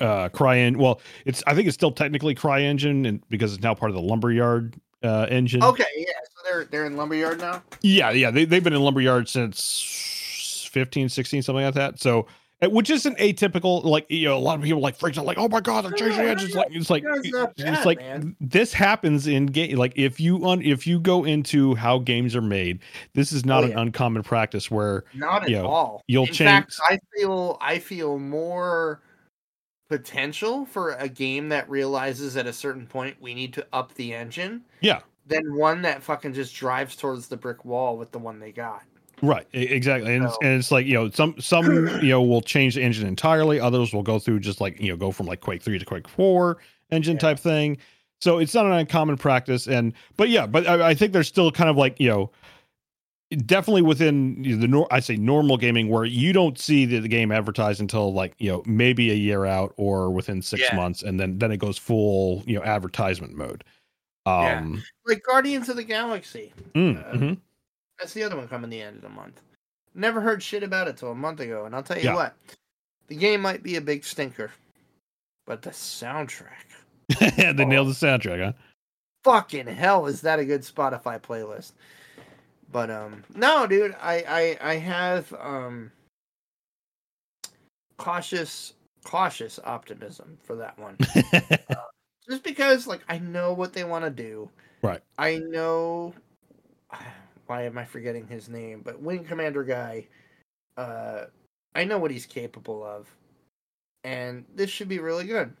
uh 0.00 0.28
CryEngine. 0.30 0.76
Well, 0.76 1.00
it's 1.24 1.42
I 1.46 1.54
think 1.54 1.68
it's 1.68 1.74
still 1.74 1.92
technically 1.92 2.34
CryEngine, 2.34 3.06
and 3.06 3.22
because 3.28 3.52
it's 3.54 3.62
now 3.62 3.74
part 3.74 3.90
of 3.90 3.94
the 3.94 4.02
Lumberyard 4.02 4.74
uh 5.02 5.26
engine. 5.30 5.62
Okay, 5.62 5.84
yeah. 5.96 6.06
So 6.24 6.40
they're 6.50 6.64
they're 6.64 6.86
in 6.86 6.96
Lumberyard 6.96 7.38
now. 7.40 7.62
Yeah, 7.82 8.10
yeah. 8.10 8.30
They 8.30 8.44
they've 8.44 8.64
been 8.64 8.72
in 8.74 8.82
Lumberyard 8.82 9.28
since 9.28 10.68
15, 10.72 11.08
16, 11.08 11.42
something 11.42 11.64
like 11.64 11.74
that. 11.74 12.00
So. 12.00 12.26
uh, 12.62 12.70
Which 12.70 12.88
isn't 12.88 13.18
atypical, 13.18 13.84
like 13.84 14.06
you 14.10 14.24
know, 14.28 14.36
a 14.36 14.38
lot 14.40 14.58
of 14.58 14.64
people 14.64 14.80
like 14.80 14.96
freaked 14.96 15.18
out, 15.18 15.26
like, 15.26 15.36
"Oh 15.36 15.46
my 15.48 15.60
god, 15.60 15.84
they're 15.84 15.92
changing 15.92 16.24
Yeah, 16.24 16.30
engines!" 16.30 16.54
Like, 16.54 16.68
it's 16.70 16.88
like, 16.88 17.02
Yeah, 17.02 17.74
it's 17.74 17.84
like 17.84 17.98
man. 17.98 18.34
this 18.40 18.72
happens 18.72 19.26
in 19.26 19.44
game 19.46 19.76
like 19.76 19.92
if 19.96 20.18
you 20.18 20.42
un- 20.46 20.62
if 20.62 20.86
you 20.86 20.98
go 20.98 21.24
into 21.24 21.74
how 21.74 21.98
games 21.98 22.34
are 22.34 22.40
made 22.40 22.78
this 23.12 23.30
is 23.30 23.44
not 23.44 23.62
Oh, 23.62 23.66
an 23.66 23.78
uncommon 23.78 24.22
practice 24.22 24.70
where 24.70 25.04
Not 25.14 25.44
at 25.44 25.50
know, 25.50 25.66
all. 25.66 26.02
you'll 26.06 26.24
in 26.24 26.32
change- 26.32 26.48
fact, 26.48 26.80
I 26.88 26.98
feel 27.14 27.58
I 27.60 27.78
feel 27.78 28.18
more 28.18 29.02
potential 29.88 30.64
for 30.66 30.92
a 30.92 31.08
game 31.08 31.48
that 31.48 31.68
realizes 31.70 32.36
at 32.36 32.46
a 32.46 32.52
certain 32.52 32.86
point 32.86 33.16
we 33.20 33.34
need 33.34 33.52
to 33.52 33.66
up 33.72 33.94
the 33.94 34.12
engine 34.14 34.62
yeah 34.80 35.00
than 35.26 35.54
one 35.54 35.82
that 35.82 36.02
fucking 36.02 36.32
just 36.32 36.54
drives 36.54 36.96
towards 36.96 37.28
the 37.28 37.36
brick 37.36 37.64
wall 37.64 37.96
with 37.96 38.10
the 38.12 38.18
one 38.18 38.38
they 38.40 38.52
got. 38.52 38.82
right 39.22 39.46
exactly 39.52 40.14
and, 40.14 40.24
it's, 40.24 40.34
So- 40.34 40.38
and 40.42 40.58
it's 40.58 40.70
like 40.72 40.86
you 40.86 40.94
know 40.94 41.10
some 41.10 41.34
some 41.40 41.64
you 42.02 42.08
know 42.10 42.22
will 42.22 42.40
change 42.42 42.74
the 42.74 42.82
engine 42.82 43.06
entirely 43.06 43.60
others 43.60 43.92
will 43.92 44.02
go 44.02 44.18
through 44.18 44.40
just 44.40 44.60
like 44.60 44.80
you 44.80 44.88
know 44.90 44.96
go 44.96 45.10
from 45.12 45.26
like 45.26 45.40
quake 45.40 45.62
3 45.62 45.78
to 45.78 45.84
quake 45.84 46.08
4 46.08 46.58
engine 46.90 47.14
Yeah. 47.14 47.20
type 47.20 47.38
thing 47.38 47.78
so 48.20 48.38
it's 48.38 48.54
not 48.54 48.66
an 48.66 48.72
uncommon 48.72 49.16
practice 49.16 49.68
and 49.68 49.92
but 50.16 50.28
yeah 50.30 50.46
but 50.46 50.66
i, 50.66 50.88
I 50.90 50.94
think 50.94 51.12
there's 51.12 51.28
still 51.28 51.50
kind 51.52 51.70
of 51.70 51.76
like 51.76 51.98
you 52.00 52.08
know 52.08 52.30
definitely 53.44 53.82
within 53.82 54.42
the 54.42 54.68
nor- 54.68 54.86
I 54.92 55.00
say 55.00 55.16
normal 55.16 55.56
gaming 55.56 55.88
where 55.88 56.04
you 56.04 56.32
don't 56.32 56.58
see 56.58 56.84
the, 56.86 57.00
the 57.00 57.08
game 57.08 57.32
advertised 57.32 57.80
until 57.80 58.12
like 58.12 58.34
you 58.38 58.50
know 58.50 58.62
maybe 58.66 59.10
a 59.10 59.14
year 59.14 59.44
out 59.46 59.74
or 59.76 60.10
within 60.10 60.40
six 60.42 60.62
Yeah. 60.62 60.76
months 60.76 61.02
and 61.02 61.18
then 61.18 61.38
then 61.38 61.50
it 61.50 61.56
goes 61.58 61.76
full 61.78 62.42
you 62.46 62.56
know 62.56 62.62
advertisement 62.64 63.34
mode 63.34 63.64
Yeah. 64.26 64.58
um 64.60 64.82
Like 65.06 65.22
Guardians 65.24 65.68
of 65.68 65.76
the 65.76 65.84
Galaxy. 65.84 66.52
mm, 66.74 66.98
Uh, 67.04 67.12
mhm. 67.16 67.38
That's 67.98 68.12
the 68.14 68.22
other 68.22 68.36
one 68.36 68.46
coming 68.48 68.70
the 68.70 68.82
end 68.82 68.96
of 68.96 69.02
the 69.02 69.08
month. 69.08 69.40
Never 69.94 70.20
heard 70.20 70.42
shit 70.42 70.62
about 70.62 70.86
it 70.88 70.98
till 70.98 71.10
a 71.10 71.14
month 71.14 71.40
ago, 71.40 71.64
and 71.64 71.74
I'll 71.74 71.82
tell 71.82 71.96
you 71.96 72.04
Yeah. 72.04 72.14
what, 72.14 72.36
the 73.08 73.16
game 73.16 73.40
might 73.40 73.62
be 73.62 73.76
a 73.76 73.80
big 73.80 74.04
stinker, 74.04 74.52
but 75.46 75.62
the 75.62 75.70
soundtrack, 75.70 76.66
they 77.18 77.64
Oh. 77.64 77.66
nailed 77.66 77.88
the 77.88 77.92
soundtrack 77.92 78.44
huh 78.44 78.52
fucking 79.24 79.66
hell, 79.66 80.06
is 80.06 80.20
that 80.20 80.38
a 80.38 80.44
good 80.44 80.60
Spotify 80.60 81.20
playlist? 81.20 81.72
But 82.70 82.90
um, 82.90 83.24
no, 83.34 83.66
dude, 83.66 83.96
I 84.00 84.56
I 84.60 84.72
I 84.72 84.74
have 84.76 85.32
um 85.40 85.92
cautious 87.96 88.74
cautious 89.04 89.58
optimism 89.64 90.38
for 90.42 90.56
that 90.56 90.78
one. 90.78 90.96
just 92.28 92.42
because 92.42 92.86
like 92.86 93.02
I 93.08 93.18
know 93.18 93.52
what 93.52 93.72
they 93.72 93.84
want 93.84 94.04
to 94.04 94.10
do. 94.10 94.50
Right. 94.82 95.00
I 95.18 95.38
know 95.38 96.14
why 97.46 97.62
am 97.62 97.78
I 97.78 97.84
forgetting 97.84 98.26
his 98.26 98.48
name? 98.48 98.82
But 98.84 99.00
Wing 99.00 99.24
Commander 99.24 99.64
guy, 99.64 100.06
uh, 100.76 101.26
I 101.74 101.84
know 101.84 101.98
what 101.98 102.10
he's 102.10 102.26
capable 102.26 102.84
of, 102.84 103.06
and 104.04 104.44
this 104.54 104.70
should 104.70 104.88
be 104.88 104.98
really 104.98 105.24
good. 105.24 105.52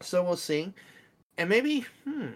So 0.00 0.22
we'll 0.22 0.36
see, 0.36 0.72
and 1.36 1.48
maybe 1.48 1.84
hmm. 2.04 2.28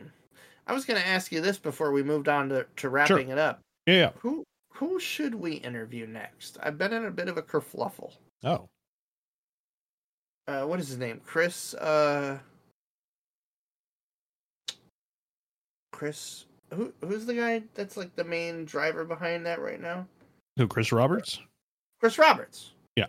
I 0.67 0.73
was 0.73 0.85
going 0.85 1.01
to 1.01 1.07
ask 1.07 1.31
you 1.31 1.41
this 1.41 1.59
before 1.59 1.93
we 1.93 2.03
moved 2.03 2.29
on 2.29 2.49
to, 2.49 2.67
to 2.77 2.89
wrapping 2.89 3.29
it 3.29 3.39
up. 3.39 3.61
Yeah, 3.87 4.11
Who 4.21 4.45
who 4.73 4.99
should 4.99 5.35
we 5.35 5.53
interview 5.55 6.07
next? 6.07 6.59
I've 6.63 6.79
been 6.79 6.93
in 6.93 7.05
a 7.05 7.11
bit 7.11 7.29
of 7.29 7.37
a 7.39 7.43
kerfluffle. 7.43 8.13
oh 8.45 8.67
Uh, 10.49 10.65
what 10.65 10.81
is 10.81 10.89
his 10.89 10.99
name? 10.99 11.21
Chris. 11.25 11.75
Uh, 11.75 12.39
Chris. 15.93 16.47
Who 16.73 16.93
who's 17.03 17.25
the 17.27 17.35
guy 17.35 17.63
that's 17.75 17.97
like 17.97 18.15
the 18.17 18.25
main 18.25 18.65
driver 18.65 19.05
behind 19.05 19.47
that 19.47 19.61
right 19.61 19.81
now? 19.81 20.07
who 20.57 20.69
chris 20.69 20.93
roberts 20.93 21.41
Chris 22.01 22.17
Roberts. 22.19 22.73
Yeah. 22.97 23.07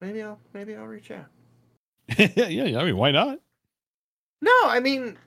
Maybe 0.00 0.22
I'll 0.22 0.38
maybe 0.52 0.74
I'll 0.76 0.84
reach 0.86 1.10
out. 1.10 1.26
yeah 2.18 2.54
yeah 2.64 2.78
i 2.80 2.84
mean 2.84 2.96
why 2.96 3.10
not 3.10 3.38
No, 4.42 4.52
I 4.64 4.80
mean, 4.80 5.18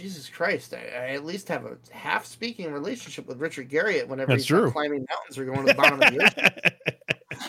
Jesus 0.00 0.28
Christ! 0.28 0.72
I, 0.74 0.78
I 0.78 1.06
at 1.10 1.24
least 1.24 1.48
have 1.48 1.66
a 1.66 1.76
half 1.92 2.24
speaking 2.24 2.72
relationship 2.72 3.26
with 3.26 3.38
Richard 3.38 3.68
Garriott 3.68 4.08
whenever 4.08 4.32
That's 4.32 4.42
he's 4.42 4.46
true. 4.46 4.70
climbing 4.70 5.06
mountains 5.10 5.38
or 5.38 5.44
going 5.44 5.66
to 5.66 5.72
the 5.72 5.74
bottom 5.74 6.02
of 6.02 6.12
the 6.12 6.24
ocean. 6.24 6.50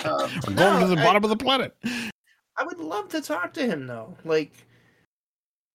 Um, 0.05 0.31
no, 0.55 0.55
going 0.55 0.81
to 0.89 0.95
the 0.95 1.01
I- 1.01 1.03
bottom 1.03 1.23
of 1.23 1.29
the 1.29 1.35
planet 1.35 1.75
I 1.83 2.63
would 2.63 2.79
love 2.79 3.09
to 3.09 3.21
talk 3.21 3.53
to 3.53 3.65
him 3.65 3.85
though. 3.87 4.15
Like, 4.23 4.51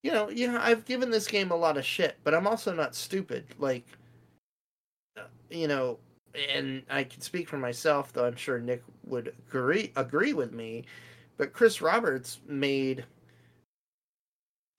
you 0.03 0.11
know, 0.11 0.31
you 0.31 0.51
know, 0.51 0.59
I've 0.61 0.85
given 0.85 1.11
this 1.11 1.27
game 1.28 1.51
a 1.51 1.57
lot 1.57 1.77
of 1.77 1.85
shit, 1.85 2.16
but 2.24 2.35
I'm 2.35 2.47
also 2.47 2.73
not 2.74 2.94
stupid. 2.94 3.44
Like, 3.59 3.86
uh, 5.16 5.24
you 5.51 5.69
know, 5.69 5.98
and 6.53 6.82
I 6.90 7.05
can 7.05 7.20
speak 7.20 7.48
for 7.48 7.59
myself, 7.59 8.12
though 8.12 8.27
I'm 8.27 8.36
sure 8.36 8.59
Nick 8.59 8.82
would 9.05 9.35
agree 9.48 9.93
agree 9.97 10.32
with 10.32 10.53
me. 10.53 10.85
But 11.36 11.53
Chris 11.53 11.81
Roberts 11.81 12.40
made 12.48 13.05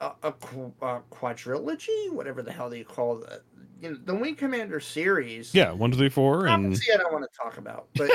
a, 0.01 0.11
a, 0.23 0.29
a 0.29 1.01
quadrilogy, 1.11 2.11
whatever 2.11 2.41
the 2.41 2.51
hell 2.51 2.69
they 2.69 2.83
call 2.83 3.15
that. 3.17 3.41
You 3.81 3.91
know, 3.91 3.97
the 4.05 4.15
Wing 4.15 4.35
Commander 4.35 4.79
series. 4.79 5.53
yeah 5.53 5.71
one 5.71 5.91
two 5.91 5.97
three 5.97 6.09
four 6.09 6.47
and 6.47 6.65
Prophecy 6.71 6.91
I 6.93 6.97
don't 6.97 7.13
want 7.13 7.25
to 7.31 7.37
talk 7.37 7.57
about, 7.57 7.87
but 7.95 8.09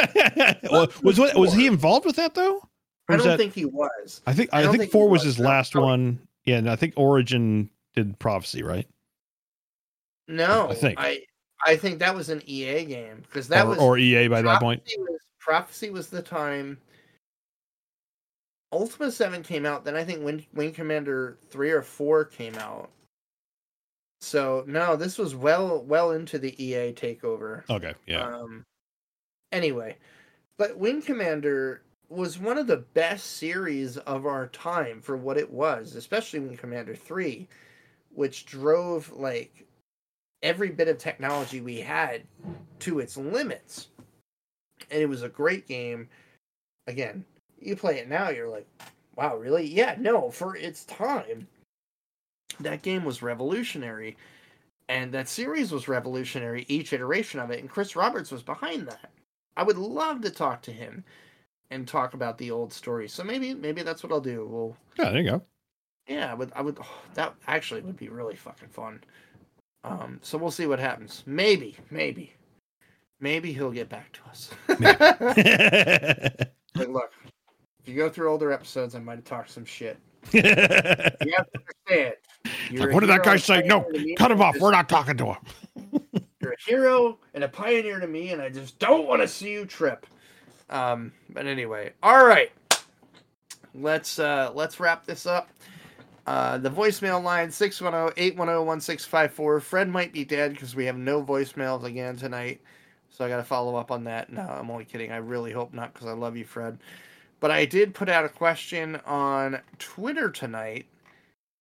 well, 0.73 0.89
was 1.05 1.21
what, 1.21 1.37
was 1.37 1.53
he 1.53 1.69
involved 1.69 2.05
with 2.05 2.17
that 2.17 2.35
though 2.35 2.61
I 3.09 3.17
don't 3.17 3.27
that- 3.27 3.39
think 3.39 3.55
he 3.55 3.65
was. 3.65 4.23
I 4.27 4.33
think 4.33 4.51
I 4.53 4.61
I, 4.61 4.63
think, 4.65 4.79
think 4.79 4.93
four 4.93 5.09
was 5.09 5.21
was. 5.25 5.37
his 5.37 5.39
No, 5.39 5.49
last 5.49 5.75
no. 5.77 5.83
one. 5.83 6.19
Yeah, 6.45 6.57
and 6.57 6.69
I 6.69 6.75
think 6.75 6.95
Origin 6.97 7.71
did 7.95 8.19
Prophecy, 8.19 8.65
right? 8.65 8.89
No, 10.29 10.71
I 10.71 10.75
think. 10.75 10.99
I 10.99 11.21
I 11.65 11.77
think 11.77 12.01
that 12.01 12.15
was 12.15 12.29
an 12.29 12.43
EA 12.47 12.85
game 12.85 13.23
because 13.23 13.47
that 13.49 13.65
or, 13.67 13.69
was 13.69 13.79
or 13.79 13.99
EA 13.99 14.27
by 14.29 14.43
that 14.43 14.61
point. 14.61 14.83
Was, 14.99 15.21
Prophecy 15.39 15.91
was 15.91 16.09
the 16.09 16.23
time. 16.23 16.79
Ultima 18.73 19.11
Seven 19.11 19.43
came 19.43 19.67
out, 19.67 19.85
then 19.85 19.97
I 19.97 20.05
think 20.05 20.25
Wing, 20.25 20.47
Wing 20.55 20.73
Commander 20.73 21.39
three 21.51 21.71
or 21.71 21.83
four 21.83 22.25
came 22.25 22.55
out. 22.57 22.91
So 24.21 24.65
no, 24.67 24.97
this 24.97 25.19
was 25.19 25.35
well 25.35 25.83
well 25.83 26.13
into 26.13 26.39
the 26.39 26.55
EA 26.63 26.93
takeover. 26.93 27.69
Okay, 27.69 27.95
yeah, 28.07 28.25
Um, 28.27 28.65
anyway, 29.51 29.97
but 30.57 30.79
Wing 30.79 31.03
Commander 31.03 31.83
was 32.09 32.39
one 32.39 32.59
of 32.59 32.67
the 32.67 32.85
best 32.95 33.39
series 33.39 33.97
of 33.99 34.27
our 34.27 34.47
time 34.49 35.01
for 35.01 35.17
what 35.17 35.39
it 35.39 35.51
was, 35.51 35.97
especially 35.97 36.41
Wing 36.41 36.57
Commander 36.57 36.95
3, 36.95 37.49
which 38.15 38.47
drove 38.47 39.11
like 39.13 39.67
every 40.43 40.69
bit 40.69 40.89
of 40.89 40.99
technology 40.99 41.61
we 41.61 41.81
had 41.81 42.23
to 42.81 43.01
its 43.01 43.17
limits. 43.17 43.89
And 44.91 45.01
it 45.01 45.09
was 45.09 45.23
a 45.23 45.29
great 45.29 45.67
game. 45.67 46.09
Again, 46.87 47.25
you 47.63 47.77
play 47.77 47.99
it 47.99 48.09
now, 48.09 48.31
you're 48.31 48.49
like, 48.49 48.67
wow, 49.17 49.37
really? 49.37 49.67
Yeah, 49.67 49.97
no, 49.99 50.31
for 50.31 50.57
its 50.57 50.85
time, 50.85 51.47
that 52.61 52.83
game 52.83 53.05
was 53.05 53.23
revolutionary. 53.23 54.17
And 54.89 55.13
that 55.13 55.29
series 55.29 55.73
was 55.73 55.89
revolutionary, 55.89 56.67
each 56.69 56.93
iteration 56.93 57.41
of 57.41 57.51
it. 57.51 57.61
And 57.61 57.71
Chris 57.71 57.97
Roberts 57.97 58.31
was 58.31 58.43
behind 58.43 58.87
that. 58.89 59.11
I 59.57 59.63
would 59.63 59.79
love 59.79 60.21
to 60.23 60.31
talk 60.31 60.63
to 60.63 60.73
him 60.73 61.05
and 61.71 61.89
talk 61.89 62.15
about 62.15 62.37
the 62.37 62.51
old 62.51 62.73
stories. 62.73 63.13
So 63.13 63.25
maybe 63.25 63.55
maybe 63.55 63.83
that's 63.83 64.03
what 64.03 64.13
I'll 64.13 64.21
do. 64.21 64.47
We'll 64.47 64.77
yeah. 64.99 65.11
There 65.11 65.23
you 65.23 65.31
go. 65.31 65.43
yeah, 66.07 66.31
I 66.31 66.35
would 66.35 66.53
I 66.55 66.61
would 66.63 66.79
oh, 66.81 67.03
that 67.15 67.35
actually 67.47 67.81
would 67.83 67.97
be 67.97 68.09
really 68.09 68.37
fucking 68.37 68.69
fun. 68.69 69.03
Um 69.85 70.19
so 70.23 70.37
we'll 70.37 70.51
see 70.51 70.67
what 70.67 70.79
happens. 70.79 71.23
Maybe, 71.27 71.77
maybe. 71.91 72.35
Maybe 73.21 73.53
he'll 73.53 73.71
get 73.71 73.89
back 73.89 74.13
to 74.13 74.21
us. 74.29 74.51
But 76.75 76.89
look, 76.89 77.13
if 77.83 77.89
you 77.89 77.97
go 77.97 78.09
through 78.09 78.31
older 78.31 78.53
episodes, 78.53 78.95
I 78.95 79.01
might 79.01 79.17
have 79.17 79.25
talked 79.25 79.51
some 79.51 79.65
shit. 79.65 79.99
You 80.33 80.43
have 80.43 81.51
to 81.51 81.59
understand. 81.59 82.15
you're 82.71 82.93
what 82.93 83.01
did 83.01 83.11
that 83.11 83.25
guy 83.25 83.37
say? 83.37 83.63
No, 83.63 83.81
pioneer 83.81 84.01
to 84.01 84.07
me, 84.07 84.15
cut 84.15 84.31
him 84.31 84.41
off. 84.41 84.57
We're 84.59 84.71
not 84.71 84.89
talking 84.89 85.17
to 85.17 85.27
him. 85.27 85.37
You're 86.41 86.53
a 86.53 86.57
hero 86.67 87.19
and 87.35 87.45
a 87.45 87.49
pioneer 87.49 88.01
to 88.01 88.07
me, 88.07 88.31
and 88.31 88.43
I 88.43 88.49
just 88.49 88.79
don't 88.79 89.07
want 89.07 89.23
to 89.23 89.29
see 89.29 89.53
you 89.53 89.65
trip. 89.65 90.07
Um, 90.71 91.13
but 91.31 91.47
anyway, 91.47 91.93
all 92.03 92.25
right. 92.25 92.51
Let's 93.75 94.19
uh 94.19 94.51
let's 94.55 94.81
wrap 94.81 95.07
this 95.07 95.27
up. 95.27 95.49
Uh, 96.27 96.59
the 96.59 96.71
voicemail 96.71 97.23
line 97.23 97.49
610-810-1654. 97.49 99.63
Fred 99.63 99.89
might 99.89 100.13
be 100.13 100.25
dead 100.25 100.53
because 100.53 100.77
we 100.77 100.87
have 100.87 100.97
no 100.97 101.23
voicemails 101.23 101.85
again 101.85 102.17
tonight. 102.17 102.61
So 103.11 103.25
I 103.25 103.29
got 103.29 103.39
to 103.39 103.45
follow 103.45 103.75
up 103.77 103.91
on 103.91 104.05
that. 104.05 104.33
No, 104.33 104.43
I'm 104.43 104.71
only 104.71 104.85
kidding. 104.85 105.11
I 105.11 105.17
really 105.17 105.51
hope 105.53 105.75
not 105.75 105.93
because 105.93 106.07
I 106.07 106.13
love 106.13 106.37
you, 106.37 106.45
Fred. 106.45 106.79
But 107.43 107.51
I 107.51 107.65
did 107.65 107.93
put 107.93 108.09
out 108.09 108.25
a 108.25 108.29
question 108.29 109.01
on 109.05 109.61
Twitter 109.81 110.31
tonight, 110.31 110.87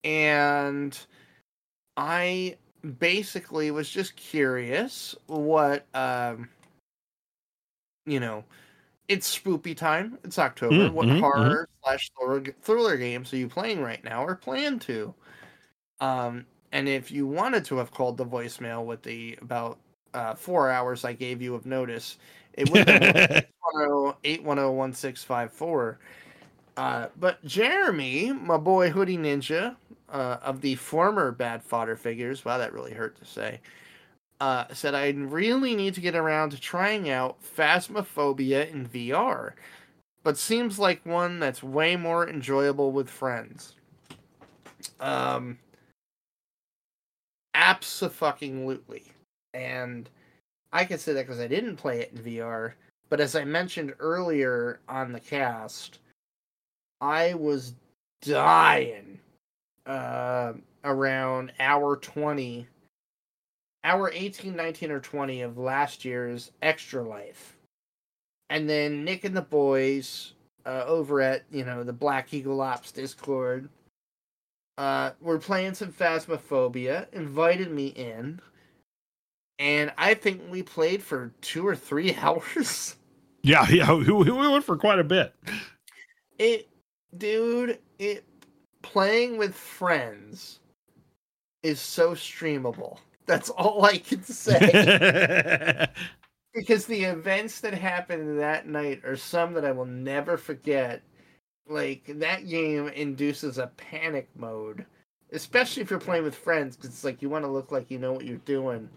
and 0.03 0.95
I 1.97 2.57
basically 2.99 3.71
was 3.71 3.89
just 3.89 4.15
curious 4.15 5.15
what, 5.25 5.87
um, 5.95 6.49
you 8.05 8.19
know, 8.19 8.43
it's 9.07 9.35
spoopy 9.35 9.75
time. 9.75 10.19
It's 10.23 10.37
October. 10.37 10.87
Mm, 10.87 10.93
what 10.93 11.07
mhm, 11.07 11.19
horror 11.19 11.67
slash 11.83 12.11
thriller, 12.15 12.43
thriller 12.61 12.95
games 12.97 13.33
are 13.33 13.37
you 13.37 13.47
playing 13.47 13.81
right 13.81 14.03
now 14.03 14.23
or 14.23 14.35
plan 14.35 14.77
to? 14.81 15.15
Um, 15.99 16.45
and 16.71 16.87
if 16.87 17.09
you 17.09 17.25
wanted 17.25 17.65
to 17.65 17.77
have 17.77 17.89
called 17.89 18.17
the 18.17 18.25
voicemail 18.25 18.85
with 18.85 19.01
the 19.01 19.35
about 19.41 19.79
uh, 20.13 20.35
four 20.35 20.69
hours 20.69 21.03
I 21.05 21.13
gave 21.13 21.41
you 21.41 21.55
of 21.55 21.65
notice, 21.65 22.19
it 22.53 22.69
would 22.69 22.87
have 22.87 23.45
810-1654. 23.73 25.97
Uh, 26.77 27.07
but 27.19 27.43
Jeremy, 27.45 28.31
my 28.31 28.57
boy 28.57 28.89
Hoodie 28.89 29.17
Ninja, 29.17 29.75
uh, 30.09 30.37
of 30.41 30.61
the 30.61 30.75
former 30.75 31.31
Bad 31.31 31.63
Fodder 31.63 31.95
figures, 31.95 32.45
wow, 32.45 32.57
that 32.57 32.73
really 32.73 32.93
hurt 32.93 33.17
to 33.17 33.25
say, 33.25 33.59
uh, 34.39 34.65
said 34.73 34.95
I 34.95 35.09
really 35.11 35.75
need 35.75 35.93
to 35.95 36.01
get 36.01 36.15
around 36.15 36.51
to 36.51 36.59
trying 36.59 37.09
out 37.09 37.37
Phasmophobia 37.43 38.71
in 38.71 38.87
VR, 38.87 39.53
but 40.23 40.37
seems 40.37 40.79
like 40.79 41.05
one 41.05 41.39
that's 41.39 41.61
way 41.61 41.95
more 41.95 42.27
enjoyable 42.27 42.91
with 42.91 43.09
friends. 43.09 43.75
Um, 44.99 45.59
absolutely, 47.53 49.03
and 49.53 50.09
I 50.73 50.85
can 50.85 50.97
say 50.97 51.13
that 51.13 51.27
because 51.27 51.39
I 51.39 51.47
didn't 51.47 51.77
play 51.77 51.99
it 51.99 52.11
in 52.13 52.23
VR. 52.23 52.73
But 53.11 53.19
as 53.19 53.35
I 53.35 53.43
mentioned 53.43 53.93
earlier 53.99 54.79
on 54.87 55.11
the 55.11 55.19
cast, 55.19 55.99
I 57.01 57.33
was 57.33 57.73
dying 58.21 59.19
uh, 59.85 60.53
around 60.85 61.51
hour 61.59 61.97
20, 61.97 62.67
hour 63.83 64.11
18, 64.13 64.55
19, 64.55 64.91
or 64.91 65.01
20 65.01 65.41
of 65.41 65.57
last 65.57 66.05
year's 66.05 66.51
Extra 66.61 67.03
Life. 67.03 67.57
And 68.49 68.69
then 68.69 69.03
Nick 69.03 69.25
and 69.25 69.35
the 69.35 69.41
boys 69.41 70.31
uh, 70.65 70.85
over 70.87 71.19
at, 71.19 71.43
you 71.51 71.65
know, 71.65 71.83
the 71.83 71.91
Black 71.91 72.33
Eagle 72.33 72.61
Ops 72.61 72.93
Discord 72.93 73.67
uh, 74.77 75.11
were 75.19 75.37
playing 75.37 75.73
some 75.73 75.91
Phasmophobia, 75.91 77.11
invited 77.11 77.71
me 77.71 77.87
in, 77.87 78.39
and 79.59 79.91
I 79.97 80.13
think 80.13 80.43
we 80.49 80.63
played 80.63 81.03
for 81.03 81.33
two 81.41 81.67
or 81.67 81.75
three 81.75 82.15
hours. 82.21 82.95
Yeah, 83.43 83.67
yeah, 83.69 83.93
we, 83.95 84.11
we 84.11 84.31
went 84.31 84.63
for 84.63 84.77
quite 84.77 84.99
a 84.99 85.03
bit. 85.03 85.33
It, 86.37 86.69
dude, 87.17 87.79
it 87.99 88.25
playing 88.81 89.37
with 89.37 89.55
friends 89.55 90.59
is 91.63 91.79
so 91.79 92.11
streamable. 92.11 92.97
That's 93.25 93.49
all 93.49 93.85
I 93.85 93.97
can 93.97 94.23
say. 94.23 95.87
because 96.53 96.85
the 96.85 97.03
events 97.03 97.61
that 97.61 97.73
happened 97.73 98.39
that 98.39 98.67
night 98.67 99.05
are 99.05 99.15
some 99.15 99.53
that 99.53 99.63
I 99.63 99.71
will 99.71 99.85
never 99.85 100.37
forget. 100.37 101.01
Like 101.67 102.03
that 102.19 102.49
game 102.49 102.87
induces 102.89 103.57
a 103.57 103.67
panic 103.77 104.27
mode, 104.35 104.85
especially 105.31 105.83
if 105.83 105.89
you're 105.89 105.99
playing 105.99 106.23
with 106.23 106.35
friends, 106.35 106.75
because 106.75 106.89
it's 106.89 107.03
like 107.05 107.21
you 107.21 107.29
want 107.29 107.45
to 107.45 107.51
look 107.51 107.71
like 107.71 107.89
you 107.89 107.99
know 107.99 108.11
what 108.11 108.25
you're 108.25 108.37
doing. 108.39 108.89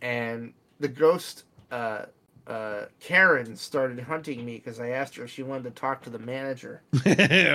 And 0.00 0.54
the 0.80 0.88
ghost, 0.88 1.44
uh, 1.70 2.06
uh, 2.46 2.86
Karen 3.00 3.56
started 3.56 4.00
hunting 4.00 4.44
me 4.44 4.56
because 4.56 4.80
I 4.80 4.90
asked 4.90 5.16
her 5.16 5.24
if 5.24 5.30
she 5.30 5.42
wanted 5.42 5.64
to 5.64 5.70
talk 5.70 6.02
to 6.02 6.10
the 6.10 6.18
manager. 6.18 6.82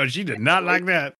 she 0.07 0.23
did 0.23 0.39
not 0.39 0.63
like 0.63 0.85
that. 0.85 1.13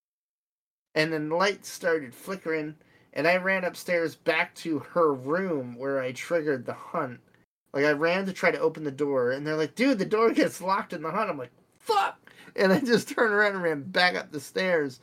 And 0.95 1.11
then 1.11 1.29
the 1.29 1.35
lights 1.35 1.69
started 1.69 2.13
flickering, 2.13 2.75
and 3.13 3.27
I 3.27 3.37
ran 3.37 3.63
upstairs 3.63 4.15
back 4.15 4.55
to 4.55 4.79
her 4.79 5.13
room 5.13 5.75
where 5.77 6.01
I 6.01 6.11
triggered 6.11 6.65
the 6.65 6.73
hunt. 6.73 7.19
Like 7.73 7.85
I 7.85 7.91
ran 7.91 8.25
to 8.25 8.33
try 8.33 8.51
to 8.51 8.59
open 8.59 8.83
the 8.83 8.91
door, 8.91 9.31
and 9.31 9.45
they're 9.45 9.57
like, 9.57 9.75
"Dude, 9.75 9.99
the 9.99 10.05
door 10.05 10.31
gets 10.31 10.61
locked 10.61 10.93
in 10.93 11.03
the 11.03 11.11
hunt." 11.11 11.29
I'm 11.29 11.37
like, 11.37 11.51
"Fuck!" 11.77 12.31
And 12.55 12.71
I 12.73 12.79
just 12.79 13.09
turned 13.15 13.33
around 13.33 13.53
and 13.55 13.63
ran 13.63 13.83
back 13.83 14.15
up 14.15 14.31
the 14.31 14.39
stairs, 14.39 14.99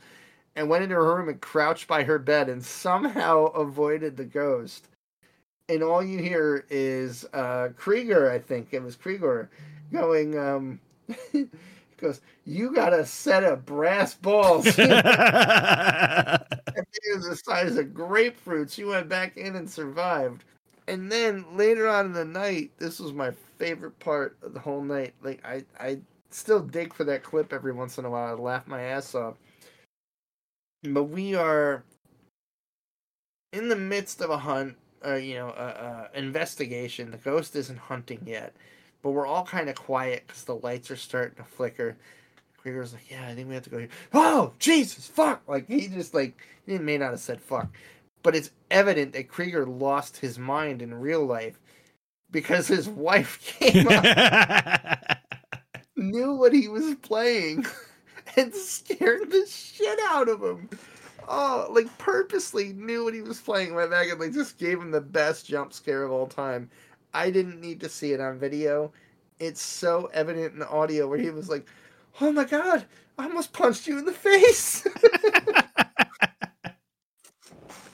and 0.55 0.67
went 0.67 0.83
into 0.83 0.95
her 0.95 1.15
room 1.15 1.29
and 1.29 1.39
crouched 1.39 1.87
by 1.87 2.03
her 2.03 2.19
bed, 2.19 2.49
and 2.49 2.65
somehow 2.65 3.45
avoided 3.45 4.17
the 4.17 4.25
ghost. 4.25 4.89
And 5.67 5.81
all 5.81 6.03
you 6.03 6.19
hear 6.19 6.65
is 6.69 7.25
uh, 7.33 7.69
Krieger, 7.75 8.31
I 8.31 8.39
think 8.39 8.69
it 8.71 8.83
was 8.83 8.95
Krieger, 8.95 9.49
going, 9.91 10.37
um, 10.37 10.79
he 11.31 11.47
goes, 11.97 12.21
"You 12.45 12.73
got 12.73 12.93
a 12.93 13.05
set 13.05 13.43
of 13.43 13.65
brass 13.65 14.13
balls." 14.13 14.65
they 14.75 14.83
were 14.83 14.91
the 17.19 17.39
size 17.43 17.77
of 17.77 17.87
grapefruits. 17.87 18.77
You 18.77 18.87
went 18.87 19.09
back 19.09 19.37
in 19.37 19.55
and 19.55 19.69
survived. 19.69 20.43
And 20.87 21.11
then 21.11 21.45
later 21.55 21.87
on 21.87 22.07
in 22.07 22.13
the 22.13 22.25
night, 22.25 22.71
this 22.77 22.99
was 22.99 23.13
my 23.13 23.31
favorite 23.57 23.97
part 23.99 24.37
of 24.43 24.53
the 24.53 24.59
whole 24.59 24.83
night. 24.83 25.13
Like 25.23 25.43
I, 25.43 25.63
I 25.79 25.99
still 26.29 26.59
dig 26.59 26.93
for 26.93 27.03
that 27.05 27.23
clip 27.23 27.53
every 27.53 27.73
once 27.73 27.97
in 27.97 28.05
a 28.05 28.09
while. 28.09 28.27
I 28.27 28.39
laugh 28.39 28.67
my 28.67 28.81
ass 28.81 29.15
off. 29.15 29.35
But 30.83 31.05
we 31.05 31.33
are 31.33 31.83
in 33.53 33.69
the 33.69 33.75
midst 33.75 34.21
of 34.21 34.29
a 34.29 34.37
hunt, 34.37 34.75
uh, 35.05 35.15
you 35.15 35.35
know, 35.35 35.49
a, 35.49 36.09
a 36.15 36.17
investigation. 36.17 37.11
The 37.11 37.17
ghost 37.17 37.55
isn't 37.55 37.77
hunting 37.77 38.21
yet, 38.25 38.55
but 39.01 39.11
we're 39.11 39.27
all 39.27 39.45
kind 39.45 39.69
of 39.69 39.75
quiet 39.75 40.23
because 40.27 40.43
the 40.43 40.55
lights 40.55 40.89
are 40.91 40.95
starting 40.95 41.35
to 41.37 41.43
flicker. 41.43 41.97
Krieger's 42.57 42.93
like, 42.93 43.11
yeah, 43.11 43.27
I 43.27 43.35
think 43.35 43.47
we 43.47 43.53
have 43.53 43.63
to 43.63 43.69
go 43.69 43.77
here. 43.79 43.89
Oh, 44.13 44.53
Jesus, 44.57 45.07
fuck! 45.07 45.43
Like 45.47 45.67
he 45.67 45.87
just 45.87 46.13
like 46.13 46.35
he 46.65 46.77
may 46.79 46.97
not 46.97 47.11
have 47.11 47.19
said 47.19 47.39
fuck, 47.39 47.67
but 48.23 48.35
it's 48.35 48.51
evident 48.71 49.13
that 49.13 49.27
Krieger 49.27 49.65
lost 49.65 50.17
his 50.17 50.39
mind 50.39 50.81
in 50.81 50.93
real 50.93 51.25
life 51.25 51.59
because 52.31 52.67
his 52.67 52.89
wife 52.89 53.39
came 53.59 53.87
up, 53.87 55.17
knew 55.95 56.33
what 56.33 56.53
he 56.53 56.67
was 56.67 56.95
playing, 56.95 57.65
and 58.35 58.53
scared 58.53 59.29
the 59.29 59.45
shit 59.47 59.99
out 60.09 60.27
of 60.27 60.41
him. 60.41 60.69
Oh, 61.27 61.67
like 61.71 61.95
purposely 61.97 62.73
knew 62.73 63.03
what 63.03 63.13
he 63.13 63.21
was 63.21 63.39
playing 63.39 63.73
right 63.73 63.89
back 63.89 64.09
and 64.09 64.19
like 64.19 64.33
just 64.33 64.57
gave 64.57 64.79
him 64.79 64.91
the 64.91 65.01
best 65.01 65.45
jump 65.47 65.73
scare 65.73 66.03
of 66.03 66.11
all 66.11 66.27
time. 66.27 66.69
I 67.13 67.31
didn't 67.31 67.61
need 67.61 67.79
to 67.81 67.89
see 67.89 68.11
it 68.13 68.19
on 68.19 68.37
video. 68.37 68.91
It's 69.39 69.61
so 69.61 70.09
evident 70.13 70.53
in 70.53 70.59
the 70.59 70.69
audio 70.69 71.07
where 71.07 71.17
he 71.17 71.29
was 71.29 71.49
like, 71.49 71.67
"Oh 72.21 72.31
my 72.31 72.43
god, 72.43 72.85
I 73.17 73.23
almost 73.25 73.53
punched 73.53 73.87
you 73.87 73.97
in 73.97 74.05
the 74.05 74.11
face." 74.11 74.85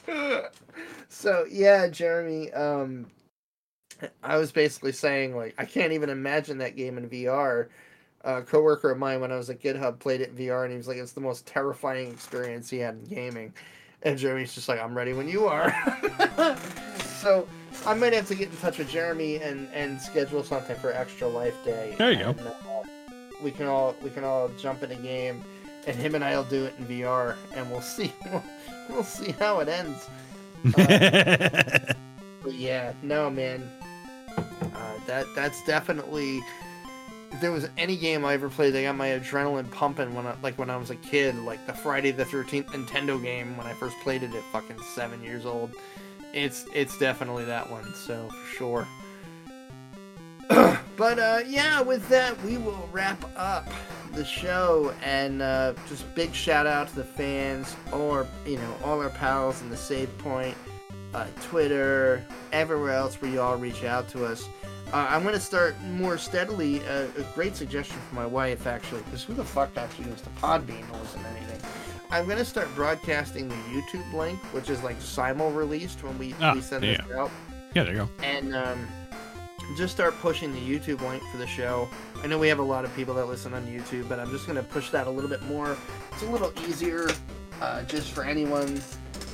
so 1.09 1.45
yeah, 1.49 1.87
Jeremy. 1.87 2.51
Um, 2.51 3.07
I 4.23 4.37
was 4.37 4.51
basically 4.51 4.91
saying 4.91 5.35
like 5.35 5.53
I 5.57 5.65
can't 5.65 5.93
even 5.93 6.09
imagine 6.09 6.57
that 6.59 6.75
game 6.75 6.97
in 6.97 7.09
VR. 7.09 7.69
A 8.23 8.41
coworker 8.41 8.91
of 8.91 8.97
mine 8.97 9.19
when 9.19 9.31
I 9.31 9.37
was 9.37 9.49
at 9.49 9.59
GitHub 9.61 9.99
played 9.99 10.21
it 10.21 10.29
in 10.29 10.35
VR 10.35 10.63
and 10.63 10.71
he 10.71 10.77
was 10.77 10.87
like, 10.87 10.97
it's 10.97 11.13
the 11.13 11.21
most 11.21 11.45
terrifying 11.47 12.11
experience 12.11 12.69
he 12.69 12.77
had 12.77 12.95
in 12.95 13.03
gaming. 13.05 13.53
And 14.03 14.17
Jeremy's 14.17 14.53
just 14.53 14.67
like, 14.67 14.79
I'm 14.79 14.95
ready 14.95 15.13
when 15.13 15.27
you 15.27 15.47
are. 15.47 15.73
so 17.21 17.47
I 17.85 17.93
might 17.93 18.13
have 18.13 18.27
to 18.27 18.35
get 18.35 18.49
in 18.49 18.57
touch 18.57 18.77
with 18.77 18.89
Jeremy 18.89 19.37
and 19.37 19.67
and 19.73 19.99
schedule 20.01 20.43
something 20.43 20.75
for 20.77 20.91
Extra 20.91 21.27
Life 21.27 21.55
Day. 21.63 21.95
There 21.97 22.11
you 22.11 22.25
and, 22.25 22.37
go. 22.37 22.43
Uh, 22.43 22.83
we 23.43 23.51
can 23.51 23.67
all 23.67 23.95
we 24.03 24.09
can 24.09 24.23
all 24.23 24.49
jump 24.49 24.83
in 24.83 24.91
a 24.91 24.95
game, 24.95 25.43
and 25.87 25.95
him 25.95 26.15
and 26.15 26.23
I'll 26.23 26.43
do 26.43 26.65
it 26.65 26.75
in 26.77 26.85
VR, 26.85 27.35
and 27.55 27.69
we'll 27.71 27.81
see 27.81 28.11
we'll, 28.25 28.43
we'll 28.89 29.03
see 29.03 29.31
how 29.33 29.59
it 29.59 29.67
ends. 29.67 30.09
Uh, 30.77 31.93
but 32.43 32.53
yeah, 32.53 32.93
no 33.01 33.29
man, 33.29 33.67
uh, 34.37 34.93
that 35.07 35.25
that's 35.35 35.63
definitely. 35.65 36.41
If 37.31 37.39
there 37.39 37.51
was 37.51 37.69
any 37.77 37.95
game 37.95 38.25
I 38.25 38.33
ever 38.33 38.49
played 38.49 38.73
that 38.73 38.83
got 38.83 38.95
my 38.95 39.09
adrenaline 39.09 39.71
pumping 39.71 40.13
when 40.13 40.27
I, 40.27 40.35
like 40.43 40.57
when 40.57 40.69
I 40.69 40.77
was 40.77 40.89
a 40.89 40.95
kid, 40.97 41.35
like 41.37 41.65
the 41.65 41.73
Friday 41.73 42.11
the 42.11 42.25
Thirteenth 42.25 42.67
Nintendo 42.67 43.21
game 43.21 43.55
when 43.57 43.65
I 43.67 43.73
first 43.73 43.95
played 44.03 44.23
it 44.23 44.33
at 44.33 44.43
fucking 44.51 44.81
seven 44.93 45.23
years 45.23 45.45
old, 45.45 45.71
it's 46.33 46.65
it's 46.73 46.97
definitely 46.97 47.45
that 47.45 47.69
one. 47.69 47.93
So 47.93 48.27
for 48.27 48.55
sure. 48.55 48.87
but 50.97 51.19
uh, 51.19 51.39
yeah, 51.47 51.81
with 51.81 52.07
that, 52.09 52.41
we 52.43 52.57
will 52.57 52.89
wrap 52.91 53.23
up 53.37 53.69
the 54.13 54.25
show 54.25 54.93
and 55.03 55.41
uh, 55.41 55.73
just 55.87 56.13
big 56.15 56.33
shout 56.33 56.67
out 56.67 56.89
to 56.89 56.95
the 56.95 57.03
fans, 57.03 57.75
or 57.91 58.27
you 58.45 58.57
know 58.57 58.75
all 58.83 59.01
our 59.01 59.09
pals 59.09 59.61
in 59.61 59.69
the 59.69 59.77
Save 59.77 60.15
Point, 60.17 60.55
uh, 61.13 61.27
Twitter, 61.43 62.25
everywhere 62.51 62.91
else 62.93 63.21
where 63.21 63.31
you 63.31 63.39
all 63.39 63.57
reach 63.57 63.83
out 63.83 64.09
to 64.09 64.25
us. 64.25 64.47
Uh, 64.93 65.07
I'm 65.09 65.23
gonna 65.23 65.39
start 65.39 65.75
more 65.83 66.17
steadily. 66.17 66.81
Uh, 66.85 67.05
a 67.17 67.23
great 67.33 67.55
suggestion 67.55 67.97
from 68.09 68.17
my 68.17 68.25
wife, 68.25 68.67
actually, 68.67 69.01
because 69.03 69.23
who 69.23 69.33
the 69.33 69.43
fuck 69.43 69.75
actually 69.77 70.05
goes 70.05 70.21
to 70.21 70.29
Podbean 70.31 70.85
to 70.91 70.97
listen 70.97 71.21
to 71.21 71.27
anything? 71.29 71.61
I'm 72.09 72.27
gonna 72.27 72.43
start 72.43 72.67
broadcasting 72.75 73.47
the 73.47 73.55
YouTube 73.55 74.11
link, 74.13 74.37
which 74.53 74.69
is 74.69 74.83
like 74.83 74.99
simul 74.99 75.51
released 75.51 76.03
when 76.03 76.17
we, 76.17 76.35
Ah, 76.41 76.53
we 76.53 76.61
send 76.61 76.83
yeah. 76.83 76.97
this 77.07 77.15
out, 77.15 77.31
Yeah, 77.73 77.83
there 77.83 77.93
you 77.93 77.99
go. 77.99 78.09
and 78.21 78.53
um, 78.53 78.85
just 79.77 79.93
start 79.93 80.13
pushing 80.19 80.51
the 80.51 80.59
YouTube 80.59 80.99
link 81.09 81.23
for 81.31 81.37
the 81.37 81.47
show. 81.47 81.87
I 82.21 82.27
know 82.27 82.37
we 82.37 82.49
have 82.49 82.59
a 82.59 82.63
lot 82.63 82.83
of 82.83 82.93
people 82.93 83.13
that 83.15 83.25
listen 83.27 83.53
on 83.53 83.65
YouTube, 83.67 84.09
but 84.09 84.19
I'm 84.19 84.29
just 84.29 84.45
gonna 84.45 84.61
push 84.63 84.89
that 84.89 85.07
a 85.07 85.09
little 85.09 85.29
bit 85.29 85.41
more. 85.43 85.77
It's 86.11 86.23
a 86.23 86.25
little 86.29 86.51
easier, 86.67 87.07
uh, 87.61 87.83
just 87.83 88.11
for 88.11 88.25
anyone 88.25 88.81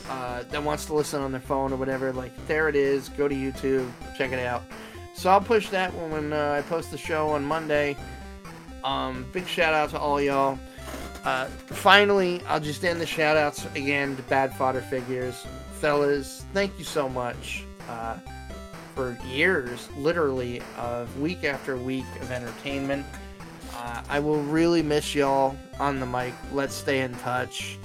uh, 0.07 0.43
that 0.51 0.61
wants 0.61 0.85
to 0.85 0.93
listen 0.93 1.19
on 1.19 1.31
their 1.31 1.41
phone 1.41 1.73
or 1.73 1.77
whatever. 1.77 2.13
Like 2.13 2.31
there 2.47 2.69
it 2.69 2.75
is. 2.75 3.09
Go 3.09 3.27
to 3.27 3.33
YouTube, 3.33 3.89
check 4.15 4.31
it 4.31 4.39
out. 4.45 4.61
So 5.17 5.31
I'll 5.31 5.41
push 5.41 5.69
that 5.69 5.93
when, 5.95 6.11
when 6.11 6.33
uh, 6.33 6.53
I 6.59 6.61
post 6.69 6.91
the 6.91 6.97
show 6.97 7.29
on 7.29 7.43
Monday. 7.43 7.97
Um, 8.83 9.25
big 9.33 9.47
shout 9.47 9.73
out 9.73 9.89
to 9.89 9.99
all 9.99 10.21
y'all. 10.21 10.59
Uh, 11.23 11.45
finally, 11.45 12.39
I'll 12.47 12.59
just 12.59 12.85
end 12.85 13.01
the 13.01 13.05
shout 13.07 13.35
outs 13.35 13.65
again 13.73 14.15
to 14.15 14.21
Bad 14.23 14.55
Fodder 14.55 14.81
Figures. 14.81 15.45
Fellas, 15.73 16.45
thank 16.53 16.77
you 16.77 16.85
so 16.85 17.09
much 17.09 17.63
uh, 17.89 18.17
for 18.93 19.17
years, 19.27 19.89
literally, 19.97 20.61
of 20.77 21.19
week 21.19 21.43
after 21.43 21.75
week 21.77 22.05
of 22.21 22.31
entertainment. 22.31 23.03
Uh, 23.73 24.03
I 24.07 24.19
will 24.19 24.43
really 24.43 24.83
miss 24.83 25.15
y'all 25.15 25.57
on 25.79 25.99
the 25.99 26.05
mic. 26.05 26.33
Let's 26.53 26.75
stay 26.75 27.01
in 27.01 27.15
touch. 27.15 27.79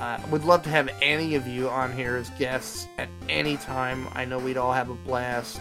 Uh, 0.00 0.18
would 0.30 0.44
love 0.44 0.64
to 0.64 0.70
have 0.70 0.88
any 1.00 1.36
of 1.36 1.46
you 1.46 1.68
on 1.68 1.92
here 1.92 2.16
as 2.16 2.28
guests 2.30 2.88
at 2.98 3.08
any 3.28 3.56
time. 3.56 4.08
I 4.14 4.24
know 4.24 4.40
we'd 4.40 4.56
all 4.56 4.72
have 4.72 4.90
a 4.90 4.94
blast. 4.94 5.60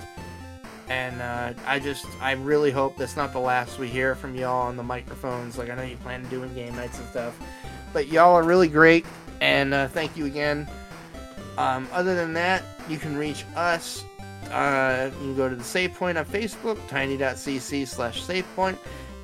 And 0.92 1.22
uh, 1.22 1.54
I 1.66 1.80
just, 1.80 2.06
I 2.20 2.34
really 2.34 2.70
hope 2.70 2.98
that's 2.98 3.16
not 3.16 3.32
the 3.32 3.40
last 3.40 3.80
we 3.80 3.88
hear 3.88 4.14
from 4.14 4.36
y'all 4.36 4.68
on 4.68 4.76
the 4.76 4.84
microphones. 4.84 5.58
Like, 5.58 5.70
I 5.70 5.76
know 5.76 5.84
you 5.84 5.96
plan 5.96 6.26
on 6.26 6.30
doing 6.30 6.54
game 6.54 6.76
nights 6.76 7.00
and 7.00 7.08
stuff. 7.08 7.40
But 7.94 8.10
y'all 8.10 8.36
are 8.36 8.44
really 8.44 8.68
great. 8.68 9.06
And 9.40 9.74
uh, 9.74 9.88
thank 9.88 10.18
you 10.18 10.26
again. 10.26 10.68
Um, 11.58 11.88
other 11.94 12.14
than 12.14 12.34
that, 12.34 12.64
you 12.90 12.98
can 12.98 13.16
reach 13.16 13.46
us. 13.56 14.04
Uh, 14.52 15.10
you 15.14 15.28
can 15.28 15.36
go 15.38 15.48
to 15.48 15.56
the 15.56 15.64
Save 15.64 15.94
Point 15.94 16.18
on 16.18 16.26
Facebook, 16.26 16.78
tiny.cc 16.90 17.88
slash 17.88 18.24
SavePoint. 18.24 18.78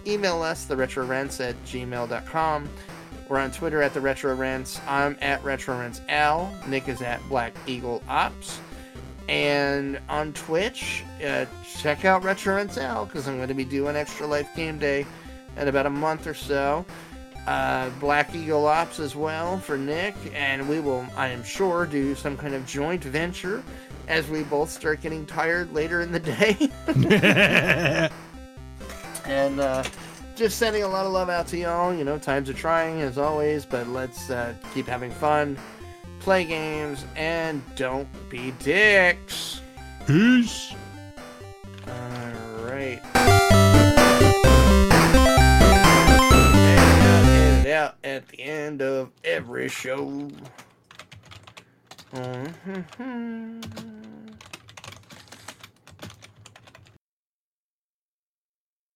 Email 0.05 0.41
us, 0.41 0.63
the 0.63 0.75
retrorents 0.75 1.45
at 1.45 1.61
gmail.com. 1.65 2.69
We're 3.27 3.39
on 3.39 3.51
Twitter 3.51 3.81
at 3.81 3.93
the 3.93 3.99
Retro 3.99 4.33
Rents. 4.35 4.79
I'm 4.87 5.17
at 5.19 5.43
Retro 5.43 5.77
Rents 5.77 5.99
Al. 6.07 6.49
Nick 6.65 6.87
is 6.87 7.01
at 7.01 7.21
Black 7.27 7.53
Eagle 7.67 8.01
Ops. 8.07 8.61
And 9.27 9.99
on 10.07 10.31
Twitch, 10.33 11.03
uh, 11.25 11.45
check 11.77 12.05
out 12.05 12.23
Retro 12.23 12.55
Rents 12.55 12.77
Al 12.77 13.05
because 13.05 13.27
I'm 13.27 13.35
going 13.35 13.49
to 13.49 13.53
be 13.53 13.65
doing 13.65 13.95
Extra 13.95 14.25
Life 14.25 14.49
Game 14.55 14.79
Day 14.79 15.05
in 15.57 15.67
about 15.67 15.85
a 15.85 15.89
month 15.89 16.27
or 16.27 16.33
so. 16.33 16.85
Uh, 17.45 17.89
Black 18.01 18.35
Eagle 18.35 18.67
Ops 18.67 18.99
as 18.99 19.15
well 19.15 19.57
for 19.57 19.77
Nick, 19.77 20.15
and 20.33 20.67
we 20.67 20.79
will, 20.81 21.05
I 21.15 21.27
am 21.29 21.43
sure, 21.43 21.85
do 21.85 22.13
some 22.13 22.35
kind 22.35 22.53
of 22.53 22.65
joint 22.65 23.03
venture 23.03 23.63
as 24.07 24.29
we 24.29 24.43
both 24.43 24.69
start 24.69 25.01
getting 25.01 25.25
tired 25.25 25.73
later 25.73 26.01
in 26.01 26.11
the 26.11 26.19
day. 26.19 26.69
and 29.25 29.59
uh, 29.59 29.83
just 30.35 30.57
sending 30.57 30.83
a 30.83 30.87
lot 30.87 31.05
of 31.05 31.11
love 31.11 31.29
out 31.29 31.47
to 31.47 31.57
y'all. 31.57 31.93
You 31.93 32.03
know, 32.03 32.17
times 32.17 32.49
are 32.49 32.53
trying 32.53 33.01
as 33.01 33.17
always, 33.17 33.65
but 33.65 33.87
let's 33.87 34.29
uh, 34.29 34.53
keep 34.73 34.87
having 34.87 35.11
fun, 35.11 35.57
play 36.19 36.43
games, 36.45 37.05
and 37.15 37.61
don't 37.75 38.07
be 38.29 38.51
dicks. 38.59 39.61
Peace. 40.05 40.73
All 41.87 41.93
right. 42.65 43.01
Edit 47.55 47.65
it 47.65 47.71
out 47.71 47.95
at 48.03 48.27
the 48.29 48.41
end 48.41 48.81
of 48.81 49.11
every 49.23 49.69
show. 49.69 50.29
Mhm. 52.13 53.96